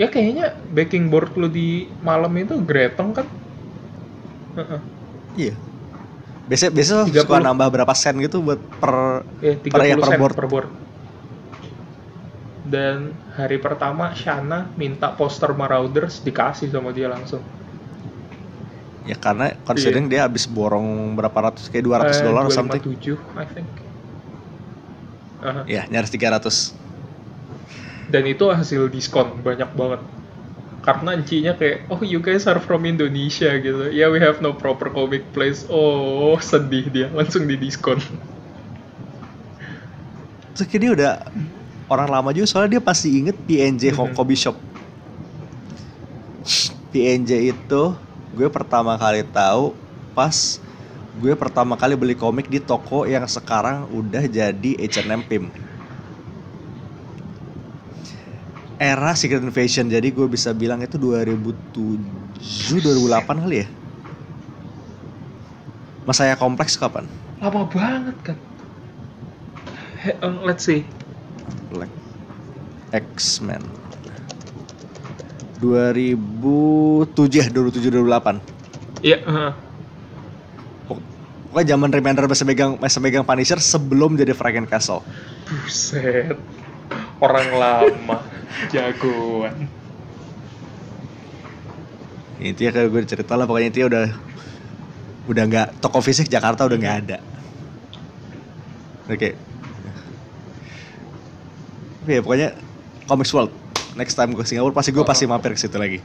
Ya 0.00 0.08
kayaknya 0.08 0.46
backing 0.72 1.12
board 1.12 1.36
lu 1.36 1.48
di 1.52 1.84
malam 2.00 2.32
itu 2.40 2.56
gretong 2.64 3.12
kan? 3.12 3.26
Iya 5.36 5.52
biasanya 6.48 6.72
biasanya 6.74 7.04
30. 7.06 7.22
suka 7.22 7.36
nambah 7.46 7.68
berapa 7.70 7.94
sen 7.94 8.14
gitu 8.26 8.42
buat 8.42 8.58
per 8.82 9.22
Ya, 9.44 9.54
30 9.60 9.70
Per- 9.70 9.86
ya, 9.86 9.96
per 10.00 10.08
sen 10.10 10.18
board. 10.18 10.34
per 10.34 10.46
board. 10.50 10.68
Dan 12.70 13.10
hari 13.34 13.58
pertama 13.58 14.14
Shana 14.14 14.70
minta 14.78 15.10
poster 15.10 15.50
Marauders 15.50 16.22
dikasih 16.22 16.70
sama 16.70 16.94
dia 16.94 17.10
langsung. 17.10 17.42
ya 19.00 19.16
karena 19.16 19.56
considering 19.64 20.06
dia 20.06 20.28
habis 20.28 20.44
borong 20.44 21.16
berapa 21.18 21.50
ratus 21.50 21.66
kayak 21.72 21.82
200 21.82 22.20
Eh, 22.20 22.22
dolar 22.22 22.44
something 22.52 22.78
257, 22.78 23.16
I 23.34 23.46
think. 23.48 23.68
Aha. 25.40 25.64
ya 25.66 25.82
nyaris 25.88 26.12
300 26.12 26.76
Dan 28.12 28.28
itu 28.28 28.44
hasil 28.52 28.86
diskon 28.92 29.40
banyak 29.40 29.72
banget. 29.72 30.04
Karena 30.80 31.16
encinya 31.16 31.56
kayak, 31.56 31.90
oh 31.90 32.00
you 32.04 32.20
guys 32.20 32.44
are 32.46 32.60
from 32.60 32.82
Indonesia 32.84 33.50
gitu. 33.58 33.88
Yeah, 33.90 34.12
we 34.12 34.20
have 34.20 34.38
no 34.44 34.52
proper 34.52 34.92
comic 34.92 35.26
place. 35.30 35.62
Oh, 35.66 36.36
sedih 36.40 36.86
dia. 36.90 37.06
Langsung 37.10 37.46
di 37.46 37.54
diskon. 37.54 37.98
Terus 40.54 40.66
dia 40.76 40.90
udah 40.92 41.12
orang 41.90 42.08
lama 42.08 42.30
juga 42.30 42.46
soalnya 42.46 42.78
dia 42.78 42.82
pasti 42.82 43.10
inget 43.18 43.34
PNJ 43.44 43.90
Mhm. 43.92 44.14
Coffee 44.14 44.38
Shop. 44.38 44.56
PNJ 46.90 47.50
itu 47.50 47.82
gue 48.30 48.48
pertama 48.48 48.94
kali 48.94 49.26
tahu 49.26 49.74
pas 50.14 50.58
gue 51.18 51.34
pertama 51.34 51.74
kali 51.74 51.98
beli 51.98 52.14
komik 52.14 52.46
di 52.46 52.62
toko 52.62 53.02
yang 53.02 53.26
sekarang 53.26 53.90
udah 53.90 54.24
jadi 54.24 54.70
H&M 54.78 55.26
Pim. 55.26 55.50
Era 58.80 59.12
Secret 59.12 59.44
Invasion, 59.44 59.92
jadi 59.92 60.08
gue 60.08 60.24
bisa 60.24 60.56
bilang 60.56 60.80
itu 60.80 60.96
2007, 60.96 62.80
2008 62.80 63.36
kali 63.44 63.56
ya. 63.60 63.68
Masaya 66.08 66.32
Kompleks 66.32 66.80
kapan? 66.80 67.04
Lama 67.44 67.68
banget 67.68 68.16
kan. 68.24 68.36
He- 70.00 70.16
eh, 70.16 70.32
let's 70.40 70.64
see. 70.64 70.88
Black 71.70 71.92
X-Men. 72.90 73.62
2007 75.60 76.16
ya 77.36 77.46
2007 77.52 77.92
2008 77.92 78.60
Iya, 79.00 79.16
pokoknya 80.88 81.76
zaman 81.76 81.88
Remender 81.92 82.24
masih 82.28 82.44
megang 82.48 82.76
masih 82.80 83.00
megang 83.00 83.24
Punisher 83.24 83.60
sebelum 83.60 84.16
jadi 84.16 84.32
Frankencastle 84.36 85.04
Buset. 85.48 86.36
Orang 87.20 87.48
lama, 87.56 88.24
jagoan. 88.72 89.68
intinya 92.40 92.72
kayak 92.72 92.88
gue 92.88 93.00
cerita 93.04 93.36
lah 93.36 93.44
pokoknya 93.44 93.68
intinya 93.68 93.88
udah 93.92 94.06
udah 95.28 95.44
nggak 95.44 95.68
toko 95.84 96.00
fisik 96.00 96.32
Jakarta 96.32 96.64
udah 96.64 96.78
nggak 96.80 96.96
ada. 97.04 97.18
Oke 99.12 99.49
Oke, 102.04 102.16
pokoknya 102.24 102.56
Comics 103.04 103.32
World. 103.34 103.52
Next 103.98 104.14
time 104.14 104.32
gue 104.32 104.44
Singapura 104.46 104.72
pasti 104.72 104.90
gue 104.94 105.04
pasti 105.04 105.24
mampir 105.26 105.52
ke 105.52 105.60
situ 105.60 105.76
lagi. 105.76 105.98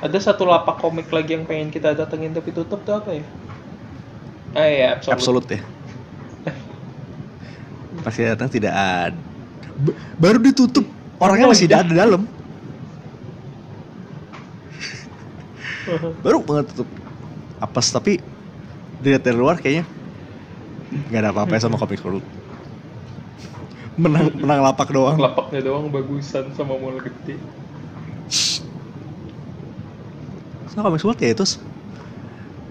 Ada 0.00 0.32
satu 0.32 0.46
lapak 0.46 0.78
komik 0.78 1.10
lagi 1.10 1.34
yang 1.34 1.44
pengen 1.44 1.72
kita 1.72 1.96
datengin 1.96 2.32
tapi 2.32 2.52
tutup 2.52 2.84
tuh 2.86 3.00
apa 3.00 3.10
ya? 3.16 3.24
Ah 4.56 4.68
iya, 4.68 4.86
Absolute. 4.96 5.12
absolut 5.12 5.46
ya. 5.52 5.60
Pasti 8.04 8.20
datang 8.24 8.48
tidak 8.48 8.72
ada 8.72 9.12
B- 9.76 9.96
baru 10.16 10.38
ditutup. 10.40 10.86
Orangnya 11.20 11.48
masih 11.52 11.68
ada 11.68 11.84
di 11.84 11.96
dalam. 11.96 12.24
Baru 16.24 16.40
banget 16.44 16.72
tutup. 16.72 16.88
Apes 17.60 17.88
tapi 17.92 18.20
dilihat 19.00 19.24
dari 19.24 19.36
luar 19.36 19.56
kayaknya 19.60 19.84
nggak 21.08 21.20
ada 21.20 21.30
apa-apa 21.32 21.60
sama 21.60 21.76
Comics 21.76 22.04
World 22.04 22.24
menang 23.96 24.28
menang 24.36 24.60
lapak 24.64 24.88
doang 24.92 25.16
Lapaknya 25.16 25.60
doang 25.64 25.88
bagusan 25.88 26.52
sama 26.56 26.76
mall 26.76 27.00
gede. 27.00 27.36
so, 28.28 28.64
Comics 30.76 31.04
World 31.04 31.20
ya 31.20 31.32
itu 31.32 31.44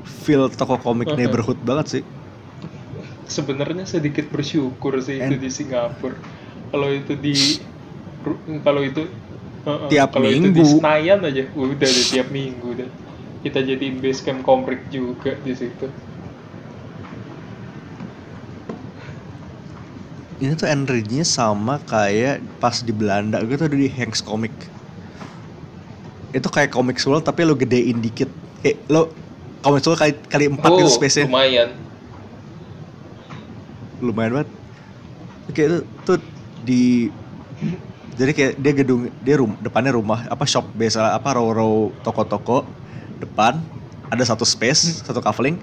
feel 0.05 0.49
toko 0.53 0.77
komik 0.81 1.09
neighborhood 1.17 1.57
banget 1.65 1.85
sih 1.99 2.03
Sebenarnya 3.25 3.85
sedikit 3.89 4.29
bersyukur 4.29 5.01
sih 5.01 5.17
itu 5.25 5.33
And- 5.33 5.41
di 5.41 5.49
Singapura. 5.49 6.17
Kalau 6.69 6.89
itu 6.93 7.13
di 7.17 7.35
kalau 8.65 8.81
itu 8.85 9.03
Tiap 9.89 10.13
kalau 10.13 10.29
itu 10.29 10.47
di 10.53 10.61
minggu. 10.61 10.65
Senayan 10.65 11.25
aja 11.25 11.41
udah 11.57 11.89
deh 11.89 12.05
tiap 12.05 12.29
minggu 12.29 12.69
deh. 12.77 12.89
Kita 13.41 13.65
jadiin 13.65 13.97
base 14.01 14.21
camp 14.25 14.45
komik 14.45 14.89
juga 14.93 15.37
di 15.41 15.53
situ. 15.57 15.89
Ini 20.39 20.51
tuh 20.59 20.67
energinya 20.67 21.23
sama 21.23 21.79
kayak 21.87 22.43
pas 22.59 22.83
di 22.83 22.91
Belanda 22.91 23.39
gue 23.39 23.55
tuh 23.55 23.67
ada 23.71 23.77
di 23.77 23.87
Hanks 23.87 24.19
Comic. 24.19 24.51
Itu 26.35 26.47
kayak 26.51 26.75
Comics 26.75 27.07
World 27.07 27.23
tapi 27.23 27.47
lo 27.47 27.55
gedein 27.55 28.03
dikit. 28.03 28.27
Kayak 28.59 28.77
lo 28.91 29.01
Comics 29.63 29.85
World 29.87 29.99
kali 29.99 30.13
kali 30.27 30.45
empat 30.51 30.71
gitu 30.75 30.91
space 30.91 31.15
nya 31.23 31.25
Oh, 31.25 31.29
lumayan. 31.31 31.69
lumayan 34.03 34.31
banget. 34.41 34.49
Oke 35.47 35.61
itu 35.63 35.77
tuh 36.03 36.19
di 36.59 37.09
jadi 38.15 38.31
kayak 38.31 38.53
dia 38.59 38.73
gedung 38.75 39.01
dia 39.19 39.35
rum 39.39 39.55
depannya 39.59 39.95
rumah 39.95 40.27
apa 40.31 40.43
shop 40.47 40.71
biasa 40.75 41.15
apa 41.15 41.35
row 41.35 41.51
row 41.51 41.75
toko-toko 41.99 42.63
depan 43.19 43.59
ada 44.07 44.23
satu 44.23 44.47
space 44.47 45.03
satu 45.03 45.19
kaveling 45.19 45.59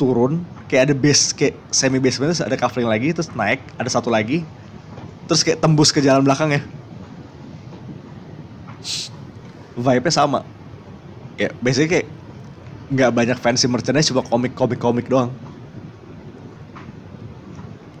turun 0.00 0.48
kayak 0.64 0.88
ada 0.88 0.94
base 0.96 1.36
kayak 1.36 1.60
semi 1.68 2.00
basement 2.00 2.32
terus 2.32 2.40
ada 2.40 2.56
kaveling 2.56 2.88
lagi 2.88 3.08
terus 3.12 3.28
naik 3.36 3.60
ada 3.76 3.90
satu 3.92 4.08
lagi 4.08 4.40
terus 5.28 5.44
kayak 5.44 5.60
tembus 5.60 5.92
ke 5.92 6.00
jalan 6.00 6.24
belakangnya 6.24 6.64
vibe-nya 9.80 10.12
sama. 10.12 10.40
Ya 11.40 11.48
biasanya 11.62 11.88
kayak 11.88 12.06
nggak 12.90 13.10
banyak 13.14 13.38
fancy 13.38 13.66
merchandise 13.70 14.10
cuma 14.10 14.22
komik 14.26 14.52
komik 14.56 14.80
komik 14.82 15.06
doang. 15.08 15.30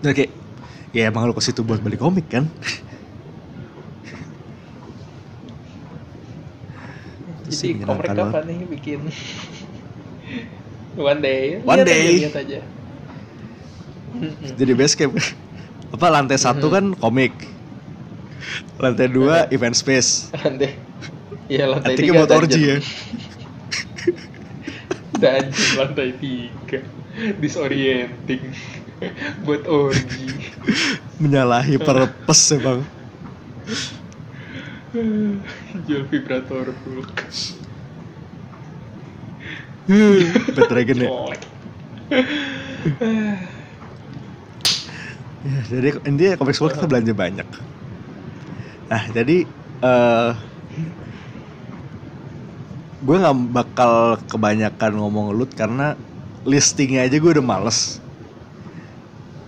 Dan 0.00 0.12
kayak 0.16 0.32
ya 0.96 1.08
emang 1.08 1.28
lu 1.28 1.34
ke 1.36 1.42
situ 1.44 1.60
buat 1.64 1.80
beli 1.80 1.96
komik 2.00 2.26
kan? 2.28 2.44
Jadi 7.50 7.82
komik 7.82 8.12
kapan 8.14 8.42
nih 8.46 8.58
bikin? 8.68 9.00
One 10.98 11.20
day. 11.22 11.62
One 11.62 11.82
Lihat 11.82 11.86
aja, 11.86 11.94
day. 11.94 12.10
lihat 12.18 12.36
aja. 12.36 12.60
Jadi 14.58 14.72
base 14.74 14.94
camp 14.98 15.14
apa 15.90 16.06
lantai 16.06 16.38
satu 16.38 16.70
kan 16.70 16.94
komik 16.98 17.34
lantai 18.78 19.10
dua 19.10 19.46
event 19.50 19.74
space 19.74 20.30
Lantai. 20.34 20.74
Iya 21.50 21.66
lantai 21.66 21.94
tiga 21.98 22.14
buat 22.14 22.30
orgy 22.30 22.62
ya. 22.62 22.76
Dungeon 25.20 25.70
lantai 25.78 26.10
tiga. 26.18 26.78
Disorienting. 27.42 28.54
buat 29.46 29.64
orgy. 29.66 30.30
menyalahi 31.20 31.76
purpose 31.76 32.56
ya 32.56 32.58
bang 32.64 32.80
Jual 35.86 36.02
vibrator 36.10 36.72
Hulk. 36.82 37.14
Bad 39.86 40.66
Dragon 40.68 40.98
ya. 41.00 41.10
Ya, 45.40 45.60
jadi 45.72 45.88
intinya 46.04 46.36
komik 46.36 46.60
World 46.60 46.76
kita 46.76 46.84
belanja 46.84 47.12
banyak. 47.16 47.48
Nah, 48.92 49.02
jadi 49.14 49.48
eh 49.80 50.30
gue 53.00 53.16
nggak 53.16 53.36
bakal 53.48 54.20
kebanyakan 54.28 55.00
ngomong 55.00 55.32
loot 55.32 55.56
karena 55.56 55.96
listingnya 56.44 57.08
aja 57.08 57.16
gue 57.16 57.30
udah 57.32 57.44
males. 57.44 57.96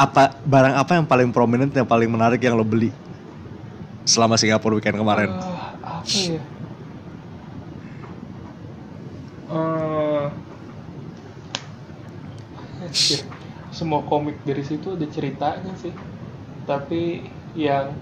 Apa 0.00 0.32
barang 0.48 0.74
apa 0.80 0.96
yang 0.96 1.04
paling 1.04 1.28
prominent 1.28 1.76
yang 1.76 1.84
paling 1.84 2.08
menarik 2.08 2.40
yang 2.40 2.56
lo 2.56 2.64
beli 2.64 2.88
selama 4.08 4.40
Singapura 4.40 4.80
weekend 4.80 4.96
kemarin? 4.96 5.28
Ah, 5.28 6.00
apa 6.00 6.08
ya? 6.08 6.40
Eh, 9.52 10.01
anjir, 12.92 13.20
semua 13.72 14.04
komik 14.04 14.36
dari 14.44 14.60
situ 14.60 14.92
ada 14.92 15.06
ceritanya 15.08 15.72
sih. 15.80 15.92
Tapi 16.68 17.24
yang 17.56 17.96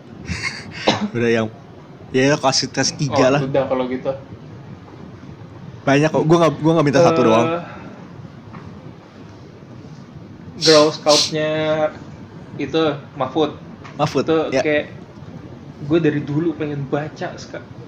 Udah 1.15 1.31
yang 1.31 1.47
ya 2.11 2.35
kasih 2.35 2.67
tes 2.75 2.91
tiga 2.91 3.31
oh, 3.31 3.31
lah. 3.39 3.41
Udah 3.47 3.65
kalau 3.71 3.87
gitu. 3.87 4.11
Banyak 5.87 6.11
kok. 6.11 6.23
Gue 6.27 6.37
nggak 6.37 6.53
gue 6.59 6.73
nggak 6.75 6.87
minta 6.87 7.01
satu 7.01 7.21
Eh, 7.23 7.27
doang. 7.27 7.49
Girl 10.61 10.93
Scout-nya 10.93 11.51
itu 12.61 12.83
Mahfud. 13.17 13.57
Mahfud. 13.97 14.25
itu 14.29 14.37
Ya. 14.53 14.61
kayak 14.61 14.87
gue 15.81 15.99
dari 16.03 16.21
dulu 16.21 16.53
pengen 16.61 16.85
baca 16.85 17.33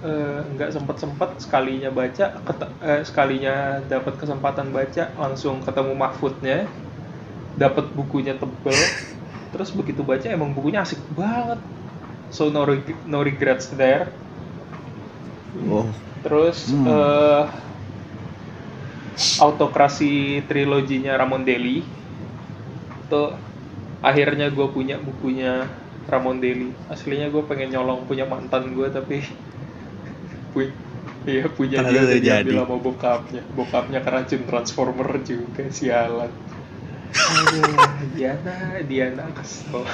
eh, 0.02 0.40
nggak 0.56 0.70
sempet 0.72 0.96
sempet 0.96 1.30
sekalinya 1.36 1.92
baca 1.92 2.40
ket- 2.40 2.74
eh, 2.80 3.02
sekalinya 3.04 3.84
dapat 3.84 4.16
kesempatan 4.16 4.72
baca 4.72 5.12
langsung 5.20 5.60
ketemu 5.60 5.92
Mahfudnya 5.92 6.58
dapat 7.56 7.92
bukunya 7.98 8.34
tebel 8.40 8.80
terus 9.52 9.70
begitu 9.78 10.02
baca 10.04 10.26
emang 10.28 10.52
bukunya 10.56 10.80
asik 10.84 11.00
banget 11.12 11.60
so 12.32 12.50
no, 12.54 12.64
reg- 12.68 13.04
no 13.06 13.20
regrets 13.24 13.70
there 13.74 14.18
Oh. 15.68 15.92
terus 16.22 16.58
Hmm. 16.66 16.86
eh, 16.86 17.42
autokrasi 19.44 20.10
triloginya 20.48 21.12
Ramon 21.20 21.42
Deli 21.48 21.78
itu 23.02 23.22
akhirnya 24.08 24.46
gue 24.56 24.66
punya 24.76 24.96
bukunya 25.08 25.52
Ramon 26.10 26.38
Deli 26.42 26.68
aslinya 26.92 27.26
gue 27.34 27.42
pengen 27.50 27.68
nyolong 27.74 28.00
punya 28.08 28.24
mantan 28.32 28.64
gue 28.76 28.88
tapi 28.96 29.16
pu- 30.52 30.76
iya 31.30 31.44
punya 31.56 31.80
dia 31.88 32.02
diambil 32.24 32.54
jadi. 32.56 32.58
sama 32.62 32.76
bokapnya 32.86 33.42
bokapnya 33.58 33.98
keracun 34.06 34.42
transformer 34.48 35.10
juga 35.30 35.62
sialan 35.78 36.32
Diana, 38.16 38.80
Diana 38.88 39.24
kesel. 39.36 39.84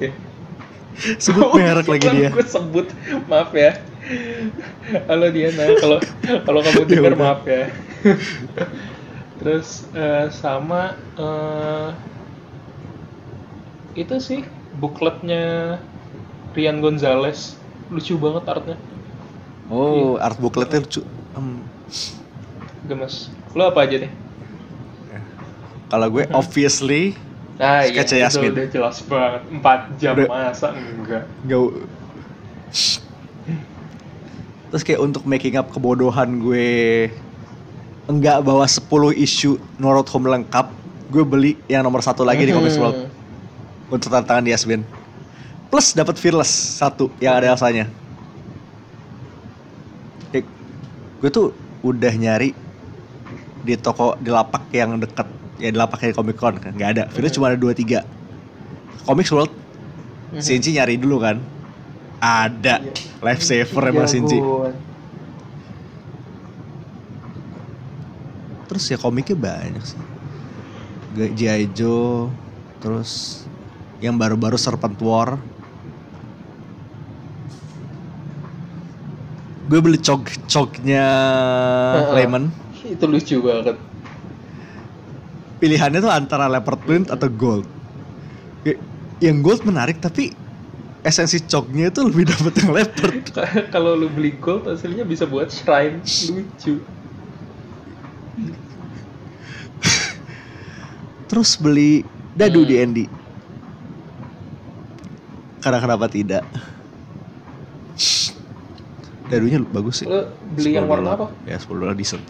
ya, 0.00 0.10
Sebut 1.18 1.56
merek 1.56 1.88
lagi 1.88 2.06
dia. 2.12 2.28
Gue 2.28 2.44
sebut, 2.44 2.86
maaf 3.26 3.50
ya. 3.56 3.80
Halo 5.08 5.30
Diana, 5.32 5.72
kalau 5.78 5.98
kalau 6.44 6.60
kamu 6.60 6.80
Ya 6.84 6.88
dengar 6.90 7.14
maaf 7.16 7.40
ya. 7.46 7.70
terus 9.38 9.86
eh, 9.94 10.26
sama 10.30 10.94
eh, 11.18 11.88
itu 13.98 14.14
sih 14.22 14.40
bookletnya 14.78 15.76
Rian 16.54 16.78
Gonzalez 16.78 17.58
lucu 17.90 18.14
banget 18.22 18.44
artnya 18.46 18.76
Oh, 19.66 20.14
art 20.20 20.36
bookletnya 20.38 20.84
lucu. 20.84 21.02
Em, 21.34 21.64
gemes 22.86 23.30
lo 23.54 23.70
apa 23.70 23.82
aja 23.82 24.02
nih 24.06 24.10
kalau 25.92 26.08
gue 26.08 26.24
obviously 26.32 27.12
nah 27.60 27.84
Sketch 27.84 28.16
iya, 28.16 28.32
Yasmin. 28.32 28.48
itu 28.48 28.56
udah 28.56 28.68
jelas 28.72 28.96
banget. 29.04 29.42
4 29.60 30.00
jam 30.00 30.14
Udah. 30.16 30.28
masa 30.32 30.68
enggak. 30.72 31.24
Nggak 31.44 31.60
terus 34.72 34.82
kayak 34.88 35.04
untuk 35.04 35.28
making 35.28 35.60
up 35.60 35.68
kebodohan 35.68 36.40
gue 36.40 37.12
enggak 38.08 38.40
bawa 38.40 38.64
10 38.64 38.88
isu 39.20 39.60
Norot 39.76 40.08
Home 40.16 40.32
lengkap 40.32 40.72
gue 41.12 41.24
beli 41.28 41.60
yang 41.68 41.84
nomor 41.84 42.00
satu 42.00 42.24
lagi 42.24 42.48
di 42.48 42.56
Comics 42.56 42.80
World. 42.80 43.12
Untuk 43.92 44.08
tantangan 44.08 44.48
Yasmin. 44.48 44.80
Plus 45.68 45.92
dapat 45.92 46.16
Fearless 46.16 46.80
satu 46.80 47.12
yang 47.20 47.36
ada 47.36 47.52
Kayak, 50.32 50.48
gue 51.20 51.28
tuh 51.28 51.52
udah 51.84 52.12
nyari 52.16 52.56
di 53.60 53.76
toko 53.76 54.16
di 54.16 54.32
lapak 54.32 54.72
yang 54.72 54.96
deket 54.96 55.41
ya 55.62 55.70
lapak 55.70 56.02
kayak 56.02 56.18
Comic 56.18 56.34
Con 56.34 56.58
kan. 56.58 56.74
Nggak 56.74 56.90
ada. 56.98 57.02
Fearless 57.14 57.38
cuma 57.38 57.54
ada 57.54 57.58
dua 57.58 57.70
tiga. 57.72 58.02
Comics 59.06 59.30
World 59.30 59.54
Mhm. 60.32 60.40
Sinci 60.40 60.72
nyari 60.72 60.96
dulu 60.96 61.20
kan. 61.20 61.36
Ada. 62.18 62.80
Lifesaver 63.20 63.82
emang 63.92 64.08
Sinci 64.08 64.40
Jagoan. 64.40 64.74
terus 68.64 68.88
ya 68.88 68.96
komiknya 68.96 69.36
banyak 69.36 69.84
sih. 69.84 70.00
G.I. 71.36 71.68
Joe 71.76 72.32
terus 72.80 73.44
yang 74.00 74.16
baru-baru 74.16 74.56
Serpent 74.56 74.96
War. 75.04 75.36
Gue 79.68 79.78
beli 79.84 80.00
cok 80.00 80.48
coknya 80.48 81.04
Heeh. 82.00 82.16
Lemon 82.16 82.48
itu 82.82 83.04
lucu 83.04 83.36
banget 83.44 83.76
pilihannya 85.62 86.02
tuh 86.02 86.10
antara 86.10 86.50
leopard 86.50 86.82
print 86.82 87.06
atau 87.06 87.30
gold. 87.30 87.66
Yang 89.22 89.36
gold 89.46 89.62
menarik 89.62 90.02
tapi 90.02 90.34
esensi 91.06 91.38
coknya 91.46 91.94
itu 91.94 92.02
lebih 92.02 92.26
dapet 92.34 92.52
yang 92.58 92.70
leopard. 92.74 93.22
Kalau 93.74 93.94
lu 93.94 94.10
beli 94.10 94.34
gold 94.42 94.66
hasilnya 94.66 95.06
bisa 95.06 95.22
buat 95.30 95.54
shrine. 95.54 96.02
Lucu. 96.02 96.82
Terus 101.30 101.56
beli 101.56 102.02
dadu 102.34 102.66
Hmm. 102.66 102.68
di 102.68 102.76
Andy 102.76 103.06
karena 105.62 105.78
kenapa 105.78 106.10
tidak? 106.10 106.42
Dadunya 109.30 109.62
bagus 109.62 110.02
sih. 110.02 110.06
Lu 110.10 110.26
beli 110.58 110.74
yang 110.74 110.90
10 110.90 110.92
warna 110.92 111.08
apa? 111.14 111.26
Ya 111.46 111.54
10 111.56 111.78
dolar 111.78 111.94
decent. 111.94 112.20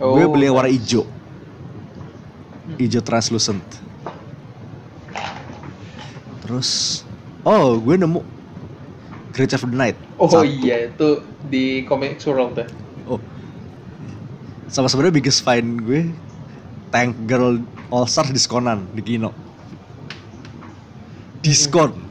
Oh, 0.00 0.16
gue 0.16 0.24
beli 0.26 0.48
yang 0.48 0.56
warna 0.56 0.72
hijau 0.72 1.04
hijau 2.80 3.02
translucent. 3.04 3.62
Terus 6.44 7.02
oh 7.44 7.80
gue 7.80 7.96
nemu 7.96 8.20
Creature 9.34 9.66
of 9.66 9.70
the 9.72 9.78
Night. 9.78 9.96
Oh 10.20 10.30
Satu. 10.30 10.46
iya 10.46 10.88
itu 10.88 11.20
di 11.50 11.82
Comics 11.84 12.24
World 12.28 12.54
ya? 12.54 12.66
Oh. 13.10 13.20
Sama 14.70 14.88
sebenarnya 14.88 15.14
biggest 15.18 15.42
find 15.42 15.82
gue 15.82 16.10
Tank 16.94 17.14
Girl 17.26 17.60
All 17.90 18.06
Star 18.06 18.28
diskonan 18.30 18.86
di 18.94 19.02
Kino. 19.02 19.30
Diskon 21.44 22.04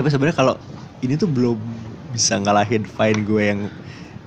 tapi 0.00 0.08
sebenarnya 0.08 0.36
kalau 0.36 0.54
ini 1.04 1.12
tuh 1.18 1.28
belum 1.28 1.60
bisa 2.14 2.40
ngalahin 2.40 2.88
find 2.88 3.20
gue 3.28 3.42
yang 3.42 3.60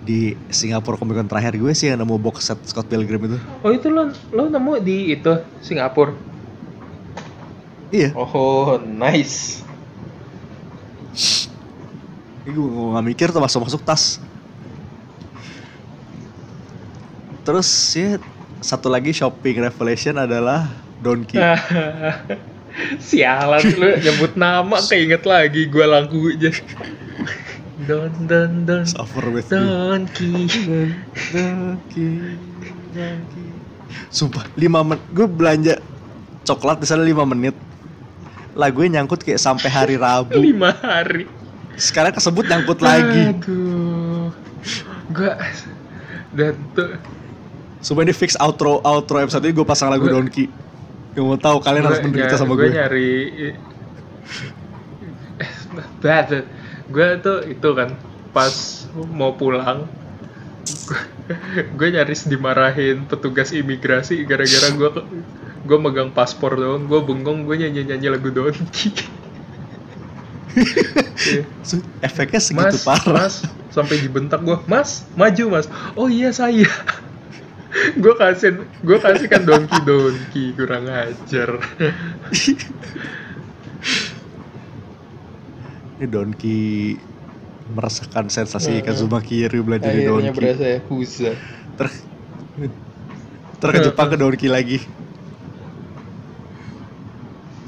di 0.03 0.35
Singapura 0.51 0.99
Comic 0.99 1.15
Con 1.15 1.27
terakhir 1.31 1.55
gue 1.55 1.71
sih 1.71 1.87
yang 1.87 2.03
nemu 2.03 2.19
box 2.19 2.51
set 2.51 2.59
Scott 2.67 2.91
Pilgrim 2.91 3.23
itu. 3.31 3.37
Oh 3.63 3.71
itu 3.71 3.87
lo 3.87 4.11
lo 4.35 4.51
nemu 4.51 4.83
di 4.83 5.15
itu 5.15 5.33
Singapura? 5.63 6.11
Iya. 7.89 8.11
Oh 8.13 8.77
nice. 8.83 9.63
Ini 12.43 12.51
gue 12.51 12.91
nggak 12.91 13.05
mikir 13.07 13.27
tuh 13.31 13.39
masuk 13.39 13.63
masuk 13.63 13.81
tas. 13.87 14.19
Terus 17.43 17.67
ya 17.95 18.19
satu 18.63 18.87
lagi 18.87 19.11
shopping 19.11 19.63
revelation 19.67 20.15
adalah 20.19 20.71
Donkey. 21.03 21.39
Sialan 23.05 23.63
lu 23.77 23.89
nyebut 24.01 24.33
nama 24.33 24.81
keinget 24.81 25.23
lagi 25.27 25.69
gua 25.69 25.99
lagunya. 25.99 26.49
Don 27.73 28.13
don 28.29 28.51
don 28.63 28.83
suffer 28.85 29.25
with 29.27 29.49
Donkey. 29.49 30.45
Donkey 31.33 32.37
Donkey 32.93 33.45
sumpah 34.09 34.45
5 34.53 34.61
menit 34.83 35.01
gue 35.09 35.25
belanja 35.25 35.73
coklat 36.43 36.77
di 36.77 36.85
sana 36.85 37.01
5 37.01 37.13
menit. 37.27 37.53
Lagunya 38.53 39.01
nyangkut 39.01 39.21
kayak 39.21 39.37
sampai 39.37 39.69
hari 39.69 39.95
Rabu. 39.97 40.37
Lima 40.45 40.69
hari. 40.75 41.25
sekarang 41.73 42.13
kesebut 42.13 42.45
nyangkut 42.45 42.77
lagi. 42.79 43.33
Aduh. 43.33 44.29
Gua 45.09 45.33
dan 46.31 46.53
tuh. 46.73 46.93
Sumpah 47.81 48.01
ini 48.01 48.13
fix 48.13 48.37
outro 48.37 48.77
outro 48.81 49.17
episode 49.17 49.41
ini 49.41 49.51
gue 49.51 49.65
pasang 49.65 49.89
lagu 49.89 50.05
Gua- 50.05 50.21
Donkey 50.21 50.45
Gak 51.13 51.21
mau 51.21 51.35
tahu 51.35 51.57
kalian 51.59 51.83
harus 51.83 51.97
gua 51.97 52.05
menderita 52.07 52.33
ny- 52.33 52.39
sama 52.39 52.53
gua 52.53 52.61
gue. 52.63 52.69
nyari 52.71 53.11
bad 56.01 56.29
gue 56.91 57.07
tuh 57.19 57.39
itu 57.47 57.69
kan 57.75 57.95
pas 58.33 58.53
mau 59.13 59.35
pulang 59.35 59.87
gue 61.75 61.87
nyaris 61.91 62.27
dimarahin 62.27 63.07
petugas 63.07 63.51
imigrasi 63.55 64.23
gara-gara 64.27 64.67
gue 64.71 64.89
gue 65.63 65.77
megang 65.79 66.11
paspor 66.11 66.59
doang 66.59 66.83
gue 66.87 66.99
bengong 67.03 67.47
gue 67.47 67.55
nyanyi 67.55 67.87
nyanyi 67.87 68.07
lagu. 68.11 68.27
Su- 71.63 71.81
Efeknya 72.03 72.37
segitu 72.37 72.77
mas 72.77 72.85
parah. 72.85 73.25
mas 73.25 73.35
sampai 73.73 73.97
dibentak 73.97 74.43
gue 74.43 74.57
mas 74.67 75.07
maju 75.15 75.57
mas. 75.57 75.65
Oh 75.97 76.11
iya 76.11 76.29
saya. 76.29 76.67
Gue 77.97 78.13
kasih 78.13 78.61
gue 78.85 78.97
kasih 79.01 79.25
kan 79.25 79.41
Donkey 79.49 79.81
Donkey 79.81 80.53
kurang 80.53 80.85
ajar 80.85 81.57
Ini 86.03 86.11
Donkey 86.11 86.99
merasakan 87.71 88.27
sensasi 88.27 88.75
Heeh. 88.75 88.83
Kazuma 88.83 89.23
Kiryu 89.23 89.63
belajar 89.63 89.87
akhirnya 89.87 90.11
Donkey. 90.11 90.35
berasa 90.35 90.65
ya 90.67 90.79
Huza. 90.91 91.31
Ter 91.79 91.87
Terkejepang 93.63 94.11
ke 94.11 94.17
Donkey 94.19 94.51
lagi. 94.51 94.83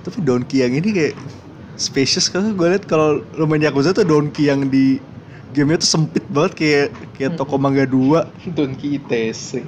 Tapi 0.04 0.20
Donkey 0.20 0.68
yang 0.68 0.76
ini 0.76 0.90
kayak 0.92 1.16
Spacious 1.80 2.28
kan? 2.28 2.44
Gue 2.60 2.76
liat 2.76 2.84
kalau 2.92 3.24
lo 3.40 3.48
main 3.48 3.64
Yakuza 3.64 3.96
tuh 3.96 4.04
Donkey 4.04 4.52
yang 4.52 4.68
di 4.68 5.00
Gamenya 5.56 5.80
tuh 5.80 5.88
sempit 5.96 6.28
banget 6.28 6.60
kayak 6.60 6.88
kayak 7.16 7.40
toko 7.40 7.56
mangga 7.56 7.88
2 7.88 8.52
Donkey 8.52 9.00
ITC 9.00 9.64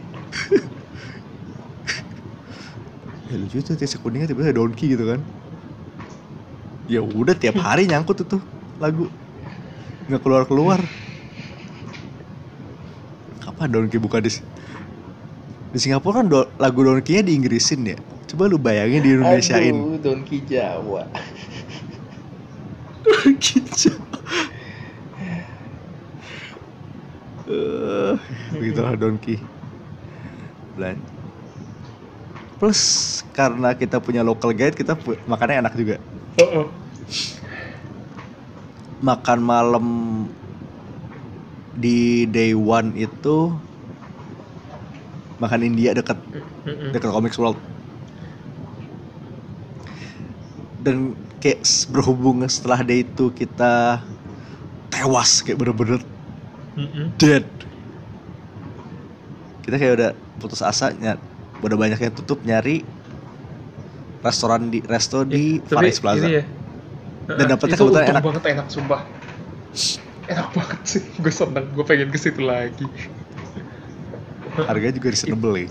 Ya 3.32 3.36
lucu 3.40 3.64
tuh 3.64 3.80
tiap 3.80 3.96
kuningnya 4.04 4.28
tiba-tiba 4.28 4.60
Donkey 4.60 4.92
gitu 4.92 5.08
kan? 5.08 5.24
Ya 6.88 7.00
udah 7.04 7.36
tiap 7.36 7.60
hari 7.60 7.88
nyangkut 7.88 8.24
itu 8.24 8.40
lagu. 8.78 9.10
Nggak 10.08 10.22
keluar 10.24 10.44
keluar 10.46 10.80
kapan 13.44 13.68
Donkey 13.70 13.98
buka 13.98 14.20
di 14.20 14.32
di 15.68 15.78
Singapura 15.78 16.22
kan 16.22 16.28
do- 16.28 16.50
lagu 16.56 16.80
Donkey-nya 16.80 17.24
di 17.24 17.36
Inggrisin 17.36 17.84
ya? 17.84 17.98
Coba 18.28 18.48
lu 18.48 18.56
bayangin 18.58 19.02
di 19.02 19.10
Indonesiain. 19.14 19.76
Aduh, 19.76 20.00
Donkey 20.00 20.44
Jawa. 20.44 21.08
Gitu 23.40 23.92
Eh, 27.48 28.14
begitulah 28.52 29.00
Donkey 29.00 29.40
Belan- 30.76 31.00
plus 32.60 32.82
karena 33.32 33.72
kita 33.72 34.04
punya 34.04 34.20
local 34.20 34.52
guide 34.52 34.76
kita 34.76 35.00
pu- 35.00 35.16
makannya 35.24 35.64
enak 35.64 35.74
juga. 35.74 35.96
Oh, 36.44 36.66
oh. 36.66 36.68
Makan 39.02 39.40
malam 39.46 39.86
di 41.78 42.26
day 42.26 42.58
one 42.58 42.98
itu 42.98 43.54
makan 45.38 45.62
India 45.62 45.94
deket 45.94 46.18
deket 46.94 47.10
Comics 47.14 47.38
World. 47.38 47.62
Dan 50.82 51.14
kayak 51.42 51.62
berhubung 51.90 52.42
setelah 52.50 52.82
day 52.82 53.06
itu 53.06 53.30
kita 53.34 54.02
tewas 54.90 55.46
kayak 55.46 55.58
bener-bener 55.62 56.02
dead. 57.22 57.46
Kita 59.62 59.76
kayak 59.78 59.94
udah 60.00 60.12
putus 60.42 60.62
asa 60.64 60.94
ny- 60.96 61.20
udah 61.62 61.78
banyak 61.78 62.00
yang 62.00 62.14
tutup 62.14 62.42
nyari 62.46 62.86
restoran 64.22 64.70
di 64.74 64.82
resto 64.86 65.24
di 65.26 65.62
Far 65.66 65.86
East 65.86 66.02
Plaza. 66.02 66.26
ini 66.26 66.42
ya, 66.42 66.44
Dan 67.28 67.46
dapetnya 67.52 67.76
itu 67.76 67.84
kebetulan 67.86 68.08
enak. 68.08 68.24
banget 68.24 68.44
enak 68.56 68.68
sumpah. 68.72 69.02
Enak 70.28 70.48
banget 70.56 70.80
sih 70.88 71.02
gue 71.20 71.34
seneng 71.34 71.66
gue 71.76 71.84
pengen 71.84 72.08
ke 72.08 72.20
situ 72.20 72.40
lagi. 72.40 72.88
Harganya 74.58 74.96
juga 74.96 75.08
reasonable 75.12 75.56
ya. 75.60 75.70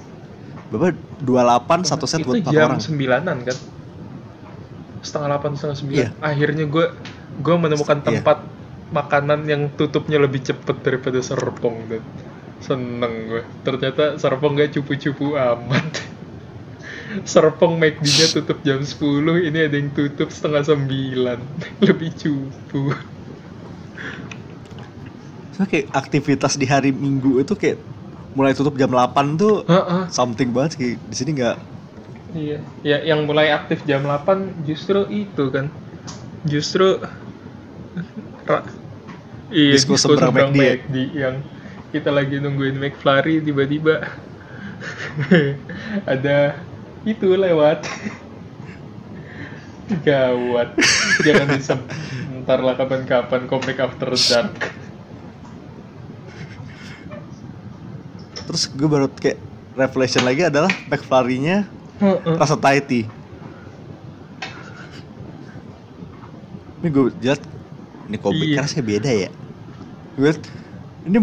Bapak 0.66 0.98
28 1.22 1.88
satu 1.88 2.04
set 2.04 2.26
buat 2.26 2.38
itu 2.38 2.50
4 2.50 2.54
jam 2.54 2.68
orang. 2.68 2.80
sembilanan 2.82 3.36
kan? 3.46 3.56
Setengah 5.00 5.28
delapan 5.32 5.50
setengah 5.56 5.78
sembilan. 5.78 6.00
Iya. 6.02 6.08
akhirnya 6.20 6.64
gue 6.66 6.86
gue 7.40 7.56
menemukan 7.56 7.98
Iya. 8.00 8.06
tempat 8.20 8.38
makanan 8.86 9.40
yang 9.50 9.62
tutupnya 9.74 10.20
lebih 10.20 10.44
cepet 10.44 10.76
daripada 10.84 11.18
serpong 11.18 11.88
dan 11.90 12.02
seneng 12.60 13.32
gue. 13.32 13.42
Ternyata 13.62 14.16
serpong 14.16 14.56
gak 14.56 14.76
cupu-cupu 14.76 15.34
amat 15.34 15.86
serpong 17.24 17.74
McD-nya 17.80 18.26
tutup 18.34 18.59
jam 18.66 18.80
10 18.84 19.36
ini 19.48 19.59
ada 19.66 19.76
yang 19.80 19.90
tutup 19.97 20.28
setengah 20.34 20.62
sembilan 20.70 21.38
lebih 21.86 22.10
cupu 22.20 22.93
So, 25.55 25.64
kayak 25.64 25.88
aktivitas 25.97 26.60
di 26.60 26.66
hari 26.68 26.93
Minggu 26.93 27.40
itu 27.40 27.56
kayak 27.56 27.80
mulai 28.36 28.52
tutup 28.52 28.76
jam 28.76 28.93
8 28.93 29.40
tuh 29.40 29.64
Heeh. 29.68 30.06
something 30.12 30.52
banget 30.52 30.76
kayak 30.76 30.94
di 31.09 31.16
sini 31.16 31.30
nggak 31.40 31.56
Iya, 32.36 32.59
ya 32.84 32.97
yang 33.06 33.20
mulai 33.28 33.48
aktif 33.55 33.86
jam 33.88 34.02
8 34.06 34.38
justru 34.66 35.06
itu 35.09 35.44
kan. 35.55 35.66
Justru 36.47 37.01
ra- 38.48 38.64
iya, 39.52 39.74
Disco 39.74 39.94
seberang 40.01 40.32
McD 40.34 40.56
ya? 40.56 40.76
McD 40.76 40.94
yang 41.22 41.36
kita 41.94 42.10
lagi 42.10 42.36
nungguin 42.43 42.76
McFlurry 42.82 43.40
tiba-tiba 43.47 43.94
ada 46.06 46.55
itu 47.06 47.26
lewat. 47.32 47.86
Gawat. 50.02 50.74
Jangan 51.22 51.46
disebentar 51.54 52.58
lah 52.58 52.74
kapan-kapan 52.74 53.46
komik 53.46 53.78
after 53.78 54.10
dark. 54.12 54.54
terus 58.46 58.70
gue 58.70 58.86
baru 58.86 59.10
kayak 59.10 59.42
revelation 59.74 60.22
lagi 60.22 60.46
adalah 60.46 60.70
McFlurry-nya 60.86 61.66
Heeh. 61.98 62.34
rasa 62.38 62.54
tea 62.54 63.04
ini 66.78 66.88
gue 66.88 67.10
lihat 67.18 67.42
ini 68.06 68.16
kopi 68.16 68.54
Iya. 68.54 68.62
rasanya 68.62 68.84
beda 68.86 69.10
ya 69.10 69.30
gue 70.14 70.30
ini 71.10 71.18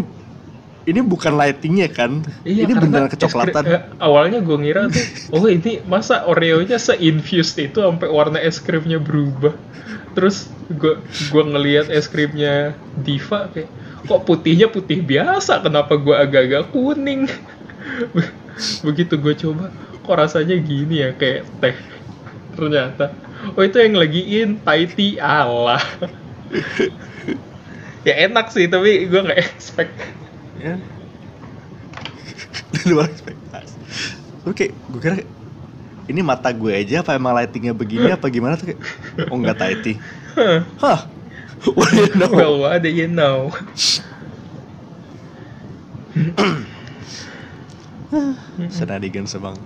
ini 0.83 0.99
bukan 0.99 1.33
lightingnya 1.39 1.87
kan 1.87 2.23
Iya, 2.43 2.67
ini 2.67 2.73
beneran 2.75 3.07
kecoklatan 3.07 3.63
krim- 3.63 3.75
eh, 3.75 3.81
awalnya 4.03 4.43
gue 4.43 4.57
ngira 4.59 4.91
tuh, 4.91 5.05
oh 5.31 5.47
ini 5.47 5.79
masa 5.87 6.27
Oreo-nya 6.27 6.75
se-infused 6.75 7.55
itu 7.55 7.79
sampai 7.79 8.11
warna 8.11 8.39
es 8.43 8.59
krimnya 8.59 8.99
berubah. 8.99 9.55
Terus 10.13 10.51
gue 10.69 10.99
gua 11.31 11.43
ngelihat 11.47 11.87
es 11.89 12.05
krimnya 12.11 12.75
Diva 12.99 13.47
kayak, 13.49 13.71
kok 14.05 14.21
putihnya 14.27 14.67
putih 14.67 14.99
biasa, 15.01 15.63
kenapa 15.63 15.95
gue 15.95 16.13
agak-agak 16.13 16.69
kuning? 16.69 17.25
Begitu 18.85 19.15
gue 19.17 19.33
coba, 19.39 19.71
kok 20.03 20.15
rasanya 20.19 20.59
gini 20.59 21.01
ya 21.01 21.15
kayak 21.15 21.47
teh. 21.63 21.75
Ternyata, 22.53 23.09
oh 23.57 23.63
itu 23.65 23.81
yang 23.81 23.97
lagi 23.97 24.21
in 24.21 24.61
Thai 24.61 24.85
tea 24.85 25.17
Allah. 25.17 25.81
ya 28.07 28.13
enak 28.27 28.51
sih, 28.51 28.67
tapi 28.67 29.07
gue 29.09 29.21
nggak 29.23 29.39
expect. 29.41 29.95
Ya 30.63 30.75
di 32.71 32.81
luar 32.91 33.11
ekspektasi 33.11 33.75
oke 34.47 34.65
gue 34.71 34.99
kira 35.03 35.19
ini 36.03 36.19
mata 36.19 36.51
gue 36.51 36.71
aja 36.71 37.03
apa 37.03 37.15
emang 37.15 37.35
lightingnya 37.35 37.75
begini 37.75 38.11
apa 38.11 38.27
gimana 38.27 38.55
tuh 38.55 38.71
kayak 38.71 38.79
oh 39.27 39.35
enggak 39.35 39.59
Thai 39.59 39.75
tea 39.83 39.95
hah 40.79 41.07
what 41.77 41.91
do 41.91 42.01
you 42.01 42.15
know 42.15 42.31
Well, 42.31 42.55
what 42.59 42.79
do 42.79 42.89
you 42.89 43.07
know? 43.07 43.51
Senadigan 48.69 49.25
sebang. 49.25 49.57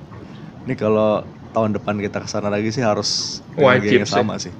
Ini 0.63 0.73
kalau 0.75 1.23
tahun 1.51 1.75
depan 1.75 1.99
kita 1.99 2.23
ke 2.23 2.29
sana 2.29 2.47
lagi 2.47 2.71
sih 2.71 2.83
harus 2.83 3.41
Wajib 3.57 4.03
yang 4.03 4.07
sih. 4.07 4.13
sama 4.13 4.35
sih. 4.39 4.53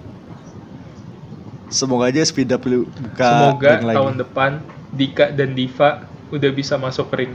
Semoga 1.68 2.08
aja 2.08 2.24
speed 2.24 2.52
up 2.52 2.64
buka 2.64 3.28
Semoga 3.54 3.68
ring 3.76 3.86
lagi. 3.86 3.98
tahun 4.00 4.16
depan 4.18 4.52
Dika 4.96 5.26
dan 5.36 5.52
Diva 5.52 6.08
udah 6.30 6.52
bisa 6.52 6.76
masuk 6.76 7.08
ring. 7.12 7.34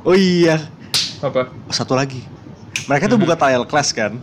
Oh 0.00 0.14
iya, 0.14 0.70
Apa? 1.20 1.52
Satu 1.68 1.92
lagi. 1.92 2.24
Mereka 2.88 3.06
tuh 3.06 3.20
Mhm. 3.20 3.22
buka 3.22 3.36
trial 3.36 3.64
class 3.64 3.92
kan. 3.92 4.16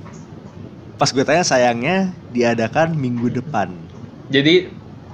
Pas 0.97 1.07
gue 1.07 1.21
tanya 1.21 1.45
sayangnya 1.45 2.11
diadakan 2.33 2.91
minggu 2.91 3.29
depan. 3.29 3.69
Jadi 4.27 4.67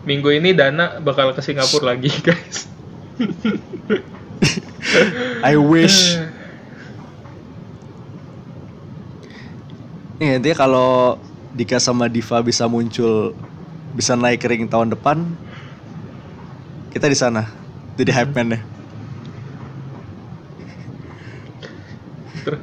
minggu 0.04 0.32
ini 0.32 0.56
Dana 0.56 0.98
bakal 0.98 1.36
ke 1.36 1.44
Singapura 1.44 1.92
lagi, 1.92 2.10
guys. 2.24 2.66
I 5.44 5.60
wish. 5.60 6.18
Nih 10.18 10.40
intinya 10.40 10.58
kalau 10.58 11.20
Dika 11.52 11.78
sama 11.78 12.08
Diva 12.08 12.40
bisa 12.40 12.66
muncul 12.66 13.36
bisa 13.94 14.16
naik 14.16 14.42
ring 14.48 14.66
tahun 14.66 14.90
depan 14.90 15.22
kita 16.94 17.06
di 17.06 17.18
sana 17.18 17.50
jadi 17.94 18.12
hype 18.14 18.34
man 18.34 18.62
Terus, 22.44 22.60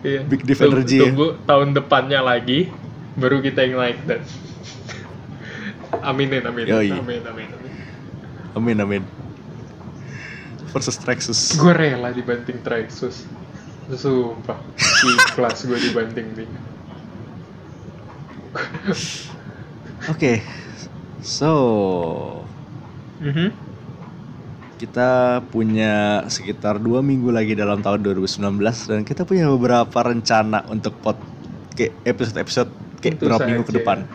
iya. 0.00 0.20
Big 0.24 0.40
Div 0.42 0.56
Tunggu- 0.56 0.72
energy 0.74 0.96
ya. 0.96 1.02
Tunggu 1.04 1.36
tahun 1.44 1.68
depannya 1.72 2.20
lagi, 2.22 2.72
baru 3.12 3.38
kita 3.38 3.60
yang 3.60 3.76
naik 3.76 3.98
dan. 4.04 4.22
Aminin, 6.00 6.40
aminin, 6.42 6.68
Yoi. 6.70 6.92
amin, 6.94 7.20
amin, 7.22 7.48
amin. 7.50 7.72
amin 8.54 8.76
amin 8.78 9.02
versus 10.68 10.96
Traxxas 10.96 11.56
Gue 11.56 11.72
rela 11.72 12.08
dibanting 12.10 12.60
Traxxas. 12.60 13.24
Sumpah, 13.88 14.60
ikhlas 14.76 15.64
gue 15.64 15.78
dibanting 15.78 16.28
nih. 16.34 16.48
oke 20.12 20.32
so 21.20 21.50
Mhm. 23.18 23.50
Kita 24.78 25.42
punya 25.50 26.22
sekitar 26.30 26.78
dua 26.78 27.02
minggu 27.02 27.34
lagi 27.34 27.58
dalam 27.58 27.82
tahun 27.82 28.00
2019 28.00 28.62
dan 28.86 29.02
kita 29.02 29.26
punya 29.26 29.50
beberapa 29.50 29.98
rencana 30.06 30.62
untuk 30.70 30.94
pot 31.02 31.18
kayak 31.74 31.98
episode-episode 32.06 32.70
kayak 33.02 33.18
beberapa 33.18 33.42
minggu 33.44 33.66
ke 33.66 33.74
depan 33.82 34.06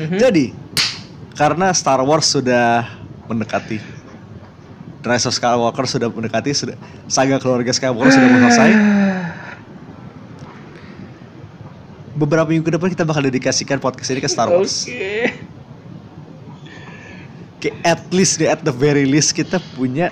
Mhm. 0.00 0.16
Jadi, 0.16 0.56
karena 1.36 1.68
Star 1.76 2.00
Wars 2.00 2.24
sudah 2.24 2.88
mendekati, 3.28 3.76
Rise 5.04 5.26
of 5.28 5.36
Skywalker 5.36 5.84
sudah 5.84 6.08
mendekati, 6.08 6.56
sudah 6.56 6.76
saga 7.04 7.36
keluarga 7.36 7.68
Skywalker 7.68 8.08
sudah 8.08 8.28
selesai. 8.48 8.70
Beberapa 12.20 12.48
minggu 12.52 12.68
ke 12.68 12.72
depan 12.76 12.88
kita 12.92 13.04
bakal 13.08 13.24
dedikasikan 13.24 13.80
podcast 13.80 14.12
ini 14.12 14.20
ke 14.20 14.28
Star 14.28 14.48
Wars. 14.52 14.84
Oke. 14.84 15.39
At 17.84 18.08
least 18.08 18.40
deh, 18.40 18.48
at 18.48 18.64
the 18.64 18.72
very 18.72 19.04
least 19.04 19.36
kita 19.36 19.60
punya 19.76 20.08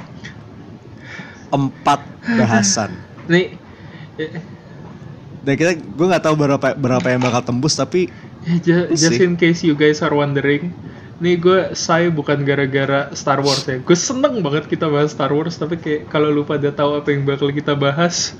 empat 1.49 2.05
bahasan. 2.37 2.93
Nih, 3.33 3.57
Dan 5.45 5.55
kita, 5.55 5.73
gue 5.79 6.07
nggak 6.11 6.25
tahu 6.27 6.35
berapa 6.37 6.67
berapa 6.77 7.07
yang 7.09 7.23
bakal 7.25 7.41
tembus, 7.41 7.79
tapi 7.79 8.13
just 8.67 9.17
see. 9.17 9.25
in 9.25 9.39
case 9.39 9.65
you 9.65 9.73
guys 9.73 10.03
are 10.05 10.13
wondering, 10.13 10.75
nih 11.23 11.39
gue 11.39 11.73
say 11.73 12.11
bukan 12.11 12.43
gara-gara 12.45 13.09
Star 13.15 13.41
Wars 13.41 13.65
ya. 13.65 13.79
Gue 13.81 13.97
seneng 13.97 14.43
banget 14.43 14.69
kita 14.69 14.91
bahas 14.91 15.15
Star 15.15 15.31
Wars, 15.31 15.57
tapi 15.57 15.79
kayak 15.79 16.11
kalau 16.13 16.29
lu 16.29 16.43
pada 16.45 16.69
tahu 16.75 17.01
apa 17.01 17.09
yang 17.15 17.25
bakal 17.25 17.49
kita 17.55 17.79
bahas, 17.79 18.35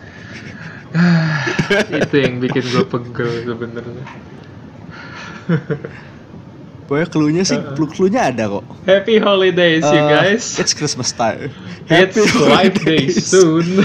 ah, 0.93 1.47
itu 2.03 2.17
yang 2.19 2.43
bikin 2.43 2.65
gue 2.67 2.85
pegel 2.85 3.31
sebenarnya. 3.47 4.05
pokoknya 6.89 7.09
clue-nya 7.13 7.45
sih, 7.45 7.61
Uh-uh. 7.61 7.77
clue-cluenya 7.77 8.33
ada 8.33 8.49
kok. 8.49 8.65
Happy 8.83 9.21
holidays, 9.21 9.85
you 9.85 10.01
Uh, 10.01 10.09
guys. 10.09 10.57
It's 10.57 10.73
Christmas 10.73 11.13
time. 11.13 11.53
It's 11.87 12.17
Life 12.35 12.81
Day 12.81 13.13
soon. 13.13 13.85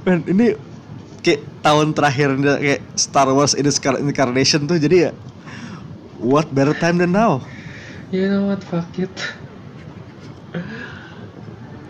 Man, 0.00 0.24
ini 0.24 0.56
kayak 1.20 1.44
tahun 1.60 1.92
terakhir 1.92 2.32
kayak 2.40 2.80
Star 2.96 3.28
Wars 3.28 3.52
in 3.52 3.68
incarnation 4.00 4.64
tuh 4.64 4.80
jadi 4.80 5.10
ya 5.10 5.12
what 6.16 6.48
better 6.48 6.72
time 6.72 6.96
than 6.96 7.12
now. 7.12 7.44
you 8.10 8.26
know 8.26 8.48
what? 8.48 8.64
Fuck 8.64 8.88
it. 8.96 9.12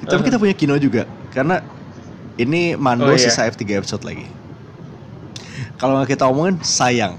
Tapi 0.03 0.21
kita 0.27 0.37
punya 0.37 0.55
Kino 0.59 0.75
juga 0.77 1.07
karena 1.31 1.63
ini 2.35 2.75
Mando 2.75 3.07
Oh, 3.07 3.15
iya. 3.15 3.21
sisa 3.21 3.47
F3 3.47 3.79
episode 3.79 4.03
lagi. 4.03 4.27
Kalau 5.77 5.97
nggak 5.97 6.11
kita 6.11 6.25
omongin 6.27 6.57
sayang. 6.61 7.17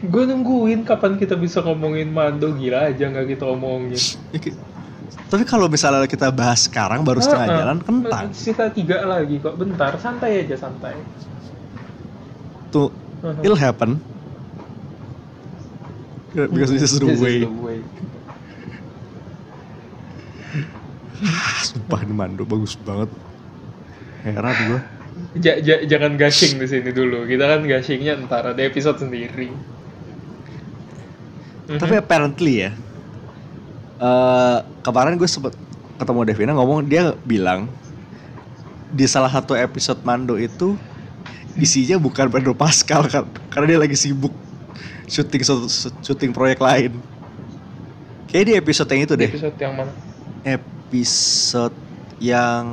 gue 0.00 0.24
nungguin 0.24 0.82
kapan 0.82 1.14
kita 1.14 1.36
bisa 1.36 1.60
ngomongin 1.60 2.08
Mando 2.08 2.50
gila 2.50 2.88
aja 2.88 3.04
nggak 3.04 3.36
kita 3.36 3.44
omongin. 3.46 3.94
Tapi 5.28 5.44
kalau 5.44 5.68
misalnya 5.68 6.08
kita 6.08 6.32
bahas 6.32 6.64
sekarang 6.64 7.04
baru 7.04 7.20
setengah 7.20 7.46
Ah, 7.46 7.52
ah. 7.52 7.58
jalan 7.60 7.78
kentang. 7.84 8.24
Sisa 8.32 8.72
tiga 8.72 9.04
lagi 9.04 9.36
kok. 9.38 9.54
Bentar, 9.54 9.92
santai 10.00 10.40
aja 10.42 10.56
santai. 10.56 10.96
Tuh, 12.70 12.88
Uh-huh. 13.18 13.42
it'll 13.42 13.58
happen. 13.58 13.98
Because 16.32 16.70
this 16.70 16.86
is 16.86 16.96
the 16.96 17.10
is 17.10 17.18
way. 17.18 17.42
the 17.42 17.50
way. 17.50 17.78
Ah, 21.18 21.60
Sumpah 21.60 22.00
ini 22.06 22.14
Mando 22.14 22.46
bagus 22.46 22.78
banget. 22.78 23.10
Heran 24.22 24.54
gue. 24.70 24.80
Ja- 25.38 25.60
ja- 25.60 25.84
jangan 25.84 26.16
gashing 26.16 26.58
di 26.58 26.66
sini 26.66 26.90
dulu. 26.90 27.28
Kita 27.28 27.44
kan 27.46 27.60
gashingnya 27.62 28.16
ntar 28.24 28.48
ada 28.48 28.62
episode 28.64 28.98
sendiri. 28.98 29.52
Tapi 31.68 31.94
apparently 32.00 32.64
ya, 32.64 32.70
eh 34.00 34.58
kemarin 34.80 35.20
gue 35.20 35.28
sempet 35.28 35.52
ketemu 36.00 36.20
Devina 36.24 36.52
ngomong 36.56 36.88
dia 36.88 37.12
bilang 37.28 37.68
di 38.88 39.04
salah 39.04 39.28
satu 39.28 39.52
episode 39.52 40.00
Mando 40.00 40.40
itu 40.40 40.80
isinya 41.60 42.00
bukan 42.00 42.32
Pedro 42.32 42.56
Pascal 42.56 43.04
kan, 43.04 43.28
karena 43.52 43.76
dia 43.76 43.78
lagi 43.84 44.00
sibuk 44.00 44.32
syuting 45.04 45.44
syuting 46.00 46.32
proyek 46.32 46.56
lain. 46.56 46.96
Kayak 48.32 48.44
di 48.48 48.52
episode 48.56 48.88
yang 48.88 49.02
itu 49.04 49.14
deh, 49.18 49.28
episode 49.28 49.58
yang 49.60 49.74
mana? 49.76 49.92
episode 50.48 51.76
yang 52.16 52.64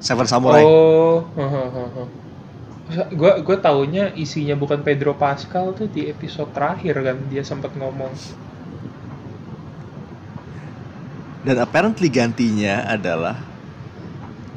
Seven 0.00 0.26
Samurai. 0.28 0.62
Oh, 0.62 1.24
gue 2.86 3.32
gue 3.42 3.56
taunya 3.58 4.14
isinya 4.14 4.54
bukan 4.54 4.86
Pedro 4.86 5.18
Pascal 5.18 5.74
tuh 5.74 5.90
di 5.90 6.06
episode 6.06 6.54
terakhir 6.54 7.02
kan 7.02 7.16
dia 7.26 7.42
sempat 7.42 7.74
ngomong. 7.74 8.12
Dan 11.46 11.62
apparently 11.62 12.10
gantinya 12.10 12.86
adalah 12.86 13.38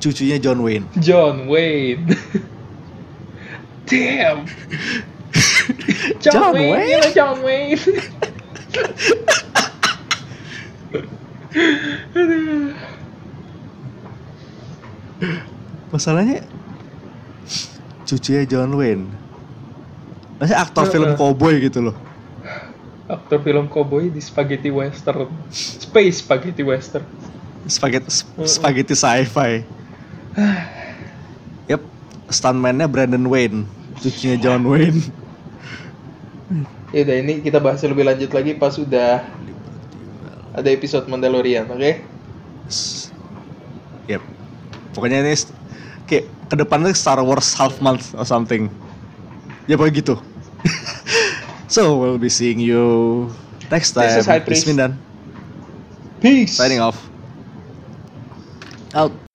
cucunya 0.02 0.38
John 0.42 0.62
Wayne. 0.62 0.86
John 0.98 1.46
Wayne. 1.50 2.06
Damn. 3.90 4.46
John, 6.22 6.34
John 6.34 6.54
Wayne, 6.54 6.70
Wayne? 6.74 6.90
gila 6.90 7.10
John 7.14 7.38
Wayne. 7.46 7.82
Masalahnya 15.90 16.46
cucunya 18.08 18.44
John 18.48 18.74
Wayne. 18.74 19.06
Maksudnya 20.40 20.60
aktor 20.64 20.84
Heeh. 20.88 20.94
film 20.96 21.10
cowboy 21.20 21.54
gitu 21.60 21.92
loh. 21.92 21.96
Aktor 23.10 23.42
film 23.44 23.68
cowboy 23.68 24.08
di 24.08 24.22
spaghetti 24.24 24.72
western. 24.72 25.28
Space 25.52 26.24
spaghetti 26.24 26.64
western. 26.64 27.04
Spaghetti 27.68 28.10
spaghetti 28.48 28.96
sci-fi. 28.96 29.52
Yep, 31.70 31.86
stuntman-nya 32.34 32.90
Brandon 32.90 33.22
Wayne, 33.30 33.70
cucunya 34.02 34.42
John 34.42 34.66
Wayne. 34.66 35.06
Ya 36.90 37.06
udah 37.06 37.16
ini 37.22 37.46
kita 37.46 37.62
bahas 37.62 37.86
lebih 37.86 38.10
lanjut 38.10 38.34
lagi 38.34 38.58
pas 38.58 38.74
udah 38.74 39.22
ada 40.58 40.70
episode 40.74 41.06
Mandalorian, 41.06 41.70
oke? 41.70 42.02
Yep. 44.10 44.39
Pokoknya 45.00 45.24
ini 45.24 45.32
kayak 46.12 46.28
ke 46.52 46.56
depannya 46.60 46.92
Star 46.92 47.24
Wars 47.24 47.56
half 47.56 47.80
month 47.80 48.12
or 48.12 48.28
something. 48.28 48.68
Ya 49.72 49.80
pokoknya 49.80 50.04
gitu. 50.04 50.16
so 51.74 51.96
we'll 51.96 52.20
be 52.20 52.28
seeing 52.28 52.60
you 52.60 53.32
next 53.72 53.96
time. 53.96 54.12
This 54.12 54.20
is 54.20 54.28
High 54.28 54.44
Priest. 54.44 54.68
Mindan 54.68 55.00
Peace. 56.20 56.60
signing 56.60 56.84
off. 56.84 57.00
Out. 58.92 59.29